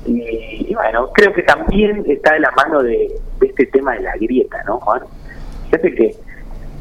Y, 0.06 0.68
y 0.70 0.74
bueno, 0.76 1.10
creo 1.14 1.34
que 1.34 1.44
también 1.44 2.04
está 2.08 2.34
de 2.34 2.40
la 2.40 2.52
mano 2.52 2.82
de, 2.84 3.12
de 3.40 3.48
este 3.48 3.66
tema 3.68 3.94
de 3.94 4.02
la 4.02 4.14
grieta, 4.16 4.64
¿no, 4.66 4.80
Juan? 4.80 5.02
Fíjate 5.66 5.96
que 5.96 6.16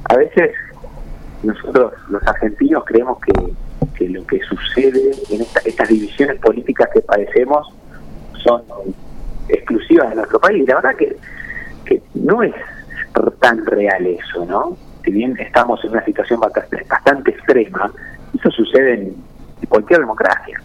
a 0.08 0.16
veces 0.16 0.52
nosotros 1.42 1.92
los 2.08 2.22
argentinos 2.26 2.84
creemos 2.86 3.18
que, 3.20 3.32
que 3.94 4.08
lo 4.08 4.24
que 4.26 4.40
sucede 4.42 5.10
en 5.30 5.40
esta- 5.42 5.60
estas 5.64 5.88
divisiones 5.88 6.38
políticas 6.40 6.88
que 6.92 7.00
padecemos 7.00 7.66
son 8.44 8.62
exclusivas 9.48 10.10
de 10.10 10.16
nuestro 10.16 10.38
país. 10.40 10.66
La 10.68 10.76
verdad 10.76 10.94
que, 10.96 11.16
que 11.84 12.02
no 12.14 12.42
es 12.42 12.54
tan 13.40 13.64
real 13.66 14.06
eso, 14.06 14.44
¿no? 14.46 14.76
Si 15.04 15.10
bien 15.10 15.36
estamos 15.38 15.82
en 15.84 15.90
una 15.92 16.04
situación 16.04 16.40
bastante, 16.40 16.84
bastante 16.88 17.30
extrema, 17.30 17.90
eso 18.38 18.50
sucede 18.50 18.94
en 18.94 19.14
cualquier 19.68 20.00
democracia. 20.00 20.60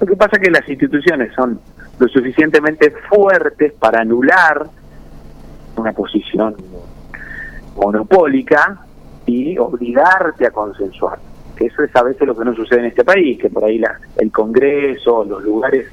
Lo 0.00 0.06
que 0.06 0.16
pasa 0.16 0.36
es 0.36 0.42
que 0.42 0.50
las 0.50 0.68
instituciones 0.68 1.32
son 1.34 1.60
lo 1.98 2.08
suficientemente 2.08 2.92
fuertes 3.08 3.72
para 3.72 4.00
anular 4.00 4.66
una 5.76 5.92
posición 5.92 6.56
monopólica 7.76 8.78
y 9.26 9.58
obligarte 9.58 10.46
a 10.46 10.50
consensuar. 10.50 11.18
Eso 11.58 11.82
es 11.82 11.94
a 11.96 12.02
veces 12.02 12.26
lo 12.26 12.36
que 12.36 12.44
no 12.44 12.54
sucede 12.54 12.80
en 12.80 12.86
este 12.86 13.04
país, 13.04 13.38
que 13.38 13.50
por 13.50 13.64
ahí 13.64 13.78
la, 13.78 13.98
el 14.16 14.30
Congreso, 14.30 15.24
los 15.24 15.42
lugares 15.42 15.86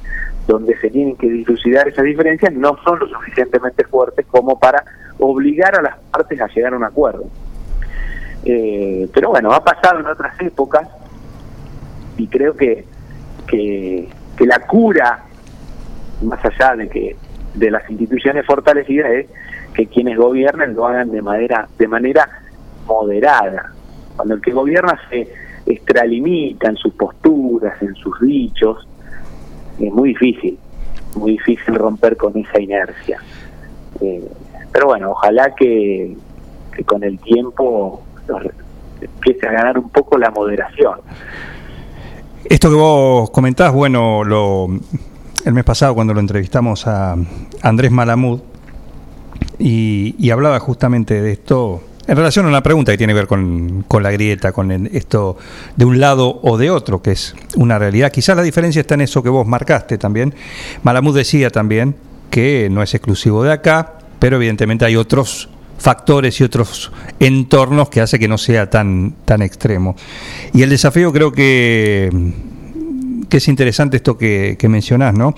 donde 0.48 0.78
se 0.78 0.92
tienen 0.92 1.16
que 1.16 1.28
dilucidar 1.28 1.88
esas 1.88 2.06
diferencias 2.06 2.54
no 2.54 2.78
son 2.84 3.00
lo 3.00 3.08
suficientemente 3.08 3.84
fuertes 3.86 4.26
como 4.28 4.60
para 4.60 4.84
obligar 5.20 5.80
a 5.80 5.82
las 5.82 5.98
partes 6.12 6.40
a 6.40 6.48
llegar 6.48 6.74
a 6.74 6.78
un 6.78 6.84
acuerdo. 6.84 7.26
Eh, 8.44 9.10
pero 9.12 9.30
bueno, 9.30 9.52
ha 9.52 9.64
pasado 9.64 10.00
en 10.00 10.06
otras 10.06 10.40
épocas 10.40 10.88
y 12.18 12.28
creo 12.28 12.56
que, 12.56 12.86
que, 13.46 14.10
la 14.40 14.60
cura, 14.60 15.24
más 16.22 16.44
allá 16.44 16.76
de 16.76 16.90
que 16.90 17.16
de 17.54 17.72
las 17.72 17.90
instituciones 17.90 18.46
fortalecidas, 18.46 19.12
es 19.12 19.28
que 19.74 19.88
quienes 19.88 20.18
gobiernen 20.18 20.76
lo 20.76 20.86
hagan 20.86 21.12
de 21.12 21.22
manera, 21.22 21.68
de 21.78 21.88
manera 21.88 22.30
moderada. 22.86 23.72
Cuando 24.16 24.36
el 24.36 24.42
que 24.42 24.52
gobierna 24.52 25.00
se 25.10 25.28
extralimita 25.66 26.70
en 26.70 26.78
sus 26.78 26.94
posturas, 26.94 27.82
en 27.82 27.96
sus 27.96 28.20
dichos, 28.22 28.88
es 29.80 29.92
muy 29.92 30.10
difícil, 30.10 30.58
muy 31.16 31.32
difícil 31.32 31.76
romper 31.76 32.16
con 32.18 32.38
esa 32.38 32.60
inercia. 32.60 33.20
Eh, 34.02 34.30
pero 34.72 34.88
bueno, 34.88 35.12
ojalá 35.12 35.56
que, 35.56 36.16
con 36.86 37.04
el 37.04 37.18
tiempo 37.20 38.04
empiece 39.00 39.48
a 39.48 39.52
ganar 39.52 39.80
un 39.80 39.90
poco 39.90 40.18
la 40.18 40.30
moderación. 40.32 41.00
Esto 42.50 42.70
que 42.70 42.76
vos 42.76 43.30
comentás, 43.32 43.74
bueno, 43.74 44.24
lo, 44.24 44.68
el 45.46 45.54
mes 45.54 45.64
pasado 45.64 45.96
cuando 45.96 46.14
lo 46.14 46.20
entrevistamos 46.20 46.86
a 46.88 47.16
Andrés 47.62 47.92
Malamud 47.92 48.40
y, 49.58 50.30
hablaba 50.30 50.60
justamente 50.60 51.22
de 51.22 51.32
esto 51.32 51.82
en 52.08 52.16
relación 52.16 52.46
a 52.46 52.50
una 52.50 52.62
pregunta 52.62 52.92
que 52.92 53.00
tiene 53.00 53.14
que 53.14 53.18
ver 53.20 53.28
con, 53.28 53.84
con 53.88 54.04
la 54.04 54.12
grieta, 54.12 54.52
con 54.52 54.72
el- 54.72 54.88
esto 54.96 55.38
de 55.76 55.86
un 55.86 56.00
lado 56.00 56.40
o 56.44 56.56
de 56.58 56.70
otro, 56.70 57.02
que 57.02 57.12
es 57.14 57.34
una 57.56 57.80
realidad. 57.80 58.12
Quizás 58.12 58.36
la 58.38 58.44
diferencia 58.44 58.80
está 58.82 58.94
en 58.94 59.02
eso 59.02 59.24
que 59.24 59.30
vos 59.30 59.48
marcaste 59.48 59.98
también. 59.98 60.36
Malamud 60.84 61.16
decía 61.16 61.50
también 61.50 61.96
que 62.30 62.70
no 62.70 62.84
es 62.84 62.94
exclusivo 62.94 63.44
de 63.44 63.54
acá, 63.54 63.94
pero 64.20 64.36
evidentemente 64.36 64.86
hay 64.86 64.96
otros 64.96 65.50
factores 65.78 66.40
y 66.42 66.44
otros 66.44 66.92
entornos 67.20 67.90
que 67.90 68.02
hace 68.02 68.18
que 68.20 68.28
no 68.28 68.38
sea 68.38 68.70
tan, 68.70 69.16
tan 69.26 69.42
extremo. 69.42 69.96
Y 70.54 70.64
el 70.64 70.70
desafío 70.70 71.12
creo 71.12 71.32
que, 71.32 72.10
que 73.30 73.38
es 73.38 73.48
interesante 73.48 73.98
esto 73.98 74.18
que, 74.18 74.56
que 74.58 74.70
mencionás, 74.70 75.14
¿no? 75.14 75.36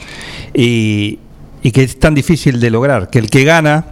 Y, 0.53 1.19
y 1.61 1.72
que 1.72 1.84
es 1.84 1.99
tan 1.99 2.15
difícil 2.15 2.59
de 2.59 2.69
lograr, 2.69 3.09
que 3.09 3.19
el 3.19 3.30
que 3.30 3.43
gana 3.43 3.85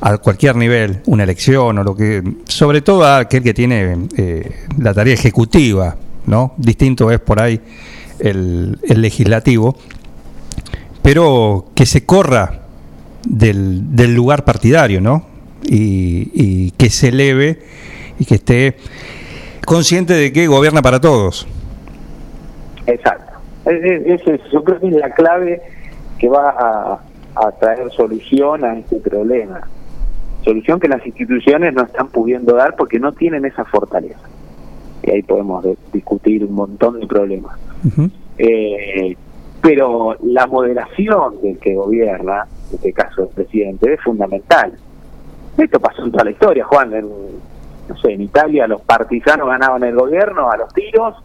a 0.00 0.18
cualquier 0.18 0.56
nivel, 0.56 1.00
una 1.06 1.24
elección 1.24 1.78
o 1.78 1.84
lo 1.84 1.96
que, 1.96 2.22
sobre 2.46 2.82
todo 2.82 3.04
a 3.04 3.18
aquel 3.18 3.42
que 3.42 3.54
tiene 3.54 4.06
eh, 4.16 4.66
la 4.78 4.92
tarea 4.92 5.14
ejecutiva, 5.14 5.96
¿no? 6.26 6.52
Distinto 6.58 7.10
es 7.10 7.20
por 7.20 7.40
ahí 7.40 7.60
el, 8.18 8.78
el 8.82 9.00
legislativo, 9.00 9.76
pero 11.02 11.70
que 11.74 11.86
se 11.86 12.04
corra 12.04 12.63
del, 13.26 13.94
del 13.96 14.14
lugar 14.14 14.44
partidario, 14.44 15.00
¿no? 15.00 15.26
Y, 15.64 16.30
y 16.34 16.70
que 16.72 16.90
se 16.90 17.08
eleve 17.08 17.58
y 18.18 18.24
que 18.26 18.34
esté 18.36 18.76
consciente 19.66 20.12
de 20.14 20.32
que 20.32 20.46
gobierna 20.46 20.82
para 20.82 21.00
todos. 21.00 21.46
Exacto. 22.86 23.32
Es- 23.66 24.20
yo 24.52 24.62
creo 24.62 24.78
que 24.80 24.88
es 24.88 24.94
la 24.94 25.10
clave 25.14 25.62
que 26.18 26.28
va 26.28 26.50
a, 26.50 27.00
a 27.46 27.52
traer 27.52 27.90
solución 27.92 28.64
a 28.64 28.78
este 28.78 28.96
problema. 28.96 29.66
Solución 30.44 30.78
que 30.78 30.88
las 30.88 31.04
instituciones 31.06 31.72
no 31.72 31.82
están 31.84 32.08
pudiendo 32.08 32.54
dar 32.54 32.76
porque 32.76 32.98
no 32.98 33.12
tienen 33.12 33.46
esa 33.46 33.64
fortaleza. 33.64 34.20
Y 35.02 35.10
ahí 35.10 35.22
podemos 35.22 35.64
de- 35.64 35.76
discutir 35.92 36.44
un 36.44 36.52
montón 36.52 37.00
de 37.00 37.06
problemas. 37.06 37.56
Eh, 38.38 39.16
pero 39.62 40.16
la 40.22 40.46
moderación 40.46 41.40
del 41.42 41.58
que 41.58 41.74
gobierna, 41.74 42.46
este 42.74 42.92
caso 42.92 43.22
el 43.22 43.28
presidente, 43.28 43.92
es 43.92 44.00
fundamental. 44.00 44.72
Esto 45.56 45.80
pasó 45.80 46.04
en 46.04 46.12
toda 46.12 46.24
la 46.24 46.30
historia, 46.30 46.64
Juan. 46.64 46.92
En, 46.94 47.08
no 47.88 47.96
sé, 47.96 48.12
en 48.12 48.22
Italia 48.22 48.66
los 48.66 48.82
partisanos 48.82 49.48
ganaban 49.48 49.84
el 49.84 49.94
gobierno 49.94 50.50
a 50.50 50.56
los 50.56 50.72
tiros. 50.72 51.16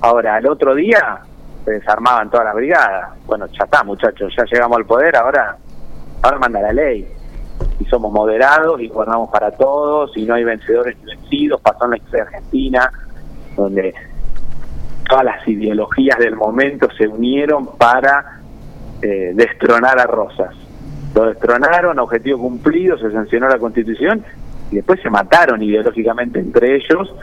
Ahora, 0.00 0.36
al 0.36 0.46
otro 0.46 0.74
día 0.74 1.20
se 1.64 1.72
desarmaban 1.72 2.30
todas 2.30 2.46
las 2.46 2.54
brigadas. 2.54 3.10
Bueno, 3.26 3.46
ya 3.46 3.64
está, 3.64 3.84
muchachos, 3.84 4.32
ya 4.36 4.44
llegamos 4.44 4.78
al 4.78 4.86
poder, 4.86 5.16
ahora, 5.16 5.56
ahora 6.22 6.38
manda 6.38 6.60
la 6.60 6.72
ley. 6.72 7.08
Y 7.78 7.84
somos 7.86 8.12
moderados 8.12 8.80
y 8.80 8.88
gobernamos 8.88 9.30
para 9.30 9.50
todos 9.52 10.16
y 10.16 10.24
no 10.24 10.34
hay 10.34 10.44
vencedores 10.44 10.96
ni 10.98 11.14
vencidos. 11.14 11.60
Pasó 11.60 11.84
en 11.84 11.90
la 11.90 11.96
historia 11.98 12.24
argentina, 12.24 12.92
donde 13.56 13.94
todas 15.08 15.24
las 15.24 15.46
ideologías 15.46 16.18
del 16.18 16.36
momento 16.36 16.88
se 16.96 17.06
unieron 17.06 17.66
para 17.76 18.40
eh, 19.02 19.32
destronar 19.34 19.98
a 19.98 20.04
Rosas. 20.04 20.54
Lo 21.14 21.26
destronaron, 21.26 21.98
objetivo 21.98 22.38
cumplido, 22.38 22.96
se 22.98 23.10
sancionó 23.10 23.48
la 23.48 23.58
constitución 23.58 24.24
y 24.70 24.76
después 24.76 25.00
se 25.02 25.10
mataron 25.10 25.62
ideológicamente 25.62 26.40
entre 26.40 26.76
ellos 26.76 27.14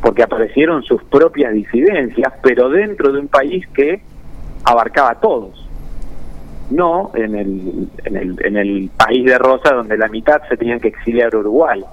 porque 0.00 0.22
aparecieron 0.22 0.82
sus 0.82 1.02
propias 1.04 1.52
disidencias, 1.52 2.32
pero 2.42 2.68
dentro 2.68 3.12
de 3.12 3.20
un 3.20 3.28
país 3.28 3.66
que 3.68 4.02
abarcaba 4.64 5.12
a 5.12 5.20
todos. 5.20 5.68
No 6.70 7.10
en 7.14 7.34
el, 7.34 7.88
en 8.04 8.16
el, 8.16 8.36
en 8.44 8.56
el 8.56 8.90
país 8.96 9.24
de 9.24 9.38
Rosa 9.38 9.74
donde 9.74 9.96
la 9.96 10.08
mitad 10.08 10.40
se 10.48 10.56
tenían 10.56 10.80
que 10.80 10.88
exiliar 10.88 11.34
a 11.34 11.38
Uruguay. 11.38 11.84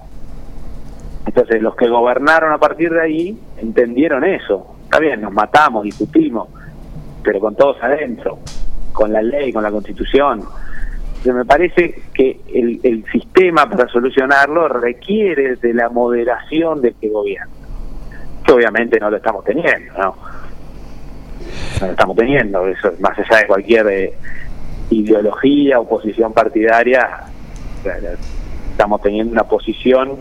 Entonces 1.25 1.61
los 1.61 1.75
que 1.75 1.87
gobernaron 1.87 2.51
a 2.51 2.57
partir 2.57 2.91
de 2.91 3.01
ahí 3.01 3.39
entendieron 3.57 4.23
eso. 4.23 4.75
Está 4.85 4.99
bien, 4.99 5.21
nos 5.21 5.31
matamos, 5.31 5.83
discutimos, 5.83 6.47
pero 7.23 7.39
con 7.39 7.55
todos 7.55 7.77
adentro, 7.83 8.39
con 8.93 9.13
la 9.13 9.21
ley, 9.21 9.53
con 9.53 9.61
la 9.61 9.69
constitución. 9.69 10.43
Me 11.25 11.43
parece 11.43 12.01
que 12.13 12.39
el, 12.53 13.03
sistema 13.11 13.69
para 13.69 13.89
solucionarlo 13.89 14.69
requiere 14.69 15.57
de 15.57 15.73
la 15.73 15.89
moderación 15.89 16.81
del 16.81 16.95
que 16.95 17.09
gobierna, 17.09 17.51
que 18.45 18.51
obviamente 18.53 18.99
no 18.99 19.09
lo 19.09 19.17
estamos 19.17 19.43
teniendo, 19.43 19.93
¿no? 19.97 20.15
No 21.81 21.85
lo 21.85 21.91
estamos 21.91 22.15
teniendo, 22.15 22.67
eso 22.67 22.93
más 22.99 23.17
allá 23.19 23.41
de 23.41 23.47
cualquier 23.47 23.87
eh, 23.87 24.13
ideología 24.91 25.79
o 25.79 25.89
posición 25.89 26.31
partidaria, 26.31 27.25
estamos 28.71 29.01
teniendo 29.01 29.33
una 29.33 29.43
posición 29.43 30.19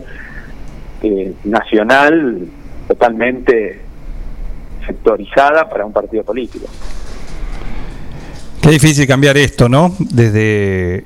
eh, 1.02 1.32
nacional 1.44 2.48
totalmente 2.88 3.80
sectorizada 4.84 5.68
para 5.68 5.86
un 5.86 5.92
partido 5.92 6.24
político. 6.24 6.66
Qué 8.60 8.70
difícil 8.70 9.06
cambiar 9.06 9.36
esto, 9.36 9.68
¿no? 9.68 9.94
Desde, 9.98 11.04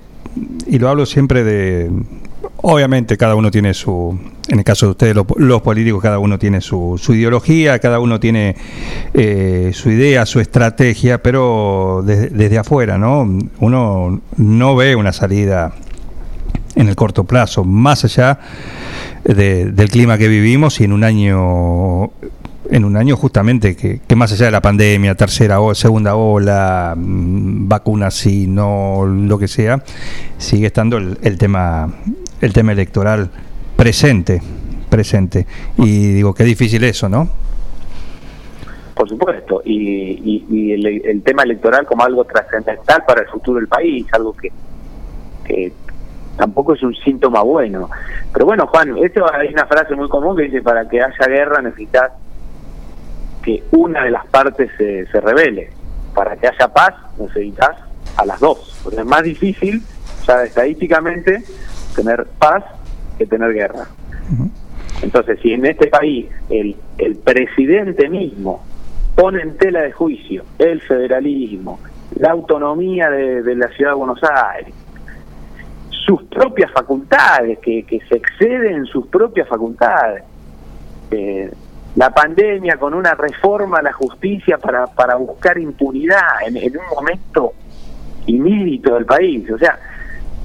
y 0.66 0.78
lo 0.78 0.89
hablo 0.89 1.06
siempre 1.06 1.44
de, 1.44 1.90
obviamente 2.56 3.16
cada 3.16 3.34
uno 3.34 3.50
tiene 3.50 3.74
su, 3.74 4.18
en 4.48 4.58
el 4.58 4.64
caso 4.64 4.86
de 4.86 4.90
ustedes 4.92 5.14
los, 5.14 5.62
políticos, 5.62 6.02
cada 6.02 6.18
uno 6.18 6.39
tiene 6.39 6.60
su, 6.60 6.98
ideología, 7.10 7.78
cada 7.78 8.00
uno 8.00 8.18
tiene 8.18 8.56
eh, 9.14 9.70
su 9.74 9.90
idea, 9.90 10.24
su 10.26 10.40
estrategia, 10.40 11.22
pero 11.22 12.02
desde, 12.05 12.58
afuera, 12.58 12.98
¿no? 12.98 13.28
Uno 13.60 14.20
no 14.36 14.76
ve 14.76 14.97
una 14.97 15.12
salida 15.12 15.72
en 16.74 16.89
el 16.89 16.97
corto 16.97 17.24
plazo, 17.24 17.64
más 17.64 18.05
allá 18.05 18.39
de- 19.24 19.66
del 19.72 19.90
clima 19.90 20.16
que 20.16 20.28
vivimos 20.28 20.81
y 20.81 20.84
en 20.84 20.92
un 20.92 21.05
año 21.05 22.10
en 22.73 22.84
un 22.84 22.97
año 22.97 23.17
justamente 23.17 23.76
que, 23.76 24.01
más 24.17 24.33
allá 24.33 24.47
de 24.47 24.51
la 24.52 24.62
pandemia, 24.62 25.15
tercera 25.15 25.60
o 25.60 25.75
segunda 25.75 26.17
ola, 26.17 26.94
mm, 26.97 27.68
vacunas 27.68 28.15
sí, 28.15 28.47
no 28.49 29.05
lo 29.07 29.39
que 29.39 29.47
sea, 29.47 29.83
sigue 30.39 30.67
estando 30.67 30.97
el, 30.97 31.18
el 31.23 31.39
tema 31.39 31.92
el 32.41 32.52
tema 32.52 32.73
electoral 32.73 33.31
presente, 33.76 34.42
presente. 34.89 35.47
Y 35.76 36.12
digo, 36.15 36.34
qué 36.34 36.42
difícil 36.44 36.83
eso, 36.84 37.09
¿no? 37.09 37.28
Por 38.94 39.09
supuesto, 39.09 39.62
y, 39.65 39.76
y- 39.78 40.47
y 40.51 40.73
el, 40.73 40.86
el 41.07 41.23
tema 41.23 41.42
electoral 41.44 41.86
como 41.86 42.05
algo 42.05 42.25
trascendental 42.25 43.05
para 43.07 43.23
el 43.23 43.28
futuro 43.28 43.59
del 43.59 43.68
país, 43.68 44.07
algo 44.12 44.33
que, 44.34 44.51
que 45.44 45.73
tampoco 46.36 46.75
es 46.75 46.83
un 46.83 46.94
síntoma 46.94 47.42
bueno. 47.42 47.89
Pero 48.33 48.44
bueno, 48.47 48.67
Juan, 48.67 48.97
esto 48.99 49.25
hay 49.33 49.49
una 49.52 49.67
frase 49.67 49.94
muy 49.94 50.09
común 50.09 50.36
que 50.36 50.44
dice, 50.44 50.62
para 50.62 50.89
que 50.89 51.01
haya 51.01 51.26
guerra 51.26 51.62
necesitas 51.62 52.12
que 53.43 53.62
una 53.73 54.05
de 54.05 54.11
las 54.11 54.27
partes 54.27 54.71
se, 54.77 55.07
se 55.07 55.21
revele. 55.21 55.71
Para 56.15 56.37
que 56.37 56.47
haya 56.47 56.69
paz 56.69 56.95
necesitas 57.19 57.77
a 58.17 58.27
las 58.27 58.39
dos. 58.41 58.81
Porque 58.83 59.01
es 59.01 59.07
más 59.07 59.23
difícil, 59.23 59.83
ya 60.27 60.45
estadísticamente, 60.45 61.43
tener 61.97 62.27
paz 62.39 62.65
que 63.19 63.27
tener 63.27 63.53
guerra. 63.53 63.87
Entonces, 65.03 65.39
si 65.43 65.53
en 65.53 65.67
este 65.67 65.89
país 65.89 66.27
el, 66.49 66.77
el 66.99 67.17
presidente 67.17 68.09
mismo 68.09 68.65
pone 69.15 69.43
en 69.43 69.57
tela 69.57 69.83
de 69.83 69.93
juicio 69.93 70.45
el 70.59 70.81
federalismo, 70.81 71.81
la 72.19 72.31
autonomía 72.31 73.11
de, 73.11 73.43
de 73.43 73.55
la 73.57 73.69
ciudad 73.69 73.93
de 73.93 73.97
Buenos 73.97 74.21
Aires, 74.23 74.75
sus 75.91 76.23
propias 76.25 76.71
facultades, 76.73 77.59
que, 77.59 77.85
que 77.85 78.01
se 78.09 78.17
exceden 78.17 78.75
en 78.75 78.87
sus 78.87 79.07
propias 79.07 79.49
facultades, 79.49 80.25
eh, 81.11 81.51
la 81.97 82.11
pandemia 82.11 82.77
con 82.77 82.95
una 82.95 83.15
reforma 83.15 83.79
a 83.79 83.83
la 83.83 83.93
justicia 83.93 84.59
para, 84.59 84.87
para 84.87 85.17
buscar 85.17 85.59
impunidad 85.59 86.43
en, 86.47 86.57
un 86.57 86.87
momento 86.95 87.53
inédito 88.27 88.95
del 88.95 89.05
país, 89.05 89.51
o 89.51 89.59
sea, 89.59 89.79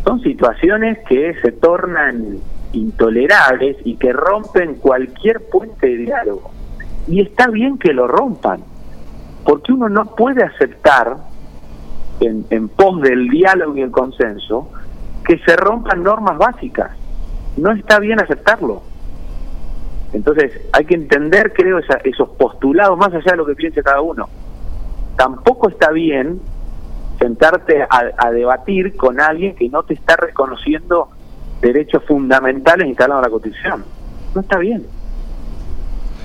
son 0.03 0.19
situaciones 0.21 0.99
que 1.07 1.35
se 1.41 1.51
tornan 1.53 2.39
intolerables 2.73 3.77
y 3.85 3.95
que 3.95 4.11
rompen 4.11 4.75
cualquier 4.75 5.41
puente 5.49 5.87
de 5.87 5.97
diálogo. 5.97 6.51
Y 7.07 7.21
está 7.21 7.47
bien 7.47 7.77
que 7.77 7.93
lo 7.93 8.07
rompan, 8.07 8.61
porque 9.45 9.71
uno 9.71 9.87
no 9.89 10.15
puede 10.15 10.43
aceptar, 10.43 11.17
en, 12.19 12.45
en 12.49 12.67
pos 12.67 13.01
del 13.01 13.29
diálogo 13.29 13.77
y 13.77 13.81
el 13.81 13.91
consenso, 13.91 14.69
que 15.23 15.37
se 15.39 15.55
rompan 15.55 16.03
normas 16.03 16.37
básicas. 16.37 16.91
No 17.57 17.71
está 17.71 17.99
bien 17.99 18.19
aceptarlo. 18.19 18.81
Entonces 20.13 20.51
hay 20.71 20.85
que 20.85 20.95
entender, 20.95 21.53
creo, 21.53 21.79
esa- 21.79 21.99
esos 22.03 22.29
postulados 22.29 22.97
más 22.97 23.13
allá 23.13 23.31
de 23.31 23.37
lo 23.37 23.45
que 23.45 23.55
piense 23.55 23.83
cada 23.83 24.01
uno. 24.01 24.27
Tampoco 25.17 25.69
está 25.69 25.91
bien 25.91 26.39
sentarte 27.19 27.81
a, 27.81 28.11
a 28.17 28.31
debatir 28.31 28.95
con 28.95 29.19
alguien 29.19 29.55
que 29.55 29.67
no 29.69 29.83
te 29.83 29.95
está 29.95 30.15
reconociendo 30.15 31.09
derechos 31.61 32.03
fundamentales 32.05 32.87
instalados 32.87 33.21
en 33.23 33.27
la 33.27 33.31
Constitución. 33.31 33.83
No 34.35 34.41
está 34.41 34.59
bien. 34.59 34.85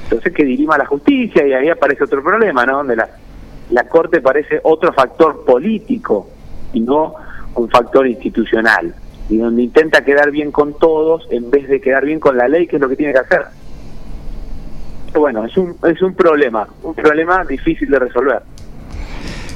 Entonces 0.05 0.33
que 0.35 0.45
dirima 0.45 0.77
la 0.77 0.87
justicia 0.87 1.47
y 1.47 1.53
ahí 1.55 1.69
aparece 1.71 2.05
otro 2.05 2.23
problema, 2.23 2.67
¿no? 2.67 2.79
Donde 2.79 2.97
la, 2.97 3.09
la 3.71 3.89
Corte 3.89 4.21
parece 4.21 4.61
otro 4.63 4.93
factor 4.93 5.45
político 5.45 6.29
y 6.75 6.81
no 6.81 7.15
un 7.55 7.69
factor 7.71 8.07
institucional. 8.07 8.95
Y 9.31 9.39
donde 9.39 9.63
intenta 9.63 10.05
quedar 10.05 10.31
bien 10.31 10.53
con 10.53 10.75
todos 10.79 11.27
en 11.31 11.51
vez 11.51 11.67
de 11.69 11.81
quedar 11.81 12.05
bien 12.05 12.21
con 12.21 12.37
la 12.37 12.49
ley, 12.49 12.67
que 12.67 12.77
es 12.77 12.83
lo 12.83 12.89
que 12.91 12.97
tiene 12.97 13.13
que 13.15 13.21
hacer. 13.21 13.43
Bueno, 15.15 15.45
es 15.45 15.57
un, 15.57 15.77
es 15.85 16.01
un 16.01 16.15
problema, 16.15 16.67
un 16.83 16.95
problema 16.95 17.45
difícil 17.45 17.91
de 17.91 17.99
resolver. 17.99 18.43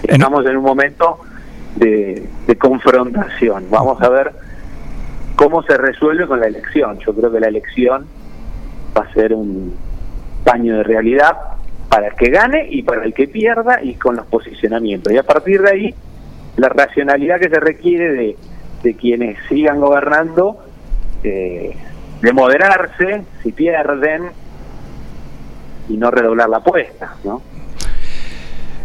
Estamos 0.02 0.44
en 0.46 0.56
un 0.56 0.64
momento 0.64 1.18
de, 1.76 2.28
de 2.46 2.56
confrontación. 2.56 3.66
Vamos 3.70 4.00
a 4.02 4.08
ver 4.08 4.32
cómo 5.34 5.62
se 5.62 5.76
resuelve 5.76 6.26
con 6.26 6.40
la 6.40 6.46
elección. 6.46 6.98
Yo 6.98 7.14
creo 7.14 7.32
que 7.32 7.40
la 7.40 7.48
elección 7.48 8.06
va 8.96 9.02
a 9.02 9.12
ser 9.14 9.32
un 9.32 9.74
paño 10.44 10.76
de 10.76 10.82
realidad 10.82 11.36
para 11.88 12.08
el 12.08 12.14
que 12.14 12.30
gane 12.30 12.66
y 12.70 12.82
para 12.82 13.04
el 13.04 13.14
que 13.14 13.26
pierda 13.26 13.82
y 13.82 13.94
con 13.94 14.16
los 14.16 14.26
posicionamientos. 14.26 15.12
Y 15.12 15.16
a 15.18 15.22
partir 15.22 15.62
de 15.62 15.70
ahí, 15.70 15.94
la 16.56 16.68
racionalidad 16.68 17.40
que 17.40 17.48
se 17.48 17.60
requiere 17.60 18.12
de, 18.12 18.36
de 18.82 18.94
quienes 18.94 19.38
sigan 19.48 19.80
gobernando, 19.80 20.58
eh, 21.24 21.74
de 22.20 22.32
moderarse 22.32 23.24
si 23.42 23.52
pierden 23.52 24.24
y 25.88 25.96
no 25.96 26.10
redoblar 26.10 26.48
la 26.48 26.58
apuesta, 26.58 27.14
¿no? 27.24 27.42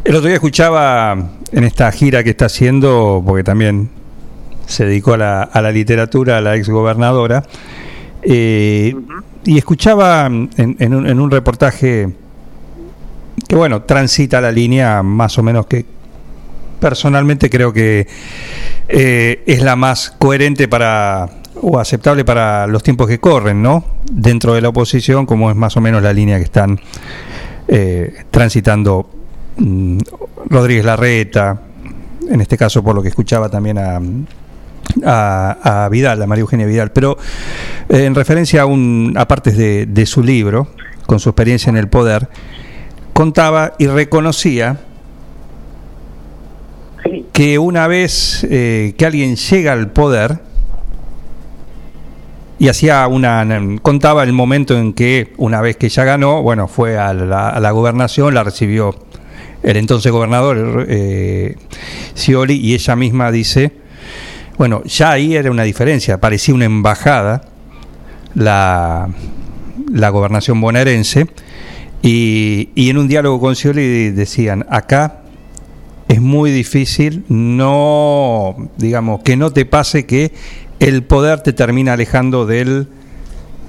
El 0.03 0.15
otro 0.15 0.27
día 0.27 0.35
escuchaba 0.35 1.15
en 1.51 1.63
esta 1.63 1.91
gira 1.91 2.23
que 2.23 2.31
está 2.31 2.45
haciendo, 2.45 3.23
porque 3.25 3.43
también 3.43 3.89
se 4.65 4.85
dedicó 4.85 5.13
a 5.13 5.17
la, 5.17 5.43
a 5.43 5.61
la 5.61 5.71
literatura, 5.71 6.38
a 6.38 6.41
la 6.41 6.55
exgobernadora, 6.55 7.43
eh, 8.23 8.95
y 9.43 9.57
escuchaba 9.57 10.25
en, 10.25 10.49
en 10.57 10.93
un, 10.93 11.07
en 11.07 11.19
un 11.19 11.30
reportaje 11.30 12.09
que, 13.47 13.55
bueno, 13.55 13.83
transita 13.83 14.41
la 14.41 14.51
línea 14.51 15.03
más 15.03 15.38
o 15.38 15.43
menos 15.43 15.67
que 15.67 15.85
personalmente 16.80 17.49
creo 17.49 17.71
que 17.71 18.07
eh, 18.89 19.43
es 19.45 19.61
la 19.61 19.75
más 19.75 20.15
coherente 20.17 20.67
para 20.67 21.30
o 21.61 21.80
aceptable 21.80 22.25
para 22.25 22.67
los 22.67 22.83
tiempos 22.83 23.07
que 23.07 23.19
corren, 23.19 23.61
¿no? 23.61 23.85
Dentro 24.11 24.53
de 24.53 24.61
la 24.61 24.69
oposición, 24.69 25.25
como 25.25 25.49
es 25.49 25.56
más 25.56 25.77
o 25.77 25.81
menos 25.81 26.01
la 26.01 26.11
línea 26.11 26.38
que 26.38 26.43
están 26.43 26.80
eh, 27.67 28.25
transitando 28.31 29.09
mm, 29.57 29.99
Rodríguez 30.49 30.85
Larreta, 30.85 31.61
en 32.30 32.41
este 32.41 32.57
caso 32.57 32.83
por 32.83 32.95
lo 32.95 33.01
que 33.01 33.09
escuchaba 33.09 33.49
también 33.49 33.77
a, 33.77 33.99
a, 35.06 35.85
a 35.85 35.90
Vidal, 35.90 36.22
a 36.22 36.27
María 36.27 36.41
Eugenia 36.41 36.65
Vidal, 36.65 36.91
pero 36.91 37.17
eh, 37.90 38.06
en 38.06 38.15
referencia 38.15 38.64
a, 38.64 38.65
un, 38.65 39.14
a 39.17 39.27
partes 39.27 39.56
de, 39.56 39.85
de 39.85 40.06
su 40.06 40.23
libro, 40.23 40.67
con 41.06 41.19
su 41.19 41.30
experiencia 41.30 41.69
en 41.69 41.77
el 41.77 41.88
poder, 41.88 42.27
contaba 43.14 43.73
y 43.77 43.88
reconocía 43.88 44.80
que 47.33 47.59
una 47.59 47.88
vez 47.88 48.45
eh, 48.49 48.93
que 48.98 49.06
alguien 49.06 49.35
llega 49.35 49.73
al 49.73 49.91
poder 49.91 50.40
y 52.61 52.69
hacía 52.69 53.07
una 53.07 53.43
contaba 53.81 54.23
el 54.23 54.33
momento 54.33 54.77
en 54.77 54.93
que 54.93 55.33
una 55.38 55.61
vez 55.61 55.77
que 55.77 55.90
ya 55.90 56.03
ganó 56.03 56.43
bueno 56.43 56.67
fue 56.67 56.95
a 56.95 57.11
la, 57.11 57.72
gobernación 57.72 58.35
la 58.35 58.43
recibió 58.43 58.95
el 59.64 59.77
entonces 59.77 60.11
gobernador 60.11 60.85
eh, 60.88 61.56
Scioli 62.15 62.57
y 62.57 62.75
ella 62.75 62.95
misma 62.95 63.31
dice 63.31 63.72
bueno 64.59 64.83
ya 64.83 65.09
ahí 65.09 65.35
era 65.35 65.49
una 65.49 65.64
diferencia 65.64 66.22
parecía 66.22 66.53
una 66.53 66.65
embajada 66.65 67.49
la 68.35 69.09
la 69.91 70.09
gobernación 70.09 70.61
bonaerense 70.61 71.25
y, 72.03 72.69
y 72.75 72.91
en 72.91 72.99
un 72.99 73.07
diálogo 73.07 73.40
con 73.40 73.56
Scioli 73.56 74.11
decían 74.11 74.67
acá 74.69 75.22
es 76.11 76.19
muy 76.19 76.51
difícil 76.51 77.23
no, 77.30 78.69
digamos, 78.77 79.23
que 79.23 79.38
no 79.38 79.51
te 79.51 79.65
pase 79.65 80.06
que 80.06 80.33
el 80.82 81.03
poder 81.03 81.42
te 81.42 81.53
termina 81.53 81.93
alejando 81.93 82.45
del, 82.45 82.88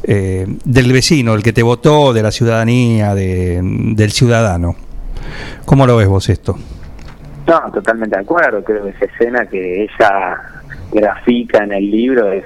eh, 0.04 0.46
del 0.64 0.92
vecino, 0.92 1.34
el 1.34 1.42
que 1.42 1.52
te 1.52 1.62
votó, 1.62 2.12
de 2.12 2.22
la 2.22 2.30
ciudadanía, 2.30 3.14
de- 3.14 3.60
del 3.62 4.10
ciudadano. 4.12 4.74
¿Cómo 5.66 5.86
lo 5.86 5.96
ves 5.96 6.08
vos 6.08 6.28
esto? 6.28 6.58
No, 7.46 7.60
totalmente 7.72 8.16
de 8.16 8.22
acuerdo. 8.22 8.64
Creo 8.64 8.84
que 8.84 8.90
esa 8.90 9.04
escena 9.04 9.46
que 9.46 9.82
ella 9.84 10.38
grafica 10.90 11.62
en 11.64 11.72
el 11.72 11.90
libro 11.90 12.32
es 12.32 12.44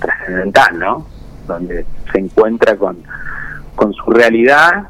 trascendental, 0.00 0.78
¿no? 0.78 1.06
Donde 1.46 1.84
se 2.12 2.18
encuentra 2.18 2.76
con, 2.76 2.98
con 3.74 3.92
su 3.92 4.10
realidad 4.10 4.88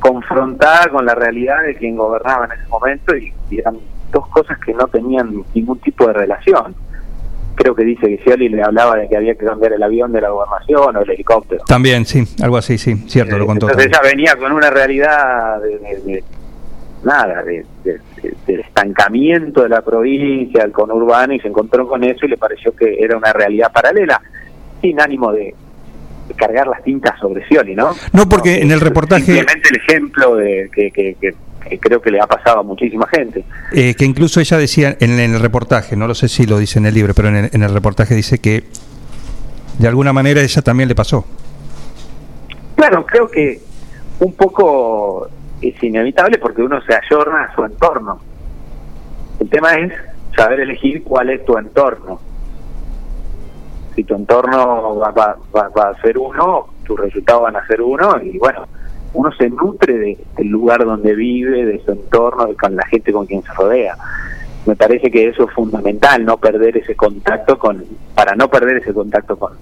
confrontada 0.00 0.88
con 0.90 1.06
la 1.06 1.14
realidad 1.14 1.62
de 1.66 1.76
quien 1.76 1.96
gobernaba 1.96 2.44
en 2.46 2.52
ese 2.52 2.68
momento 2.68 3.16
y, 3.16 3.32
y 3.50 3.58
eran 3.60 3.76
dos 4.12 4.28
cosas 4.28 4.58
que 4.58 4.74
no 4.74 4.86
tenían 4.88 5.32
ningún 5.54 5.78
tipo 5.78 6.06
de 6.06 6.12
relación. 6.12 6.74
Creo 7.56 7.74
que 7.74 7.84
dice 7.84 8.08
que 8.08 8.18
Scioli 8.22 8.48
le 8.48 8.62
hablaba 8.62 8.96
de 8.96 9.08
que 9.08 9.16
había 9.16 9.34
que 9.34 9.44
cambiar 9.44 9.72
el 9.72 9.82
avión 9.82 10.12
de 10.12 10.20
la 10.20 10.28
gobernación 10.30 10.96
o 10.96 11.00
el 11.02 11.10
helicóptero. 11.10 11.62
También, 11.66 12.04
sí, 12.04 12.24
algo 12.42 12.56
así, 12.56 12.78
sí, 12.78 12.94
cierto, 13.08 13.38
lo 13.38 13.46
contó. 13.46 13.68
Entonces 13.68 13.90
también. 13.92 14.18
ella 14.20 14.32
venía 14.32 14.36
con 14.36 14.52
una 14.52 14.70
realidad 14.70 15.60
de, 15.62 15.78
de- 15.78 16.00
de- 16.12 16.24
nada, 17.04 17.42
de, 17.44 17.64
de- 17.84 18.00
de- 18.22 18.34
del 18.46 18.60
estancamiento 18.60 19.62
de 19.62 19.68
la 19.68 19.82
provincia, 19.82 20.62
del 20.62 20.72
conurbano, 20.72 21.32
y 21.34 21.40
se 21.40 21.48
encontró 21.48 21.86
con 21.86 22.02
eso 22.02 22.26
y 22.26 22.30
le 22.30 22.36
pareció 22.36 22.74
que 22.74 22.96
era 22.98 23.16
una 23.16 23.32
realidad 23.32 23.70
paralela, 23.72 24.20
sin 24.80 25.00
ánimo 25.00 25.30
de, 25.32 25.54
de 26.28 26.34
cargar 26.34 26.66
las 26.66 26.82
tintas 26.82 27.18
sobre 27.20 27.44
Scioli, 27.46 27.74
¿no? 27.74 27.90
No, 28.12 28.28
porque 28.28 28.62
en 28.62 28.70
el 28.72 28.80
reportaje, 28.80 29.24
Simplemente 29.26 29.68
el 29.70 29.76
ejemplo 29.76 30.34
de 30.36 30.70
que, 30.74 30.90
que- 30.90 31.16
que- 31.20 31.34
que 31.68 31.78
creo 31.78 32.00
que 32.00 32.10
le 32.10 32.20
ha 32.20 32.26
pasado 32.26 32.60
a 32.60 32.62
muchísima 32.62 33.06
gente. 33.08 33.44
eh, 33.72 33.94
que 33.94 34.04
incluso 34.04 34.40
ella 34.40 34.56
decía 34.58 34.96
en, 35.00 35.18
en 35.18 35.34
el 35.34 35.40
reportaje, 35.40 35.96
no 35.96 36.06
lo 36.06 36.14
sé 36.14 36.28
si 36.28 36.46
lo 36.46 36.58
dice 36.58 36.78
en 36.78 36.86
el 36.86 36.94
libro, 36.94 37.14
pero 37.14 37.28
en 37.28 37.36
el, 37.36 37.50
en 37.52 37.62
el 37.62 37.72
reportaje 37.72 38.14
dice 38.14 38.38
que 38.38 38.64
de 39.78 39.88
alguna 39.88 40.12
manera 40.12 40.40
ella 40.40 40.62
también 40.62 40.88
le 40.88 40.94
pasó. 40.94 41.24
Claro, 42.76 43.04
creo 43.06 43.28
que 43.28 43.60
un 44.20 44.32
poco 44.34 45.28
es 45.60 45.82
inevitable 45.82 46.38
porque 46.38 46.62
uno 46.62 46.80
se 46.82 46.94
ayorna 46.94 47.44
a 47.44 47.54
su 47.54 47.64
entorno. 47.64 48.20
El 49.40 49.48
tema 49.48 49.74
es 49.74 49.92
saber 50.36 50.60
elegir 50.60 51.02
cuál 51.02 51.30
es 51.30 51.44
tu 51.44 51.56
entorno. 51.56 52.20
Si 53.94 54.04
tu 54.04 54.14
entorno 54.14 54.96
va, 54.96 55.10
va- 55.12 55.36
va- 55.54 55.68
va 55.68 55.88
a 55.90 56.00
ser 56.02 56.18
uno, 56.18 56.66
tus 56.84 56.98
resultados 56.98 57.42
van 57.44 57.56
a 57.56 57.66
ser 57.66 57.80
uno 57.80 58.20
y 58.22 58.36
bueno, 58.38 58.66
uno 59.14 59.32
se 59.32 59.48
nutre 59.48 59.98
de- 59.98 60.18
del 60.36 60.48
lugar 60.48 60.84
donde 60.84 61.14
vive, 61.14 61.64
de 61.64 61.80
su 61.84 61.92
entorno, 61.92 62.46
de 62.46 62.54
con 62.56 62.76
la 62.76 62.86
gente 62.86 63.12
con 63.12 63.26
quien 63.26 63.42
se 63.42 63.52
rodea. 63.54 63.96
Me 64.66 64.76
parece 64.76 65.10
que 65.10 65.28
eso 65.28 65.44
es 65.48 65.54
fundamental, 65.54 66.24
no 66.24 66.36
perder 66.38 66.76
ese 66.78 66.94
contacto 66.94 67.58
con, 67.58 67.84
para 68.14 68.34
no 68.34 68.48
perder 68.48 68.78
ese 68.78 68.92
contacto 68.94 69.36
con, 69.36 69.52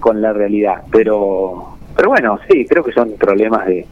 con 0.00 0.20
la 0.20 0.32
realidad. 0.32 0.82
Pero, 0.90 1.76
pero 1.96 2.08
bueno, 2.10 2.38
sí, 2.50 2.66
creo 2.66 2.82
que 2.82 2.92
son 2.92 3.12
problemas 3.12 3.66
de, 3.66 3.86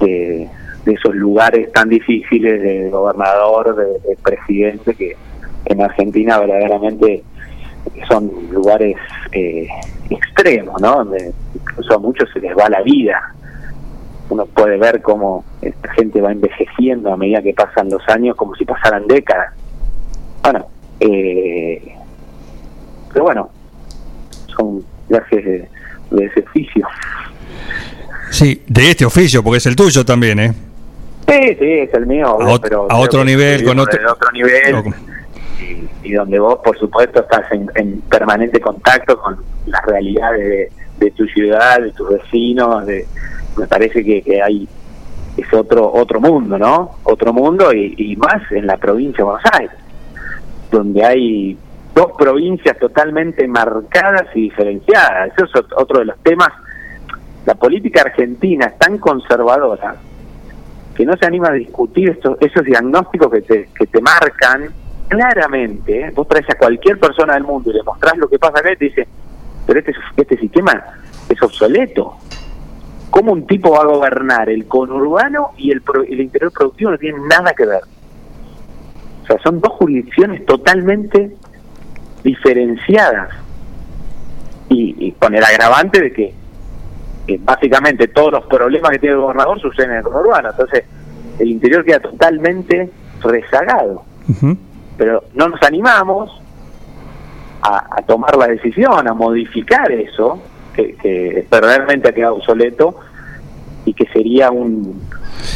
de, 0.00 0.48
esos 0.86 1.14
lugares 1.14 1.72
tan 1.72 1.88
difíciles 1.88 2.60
de 2.60 2.90
gobernador, 2.90 3.74
de 3.76 4.16
presidente, 4.22 4.94
que 4.94 5.16
en 5.66 5.80
Argentina 5.80 6.38
verdaderamente 6.40 7.22
son 8.08 8.30
lugares 8.50 8.96
eh, 9.32 9.66
extremos, 10.10 10.80
¿no? 10.82 10.96
Donde 10.96 11.32
incluso 11.54 11.94
a 11.94 11.98
muchos 11.98 12.28
se 12.32 12.40
les 12.40 12.54
va 12.56 12.68
la 12.68 12.82
vida. 12.82 13.34
Uno 14.30 14.46
puede 14.46 14.78
ver 14.78 15.02
cómo 15.02 15.44
esta 15.60 15.92
gente 15.92 16.20
va 16.20 16.32
envejeciendo 16.32 17.12
a 17.12 17.16
medida 17.16 17.42
que 17.42 17.52
pasan 17.52 17.90
los 17.90 18.02
años, 18.08 18.34
como 18.36 18.54
si 18.54 18.64
pasaran 18.64 19.06
décadas. 19.06 19.52
Bueno, 20.42 20.66
eh, 21.00 21.82
pero 23.12 23.24
bueno, 23.24 23.50
son 24.56 24.82
viajes 25.08 25.44
de, 25.44 25.68
de 26.10 26.24
ese 26.24 26.40
oficio. 26.40 26.86
Sí, 28.30 28.62
de 28.66 28.90
este 28.90 29.04
oficio, 29.04 29.42
porque 29.42 29.58
es 29.58 29.66
el 29.66 29.76
tuyo 29.76 30.04
también, 30.04 30.38
¿eh? 30.40 30.52
Sí, 31.28 31.40
sí, 31.58 31.72
es 31.80 31.94
el 31.94 32.06
mío, 32.06 32.26
A 32.40 32.46
ot- 32.54 32.60
pero 32.62 32.86
a 32.90 32.96
otro 32.98 33.24
nivel, 33.24 33.64
con 33.64 33.78
otro- 33.78 34.10
otro 34.12 34.30
nivel. 34.32 34.76
Y, 35.60 36.08
y 36.08 36.12
donde 36.12 36.38
vos, 36.38 36.58
por 36.64 36.76
supuesto, 36.78 37.20
estás 37.20 37.50
en, 37.52 37.70
en 37.76 38.00
permanente 38.02 38.60
contacto 38.60 39.18
con 39.18 39.36
las 39.66 39.82
realidades 39.86 40.48
de, 40.48 40.72
de 41.06 41.10
tu 41.12 41.26
ciudad, 41.26 41.80
de 41.80 41.92
tus 41.92 42.08
vecinos, 42.10 42.84
de, 42.86 43.06
me 43.56 43.66
parece 43.66 44.04
que, 44.04 44.22
que 44.22 44.42
hay 44.42 44.68
es 45.36 45.52
otro 45.52 45.92
otro 45.92 46.20
mundo, 46.20 46.58
¿no? 46.58 46.98
Otro 47.04 47.32
mundo 47.32 47.72
y, 47.72 48.16
más 48.16 48.50
en 48.52 48.66
la 48.66 48.76
provincia 48.76 49.18
de 49.18 49.24
Buenos 49.24 49.42
Aires, 49.52 49.72
donde 50.70 51.04
hay 51.04 51.58
dos 51.94 52.12
provincias 52.18 52.78
totalmente 52.78 53.46
marcadas 53.48 54.26
y 54.34 54.42
diferenciadas. 54.42 55.32
Eso 55.36 55.44
es 55.46 55.52
ot- 55.52 55.74
otro 55.76 55.98
de 56.00 56.04
los 56.06 56.18
temas. 56.18 56.48
La 57.46 57.54
política 57.54 58.02
argentina 58.02 58.66
es 58.66 58.78
tan 58.78 58.98
conservadora 58.98 59.96
que 60.96 61.04
no 61.04 61.16
se 61.16 61.26
anima 61.26 61.48
a 61.48 61.52
discutir 61.52 62.10
estos, 62.10 62.36
esos 62.40 62.64
diagnósticos 62.64 63.30
que 63.32 63.42
te, 63.42 63.68
que 63.76 63.86
te 63.86 64.00
marcan 64.00 64.68
claramente. 65.08 66.00
¿eh? 66.06 66.12
Vos 66.14 66.28
traes 66.28 66.48
a 66.50 66.54
cualquier 66.56 66.98
persona 66.98 67.34
del 67.34 67.42
mundo 67.42 67.70
y 67.70 67.74
le 67.74 67.82
mostrás 67.82 68.16
lo 68.16 68.28
que 68.28 68.38
pasa 68.38 68.60
acá 68.60 68.72
y 68.72 68.76
te 68.76 68.84
dice, 68.86 69.08
pero 69.66 69.80
este, 69.80 69.92
este 70.16 70.36
sistema 70.38 70.82
es 71.28 71.42
obsoleto. 71.42 72.16
¿Cómo 73.14 73.30
un 73.32 73.46
tipo 73.46 73.70
va 73.70 73.82
a 73.82 73.86
gobernar 73.86 74.48
el 74.48 74.66
conurbano 74.66 75.50
y 75.56 75.70
el, 75.70 75.82
pro- 75.82 76.02
el 76.02 76.20
interior 76.20 76.50
productivo 76.50 76.90
no 76.90 76.98
tienen 76.98 77.28
nada 77.28 77.52
que 77.54 77.64
ver? 77.64 77.82
O 79.22 79.26
sea, 79.26 79.38
son 79.44 79.60
dos 79.60 79.72
jurisdicciones 79.74 80.44
totalmente 80.44 81.36
diferenciadas. 82.24 83.30
Y, 84.68 84.96
y 84.98 85.12
con 85.12 85.32
el 85.32 85.44
agravante 85.44 86.00
de 86.00 86.12
que, 86.12 86.34
que 87.28 87.38
básicamente 87.38 88.08
todos 88.08 88.32
los 88.32 88.46
problemas 88.46 88.90
que 88.90 88.98
tiene 88.98 89.14
el 89.14 89.20
gobernador 89.20 89.60
suceden 89.60 89.92
en 89.92 89.96
el 89.98 90.02
conurbano. 90.02 90.50
Entonces, 90.50 90.84
el 91.38 91.48
interior 91.48 91.84
queda 91.84 92.00
totalmente 92.00 92.90
rezagado. 93.22 94.02
Pero 94.98 95.22
no 95.34 95.48
nos 95.50 95.62
animamos 95.62 96.32
a, 97.62 97.96
a 97.96 98.02
tomar 98.02 98.34
la 98.36 98.48
decisión, 98.48 99.06
a 99.06 99.14
modificar 99.14 99.92
eso, 99.92 100.42
que, 100.74 100.94
que 100.96 101.46
realmente 101.50 102.08
ha 102.08 102.12
quedado 102.12 102.36
obsoleto 102.36 102.96
y 103.84 103.92
que 103.94 104.06
sería 104.12 104.50
un, 104.50 105.00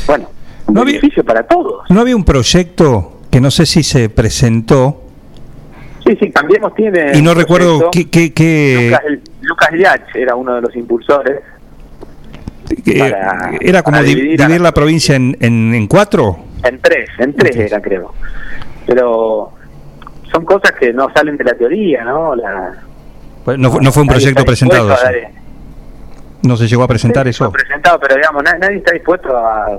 bueno, 0.07 0.29
un 0.67 0.75
beneficio 0.75 1.25
para 1.25 1.43
todos. 1.45 1.85
¿No 1.91 2.01
había 2.01 2.15
un 2.17 2.25
proyecto 2.25 3.21
que 3.31 3.41
no 3.41 3.51
sé 3.51 3.67
si 3.67 3.83
se 3.83 4.09
presentó 4.09 5.05
Sí, 6.07 6.17
sí, 6.21 6.31
Cambiemos 6.31 6.75
tiene... 6.75 7.13
y 7.19 7.21
no 7.21 7.35
recuerdo 7.35 7.91
qué... 7.91 8.09
qué- 8.09 8.89
Lucas, 8.91 9.03
Lucas 9.43 9.73
Liach 9.73 10.17
era 10.17 10.35
uno 10.37 10.55
de 10.55 10.61
los 10.63 10.75
impulsores. 10.77 11.41
que- 12.85 12.99
para- 12.99 13.51
era 13.61 13.83
como 13.83 14.03
dividir 14.03 14.61
la 14.61 14.73
provincia 14.73 15.17
en, 15.17 15.37
en, 15.41 15.75
en 15.75 15.87
cuatro. 15.87 16.39
En 16.65 16.81
tres, 16.81 17.11
en 17.19 17.35
tres 17.35 17.57
era, 17.57 17.81
creo. 17.83 18.15
Pero 18.87 19.53
son 20.33 20.45
cosas 20.47 20.73
que 20.81 20.93
no 20.95 21.09
salen 21.15 21.37
de 21.37 21.45
la 21.45 21.53
teoría, 21.55 22.05
¿no? 22.05 22.35
La, 22.35 22.73
No, 23.57 23.71
fue- 23.71 23.81
no 23.83 23.93
fue 23.93 24.03
un 24.03 24.09
proyecto 24.09 24.45
presentado. 24.45 24.93
eso. 24.93 25.03
No 26.43 26.57
se 26.57 26.67
llegó 26.69 26.83
a 26.83 26.89
presentar 26.89 27.25
Sí, 27.27 27.31
eso. 27.31 27.51
fue 27.51 27.61
presentado, 27.61 27.99
pero 28.01 28.17
digamos, 28.17 28.43
na- 28.45 28.59
nadie 28.59 28.77
está 28.79 28.93
dispuesto 28.93 29.37
a 29.37 29.79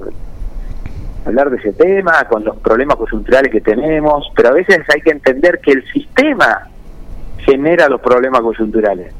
hablar 1.25 1.49
de 1.49 1.57
ese 1.57 1.73
tema, 1.73 2.23
con 2.29 2.43
los 2.43 2.57
problemas 2.57 2.95
coyunturales 2.97 3.51
que 3.51 3.61
tenemos, 3.61 4.29
pero 4.35 4.49
a 4.49 4.53
veces 4.53 4.79
hay 4.93 5.01
que 5.01 5.11
entender 5.11 5.59
que 5.61 5.71
el 5.73 5.83
sistema 5.91 6.67
genera 7.45 7.87
los 7.87 8.01
problemas 8.01 8.41
coyunturales. 8.41 9.13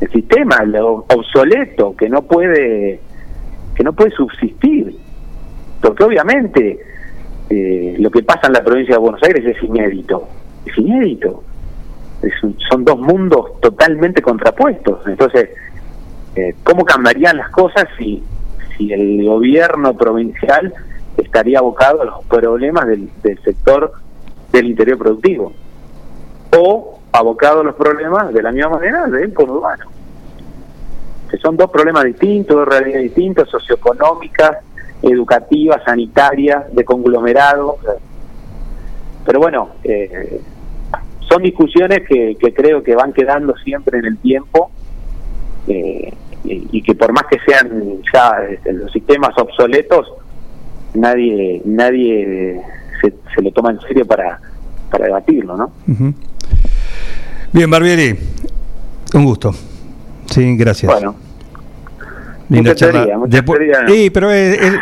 El 0.00 0.10
sistema, 0.12 0.62
lo 0.64 1.06
obsoleto, 1.08 1.94
que 1.96 2.08
no 2.08 2.22
puede 2.22 3.00
que 3.74 3.84
no 3.84 3.92
puede 3.92 4.10
subsistir, 4.12 4.96
porque 5.82 6.02
obviamente 6.04 6.78
eh, 7.50 7.94
lo 7.98 8.10
que 8.10 8.22
pasa 8.22 8.46
en 8.46 8.54
la 8.54 8.64
provincia 8.64 8.94
de 8.94 8.98
Buenos 9.00 9.22
Aires 9.22 9.44
es 9.56 9.62
inédito, 9.62 10.26
es 10.64 10.76
inédito. 10.78 11.44
Son 12.68 12.84
dos 12.84 12.98
mundos 12.98 13.60
totalmente 13.60 14.22
contrapuestos. 14.22 15.06
Entonces, 15.06 15.50
eh, 16.34 16.54
¿cómo 16.64 16.84
cambiarían 16.84 17.36
las 17.36 17.50
cosas 17.50 17.86
si, 17.98 18.22
si 18.76 18.92
el 18.92 19.24
gobierno 19.24 19.96
provincial 19.96 20.72
estaría 21.16 21.58
abocado 21.58 22.02
a 22.02 22.04
los 22.04 22.24
problemas 22.24 22.86
del, 22.86 23.08
del 23.22 23.42
sector 23.42 23.92
del 24.52 24.66
interior 24.66 24.98
productivo? 24.98 25.52
O 26.56 27.00
abocado 27.12 27.60
a 27.60 27.64
los 27.64 27.74
problemas 27.74 28.32
de 28.32 28.42
la 28.42 28.52
misma 28.52 28.70
manera 28.70 29.06
del 29.06 29.32
conurbano. 29.32 29.86
Que 31.30 31.38
son 31.38 31.56
dos 31.56 31.70
problemas 31.70 32.04
distintos, 32.04 32.56
dos 32.56 32.68
realidades 32.68 33.04
distintas, 33.04 33.48
socioeconómicas, 33.48 34.58
educativas, 35.02 35.82
sanitarias, 35.84 36.72
de 36.74 36.84
conglomerado. 36.84 37.78
Pero 39.24 39.40
bueno, 39.40 39.70
eh, 39.82 40.40
son 41.28 41.42
discusiones 41.42 42.00
que, 42.08 42.36
que 42.40 42.54
creo 42.54 42.82
que 42.82 42.94
van 42.94 43.12
quedando 43.12 43.56
siempre 43.58 43.98
en 43.98 44.06
el 44.06 44.18
tiempo 44.18 44.70
eh, 45.68 46.12
y, 46.44 46.68
y 46.72 46.82
que 46.82 46.94
por 46.94 47.12
más 47.12 47.24
que 47.30 47.38
sean 47.46 48.00
ya 48.12 48.36
este, 48.48 48.72
los 48.72 48.92
sistemas 48.92 49.36
obsoletos, 49.36 50.06
nadie 50.94 51.60
nadie 51.64 52.60
se, 53.00 53.12
se 53.34 53.42
lo 53.42 53.50
toma 53.50 53.70
en 53.72 53.80
serio 53.80 54.06
para, 54.06 54.40
para 54.90 55.06
debatirlo, 55.06 55.56
¿no? 55.56 55.72
Ujú. 55.88 56.14
Bien, 57.52 57.70
Barbieri, 57.70 58.16
un 59.14 59.24
gusto. 59.24 59.52
Sí, 60.26 60.56
gracias. 60.56 60.92
Bueno. 60.92 61.25
Linda 62.48 62.70
mucha 62.70 62.74
charla. 62.74 63.00
teoría, 63.00 63.18
mucha 63.18 63.30
Después- 63.36 63.58
teoría. 63.58 63.78
Sí, 63.88 64.10
pero 64.10 64.30
es- 64.30 64.60
es- 64.60 64.74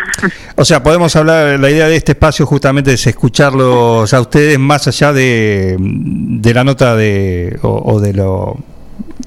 o 0.56 0.64
sea, 0.64 0.82
podemos 0.82 1.14
hablar, 1.16 1.58
la 1.58 1.70
idea 1.70 1.88
de 1.88 1.96
este 1.96 2.12
espacio 2.12 2.44
justamente 2.46 2.92
es 2.92 3.06
escucharlos 3.06 4.12
a 4.12 4.20
ustedes 4.20 4.58
más 4.58 4.86
allá 4.88 5.12
de, 5.12 5.76
de 5.78 6.54
la 6.54 6.64
nota 6.64 6.94
de 6.96 7.58
o, 7.62 7.92
o 7.94 8.00
de 8.00 8.12
lo 8.12 8.56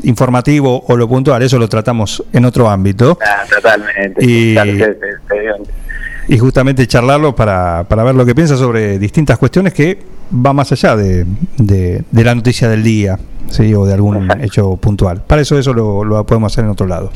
informativo 0.04 0.84
o 0.88 0.96
lo 0.96 1.08
puntual, 1.08 1.42
eso 1.42 1.58
lo 1.58 1.68
tratamos 1.68 2.24
en 2.32 2.46
otro 2.46 2.70
ámbito. 2.70 3.18
Ah, 3.26 3.44
totalmente. 3.50 4.24
Y- 4.24 4.54
Claro, 4.54 4.72
y 6.28 6.38
justamente 6.38 6.86
charlarlo 6.88 7.36
para, 7.36 7.86
para 7.88 8.04
ver 8.04 8.16
lo 8.16 8.26
que 8.26 8.36
piensa 8.36 8.58
sobre 8.58 9.00
distintas 9.00 9.38
cuestiones 9.38 9.74
que 9.74 10.00
va 10.34 10.52
más 10.54 10.72
allá 10.72 10.96
de, 10.96 11.26
de- 11.58 12.04
de 12.12 12.24
la 12.24 12.36
noticia 12.36 12.68
del 12.70 12.84
día 12.84 13.18
¿sí? 13.50 13.74
o 13.74 13.86
de 13.86 13.94
algún 13.94 14.30
hecho 14.42 14.76
puntual. 14.76 15.22
Para 15.26 15.42
eso 15.42 15.58
eso 15.58 15.74
lo, 15.74 16.04
lo 16.04 16.26
podemos 16.26 16.52
hacer 16.52 16.66
en 16.66 16.72
otro 16.72 16.86
lado. 16.88 17.12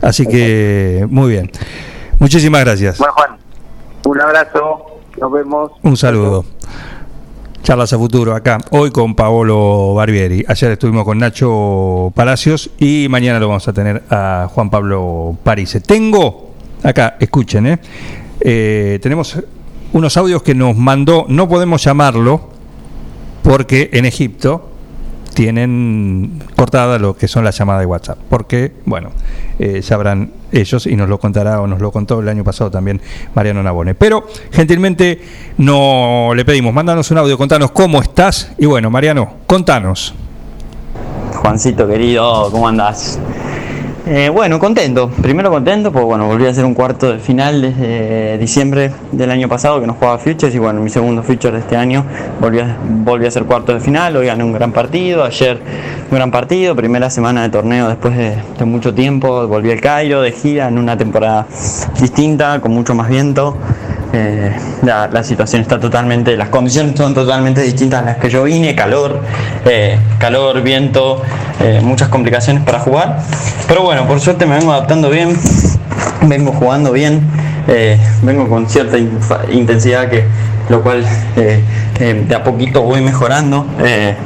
Así 0.00 0.26
que 0.26 1.06
muy 1.10 1.30
bien. 1.30 1.50
Muchísimas 2.18 2.62
gracias. 2.64 2.98
Bueno, 2.98 3.14
Juan, 3.14 3.30
un 4.04 4.20
abrazo, 4.20 5.00
nos 5.20 5.32
vemos. 5.32 5.72
Un 5.82 5.96
saludo. 5.96 6.44
Charlas 7.62 7.92
a 7.92 7.98
futuro 7.98 8.32
acá, 8.32 8.58
hoy 8.70 8.92
con 8.92 9.16
Paolo 9.16 9.92
Barbieri. 9.94 10.44
Ayer 10.46 10.70
estuvimos 10.70 11.04
con 11.04 11.18
Nacho 11.18 12.12
Palacios 12.14 12.70
y 12.78 13.08
mañana 13.10 13.40
lo 13.40 13.48
vamos 13.48 13.66
a 13.66 13.72
tener 13.72 14.04
a 14.08 14.46
Juan 14.54 14.70
Pablo 14.70 15.36
Parise. 15.42 15.80
Tengo, 15.80 16.52
acá, 16.84 17.16
escuchen, 17.18 17.66
¿eh? 17.66 17.78
Eh, 18.40 18.98
tenemos 19.02 19.38
unos 19.92 20.16
audios 20.16 20.42
que 20.42 20.54
nos 20.54 20.76
mandó, 20.76 21.26
no 21.28 21.48
podemos 21.48 21.82
llamarlo 21.82 22.50
porque 23.42 23.90
en 23.92 24.04
Egipto 24.04 24.70
tienen 25.36 26.42
cortada 26.56 26.98
lo 26.98 27.14
que 27.14 27.28
son 27.28 27.44
las 27.44 27.58
llamadas 27.58 27.82
de 27.82 27.86
WhatsApp. 27.86 28.18
Porque, 28.30 28.72
bueno, 28.86 29.10
eh, 29.58 29.82
sabrán 29.82 30.32
ellos 30.50 30.86
y 30.86 30.96
nos 30.96 31.10
lo 31.10 31.20
contará 31.20 31.60
o 31.60 31.66
nos 31.66 31.78
lo 31.80 31.92
contó 31.92 32.20
el 32.20 32.28
año 32.30 32.42
pasado 32.42 32.70
también 32.70 33.02
Mariano 33.34 33.62
Nabone. 33.62 33.94
Pero 33.94 34.26
gentilmente 34.50 35.20
no 35.58 36.32
le 36.34 36.44
pedimos, 36.46 36.72
mándanos 36.72 37.10
un 37.10 37.18
audio, 37.18 37.36
contanos 37.36 37.70
cómo 37.72 38.00
estás. 38.00 38.52
Y 38.56 38.64
bueno, 38.64 38.90
Mariano, 38.90 39.34
contanos. 39.46 40.14
Juancito 41.34 41.86
querido, 41.86 42.50
¿cómo 42.50 42.66
andás? 42.66 43.20
Eh, 44.08 44.28
bueno, 44.28 44.60
contento. 44.60 45.10
Primero 45.20 45.50
contento 45.50 45.90
porque 45.90 46.04
bueno, 46.04 46.28
volví 46.28 46.46
a 46.46 46.50
hacer 46.50 46.64
un 46.64 46.74
cuarto 46.74 47.12
de 47.12 47.18
final 47.18 47.60
desde 47.60 48.38
diciembre 48.38 48.92
del 49.10 49.32
año 49.32 49.48
pasado 49.48 49.80
que 49.80 49.86
no 49.88 49.94
jugaba 49.94 50.16
Futures 50.18 50.54
y 50.54 50.60
bueno, 50.60 50.80
mi 50.80 50.90
segundo 50.90 51.24
Future 51.24 51.54
de 51.54 51.58
este 51.58 51.76
año 51.76 52.04
volví 52.40 52.60
a, 52.60 52.76
volví 52.88 53.24
a 53.24 53.28
hacer 53.28 53.42
cuarto 53.46 53.74
de 53.74 53.80
final. 53.80 54.16
Hoy 54.16 54.26
gané 54.26 54.44
un 54.44 54.52
gran 54.52 54.70
partido, 54.70 55.24
ayer 55.24 55.60
un 56.08 56.16
gran 56.16 56.30
partido, 56.30 56.76
primera 56.76 57.10
semana 57.10 57.42
de 57.42 57.48
torneo 57.48 57.88
después 57.88 58.16
de, 58.16 58.36
de 58.56 58.64
mucho 58.64 58.94
tiempo. 58.94 59.44
Volví 59.48 59.72
al 59.72 59.80
Cairo 59.80 60.22
de 60.22 60.30
gira 60.30 60.68
en 60.68 60.78
una 60.78 60.96
temporada 60.96 61.48
distinta, 62.00 62.60
con 62.60 62.70
mucho 62.72 62.94
más 62.94 63.08
viento. 63.08 63.56
Eh, 64.18 64.50
la, 64.82 65.22
situación 65.22 65.60
está 65.60 65.78
totalmente, 65.78 66.38
las 66.38 66.48
condiciones 66.48 66.96
son 66.96 67.12
totalmente 67.12 67.60
distintas 67.60 68.00
a 68.00 68.04
las 68.06 68.16
que 68.16 68.30
yo 68.30 68.44
vine, 68.44 68.74
calor, 68.74 69.20
eh, 69.66 69.98
calor, 70.18 70.62
viento, 70.62 71.20
eh, 71.60 71.80
muchas 71.82 72.08
complicaciones 72.08 72.62
para 72.64 72.78
jugar. 72.78 73.18
Pero 73.68 73.82
bueno, 73.82 74.06
por 74.08 74.18
suerte 74.20 74.46
me 74.46 74.56
vengo 74.56 74.72
adaptando 74.72 75.10
bien, 75.10 75.36
vengo 76.22 76.52
jugando 76.52 76.92
bien, 76.92 77.28
vengo 78.22 78.48
con 78.48 78.70
cierta 78.70 78.96
intensidad 79.50 80.08
que 80.08 80.24
lo 80.70 80.82
cual 80.82 81.04
de 81.34 82.34
a 82.34 82.42
poquito 82.42 82.82
voy 82.82 83.02
mejorando, 83.02 83.66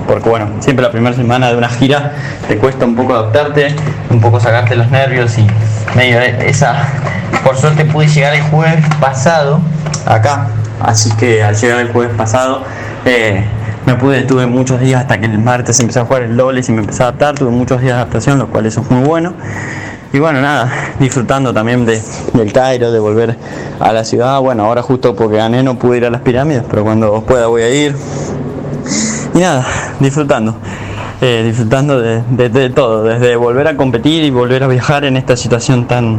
porque 0.07 0.28
bueno, 0.28 0.51
siempre 0.60 0.85
la 0.85 0.93
primera 0.93 1.17
semana 1.17 1.51
de 1.51 1.57
una 1.57 1.69
gira 1.69 2.12
te 2.47 2.59
cuesta 2.59 2.85
un 2.85 2.94
poco 2.94 3.15
adaptarte, 3.15 3.75
un 4.10 4.20
poco 4.20 4.39
sacarte 4.39 4.77
los 4.77 4.91
nervios 4.91 5.36
y 5.39 5.47
medio 5.97 6.20
esa, 6.20 6.86
por 7.44 7.57
suerte 7.57 7.85
pude 7.85 8.07
llegar 8.09 8.35
el 8.35 8.43
jueves 8.43 8.85
pasado 9.01 9.60
acá, 10.07 10.49
así 10.83 11.10
que 11.17 11.43
al 11.43 11.55
llegar 11.57 11.81
el 11.81 11.93
jueves 11.93 12.15
pasado 12.17 12.62
eh, 13.05 13.44
me 13.86 13.94
pude, 13.94 14.23
tuve 14.23 14.47
muchos 14.47 14.81
días 14.81 15.01
hasta 15.02 15.19
que 15.19 15.27
el 15.27 15.39
martes 15.39 15.81
empecé 15.81 16.01
a 16.01 16.05
jugar 16.05 16.23
el 16.23 16.36
doble 16.36 16.62
y 16.67 16.73
me 16.73 16.81
empecé 16.81 17.02
a 17.02 17.07
adaptar, 17.09 17.35
tuve 17.35 17.51
muchos 17.51 17.81
días 17.81 17.94
de 17.94 18.01
adaptación, 18.02 18.39
lo 18.39 18.49
cual 18.49 18.67
eso 18.67 18.83
es 18.83 18.91
muy 18.91 19.05
bueno. 19.07 19.33
Y 20.12 20.19
bueno, 20.19 20.41
nada, 20.41 20.70
disfrutando 20.99 21.55
también 21.55 21.86
de, 21.86 22.02
del 22.35 22.52
Cairo, 22.52 22.91
de 22.93 22.99
volver 22.99 23.36
a 23.78 23.93
la 23.93 24.05
ciudad. 24.05 24.41
Bueno, 24.41 24.65
ahora 24.67 24.83
justo 24.83 25.15
porque 25.15 25.36
gané 25.36 25.62
no 25.62 25.78
pude 25.78 25.99
ir 25.99 26.05
a 26.05 26.10
las 26.10 26.20
pirámides, 26.20 26.65
pero 26.69 26.83
cuando 26.85 27.23
pueda 27.23 27.47
voy 27.47 27.62
a 27.62 27.70
ir. 27.70 27.97
Y 29.35 29.39
nada, 29.39 29.65
disfrutando. 30.01 30.57
Eh, 31.23 31.43
disfrutando 31.47 32.01
de, 32.01 32.23
de- 32.31 32.49
de 32.49 32.70
todo, 32.70 33.05
desde 33.05 33.36
volver 33.36 33.69
a 33.69 33.77
competir 33.77 34.25
y 34.25 34.31
volver 34.31 34.62
a 34.65 34.67
viajar 34.67 35.05
en 35.05 35.17
esta 35.17 35.36
situación 35.36 35.86
tan 35.86 36.19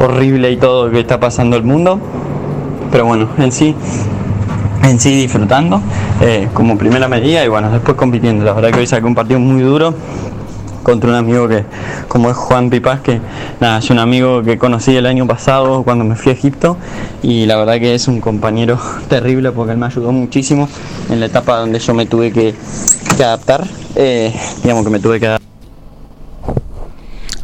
horrible 0.00 0.50
y 0.50 0.56
todo 0.56 0.90
que 0.90 1.00
está 1.00 1.20
pasando 1.20 1.56
el 1.56 1.62
mundo. 1.62 2.00
Pero 2.90 3.04
bueno, 3.06 3.28
en 3.38 3.52
sí, 3.52 3.74
en 4.82 4.98
sí 4.98 5.14
disfrutando 5.14 5.80
eh, 6.20 6.48
como 6.52 6.76
primera 6.76 7.08
medida 7.08 7.44
y 7.44 7.48
bueno, 7.48 7.70
después 7.70 7.96
compitiendo. 7.96 8.44
La 8.44 8.52
verdad 8.52 8.72
que 8.72 8.80
hoy 8.80 8.86
saqué 8.86 9.06
un 9.06 9.14
partido 9.14 9.38
muy 9.38 9.62
duro 9.62 9.94
contra 10.82 11.10
un 11.10 11.16
amigo 11.16 11.46
que, 11.46 11.64
como 12.08 12.30
es 12.30 12.36
Juan 12.36 12.70
Pipás, 12.70 13.00
que 13.00 13.20
nada, 13.60 13.78
es 13.78 13.90
un 13.90 13.98
amigo 13.98 14.42
que 14.42 14.58
conocí 14.58 14.96
el 14.96 15.06
año 15.06 15.26
pasado 15.26 15.82
cuando 15.82 16.04
me 16.04 16.16
fui 16.16 16.32
a 16.32 16.34
Egipto 16.34 16.76
y 17.22 17.46
la 17.46 17.56
verdad 17.56 17.78
que 17.78 17.94
es 17.94 18.08
un 18.08 18.20
compañero 18.20 18.78
terrible 19.08 19.52
porque 19.52 19.72
él 19.72 19.78
me 19.78 19.86
ayudó 19.86 20.10
muchísimo 20.10 20.68
en 21.10 21.20
la 21.20 21.26
etapa 21.26 21.58
donde 21.58 21.78
yo 21.78 21.94
me 21.94 22.06
tuve 22.06 22.32
que, 22.32 22.54
adaptar, 23.22 23.66
eh, 23.96 24.34
digamos 24.62 24.82
que 24.82 24.90
me 24.90 24.98
tuve 24.98 25.20
que 25.20 25.26
adaptar. 25.26 25.48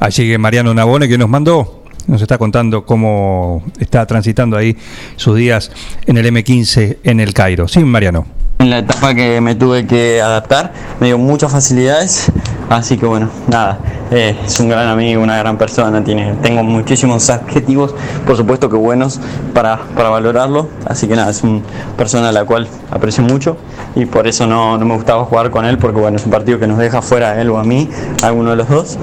Allí 0.01 0.39
Mariano 0.39 0.73
Nabone 0.73 1.07
que 1.07 1.19
nos 1.19 1.29
mandó, 1.29 1.83
nos 2.07 2.23
está 2.23 2.39
contando 2.39 2.85
cómo 2.85 3.63
está 3.79 4.07
transitando 4.07 4.57
ahí 4.57 4.77
sus 5.17 5.37
días 5.37 5.71
en 6.07 6.17
el 6.19 6.27
M15 6.27 6.99
en 7.03 7.21
el 7.21 7.33
Cairo. 7.35 7.69
Sí, 7.69 7.81
Mariano. 7.81 8.27
En 8.59 8.71
la 8.71 8.79
etapa 8.79 9.15
que 9.15 9.39
me 9.43 9.55
tuve 9.55 9.87
que 9.87 10.23
adaptar, 10.23 10.73
me 10.99 11.09
dio 11.09 11.19
muchas 11.19 11.53
facilidades, 11.53 12.33
así 12.71 12.97
que 12.97 13.05
bueno, 13.05 13.29
nada, 13.49 13.79
eh, 14.11 14.35
es 14.47 14.59
un 14.61 14.71
gran 14.71 14.89
amigo, 14.89 15.23
una 15.23 15.37
gran 15.37 15.59
persona, 15.59 16.03
tiene, 16.03 16.33
tengo 16.41 16.63
muchísimos 16.63 17.29
adjetivos, 17.29 17.95
por 18.27 18.35
supuesto 18.35 18.71
que 18.71 18.77
buenos 18.77 19.21
para, 19.53 19.81
para 19.95 20.09
valorarlo, 20.09 20.71
así 20.87 21.07
que 21.07 21.17
nada, 21.17 21.31
es 21.31 21.43
una 21.43 21.61
persona 21.99 22.31
a 22.31 22.33
la 22.33 22.47
cual 22.47 22.67
aprecio 22.91 23.23
mucho 23.23 23.59
y 23.95 24.07
por 24.07 24.27
eso 24.27 24.47
no, 24.47 24.79
no 24.79 24.87
me 24.87 24.95
gustaba 24.95 25.23
jugar 25.27 25.51
con 25.51 25.67
él, 25.67 25.77
porque 25.77 26.01
bueno, 26.01 26.17
es 26.17 26.25
un 26.25 26.31
partido 26.31 26.59
que 26.59 26.67
nos 26.67 26.79
deja 26.79 27.03
fuera 27.03 27.33
a 27.33 27.41
él 27.43 27.51
o 27.51 27.59
a 27.59 27.65
mí, 27.65 27.91
a 28.23 28.29
alguno 28.29 28.51
de 28.51 28.57
los 28.57 28.71
dos, 28.71 28.97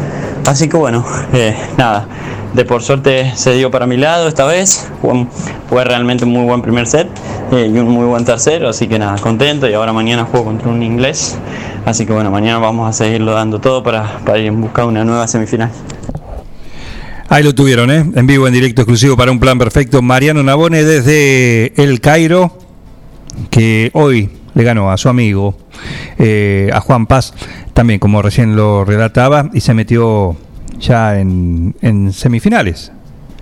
así 0.48 0.68
que 0.68 0.78
bueno, 0.78 1.06
eh, 1.32 1.56
nada, 1.78 2.08
de 2.54 2.66
por 2.66 2.84
suerte 2.84 3.34
se 3.36 3.54
dio 3.54 3.72
para 3.72 3.88
mi 3.88 3.98
lado 3.98 4.28
esta 4.28 4.46
vez. 4.46 4.90
Fue, 5.70 5.84
realmente 5.84 6.26
un 6.26 6.32
muy 6.32 6.46
buen 6.46 6.62
primer 6.62 6.88
set 6.88 7.08
eh, 7.52 7.72
y 7.74 7.78
un 7.78 7.90
muy 7.90 8.06
buen 8.06 8.26
tercero, 8.26 8.70
así 8.70 8.88
que 8.88 9.00
nada, 9.00 9.18
contento. 9.18 9.68
Y 9.68 9.74
ahora 9.74 9.94
mañana 9.94 10.26
juego 10.26 10.46
contra 10.46 10.70
un 10.70 10.84
inglés. 10.84 11.38
Así 11.86 12.06
que 12.06 12.14
bueno, 12.14 12.32
mañana 12.32 12.60
vamos 12.60 12.90
a 12.90 12.94
seguirlo 12.94 13.34
dando 13.34 13.60
todo 13.60 13.84
para, 13.84 14.20
para 14.26 14.40
ir 14.40 14.48
en 14.48 14.62
busca 14.62 14.84
de 14.84 14.88
una 14.88 15.04
nueva 15.04 15.28
semifinal. 15.28 15.72
Ahí 17.30 17.44
lo 17.44 17.56
tuvieron, 17.56 17.90
¿eh? 17.90 18.06
En 18.16 18.28
vivo, 18.28 18.48
en 18.48 18.54
directo, 18.54 18.82
exclusivo 18.82 19.18
para 19.18 19.32
un 19.32 19.40
plan 19.40 19.58
perfecto. 19.58 20.02
Mariano 20.02 20.44
Nabone 20.44 20.84
desde 20.84 21.74
el 21.82 22.00
Cairo, 22.00 22.56
que 23.50 23.90
hoy 23.94 24.30
le 24.54 24.64
ganó 24.64 24.92
a 24.92 24.98
su 24.98 25.10
amigo, 25.10 25.58
eh, 26.20 26.70
a 26.72 26.80
Juan 26.80 27.08
Paz, 27.08 27.34
también 27.74 28.00
como 28.00 28.22
recién 28.22 28.56
lo 28.56 28.86
relataba, 28.86 29.50
y 29.54 29.62
se 29.62 29.74
metió 29.74 30.38
ya 30.84 31.20
en, 31.20 31.76
en 31.82 32.14
semifinales. 32.14 32.92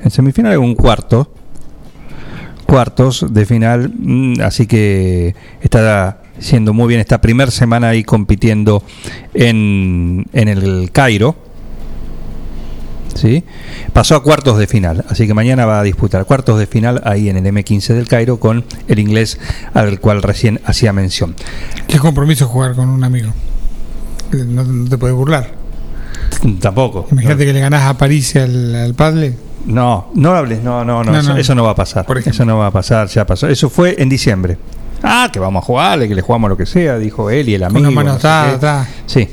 En 0.04 0.12
semifinales, 0.12 0.58
un 0.58 0.76
cuarto. 0.76 1.34
Cuartos 2.66 3.26
de 3.34 3.46
final, 3.46 3.92
mm, 3.94 4.42
así 4.42 4.66
que 4.66 5.36
está 5.60 6.22
siendo 6.40 6.74
muy 6.74 6.88
bien 6.88 7.02
esta 7.02 7.20
primera 7.20 7.52
semana 7.52 7.90
ahí 7.90 8.04
compitiendo 8.04 8.82
en, 9.34 10.26
en 10.32 10.48
el 10.48 10.90
Cairo. 10.94 11.36
¿sí? 13.14 13.44
Pasó 13.92 14.16
a 14.16 14.24
cuartos 14.24 14.58
de 14.58 14.68
final, 14.68 15.04
así 15.10 15.28
que 15.28 15.34
mañana 15.34 15.66
va 15.66 15.82
a 15.82 15.84
disputar 15.84 16.26
cuartos 16.26 16.58
de 16.60 16.66
final 16.66 17.02
ahí 17.04 17.28
en 17.28 17.36
el 17.38 17.46
M15 17.46 17.94
del 17.94 18.08
Cairo 18.08 18.40
con 18.40 18.64
el 18.88 19.00
inglés 19.00 19.38
al 19.74 20.00
cual 20.00 20.24
recién 20.24 20.62
hacía 20.64 20.94
mención. 20.94 21.36
Qué 21.88 22.00
compromiso 22.00 22.48
jugar 22.48 22.74
con 22.74 22.88
un 22.88 23.04
amigo. 23.04 23.34
No, 24.32 24.64
no 24.64 24.90
te 24.90 24.98
puedes 24.98 25.16
burlar. 25.16 25.61
Tampoco. 26.60 27.08
Imagínate 27.12 27.46
que 27.46 27.54
le 27.54 27.60
ganás 27.60 27.84
a 27.84 27.98
París 27.98 28.36
al, 28.36 28.76
al 28.76 28.94
Padle. 28.94 29.36
No, 29.66 30.10
no 30.16 30.32
hables, 30.36 30.64
no, 30.64 30.84
no, 30.84 31.04
no, 31.04 31.12
No, 31.12 31.20
eso, 31.20 31.34
no. 31.34 31.38
eso 31.40 31.56
no 31.56 31.64
va 31.64 31.72
a 31.72 31.76
pasar. 31.76 32.06
Eso 32.26 32.46
no 32.46 32.58
va 32.58 32.68
a 32.68 32.72
pasar, 32.72 33.08
ya 33.08 33.26
pasó. 33.26 33.48
Eso 33.48 33.70
fue 33.70 33.96
en 34.02 34.10
diciembre. 34.10 34.58
Ah, 35.04 35.30
que 35.32 35.40
vamos 35.40 35.64
a 35.64 35.66
jugarle, 35.66 36.08
que 36.08 36.16
le 36.16 36.22
jugamos 36.22 36.50
lo 36.50 36.58
que 36.58 36.66
sea, 36.66 36.98
dijo 36.98 37.30
él 37.30 37.50
y 37.50 37.56
el 37.56 37.64
amigo. 37.64 37.80
una 37.88 37.92
mano 37.92 38.14
no 38.14 38.20
qué. 38.20 38.28
atada. 38.28 38.88
Sí, 39.06 39.28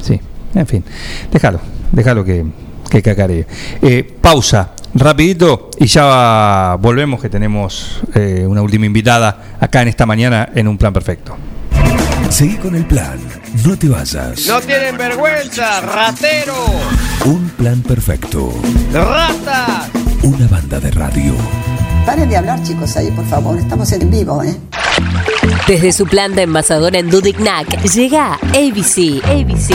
sí. 0.00 0.20
En 0.54 0.66
fin, 0.66 0.84
déjalo, 1.30 1.60
déjalo 1.92 2.24
que, 2.24 2.44
que 2.90 3.02
cacaree. 3.02 3.46
Eh, 3.80 4.16
pausa, 4.20 4.72
rapidito, 4.94 5.70
y 5.78 5.86
ya 5.86 6.76
volvemos 6.80 7.22
que 7.22 7.28
tenemos 7.28 8.02
eh, 8.14 8.44
una 8.46 8.62
última 8.62 8.84
invitada 8.86 9.56
acá 9.58 9.82
en 9.82 9.88
esta 9.88 10.04
mañana 10.06 10.50
en 10.54 10.68
un 10.68 10.76
plan 10.76 10.92
perfecto. 10.92 11.34
Seguí 12.32 12.56
con 12.56 12.74
el 12.74 12.84
plan. 12.86 13.18
No 13.66 13.76
te 13.76 13.88
vayas. 13.88 14.46
No 14.46 14.60
tienen 14.60 14.96
vergüenza, 14.96 15.80
ratero, 15.82 16.54
Un 17.26 17.48
plan 17.50 17.82
perfecto. 17.82 18.52
rata. 18.92 19.88
Una 20.22 20.46
banda 20.48 20.80
de 20.80 20.90
radio. 20.92 21.34
Paren 22.06 22.28
de 22.30 22.36
hablar, 22.38 22.62
chicos, 22.62 22.96
ahí, 22.96 23.10
por 23.10 23.26
favor. 23.26 23.58
Estamos 23.58 23.92
en 23.92 24.10
vivo, 24.10 24.42
¿eh? 24.42 24.56
Desde 25.68 25.92
su 25.92 26.06
planta 26.06 26.42
envasadora 26.42 26.98
en 26.98 27.10
Dudignac 27.10 27.80
llega 27.82 28.34
ABC. 28.34 29.22
ABC. 29.24 29.74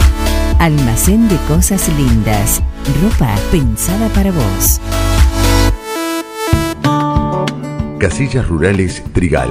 Almacén 0.61 1.27
de 1.27 1.37
cosas 1.47 1.89
lindas. 1.97 2.61
Ropa 3.01 3.35
pensada 3.49 4.07
para 4.09 4.31
vos. 4.31 4.79
Casillas 7.97 8.47
Rurales 8.47 9.03
Trigal, 9.11 9.49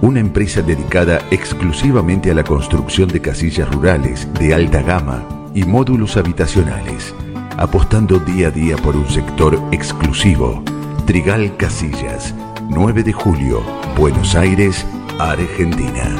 una 0.00 0.20
empresa 0.20 0.62
dedicada 0.62 1.26
exclusivamente 1.32 2.30
a 2.30 2.34
la 2.34 2.44
construcción 2.44 3.08
de 3.08 3.20
casillas 3.20 3.68
rurales 3.74 4.32
de 4.34 4.54
alta 4.54 4.80
gama 4.80 5.26
y 5.56 5.64
módulos 5.64 6.16
habitacionales, 6.16 7.12
apostando 7.56 8.20
día 8.20 8.46
a 8.46 8.50
día 8.52 8.76
por 8.76 8.94
un 8.94 9.10
sector 9.10 9.60
exclusivo. 9.72 10.62
Trigal 11.04 11.56
Casillas, 11.56 12.32
9 12.70 13.02
de 13.02 13.12
julio, 13.12 13.60
Buenos 13.98 14.36
Aires, 14.36 14.86
Argentina. 15.18 16.14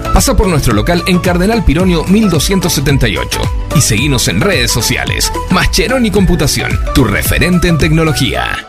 Pasa 0.13 0.35
por 0.35 0.47
nuestro 0.47 0.73
local 0.73 1.03
en 1.07 1.19
Cardenal 1.19 1.63
Pironio 1.63 2.03
1278 2.03 3.39
y 3.75 3.81
seguinos 3.81 4.27
en 4.27 4.41
redes 4.41 4.71
sociales. 4.71 5.31
Mascheroni 5.51 6.11
Computación, 6.11 6.77
tu 6.93 7.05
referente 7.05 7.69
en 7.69 7.77
tecnología. 7.77 8.67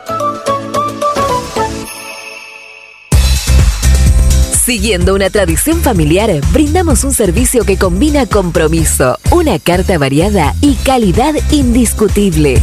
Siguiendo 4.64 5.16
una 5.16 5.28
tradición 5.28 5.80
familiar, 5.80 6.30
brindamos 6.52 7.02
un 7.02 7.12
servicio 7.12 7.64
que 7.64 7.76
combina 7.76 8.26
compromiso, 8.26 9.18
una 9.32 9.58
carta 9.58 9.98
variada 9.98 10.54
y 10.60 10.76
calidad 10.76 11.34
indiscutible. 11.50 12.62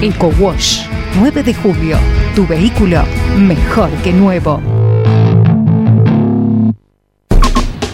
Eco 0.00 0.28
Wash 0.38 0.82
9 1.16 1.42
de 1.42 1.52
julio. 1.54 1.98
Tu 2.36 2.46
vehículo 2.46 3.02
mejor 3.36 3.90
que 4.04 4.12
nuevo. 4.12 4.62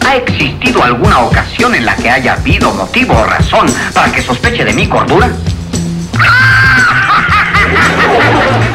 ¿Ha 0.05 0.17
existido 0.17 0.83
alguna 0.83 1.21
ocasión 1.21 1.73
en 1.73 1.83
la 1.83 1.95
que 1.95 2.11
haya 2.11 2.33
habido 2.33 2.71
motivo 2.73 3.15
o 3.15 3.25
razón 3.25 3.65
para 3.93 4.11
que 4.11 4.21
sospeche 4.21 4.63
de 4.63 4.73
mi 4.73 4.87
cordura? 4.87 5.27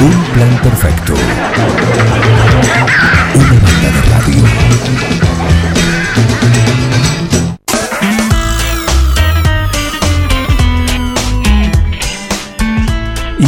Un 0.01 0.25
plan 0.33 0.59
perfecto. 0.63 1.15
Una 3.35 3.53
banda 3.53 3.91
de 3.93 4.01
radio. 4.11 4.43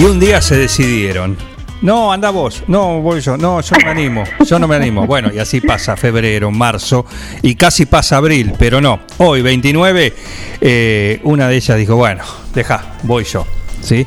Y 0.02 0.05
un 0.05 0.18
día 0.18 0.40
se 0.40 0.56
decidieron. 0.56 1.36
No, 1.81 2.12
anda 2.12 2.31
vos. 2.31 2.64
No, 2.66 3.00
voy 3.00 3.20
yo. 3.20 3.36
No, 3.36 3.60
yo 3.60 3.76
no 3.76 3.84
me 3.84 3.90
animo. 3.92 4.24
Yo 4.44 4.58
no 4.58 4.66
me 4.66 4.74
animo. 4.74 5.06
Bueno, 5.06 5.31
y 5.32 5.39
así 5.39 5.60
pasa 5.60 5.97
febrero, 5.97 6.50
marzo 6.50 7.06
y 7.40 7.55
casi 7.55 7.86
pasa 7.86 8.16
abril, 8.16 8.52
pero 8.58 8.81
no. 8.81 8.98
Hoy, 9.18 9.42
29, 9.42 10.12
eh, 10.60 11.20
una 11.22 11.47
de 11.47 11.55
ellas 11.55 11.78
dijo, 11.78 11.94
bueno, 11.94 12.24
deja, 12.52 12.97
voy 13.05 13.22
yo. 13.22 13.47
¿Sí? 13.81 14.05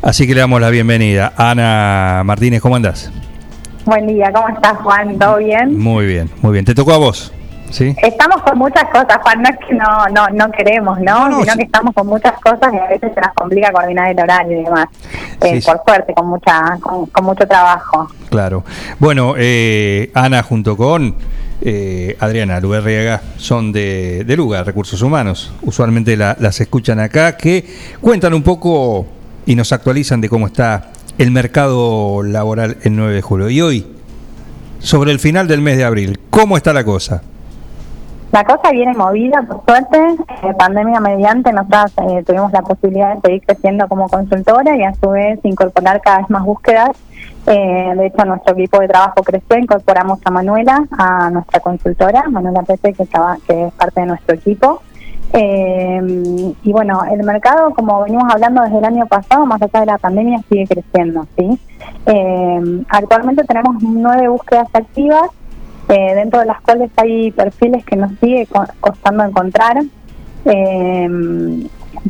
Así 0.00 0.26
que 0.26 0.32
le 0.32 0.40
damos 0.40 0.62
la 0.62 0.70
bienvenida. 0.70 1.34
Ana 1.36 2.22
Martínez, 2.24 2.62
¿cómo 2.62 2.76
andás? 2.76 3.12
Buen 3.84 4.06
día, 4.06 4.32
¿cómo 4.32 4.48
estás, 4.48 4.78
Juan? 4.78 5.18
¿Todo 5.18 5.36
bien? 5.36 5.78
Muy 5.78 6.06
bien, 6.06 6.30
muy 6.40 6.52
bien. 6.52 6.64
¿Te 6.64 6.74
tocó 6.74 6.94
a 6.94 6.96
vos? 6.96 7.34
¿Sí? 7.70 7.94
Estamos 8.02 8.42
con 8.42 8.58
muchas 8.58 8.84
cosas, 8.84 9.18
Juan, 9.22 9.42
no 9.42 9.48
es 9.50 9.56
que 9.66 9.74
no, 9.74 10.06
no, 10.14 10.28
no 10.30 10.50
queremos, 10.52 10.98
¿no? 11.00 11.40
Sino 11.40 11.54
que 11.56 11.62
estamos 11.64 11.94
con 11.94 12.06
muchas 12.06 12.32
cosas 12.40 12.72
y 12.72 12.78
a 12.78 12.86
veces 12.88 13.12
se 13.14 13.20
nos 13.20 13.32
complica 13.34 13.70
coordinar 13.72 14.10
el 14.10 14.18
horario 14.20 14.60
y 14.60 14.64
demás. 14.64 14.86
Eh, 15.42 15.60
Sí, 15.60 15.66
Por 15.70 15.80
suerte, 15.86 16.14
con 16.14 16.28
mucha 16.28 16.78
con, 16.80 17.06
con 17.06 17.24
mucho 17.24 17.46
trabajo. 17.46 18.08
Claro. 18.30 18.64
Bueno, 18.98 19.34
eh, 19.36 20.10
Ana 20.14 20.42
junto 20.42 20.76
con 20.76 21.14
eh, 21.60 22.16
Adriana 22.20 22.58
Luberriaga 22.60 23.20
son 23.36 23.72
de, 23.72 24.24
de 24.24 24.36
Luga, 24.36 24.64
Recursos 24.64 25.02
Humanos. 25.02 25.52
Usualmente 25.62 26.16
la- 26.16 26.36
las 26.40 26.60
escuchan 26.60 26.98
acá, 27.00 27.36
que 27.36 27.66
cuentan 28.00 28.32
un 28.34 28.42
poco 28.42 29.06
y 29.46 29.54
nos 29.56 29.72
actualizan 29.72 30.20
de 30.20 30.28
cómo 30.28 30.46
está 30.46 30.90
el 31.18 31.30
mercado 31.32 32.22
laboral 32.22 32.78
el 32.82 32.96
9 32.96 33.12
de 33.14 33.22
julio. 33.22 33.50
Y 33.50 33.60
hoy, 33.60 33.86
sobre 34.78 35.12
el 35.12 35.18
final 35.18 35.48
del 35.48 35.60
mes 35.60 35.76
de 35.76 35.84
abril, 35.84 36.18
¿cómo 36.30 36.56
está 36.56 36.72
la 36.72 36.84
cosa? 36.84 37.22
La 38.30 38.44
cosa 38.44 38.70
viene 38.70 38.92
movida, 38.92 39.42
por 39.42 39.64
suerte, 39.64 39.98
eh, 40.42 40.54
pandemia 40.58 41.00
mediante, 41.00 41.50
nosotras 41.50 41.92
eh, 41.96 42.22
tuvimos 42.24 42.52
la 42.52 42.60
posibilidad 42.60 43.14
de 43.14 43.20
seguir 43.22 43.42
creciendo 43.46 43.88
como 43.88 44.08
consultora 44.08 44.76
y 44.76 44.82
a 44.82 44.92
su 44.94 45.08
vez 45.10 45.40
incorporar 45.44 46.02
cada 46.02 46.18
vez 46.18 46.30
más 46.30 46.44
búsquedas. 46.44 46.90
Eh, 47.46 47.94
de 47.96 48.06
hecho, 48.06 48.24
nuestro 48.26 48.52
equipo 48.52 48.80
de 48.80 48.88
trabajo 48.88 49.22
creció, 49.22 49.58
incorporamos 49.58 50.18
a 50.24 50.30
Manuela, 50.30 50.86
a 50.98 51.30
nuestra 51.30 51.60
consultora, 51.60 52.24
Manuela 52.28 52.62
Pepe, 52.62 52.92
que, 52.92 53.04
estaba, 53.04 53.38
que 53.46 53.68
es 53.68 53.72
parte 53.72 54.00
de 54.02 54.06
nuestro 54.06 54.34
equipo. 54.34 54.82
Eh, 55.32 56.52
y 56.62 56.72
bueno, 56.72 57.02
el 57.10 57.22
mercado, 57.22 57.70
como 57.74 58.02
venimos 58.02 58.24
hablando 58.32 58.62
desde 58.62 58.78
el 58.78 58.84
año 58.84 59.06
pasado, 59.06 59.46
más 59.46 59.60
allá 59.60 59.80
de 59.80 59.86
la 59.86 59.98
pandemia, 59.98 60.40
sigue 60.50 60.66
creciendo. 60.66 61.26
¿sí? 61.36 61.58
Eh, 62.06 62.84
actualmente 62.88 63.44
tenemos 63.44 63.82
nueve 63.82 64.28
búsquedas 64.28 64.68
activas, 64.72 65.30
eh, 65.88 66.14
dentro 66.14 66.40
de 66.40 66.46
las 66.46 66.60
cuales 66.60 66.90
hay 66.96 67.30
perfiles 67.32 67.84
que 67.84 67.96
nos 67.96 68.10
sigue 68.20 68.46
co- 68.46 68.66
costando 68.80 69.24
encontrar. 69.24 69.78
Eh, 70.44 71.66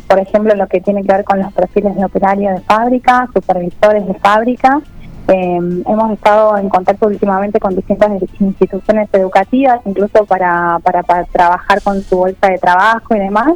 por 0.07 0.19
ejemplo, 0.19 0.53
lo 0.55 0.67
que 0.67 0.81
tiene 0.81 1.01
que 1.03 1.11
ver 1.13 1.23
con 1.23 1.39
los 1.39 1.51
perfiles 1.53 1.95
de 1.95 2.05
operario 2.05 2.51
de 2.51 2.59
fábrica, 2.61 3.27
supervisores 3.33 4.05
de 4.05 4.13
fábrica. 4.15 4.79
Eh, 5.27 5.57
hemos 5.57 6.11
estado 6.11 6.57
en 6.57 6.69
contacto 6.69 7.05
últimamente 7.07 7.59
con 7.59 7.75
distintas 7.75 8.09
instituciones 8.39 9.09
educativas, 9.13 9.79
incluso 9.85 10.25
para, 10.25 10.79
para, 10.83 11.03
para 11.03 11.23
trabajar 11.25 11.81
con 11.83 12.01
su 12.01 12.17
bolsa 12.17 12.47
de 12.49 12.57
trabajo 12.57 13.15
y 13.15 13.19
demás, 13.19 13.53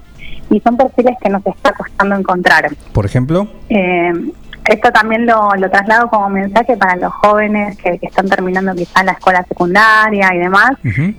y 0.52 0.60
son 0.60 0.78
perfiles 0.78 1.16
que 1.22 1.30
nos 1.30 1.46
está 1.48 1.72
costando 1.74 2.16
encontrar. 2.16 2.70
Por 2.94 3.06
ejemplo, 3.06 3.48
Eh, 3.70 4.14
esto 4.66 4.92
también 4.92 5.26
lo, 5.26 5.52
lo 5.56 5.70
traslado 5.70 6.10
como 6.10 6.30
mensaje 6.30 6.78
para 6.78 6.96
los 6.96 7.14
jóvenes 7.14 7.78
que, 7.78 8.00
que 8.00 8.08
están 8.08 8.30
terminando 8.30 8.74
quizá 8.74 9.04
la 9.04 9.14
escuela 9.14 9.44
secundaria 9.44 10.34
y 10.34 10.40
demás, 10.40 10.72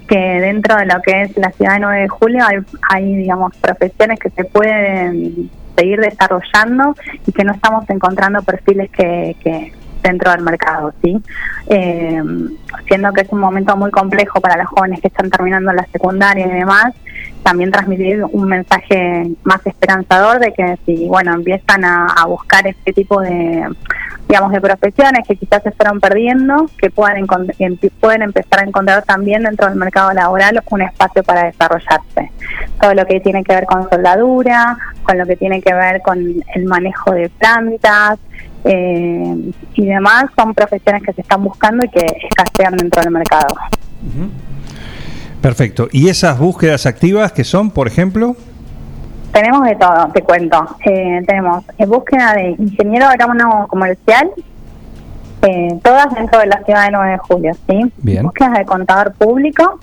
que 0.08 0.18
dentro 0.18 0.76
de 0.76 0.86
lo 0.86 1.00
que 1.02 1.22
es 1.22 1.36
la 1.36 1.50
ciudad 1.52 1.74
de 1.74 1.80
9 1.80 2.00
de 2.00 2.08
julio 2.08 2.44
hay, 2.46 2.58
hay 2.88 3.14
digamos, 3.16 3.54
profesiones 3.56 4.18
que 4.18 4.30
se 4.30 4.44
pueden 4.44 5.50
seguir 5.76 6.00
desarrollando 6.00 6.94
y 7.26 7.32
que 7.32 7.44
no 7.44 7.52
estamos 7.52 7.88
encontrando 7.90 8.42
perfiles 8.42 8.90
que, 8.90 9.36
que 9.42 9.72
dentro 10.02 10.30
del 10.30 10.42
mercado, 10.42 10.92
¿sí? 11.02 11.20
Eh, 11.68 12.22
siendo 12.86 13.12
que 13.12 13.22
es 13.22 13.28
un 13.30 13.40
momento 13.40 13.76
muy 13.76 13.90
complejo 13.90 14.40
para 14.40 14.56
los 14.56 14.66
jóvenes 14.68 15.00
que 15.00 15.08
están 15.08 15.30
terminando 15.30 15.72
la 15.72 15.86
secundaria 15.86 16.46
y 16.46 16.50
demás, 16.50 16.94
también 17.44 17.70
transmitir 17.70 18.24
un 18.24 18.48
mensaje 18.48 19.30
más 19.44 19.64
esperanzador 19.66 20.40
de 20.40 20.52
que 20.52 20.78
si, 20.84 21.06
bueno, 21.06 21.34
empiezan 21.34 21.84
a, 21.84 22.24
buscar 22.26 22.66
este 22.66 22.92
tipo 22.94 23.20
de, 23.20 23.68
digamos, 24.28 24.50
de 24.50 24.60
profesiones 24.60 25.28
que 25.28 25.36
quizás 25.36 25.62
se 25.62 25.70
fueron 25.72 26.00
perdiendo, 26.00 26.68
que 26.78 26.90
puedan 26.90 27.26
pueden 28.00 28.22
empezar 28.22 28.60
a 28.60 28.62
encontrar 28.66 29.02
también 29.04 29.42
dentro 29.42 29.68
del 29.68 29.76
mercado 29.76 30.12
laboral 30.12 30.62
un 30.70 30.82
espacio 30.82 31.22
para 31.22 31.44
desarrollarse. 31.44 32.32
Todo 32.80 32.94
lo 32.94 33.04
que 33.04 33.20
tiene 33.20 33.44
que 33.44 33.54
ver 33.54 33.66
con 33.66 33.88
soldadura, 33.90 34.78
con 35.02 35.18
lo 35.18 35.26
que 35.26 35.36
tiene 35.36 35.60
que 35.60 35.74
ver 35.74 36.00
con 36.00 36.18
el 36.18 36.64
manejo 36.64 37.12
de 37.12 37.28
plantas 37.28 38.18
eh, 38.64 39.52
y 39.74 39.86
demás, 39.86 40.24
son 40.34 40.54
profesiones 40.54 41.02
que 41.02 41.12
se 41.12 41.20
están 41.20 41.44
buscando 41.44 41.84
y 41.84 41.90
que 41.90 42.06
escasean 42.30 42.76
dentro 42.76 43.02
del 43.02 43.12
mercado. 43.12 43.54
Perfecto. 45.44 45.88
¿Y 45.92 46.08
esas 46.08 46.38
búsquedas 46.38 46.86
activas 46.86 47.30
que 47.30 47.44
son, 47.44 47.70
por 47.70 47.86
ejemplo? 47.86 48.34
Tenemos 49.30 49.62
de 49.64 49.76
todo, 49.76 50.08
te 50.14 50.22
cuento. 50.22 50.78
Eh, 50.86 51.20
tenemos 51.26 51.62
en 51.76 51.90
búsqueda 51.90 52.32
de 52.32 52.56
ingeniero 52.58 53.04
agrónomo 53.04 53.68
comercial, 53.68 54.30
eh, 55.42 55.78
todas 55.82 56.14
dentro 56.14 56.40
de 56.40 56.46
la 56.46 56.62
ciudad 56.64 56.86
de 56.86 56.92
9 56.92 57.10
de 57.10 57.18
julio, 57.18 57.52
¿sí? 57.68 57.92
Bien. 57.98 58.22
Búsquedas 58.22 58.54
de 58.54 58.64
contador 58.64 59.12
público, 59.12 59.80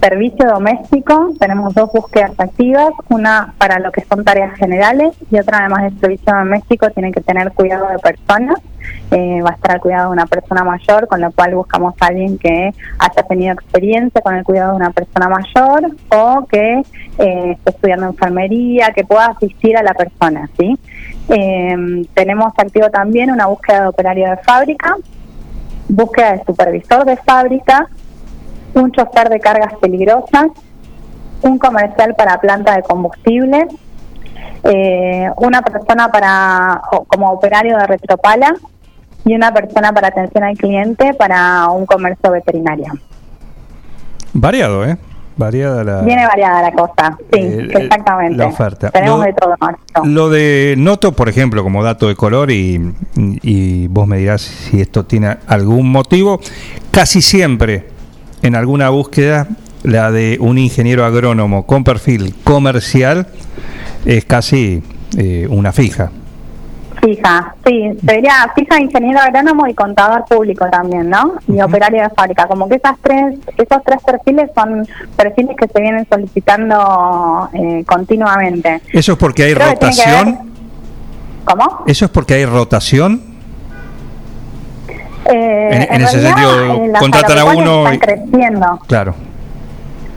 servicio 0.00 0.48
doméstico, 0.48 1.30
tenemos 1.38 1.72
dos 1.74 1.92
búsquedas 1.92 2.32
activas, 2.38 2.90
una 3.10 3.54
para 3.56 3.78
lo 3.78 3.92
que 3.92 4.00
son 4.00 4.24
tareas 4.24 4.52
generales 4.58 5.14
y 5.30 5.38
otra 5.38 5.58
además 5.58 5.92
de 5.92 6.00
servicio 6.00 6.34
doméstico 6.34 6.90
tiene 6.90 7.12
que 7.12 7.20
tener 7.20 7.52
cuidado 7.52 7.86
de 7.86 8.00
personas, 8.00 8.56
eh, 9.10 9.40
va 9.42 9.50
a 9.50 9.54
estar 9.54 9.72
al 9.72 9.80
cuidado 9.80 10.10
de 10.10 10.12
una 10.12 10.26
persona 10.26 10.64
mayor, 10.64 11.08
con 11.08 11.20
lo 11.20 11.30
cual 11.32 11.54
buscamos 11.54 11.94
a 12.00 12.06
alguien 12.06 12.38
que 12.38 12.72
haya 12.98 13.22
tenido 13.28 13.54
experiencia 13.54 14.20
con 14.20 14.34
el 14.34 14.44
cuidado 14.44 14.72
de 14.72 14.76
una 14.76 14.90
persona 14.90 15.28
mayor 15.28 15.90
o 16.10 16.46
que 16.46 16.82
eh, 17.18 17.52
esté 17.52 17.70
estudiando 17.70 18.06
enfermería, 18.06 18.92
que 18.92 19.04
pueda 19.04 19.26
asistir 19.26 19.76
a 19.76 19.82
la 19.82 19.94
persona, 19.94 20.48
¿sí? 20.58 20.78
Eh, 21.30 22.04
tenemos 22.14 22.52
activo 22.56 22.90
también 22.90 23.30
una 23.30 23.46
búsqueda 23.46 23.82
de 23.82 23.88
operario 23.88 24.30
de 24.30 24.36
fábrica, 24.38 24.96
búsqueda 25.88 26.32
de 26.32 26.44
supervisor 26.44 27.04
de 27.04 27.16
fábrica, 27.16 27.88
un 28.74 28.92
chofer 28.92 29.28
de 29.28 29.40
cargas 29.40 29.74
peligrosas, 29.80 30.48
un 31.42 31.58
comercial 31.58 32.14
para 32.14 32.40
planta 32.40 32.76
de 32.76 32.82
combustible, 32.82 33.66
eh, 34.64 35.30
una 35.36 35.62
persona 35.62 36.10
para 36.10 36.82
como 37.06 37.30
operario 37.30 37.78
de 37.78 37.86
retropala 37.86 38.54
y 39.28 39.34
una 39.34 39.52
persona 39.52 39.92
para 39.92 40.08
atención 40.08 40.42
al 40.44 40.56
cliente 40.56 41.14
para 41.14 41.68
un 41.70 41.84
comercio 41.86 42.30
veterinario. 42.30 42.86
Variado, 44.32 44.84
¿eh? 44.86 44.96
Variada 45.36 45.84
la, 45.84 46.00
Viene 46.02 46.26
variada 46.26 46.62
la 46.62 46.72
cosa, 46.72 47.16
sí, 47.32 47.38
Eh, 47.40 47.68
exactamente. 47.72 48.36
la 48.38 48.46
oferta. 48.48 48.90
Tenemos 48.90 49.20
Lo- 49.20 49.24
de 49.26 49.32
todo. 49.34 49.54
Lo 50.04 50.30
de 50.30 50.74
Noto, 50.76 51.12
por 51.12 51.28
ejemplo, 51.28 51.62
como 51.62 51.84
dato 51.84 52.08
de 52.08 52.16
color, 52.16 52.50
y, 52.50 52.92
y 53.16 53.86
vos 53.86 54.08
me 54.08 54.18
dirás 54.18 54.40
si 54.42 54.80
esto 54.80 55.04
tiene 55.04 55.36
algún 55.46 55.92
motivo, 55.92 56.40
casi 56.90 57.22
siempre 57.22 57.86
en 58.42 58.56
alguna 58.56 58.88
búsqueda, 58.90 59.46
la 59.84 60.10
de 60.10 60.38
un 60.40 60.58
ingeniero 60.58 61.04
agrónomo 61.04 61.66
con 61.66 61.84
perfil 61.84 62.34
comercial 62.42 63.28
es 64.04 64.24
casi 64.24 64.82
eh, 65.16 65.46
una 65.48 65.72
fija. 65.72 66.10
Fija, 67.00 67.54
sí, 67.64 67.90
sería 68.04 68.50
fija 68.56 68.80
ingeniero 68.80 69.20
agrónomo 69.20 69.66
y 69.68 69.74
contador 69.74 70.24
público 70.24 70.66
también, 70.70 71.08
¿no? 71.08 71.34
Y 71.46 71.60
operario 71.60 72.02
de 72.02 72.10
fábrica. 72.10 72.46
Como 72.48 72.68
que 72.68 72.74
esas 72.76 72.96
tres, 73.02 73.36
esos 73.56 73.82
tres 73.84 74.02
perfiles 74.04 74.50
son 74.54 74.86
perfiles 75.16 75.56
que 75.56 75.68
se 75.68 75.80
vienen 75.80 76.06
solicitando 76.10 77.48
eh, 77.52 77.84
continuamente. 77.86 78.80
¿Eso 78.92 79.12
es 79.12 79.18
porque 79.18 79.44
hay 79.44 79.54
Creo 79.54 79.66
ver- 79.66 79.74
rotación? 79.74 80.38
¿Cómo? 81.44 81.84
¿Eso 81.86 82.04
es 82.06 82.10
porque 82.10 82.34
hay 82.34 82.44
rotación? 82.46 83.22
Eh, 85.30 85.68
En- 85.72 85.94
en 85.94 86.02
ese 86.02 86.20
realidad, 86.20 86.36
sentido, 86.66 86.84
eh, 86.84 86.92
contratan 86.98 87.38
a 87.38 87.44
uno 87.44 87.78
están 87.88 87.94
y- 87.94 87.98
creciendo. 87.98 88.78
Claro. 88.86 89.14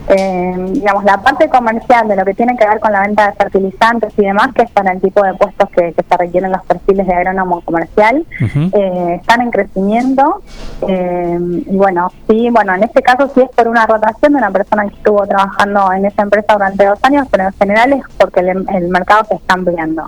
Eh, 0.08 0.72
digamos, 0.74 1.04
la 1.04 1.18
parte 1.18 1.48
comercial 1.50 2.08
de 2.08 2.16
lo 2.16 2.26
que 2.26 2.34
tiene 2.34 2.58
que 2.58 2.68
ver 2.68 2.80
con 2.80 2.92
la 2.92 3.02
venta 3.02 3.28
de 3.28 3.34
fertilizantes 3.34 4.14
y 4.18 4.24
demás, 4.24 4.50
que 4.54 4.64
es 4.64 4.72
para 4.72 4.92
el 4.94 5.02
tipo 5.02 5.24
de 5.24 5.34
puestos 5.36 5.70
que, 5.70 5.94
que 5.94 6.04
se 6.04 6.18
requieren 6.18 6.52
los 6.52 6.64
perfiles 6.66 7.08
de 7.08 7.14
agrónomo 7.14 7.62
comercial, 7.62 8.26
eh, 8.40 9.18
están 9.20 9.42
en 9.42 9.52
crecimiento. 9.52 10.42
eh, 10.88 11.40
y 11.68 11.76
bueno, 11.78 12.12
sí, 12.30 12.50
bueno, 12.50 12.74
en 12.76 12.84
este 12.84 13.02
caso 13.02 13.30
sí 13.34 13.42
es 13.42 13.50
por 13.50 13.68
una 13.68 13.86
rotación 13.86 14.34
de 14.34 14.38
una 14.40 14.52
persona 14.52 14.88
que 14.88 14.96
estuvo 14.96 15.26
trabajando 15.26 15.92
en 15.94 16.06
esa 16.06 16.24
empresa 16.24 16.54
durante 16.54 16.86
dos 16.86 17.00
años, 17.04 17.28
pero 17.32 17.46
en 17.46 17.54
general 17.54 17.94
es 17.94 18.04
porque 18.18 18.42
el, 18.42 18.66
el 18.70 18.90
mercado 18.90 19.26
se 19.26 19.36
está 19.36 19.54
ampliando. 19.54 20.08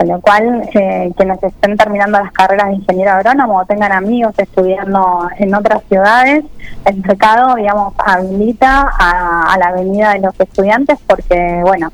Con 0.00 0.08
lo 0.08 0.18
cual, 0.22 0.66
eh, 0.72 1.12
quienes 1.14 1.42
estén 1.42 1.76
terminando 1.76 2.18
las 2.18 2.32
carreras 2.32 2.68
de 2.68 2.76
ingeniero 2.76 3.10
agrónomo 3.10 3.58
o 3.58 3.66
tengan 3.66 3.92
amigos 3.92 4.32
estudiando 4.38 5.28
en 5.36 5.54
otras 5.54 5.82
ciudades, 5.90 6.42
el 6.86 6.96
mercado, 7.02 7.54
digamos, 7.56 7.92
habilita 7.98 8.88
a, 8.98 9.52
a 9.52 9.58
la 9.58 9.72
venida 9.72 10.14
de 10.14 10.20
los 10.20 10.40
estudiantes 10.40 10.98
porque, 11.06 11.60
bueno, 11.64 11.92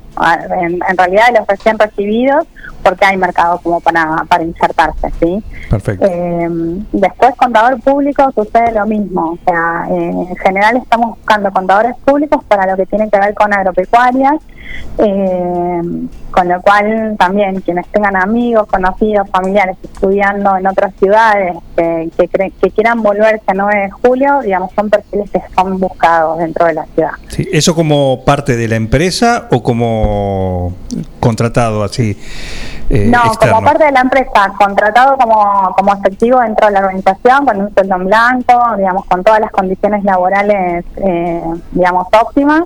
en, 0.61 0.79
en 0.89 0.97
realidad 0.97 1.27
de 1.33 1.41
los 1.41 1.49
recién 1.49 1.81
recibidos, 1.81 2.47
porque 2.85 3.05
hay 3.05 3.17
mercado 3.17 3.59
como 3.61 3.81
para, 3.81 4.23
para 4.29 4.45
insertarse, 4.45 5.11
¿sí? 5.19 5.43
Perfecto. 5.69 6.07
Eh, 6.09 6.49
después, 6.93 7.35
contador 7.35 7.81
público 7.81 8.31
sucede 8.33 8.71
lo 8.71 8.87
mismo. 8.87 9.33
O 9.33 9.39
sea, 9.45 9.89
eh, 9.91 10.11
en 10.31 10.37
general 10.37 10.77
estamos 10.77 11.17
buscando 11.17 11.51
contadores 11.51 11.97
públicos 12.05 12.45
para 12.45 12.71
lo 12.71 12.77
que 12.77 12.87
tiene 12.87 13.11
que 13.11 13.19
ver 13.19 13.35
con 13.35 13.53
agropecuarias, 13.53 14.35
eh, 14.99 15.81
con 16.31 16.49
lo 16.49 16.61
cual 16.63 17.17
también 17.19 17.61
quienes 17.61 17.87
tengan 17.89 18.17
amigos, 18.17 18.67
conocidos, 18.67 19.29
familiares 19.31 19.77
estudiando 19.83 20.57
en 20.57 20.67
otras 20.67 20.93
ciudades 20.99 21.57
que, 21.77 22.11
que, 22.17 22.29
cre- 22.31 22.53
que 22.61 22.71
quieran 22.71 23.03
volverse 23.03 23.43
a 23.47 23.55
9 23.55 23.81
de 23.83 23.91
julio, 23.91 24.41
digamos, 24.41 24.71
son 24.75 24.91
perfiles 24.91 25.31
que 25.31 25.41
son 25.55 25.79
buscados 25.79 26.39
dentro 26.39 26.67
de 26.67 26.75
la 26.75 26.85
ciudad. 26.95 27.11
Sí, 27.29 27.49
¿Eso 27.53 27.75
como 27.75 28.25
parte 28.25 28.57
de 28.57 28.69
la 28.69 28.77
empresa 28.77 29.49
o 29.51 29.63
como 29.63 30.73
contratado 31.21 31.83
así 31.85 32.17
eh, 32.89 33.09
no, 33.11 33.25
externo? 33.27 33.55
como 33.57 33.67
parte 33.67 33.85
de 33.85 33.93
la 33.93 34.01
empresa, 34.01 34.53
contratado 34.59 35.17
como, 35.17 35.75
como 35.77 35.93
efectivo 35.95 36.41
dentro 36.41 36.69
de 36.69 36.73
la 36.75 36.81
organización, 36.81 37.45
con 37.47 37.61
un 37.63 37.75
sueldo 37.75 37.97
en 37.97 38.05
blanco, 38.07 38.63
digamos, 38.77 39.05
con 39.07 39.25
todas 39.25 39.41
las 39.41 39.51
condiciones 39.51 40.05
laborales, 40.05 40.85
eh, 40.97 41.43
digamos, 41.73 42.07
óptimas. 42.21 42.63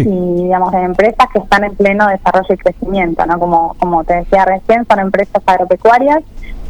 Y, 0.00 0.42
digamos, 0.44 0.72
de 0.72 0.82
empresas 0.82 1.26
que 1.32 1.38
están 1.38 1.64
en 1.64 1.74
pleno 1.74 2.06
desarrollo 2.08 2.54
y 2.54 2.56
crecimiento, 2.56 3.24
¿no? 3.26 3.38
Como, 3.38 3.74
como 3.78 4.04
te 4.04 4.14
decía 4.14 4.44
recién, 4.44 4.86
son 4.86 4.98
empresas 5.00 5.42
agropecuarias 5.46 6.18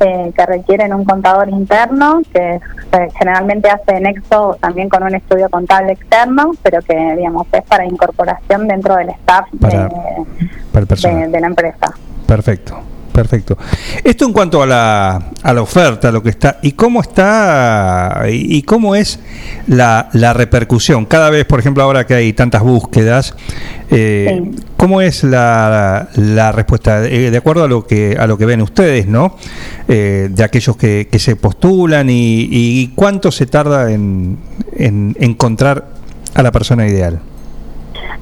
eh, 0.01 0.33
que 0.37 0.47
requieren 0.47 0.95
un 0.95 1.05
contador 1.05 1.49
interno, 1.49 2.21
que 2.33 2.55
eh, 2.57 3.09
generalmente 3.19 3.69
hace 3.71 4.01
nexo 4.01 4.57
también 4.61 4.89
con 4.89 5.03
un 5.03 5.15
estudio 5.15 5.49
contable 5.51 5.93
externo, 5.93 6.53
pero 6.63 6.81
que, 6.83 6.95
digamos, 7.17 7.47
es 7.53 7.63
para 7.65 7.85
incorporación 7.85 8.69
dentro 8.69 8.95
del 8.97 9.11
staff 9.11 9.47
Para- 9.61 9.89
de 11.29 11.41
la 11.41 11.47
empresa. 11.47 11.93
Perfecto, 12.27 12.79
perfecto. 13.19 13.59
Esto 14.05 14.27
en 14.27 14.33
cuanto 14.33 14.63
a 14.63 14.67
la, 14.67 15.31
a 15.43 15.53
la 15.53 15.61
oferta, 15.61 16.13
lo 16.13 16.23
que 16.23 16.31
está, 16.31 16.61
y 16.63 16.73
cómo 16.73 17.01
está, 17.01 18.27
y, 18.31 18.63
cómo 18.63 18.95
es 18.95 19.19
la, 19.67 20.09
la 20.13 20.33
repercusión. 20.35 21.05
Cada 21.05 21.29
vez, 21.29 21.45
por 21.45 21.59
ejemplo, 21.59 21.83
ahora 21.83 22.07
que 22.07 22.15
hay 22.15 22.33
tantas 22.33 22.63
búsquedas, 22.63 23.35
eh, 23.91 24.53
¿cómo 24.77 25.01
es 25.01 25.25
la, 25.25 26.11
la 26.15 26.53
respuesta? 26.53 27.05
Eh, 27.07 27.33
de 27.33 27.37
acuerdo 27.37 27.65
a 27.65 27.69
lo 27.69 27.85
que 27.89 28.17
a 28.17 28.29
lo 28.29 28.39
que 28.39 28.47
ven 28.47 28.63
ustedes, 28.63 29.09
¿no? 29.09 29.35
Eh, 29.89 30.29
de 30.31 30.45
aquellos 30.45 30.77
que, 30.77 31.09
que 31.11 31.19
se 31.19 31.35
postulan 31.35 32.09
y, 32.11 32.47
y 32.51 32.93
cuánto 32.95 33.33
se 33.33 33.47
tarda 33.47 33.91
en, 33.91 34.39
en 34.77 35.17
encontrar 35.19 35.89
a 36.35 36.43
la 36.45 36.53
persona 36.53 36.87
ideal. 36.87 37.19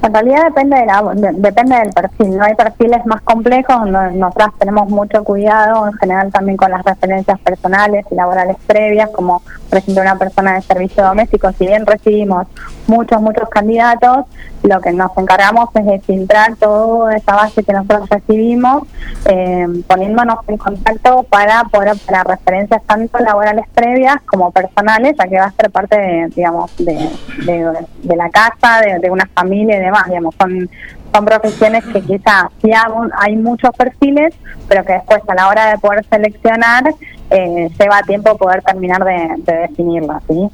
En 0.01 0.13
realidad 0.13 0.45
depende 0.45 0.77
de 0.77 0.85
la, 0.85 1.01
de- 1.15 1.33
depende 1.33 1.75
del 1.77 1.89
perfil. 1.91 2.37
No 2.37 2.43
hay 2.45 2.55
perfiles 2.55 3.05
más 3.05 3.21
complejos. 3.21 3.87
no- 3.87 4.11
nosotras 4.11 4.49
tenemos 4.59 4.89
mucho 4.89 5.23
cuidado 5.23 5.87
en 5.87 5.93
general 5.93 6.31
también 6.31 6.57
con 6.57 6.71
las 6.71 6.83
referencias 6.83 7.39
personales 7.39 8.05
y 8.11 8.15
laborales 8.15 8.57
previas, 8.65 9.09
como 9.11 9.41
por 9.69 9.77
ejemplo 9.79 10.01
una 10.01 10.17
persona 10.17 10.53
de 10.55 10.61
servicio 10.61 11.03
doméstico. 11.03 11.51
Si 11.53 11.65
bien 11.67 11.85
recibimos 11.85 12.47
muchos 12.87 13.21
muchos 13.21 13.49
candidatos, 13.49 14.25
lo 14.63 14.79
que 14.81 14.91
nos 14.91 15.15
encargamos 15.17 15.69
es 15.75 15.85
de 15.85 15.99
filtrar 15.99 16.55
toda 16.55 17.15
esa 17.15 17.35
base 17.35 17.63
que 17.63 17.73
nosotros 17.73 18.09
recibimos, 18.09 18.83
eh, 19.25 19.67
poniéndonos 19.87 20.39
en 20.47 20.57
contacto 20.57 21.23
para 21.23 21.63
poder 21.65 21.93
para 22.05 22.23
referencias 22.23 22.81
tanto 22.85 23.19
laborales 23.19 23.65
previas 23.73 24.17
como 24.25 24.51
personales, 24.51 25.15
ya 25.17 25.27
que 25.27 25.37
va 25.37 25.45
a 25.45 25.51
ser 25.51 25.69
parte 25.71 25.97
de, 25.99 26.27
digamos, 26.35 26.75
de, 26.77 27.09
de, 27.45 27.73
de 28.03 28.15
la 28.15 28.29
casa, 28.29 28.81
de, 28.81 28.99
de 28.99 29.11
una 29.11 29.25
familia 29.33 29.76
y 29.77 29.79
demás, 29.79 30.05
digamos, 30.07 30.35
son 30.39 30.69
son 31.13 31.25
profesiones 31.25 31.83
que 31.85 32.01
quizás 32.01 32.45
sí 32.61 32.69
hay, 33.17 33.35
muchos 33.37 33.71
perfiles, 33.75 34.35
pero 34.67 34.83
que 34.83 34.93
después 34.93 35.21
a 35.27 35.35
la 35.35 35.47
hora 35.47 35.71
de 35.71 35.77
poder 35.77 36.05
seleccionar 36.05 36.83
eh, 37.29 37.69
lleva 37.79 38.01
tiempo 38.03 38.37
poder 38.37 38.61
terminar 38.61 39.03
de, 39.03 39.29
de 39.37 39.53
definirlo, 39.61 40.19
¿sí? 40.27 40.49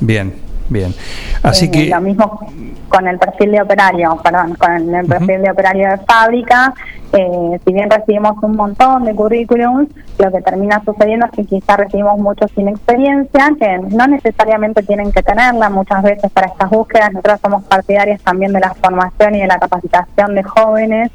Bien, 0.00 0.34
bien. 0.70 0.94
Así 1.42 1.66
Eh, 1.66 1.70
que 1.70 1.86
lo 1.88 2.00
mismo 2.00 2.40
con 2.88 3.06
el 3.06 3.18
perfil 3.18 3.52
de 3.52 3.62
operario, 3.62 4.18
perdón, 4.22 4.54
con 4.54 4.94
el 4.94 5.06
perfil 5.06 5.42
de 5.42 5.50
operario 5.50 5.90
de 5.90 5.98
fábrica, 5.98 6.74
eh, 7.12 7.60
si 7.64 7.72
bien 7.72 7.90
recibimos 7.90 8.34
un 8.42 8.56
montón 8.56 9.04
de 9.04 9.14
currículums, 9.14 9.88
lo 10.18 10.32
que 10.32 10.40
termina 10.42 10.82
sucediendo 10.84 11.26
es 11.26 11.32
que 11.32 11.44
quizás 11.44 11.76
recibimos 11.76 12.18
muchos 12.18 12.50
sin 12.52 12.68
experiencia, 12.68 13.52
que 13.58 13.78
no 13.78 14.06
necesariamente 14.06 14.82
tienen 14.82 15.12
que 15.12 15.22
tenerla 15.22 15.70
muchas 15.70 16.02
veces 16.02 16.30
para 16.30 16.48
estas 16.48 16.70
búsquedas. 16.70 17.12
Nosotros 17.12 17.40
somos 17.42 17.64
partidarios 17.64 18.20
también 18.22 18.52
de 18.52 18.60
la 18.60 18.74
formación 18.74 19.34
y 19.34 19.40
de 19.40 19.46
la 19.46 19.58
capacitación 19.58 20.34
de 20.34 20.42
jóvenes. 20.42 21.10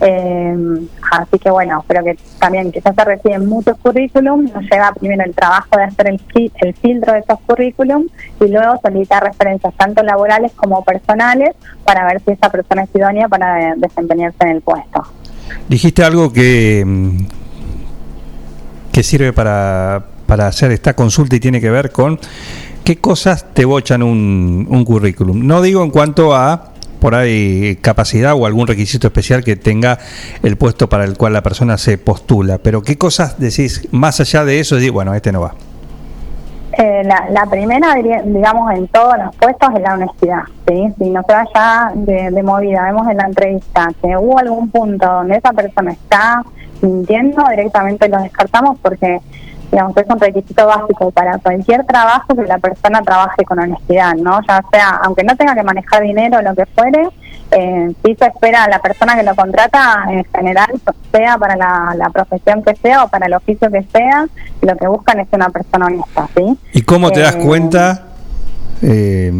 Eh, 0.00 0.56
así 1.10 1.38
que 1.40 1.50
bueno, 1.50 1.84
pero 1.88 2.04
que 2.04 2.16
también 2.38 2.70
quizás 2.70 2.94
se 2.94 3.04
reciben 3.04 3.46
muchos 3.48 3.76
currículums, 3.78 4.52
nos 4.54 4.62
lleva 4.70 4.92
primero 4.92 5.24
el 5.24 5.34
trabajo 5.34 5.68
de 5.76 5.82
hacer 5.82 6.08
el, 6.08 6.20
fi- 6.20 6.52
el 6.60 6.72
filtro 6.74 7.12
de 7.14 7.18
esos 7.20 7.40
currículums 7.46 8.06
y 8.40 8.46
luego 8.48 8.78
solicitar 8.80 9.24
referencias 9.24 9.74
tanto 9.76 10.02
laborales 10.04 10.52
como 10.54 10.84
personales 10.84 11.56
para 11.84 12.04
ver 12.06 12.22
si 12.24 12.30
esa 12.30 12.48
persona 12.48 12.82
es 12.84 12.90
idónea 12.94 13.28
para 13.28 13.74
desempeñarse 13.76 14.36
en 14.42 14.48
el 14.48 14.60
puesto. 14.60 15.02
Dijiste 15.68 16.04
algo 16.04 16.32
que, 16.32 16.84
mm, 16.86 17.18
que 18.92 19.02
sirve 19.02 19.32
para, 19.32 20.04
para 20.26 20.46
hacer 20.46 20.70
esta 20.72 20.94
consulta 20.94 21.36
y 21.36 21.40
tiene 21.40 21.60
que 21.60 21.70
ver 21.70 21.90
con 21.90 22.18
qué 22.84 22.96
cosas 22.98 23.46
te 23.52 23.64
bochan 23.64 24.02
un, 24.02 24.66
un 24.68 24.84
currículum. 24.84 25.46
No 25.46 25.60
digo 25.60 25.82
en 25.82 25.90
cuanto 25.90 26.34
a 26.34 26.72
por 27.00 27.14
ahí 27.14 27.76
capacidad 27.80 28.34
o 28.34 28.46
algún 28.46 28.66
requisito 28.66 29.06
especial 29.06 29.44
que 29.44 29.56
tenga 29.56 29.98
el 30.42 30.56
puesto 30.56 30.88
para 30.88 31.04
el 31.04 31.16
cual 31.16 31.32
la 31.32 31.42
persona 31.42 31.78
se 31.78 31.98
postula, 31.98 32.58
pero 32.58 32.82
qué 32.82 32.96
cosas 32.96 33.38
decís 33.38 33.88
más 33.90 34.20
allá 34.20 34.44
de 34.44 34.60
eso, 34.60 34.76
decís, 34.76 34.90
bueno, 34.90 35.14
este 35.14 35.32
no 35.32 35.40
va. 35.40 35.54
Eh, 36.72 37.02
la, 37.04 37.26
la 37.30 37.44
primera, 37.46 37.94
digamos, 37.94 38.70
en 38.72 38.86
todos 38.88 39.14
los 39.18 39.34
puestos 39.34 39.68
es 39.74 39.80
la 39.80 39.94
honestidad. 39.94 40.42
¿sí? 40.68 40.94
Si 40.96 41.10
no 41.10 41.22
se 41.26 41.32
vaya 41.32 41.90
de, 41.94 42.30
de 42.30 42.42
movida, 42.44 42.84
vemos 42.84 43.08
en 43.08 43.16
la 43.16 43.24
entrevista 43.24 43.88
que 44.00 44.16
hubo 44.16 44.38
algún 44.38 44.70
punto 44.70 45.04
donde 45.04 45.36
esa 45.38 45.52
persona 45.52 45.90
está 45.90 46.44
mintiendo, 46.80 47.42
directamente 47.50 48.08
lo 48.08 48.18
descartamos 48.22 48.78
porque 48.80 49.20
digamos 49.70 49.96
es 49.96 50.06
un 50.08 50.18
requisito 50.18 50.66
básico 50.66 51.10
para 51.10 51.38
cualquier 51.38 51.84
trabajo 51.84 52.34
que 52.34 52.42
la 52.42 52.58
persona 52.58 53.02
trabaje 53.02 53.44
con 53.44 53.58
honestidad, 53.58 54.14
¿no? 54.14 54.40
Ya 54.48 54.62
sea, 54.72 55.00
aunque 55.02 55.24
no 55.24 55.36
tenga 55.36 55.54
que 55.54 55.62
manejar 55.62 56.02
dinero 56.02 56.38
o 56.38 56.42
lo 56.42 56.54
que 56.54 56.66
fuere, 56.66 57.08
eh, 57.50 57.92
sí 58.04 58.16
se 58.18 58.26
espera 58.26 58.64
a 58.64 58.68
la 58.68 58.78
persona 58.78 59.16
que 59.16 59.22
lo 59.22 59.34
contrata 59.34 60.04
en 60.10 60.24
general, 60.34 60.68
sea 61.12 61.38
para 61.38 61.56
la, 61.56 61.94
la 61.96 62.10
profesión 62.10 62.62
que 62.62 62.74
sea 62.76 63.04
o 63.04 63.08
para 63.08 63.26
el 63.26 63.34
oficio 63.34 63.70
que 63.70 63.82
sea, 63.84 64.26
lo 64.62 64.76
que 64.76 64.86
buscan 64.86 65.20
es 65.20 65.28
una 65.32 65.48
persona 65.48 65.86
honesta, 65.86 66.28
¿sí? 66.36 66.58
¿Y 66.72 66.82
cómo 66.82 67.10
te 67.10 67.20
das 67.20 67.36
Eh, 67.36 67.42
cuenta 67.44 68.02
eh, 68.82 69.32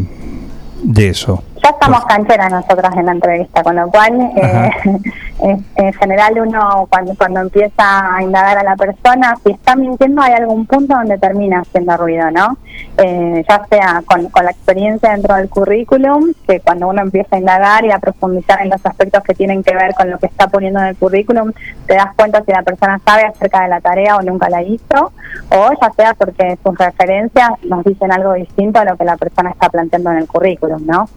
de 0.83 1.09
eso? 1.09 1.43
Ya 1.63 1.71
estamos 1.71 2.05
cancheras 2.05 2.51
nosotras 2.53 2.95
en 2.97 3.07
la 3.07 3.13
entrevista, 3.13 3.63
con 3.63 3.77
lo 3.77 3.91
cual, 3.91 4.21
eh, 4.37 4.71
en, 5.41 5.65
en 5.77 5.93
general 5.95 6.41
uno 6.41 6.87
cuando, 6.91 7.15
cuando 7.17 7.41
empieza 7.41 8.17
a 8.17 8.23
indagar 8.23 8.59
a 8.59 8.63
la 8.63 8.77
persona, 8.77 9.35
si 9.45 9.53
está 9.53 9.75
mintiendo 9.75 10.23
hay 10.23 10.35
algún 10.35 10.67
punto 10.67 10.95
donde 10.95 11.19
termina 11.19 11.61
haciendo 11.61 11.97
ruido, 11.97 12.31
¿no? 12.31 12.59
Eh, 12.99 13.45
ya 13.49 13.65
sea 13.71 14.03
con, 14.07 14.29
con 14.29 14.45
la 14.45 14.51
experiencia 14.51 15.11
dentro 15.13 15.35
del 15.37 15.49
currículum, 15.49 16.33
que 16.47 16.61
cuando 16.61 16.89
uno 16.89 17.03
empieza 17.03 17.37
a 17.37 17.39
indagar 17.39 17.85
y 17.85 17.91
a 17.91 17.99
profundizar 17.99 18.61
en 18.63 18.71
los 18.71 18.85
aspectos 18.85 19.23
que 19.25 19.35
tienen 19.35 19.63
que 19.63 19.75
ver 19.75 19.95
con 19.95 20.11
lo 20.11 20.19
que 20.19 20.27
está 20.27 20.49
poniendo 20.49 20.81
en 20.81 20.87
el 20.87 20.97
currículum, 20.97 21.53
te 21.87 21.95
das 21.95 22.15
cuenta 22.15 22.43
si 22.45 22.53
la 22.53 22.63
persona 22.63 23.01
sabe 23.05 23.25
acerca 23.25 23.63
de 23.63 23.69
la 23.69 23.81
tarea 23.81 24.17
o 24.17 24.23
nunca 24.23 24.49
la 24.49 24.63
hizo, 24.63 25.13
o 25.51 25.71
ya 25.81 25.91
sea 25.97 26.15
porque 26.15 26.59
sus 26.63 26.77
referencias 26.79 27.51
nos 27.65 27.85
dicen 27.85 28.13
algo 28.13 28.35
distinto 28.35 28.81
a 28.81 28.85
lo 28.85 28.97
que 28.97 29.05
la 29.05 29.17
persona 29.17 29.51
está 29.51 29.69
planteando 29.69 30.11
en 30.13 30.19
el 30.19 30.29
currículum, 30.29 30.87
¿no? 30.87 31.09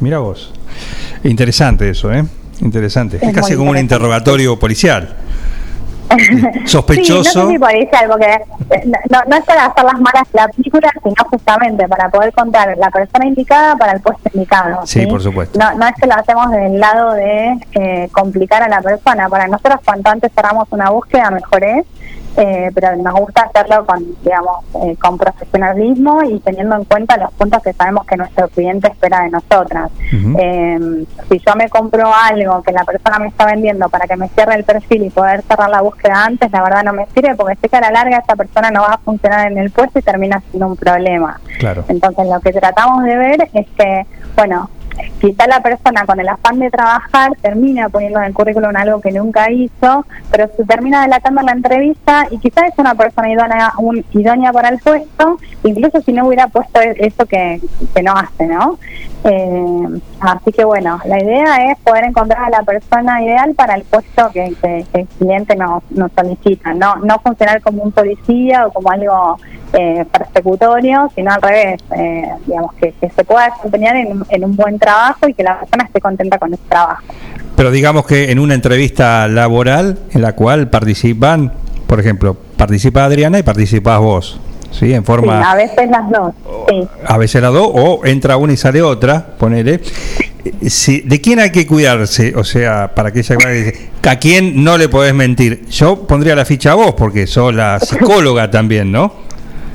Mira 0.00 0.18
vos. 0.18 0.52
Interesante 1.22 1.88
eso, 1.90 2.12
¿eh? 2.12 2.24
Interesante. 2.60 3.16
Es, 3.16 3.22
Es 3.22 3.34
casi 3.34 3.56
como 3.56 3.70
un 3.70 3.78
interrogatorio 3.78 4.58
policial. 4.58 5.16
Sí, 6.16 6.66
Sospechoso. 6.66 7.44
no 7.44 7.50
sé 7.50 7.50
si 7.50 7.54
eh, 7.54 8.84
no, 9.10 9.18
no 9.26 9.36
es 9.36 9.44
para 9.44 9.66
hacer 9.66 9.84
las 9.84 10.00
malas 10.00 10.30
de 10.32 10.40
la 10.40 10.48
película, 10.48 10.90
sino 11.02 11.14
justamente 11.30 11.88
para 11.88 12.08
poder 12.08 12.32
contar 12.32 12.76
la 12.76 12.90
persona 12.90 13.26
indicada 13.26 13.76
para 13.76 13.92
el 13.92 14.00
puesto 14.00 14.30
indicado. 14.32 14.86
Sí, 14.86 15.06
por 15.06 15.22
supuesto. 15.22 15.58
No, 15.58 15.74
no 15.74 15.86
es 15.86 15.94
que 16.00 16.06
lo 16.06 16.14
hacemos 16.14 16.50
del 16.50 16.78
lado 16.78 17.12
de 17.12 17.58
eh, 17.72 18.08
complicar 18.12 18.62
a 18.62 18.68
la 18.68 18.80
persona. 18.80 19.28
Para 19.28 19.48
nosotros, 19.48 19.80
cuanto 19.84 20.10
antes 20.10 20.30
cerramos 20.34 20.68
una 20.70 20.90
búsqueda, 20.90 21.30
mejor 21.30 21.64
es. 21.64 21.86
Eh, 22.36 22.70
pero 22.74 22.96
nos 22.96 23.14
gusta 23.14 23.42
hacerlo 23.42 23.86
con, 23.86 24.04
digamos, 24.22 24.64
eh, 24.82 24.96
con 24.96 25.16
profesionalismo 25.18 26.22
y 26.24 26.40
teniendo 26.40 26.76
en 26.76 26.84
cuenta 26.84 27.16
los 27.16 27.32
puntos 27.32 27.62
que 27.62 27.72
sabemos 27.72 28.06
que 28.06 28.16
nuestro 28.16 28.48
cliente 28.48 28.88
espera 28.88 29.22
de 29.22 29.30
nosotras. 29.30 29.90
Eh, 30.12 31.04
si 31.28 31.38
yo 31.38 31.54
me 31.56 31.68
compro 31.68 32.12
algo 32.12 32.62
que 32.62 32.72
la 32.72 32.84
persona 32.84 33.18
me 33.18 33.28
está 33.28 33.46
vendiendo 33.46 33.88
para 33.88 34.06
que 34.06 34.16
me 34.16 34.28
cierre 34.28 34.54
el 34.56 34.64
perfil 34.64 35.04
y 35.04 35.10
poder 35.10 35.42
cerrar 35.42 35.70
la 35.70 35.80
búsqueda 35.80 36.24
antes, 36.24 36.50
la 36.50 36.62
verdad 36.62 36.82
no 36.84 36.92
me 36.92 37.06
sirve 37.14 37.34
porque 37.36 37.56
sé 37.56 37.68
que 37.68 37.76
a 37.76 37.80
la 37.80 37.90
larga 37.90 38.18
esa 38.18 38.36
persona 38.36 38.70
no 38.70 38.82
va 38.82 38.94
a 38.94 38.98
funcionar 38.98 39.50
en 39.50 39.58
el 39.58 39.70
puesto 39.70 39.98
y 39.98 40.02
termina 40.02 40.42
siendo 40.50 40.66
un 40.66 40.76
problema. 40.76 41.40
Claro. 41.58 41.84
Entonces 41.88 42.26
lo 42.26 42.40
que 42.40 42.52
tratamos 42.52 43.04
de 43.04 43.16
ver 43.16 43.48
es 43.52 43.66
que, 43.76 44.06
bueno, 44.36 44.68
quizá 45.20 45.46
la 45.46 45.60
persona 45.60 46.04
con 46.06 46.20
el 46.20 46.28
afán 46.28 46.58
de 46.58 46.70
trabajar 46.70 47.32
termina 47.40 47.88
poniendo 47.88 48.20
en 48.20 48.26
el 48.26 48.34
currículum 48.34 48.74
algo 48.76 49.00
que 49.00 49.12
nunca 49.12 49.50
hizo, 49.50 50.06
pero 50.30 50.48
se 50.56 50.64
termina 50.64 51.02
delatando 51.02 51.40
en 51.40 51.46
la 51.46 51.52
entrevista 51.52 52.26
y 52.30 52.38
quizá 52.38 52.66
es 52.66 52.74
una 52.78 52.94
persona 52.94 53.30
idónea, 53.30 53.72
un, 53.78 54.04
idónea 54.12 54.52
para 54.52 54.68
el 54.68 54.78
puesto, 54.78 55.38
incluso 55.62 56.00
si 56.02 56.12
no 56.12 56.26
hubiera 56.26 56.48
puesto 56.48 56.80
eso 56.80 57.26
que, 57.26 57.60
que 57.94 58.02
no 58.02 58.12
hace, 58.12 58.46
¿no? 58.46 58.78
Eh, 59.26 59.88
así 60.20 60.52
que 60.52 60.64
bueno, 60.64 61.00
la 61.06 61.18
idea 61.22 61.70
es 61.70 61.78
poder 61.78 62.04
encontrar 62.04 62.44
a 62.44 62.50
la 62.50 62.62
persona 62.62 63.22
ideal 63.22 63.54
para 63.54 63.74
el 63.74 63.82
puesto 63.84 64.30
que, 64.32 64.54
que- 64.60 64.84
el 64.92 65.06
cliente 65.18 65.56
nos, 65.56 65.82
nos 65.90 66.12
solicita, 66.12 66.74
no, 66.74 66.96
no 66.96 67.18
funcionar 67.20 67.62
como 67.62 67.82
un 67.82 67.92
policía 67.92 68.66
o 68.66 68.72
como 68.72 68.90
algo 68.90 69.38
eh, 69.72 70.04
persecutorio, 70.12 71.10
sino 71.14 71.32
al 71.32 71.40
revés, 71.42 71.80
eh, 71.96 72.28
digamos, 72.46 72.74
que, 72.74 72.92
se 73.00 73.24
pueda 73.24 73.50
desempeñar 73.50 73.96
en, 73.96 74.22
en 74.28 74.44
un 74.44 74.54
buen 74.56 74.78
trabajo 74.78 75.26
y 75.26 75.32
que 75.34 75.42
la 75.42 75.58
persona 75.60 75.84
esté 75.84 76.00
contenta 76.00 76.38
con 76.38 76.52
ese 76.52 76.62
trabajo. 76.68 77.02
Pero 77.56 77.70
digamos 77.70 78.06
que 78.06 78.30
en 78.30 78.38
una 78.38 78.54
entrevista 78.54 79.26
laboral 79.28 79.98
en 80.12 80.20
la 80.22 80.34
cual 80.34 80.68
participan, 80.68 81.50
por 81.86 81.98
ejemplo, 81.98 82.36
participa 82.56 83.04
Adriana 83.04 83.38
y 83.38 83.42
participas 83.42 83.98
vos, 84.00 84.40
¿sí? 84.78 84.92
En 84.92 85.00
Sí, 85.02 85.06
forma 85.06 85.50
a 85.50 85.54
veces 85.54 85.88
las 85.90 86.10
dos, 86.10 86.34
sí. 86.68 86.88
a 87.06 87.16
veces 87.18 87.40
las 87.42 87.52
dos, 87.52 87.70
o 87.72 88.00
entra 88.04 88.36
una 88.36 88.52
y 88.52 88.56
sale 88.56 88.82
otra, 88.82 89.24
ponele. 89.38 89.80
Si, 90.68 91.00
¿De 91.00 91.20
quién 91.20 91.40
hay 91.40 91.50
que 91.50 91.66
cuidarse? 91.66 92.34
O 92.36 92.44
sea, 92.44 92.94
para 92.94 93.10
que 93.12 93.20
ella 93.20 93.36
dice, 93.36 93.90
¿a 94.06 94.16
quién 94.16 94.62
no 94.62 94.76
le 94.76 94.88
podés 94.88 95.14
mentir? 95.14 95.66
Yo 95.68 96.06
pondría 96.06 96.34
la 96.34 96.44
ficha 96.44 96.72
a 96.72 96.74
vos, 96.74 96.94
porque 96.94 97.26
sos 97.26 97.54
la 97.54 97.80
psicóloga 97.80 98.50
también, 98.50 98.92
¿no? 98.92 99.12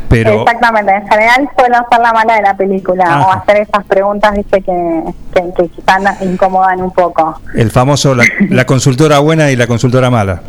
Pero 0.10 0.42
Exactamente, 0.42 0.92
en 0.92 1.08
general 1.08 1.50
suelo 1.56 1.76
hacer 1.78 2.00
la 2.02 2.12
mala 2.14 2.36
de 2.36 2.42
la 2.42 2.58
película 2.58 3.04
Ajá. 3.06 3.28
o 3.28 3.32
hacer 3.32 3.58
esas 3.58 3.86
preguntas, 3.86 4.34
viste, 4.36 4.60
que, 4.62 5.04
que, 5.36 5.42
que 5.56 5.68
quizás 5.70 6.02
nos 6.02 6.20
incomodan 6.24 6.82
un 6.82 6.92
poco. 6.92 7.40
el 7.56 7.70
famoso, 7.70 8.16
la, 8.16 8.24
la 8.50 8.66
consultora 8.66 9.20
buena 9.20 9.52
y 9.52 9.56
la 9.56 9.68
consultora 9.68 10.10
mala, 10.10 10.42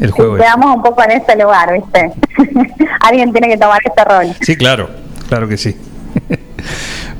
el 0.00 0.10
juego. 0.10 0.36
Quedamos 0.36 0.76
un 0.76 0.82
poco 0.82 1.02
en 1.04 1.10
ese 1.12 1.36
lugar, 1.36 1.72
viste. 1.72 2.12
Alguien 3.00 3.32
tiene 3.32 3.48
que 3.48 3.56
tomar 3.56 3.80
ese 3.84 4.04
rol. 4.04 4.34
Sí, 4.40 4.56
claro, 4.56 4.90
claro 5.28 5.48
que 5.48 5.56
sí. 5.56 5.76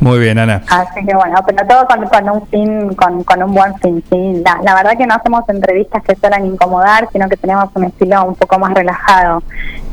Muy 0.01 0.19
bien, 0.19 0.39
Ana. 0.39 0.63
Así 0.69 1.05
que 1.07 1.15
bueno, 1.15 1.37
pero 1.47 1.67
todo 1.67 1.87
con, 1.87 2.07
con 2.07 2.29
un 2.29 2.47
fin, 2.49 2.95
con, 2.95 3.25
con 3.25 3.43
un 3.43 3.55
buen 3.55 3.75
fin, 3.79 4.05
sí. 4.11 4.43
La, 4.45 4.61
la 4.63 4.75
verdad 4.75 4.99
que 4.99 5.07
no 5.07 5.15
hacemos 5.15 5.49
entrevistas 5.49 6.03
que 6.03 6.15
suelen 6.17 6.47
incomodar, 6.47 7.09
sino 7.13 7.29
que 7.29 7.37
tenemos 7.37 7.71
un 7.75 7.85
estilo 7.85 8.25
un 8.25 8.35
poco 8.35 8.59
más 8.59 8.75
relajado. 8.75 9.43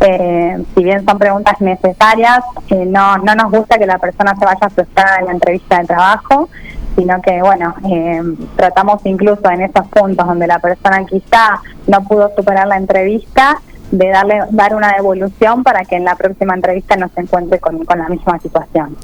Eh, 0.02 0.62
si 0.76 0.84
bien 0.84 1.06
son 1.06 1.18
preguntas 1.18 1.62
necesarias, 1.62 2.44
eh, 2.70 2.86
no, 2.86 3.20
no 3.20 3.36
nos 3.36 3.52
gusta 3.52 3.78
que 3.78 3.86
la 3.86 4.00
persona 4.00 4.36
se 4.36 4.44
vaya 4.44 4.70
frustrada 4.70 5.20
en 5.20 5.26
la 5.28 5.32
entrevista 5.32 5.80
de 5.80 5.86
trabajo, 5.86 6.50
sino 6.96 7.22
que 7.22 7.42
bueno, 7.42 7.76
eh, 7.90 8.22
tratamos 8.56 9.02
incluso 9.06 9.50
en 9.50 9.62
esos 9.62 9.88
puntos 9.88 10.26
donde 10.26 10.48
la 10.48 10.60
persona 10.60 11.06
quizá 11.06 11.62
no 11.88 12.04
pudo 12.04 12.32
superar 12.36 12.68
la 12.68 12.78
entrevista, 12.78 13.60
de 13.92 14.08
darle 14.08 14.40
dar 14.52 14.74
una 14.74 14.94
devolución 14.94 15.64
para 15.64 15.84
que 15.84 15.98
en 15.98 16.06
la 16.06 16.16
próxima 16.16 16.54
entrevista 16.56 16.96
no 16.96 17.10
se 17.14 17.22
encuentre 17.22 17.60
con, 17.60 17.84
con 17.86 18.00
la 18.00 18.08
misma 18.08 18.40
situación. 18.40 18.96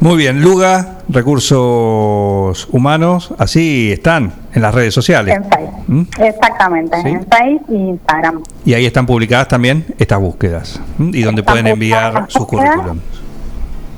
Muy 0.00 0.16
bien, 0.16 0.42
Luga, 0.42 0.98
recursos 1.08 2.68
humanos, 2.70 3.34
así 3.36 3.90
están 3.92 4.32
en 4.54 4.62
las 4.62 4.72
redes 4.74 4.94
sociales. 4.94 5.34
En 5.36 5.44
Facebook. 5.44 5.84
¿Mm? 5.88 6.02
Exactamente, 6.22 7.02
Sí. 7.02 7.08
en 7.08 7.26
Facebook 7.26 7.66
y 7.68 7.74
Instagram. 7.74 8.42
Y 8.64 8.74
ahí 8.74 8.86
están 8.86 9.06
publicadas 9.06 9.48
también 9.48 9.84
estas 9.98 10.20
búsquedas 10.20 10.80
¿m? 11.00 11.10
y 11.12 11.22
donde 11.22 11.42
pueden 11.42 11.66
enviar 11.66 12.26
sus 12.28 12.46
currículums. 12.46 13.02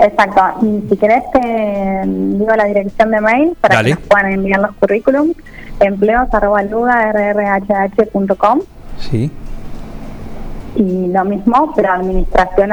Exacto. 0.00 0.66
Y 0.66 0.88
si 0.88 0.96
querés 0.96 1.22
te 1.32 2.02
digo 2.06 2.54
la 2.56 2.64
dirección 2.64 3.10
de 3.10 3.20
mail 3.20 3.56
para 3.60 3.76
Dale. 3.76 3.90
que 3.90 3.94
nos 4.00 4.08
puedan 4.08 4.32
enviar 4.32 4.60
los 4.60 4.72
currículums. 4.76 5.36
Empleos 5.80 6.32
arroba 6.32 6.62
luga 6.62 7.12
rrhh.com 7.12 8.60
Sí. 8.98 9.30
y 10.76 11.06
lo 11.08 11.24
mismo, 11.24 11.72
pero 11.74 11.92
administración 11.92 12.70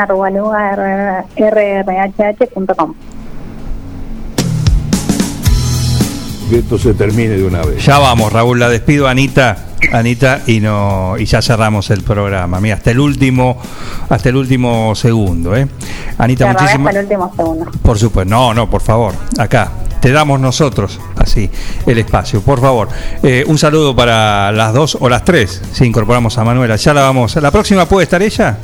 que 6.47 6.59
esto 6.59 6.77
se 6.77 6.93
termine 6.93 7.37
de 7.37 7.43
una 7.43 7.61
vez. 7.61 7.83
Ya 7.85 7.99
vamos, 7.99 8.31
Raúl, 8.31 8.59
la 8.59 8.69
despido 8.69 9.07
Anita, 9.07 9.57
Anita 9.91 10.41
y 10.47 10.59
no 10.59 11.15
y 11.17 11.25
ya 11.25 11.41
cerramos 11.41 11.89
el 11.89 12.03
programa. 12.03 12.59
Mira, 12.59 12.75
hasta 12.75 12.91
el 12.91 12.99
último, 12.99 13.57
hasta 14.09 14.29
el 14.29 14.35
último 14.35 14.95
segundo, 14.95 15.55
¿eh? 15.55 15.67
Anita, 16.17 16.47
muchísimas 16.47 16.87
hasta 16.87 16.99
el 16.99 17.05
último 17.05 17.33
segundo. 17.35 17.71
Por 17.81 17.97
supuesto, 17.99 18.29
no, 18.29 18.53
no, 18.53 18.69
por 18.69 18.81
favor, 18.81 19.13
acá. 19.37 19.71
Te 20.01 20.11
damos 20.11 20.39
nosotros, 20.39 20.99
así, 21.17 21.49
el 21.87 21.97
espacio, 21.97 22.41
por 22.41 22.61
favor. 22.61 22.87
Eh, 23.23 23.43
un 23.47 23.57
saludo 23.57 23.95
para 23.95 24.51
las 24.51 24.71
dos 24.71 24.95
o 24.99 25.09
las 25.09 25.25
tres, 25.25 25.61
si 25.73 25.85
incorporamos 25.85 26.37
a 26.37 26.43
Manuela. 26.43 26.75
Ya 26.75 26.93
la 26.93 27.01
vamos. 27.01 27.35
¿La 27.37 27.49
próxima 27.49 27.87
puede 27.87 28.03
estar 28.03 28.21
ella? 28.21 28.57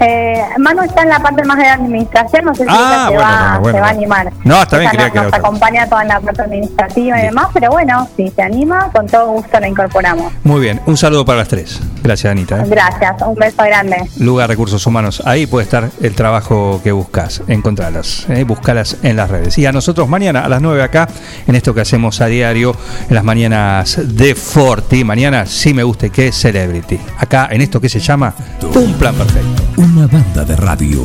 Eh, 0.00 0.42
Manu 0.58 0.82
está 0.82 1.02
en 1.02 1.08
la 1.08 1.20
parte 1.20 1.44
más 1.44 1.56
de 1.56 1.64
la 1.64 1.74
administración, 1.74 2.44
no 2.46 2.54
sé 2.54 2.64
si 2.64 2.68
Ah, 2.70 3.06
se, 3.08 3.14
bueno, 3.14 3.28
va, 3.30 3.58
bueno, 3.58 3.78
se 3.78 3.80
va 3.80 3.86
a 3.86 3.90
animar. 3.90 4.32
No, 4.44 4.62
está 4.62 4.78
bien, 4.78 4.90
quería 4.90 5.08
nos, 5.08 5.24
nos 5.24 5.32
acompaña 5.34 5.86
toda 5.88 6.02
en 6.02 6.08
la 6.08 6.20
parte 6.20 6.42
administrativa 6.42 7.18
y 7.20 7.22
demás, 7.22 7.46
pero 7.54 7.70
bueno, 7.70 8.08
si 8.16 8.28
se 8.30 8.42
anima, 8.42 8.90
con 8.92 9.06
todo 9.06 9.28
gusto 9.32 9.60
la 9.60 9.68
incorporamos. 9.68 10.32
Muy 10.42 10.60
bien, 10.60 10.80
un 10.86 10.96
saludo 10.96 11.24
para 11.24 11.38
las 11.38 11.48
tres. 11.48 11.80
Gracias, 12.02 12.30
Anita. 12.30 12.60
¿eh? 12.60 12.64
Gracias, 12.68 13.22
un 13.22 13.34
beso 13.36 13.62
grande. 13.62 13.96
Lugar 14.18 14.48
Recursos 14.48 14.84
Humanos. 14.86 15.22
Ahí 15.24 15.46
puede 15.46 15.64
estar 15.64 15.88
el 16.02 16.14
trabajo 16.14 16.80
que 16.82 16.92
buscas. 16.92 17.42
Encontrarlas, 17.46 18.26
¿eh? 18.28 18.44
buscarlas 18.44 18.96
en 19.02 19.16
las 19.16 19.30
redes. 19.30 19.56
Y 19.58 19.66
a 19.66 19.72
nosotros 19.72 20.08
mañana 20.08 20.44
a 20.44 20.48
las 20.48 20.60
9 20.60 20.82
acá, 20.82 21.08
en 21.46 21.54
esto 21.54 21.72
que 21.72 21.80
hacemos 21.80 22.20
a 22.20 22.26
diario, 22.26 22.76
en 23.08 23.14
las 23.14 23.24
mañanas 23.24 23.98
de 24.02 24.34
Forti. 24.34 25.04
Mañana 25.04 25.46
sí 25.46 25.72
me 25.72 25.82
guste 25.82 26.10
que 26.10 26.32
Celebrity. 26.32 26.98
Acá 27.18 27.48
en 27.50 27.60
esto 27.60 27.80
que 27.80 27.88
se 27.88 28.00
llama 28.00 28.34
Un 28.74 28.92
Plan 28.94 29.14
Perfecto. 29.14 29.83
Una 29.84 30.06
banda 30.06 30.46
de 30.46 30.56
radio. 30.56 31.02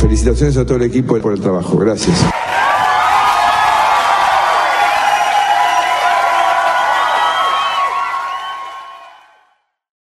Felicitaciones 0.00 0.56
a 0.56 0.64
todo 0.64 0.78
el 0.78 0.84
equipo 0.84 1.18
por 1.18 1.34
el 1.34 1.40
trabajo. 1.40 1.76
Gracias. 1.76 2.16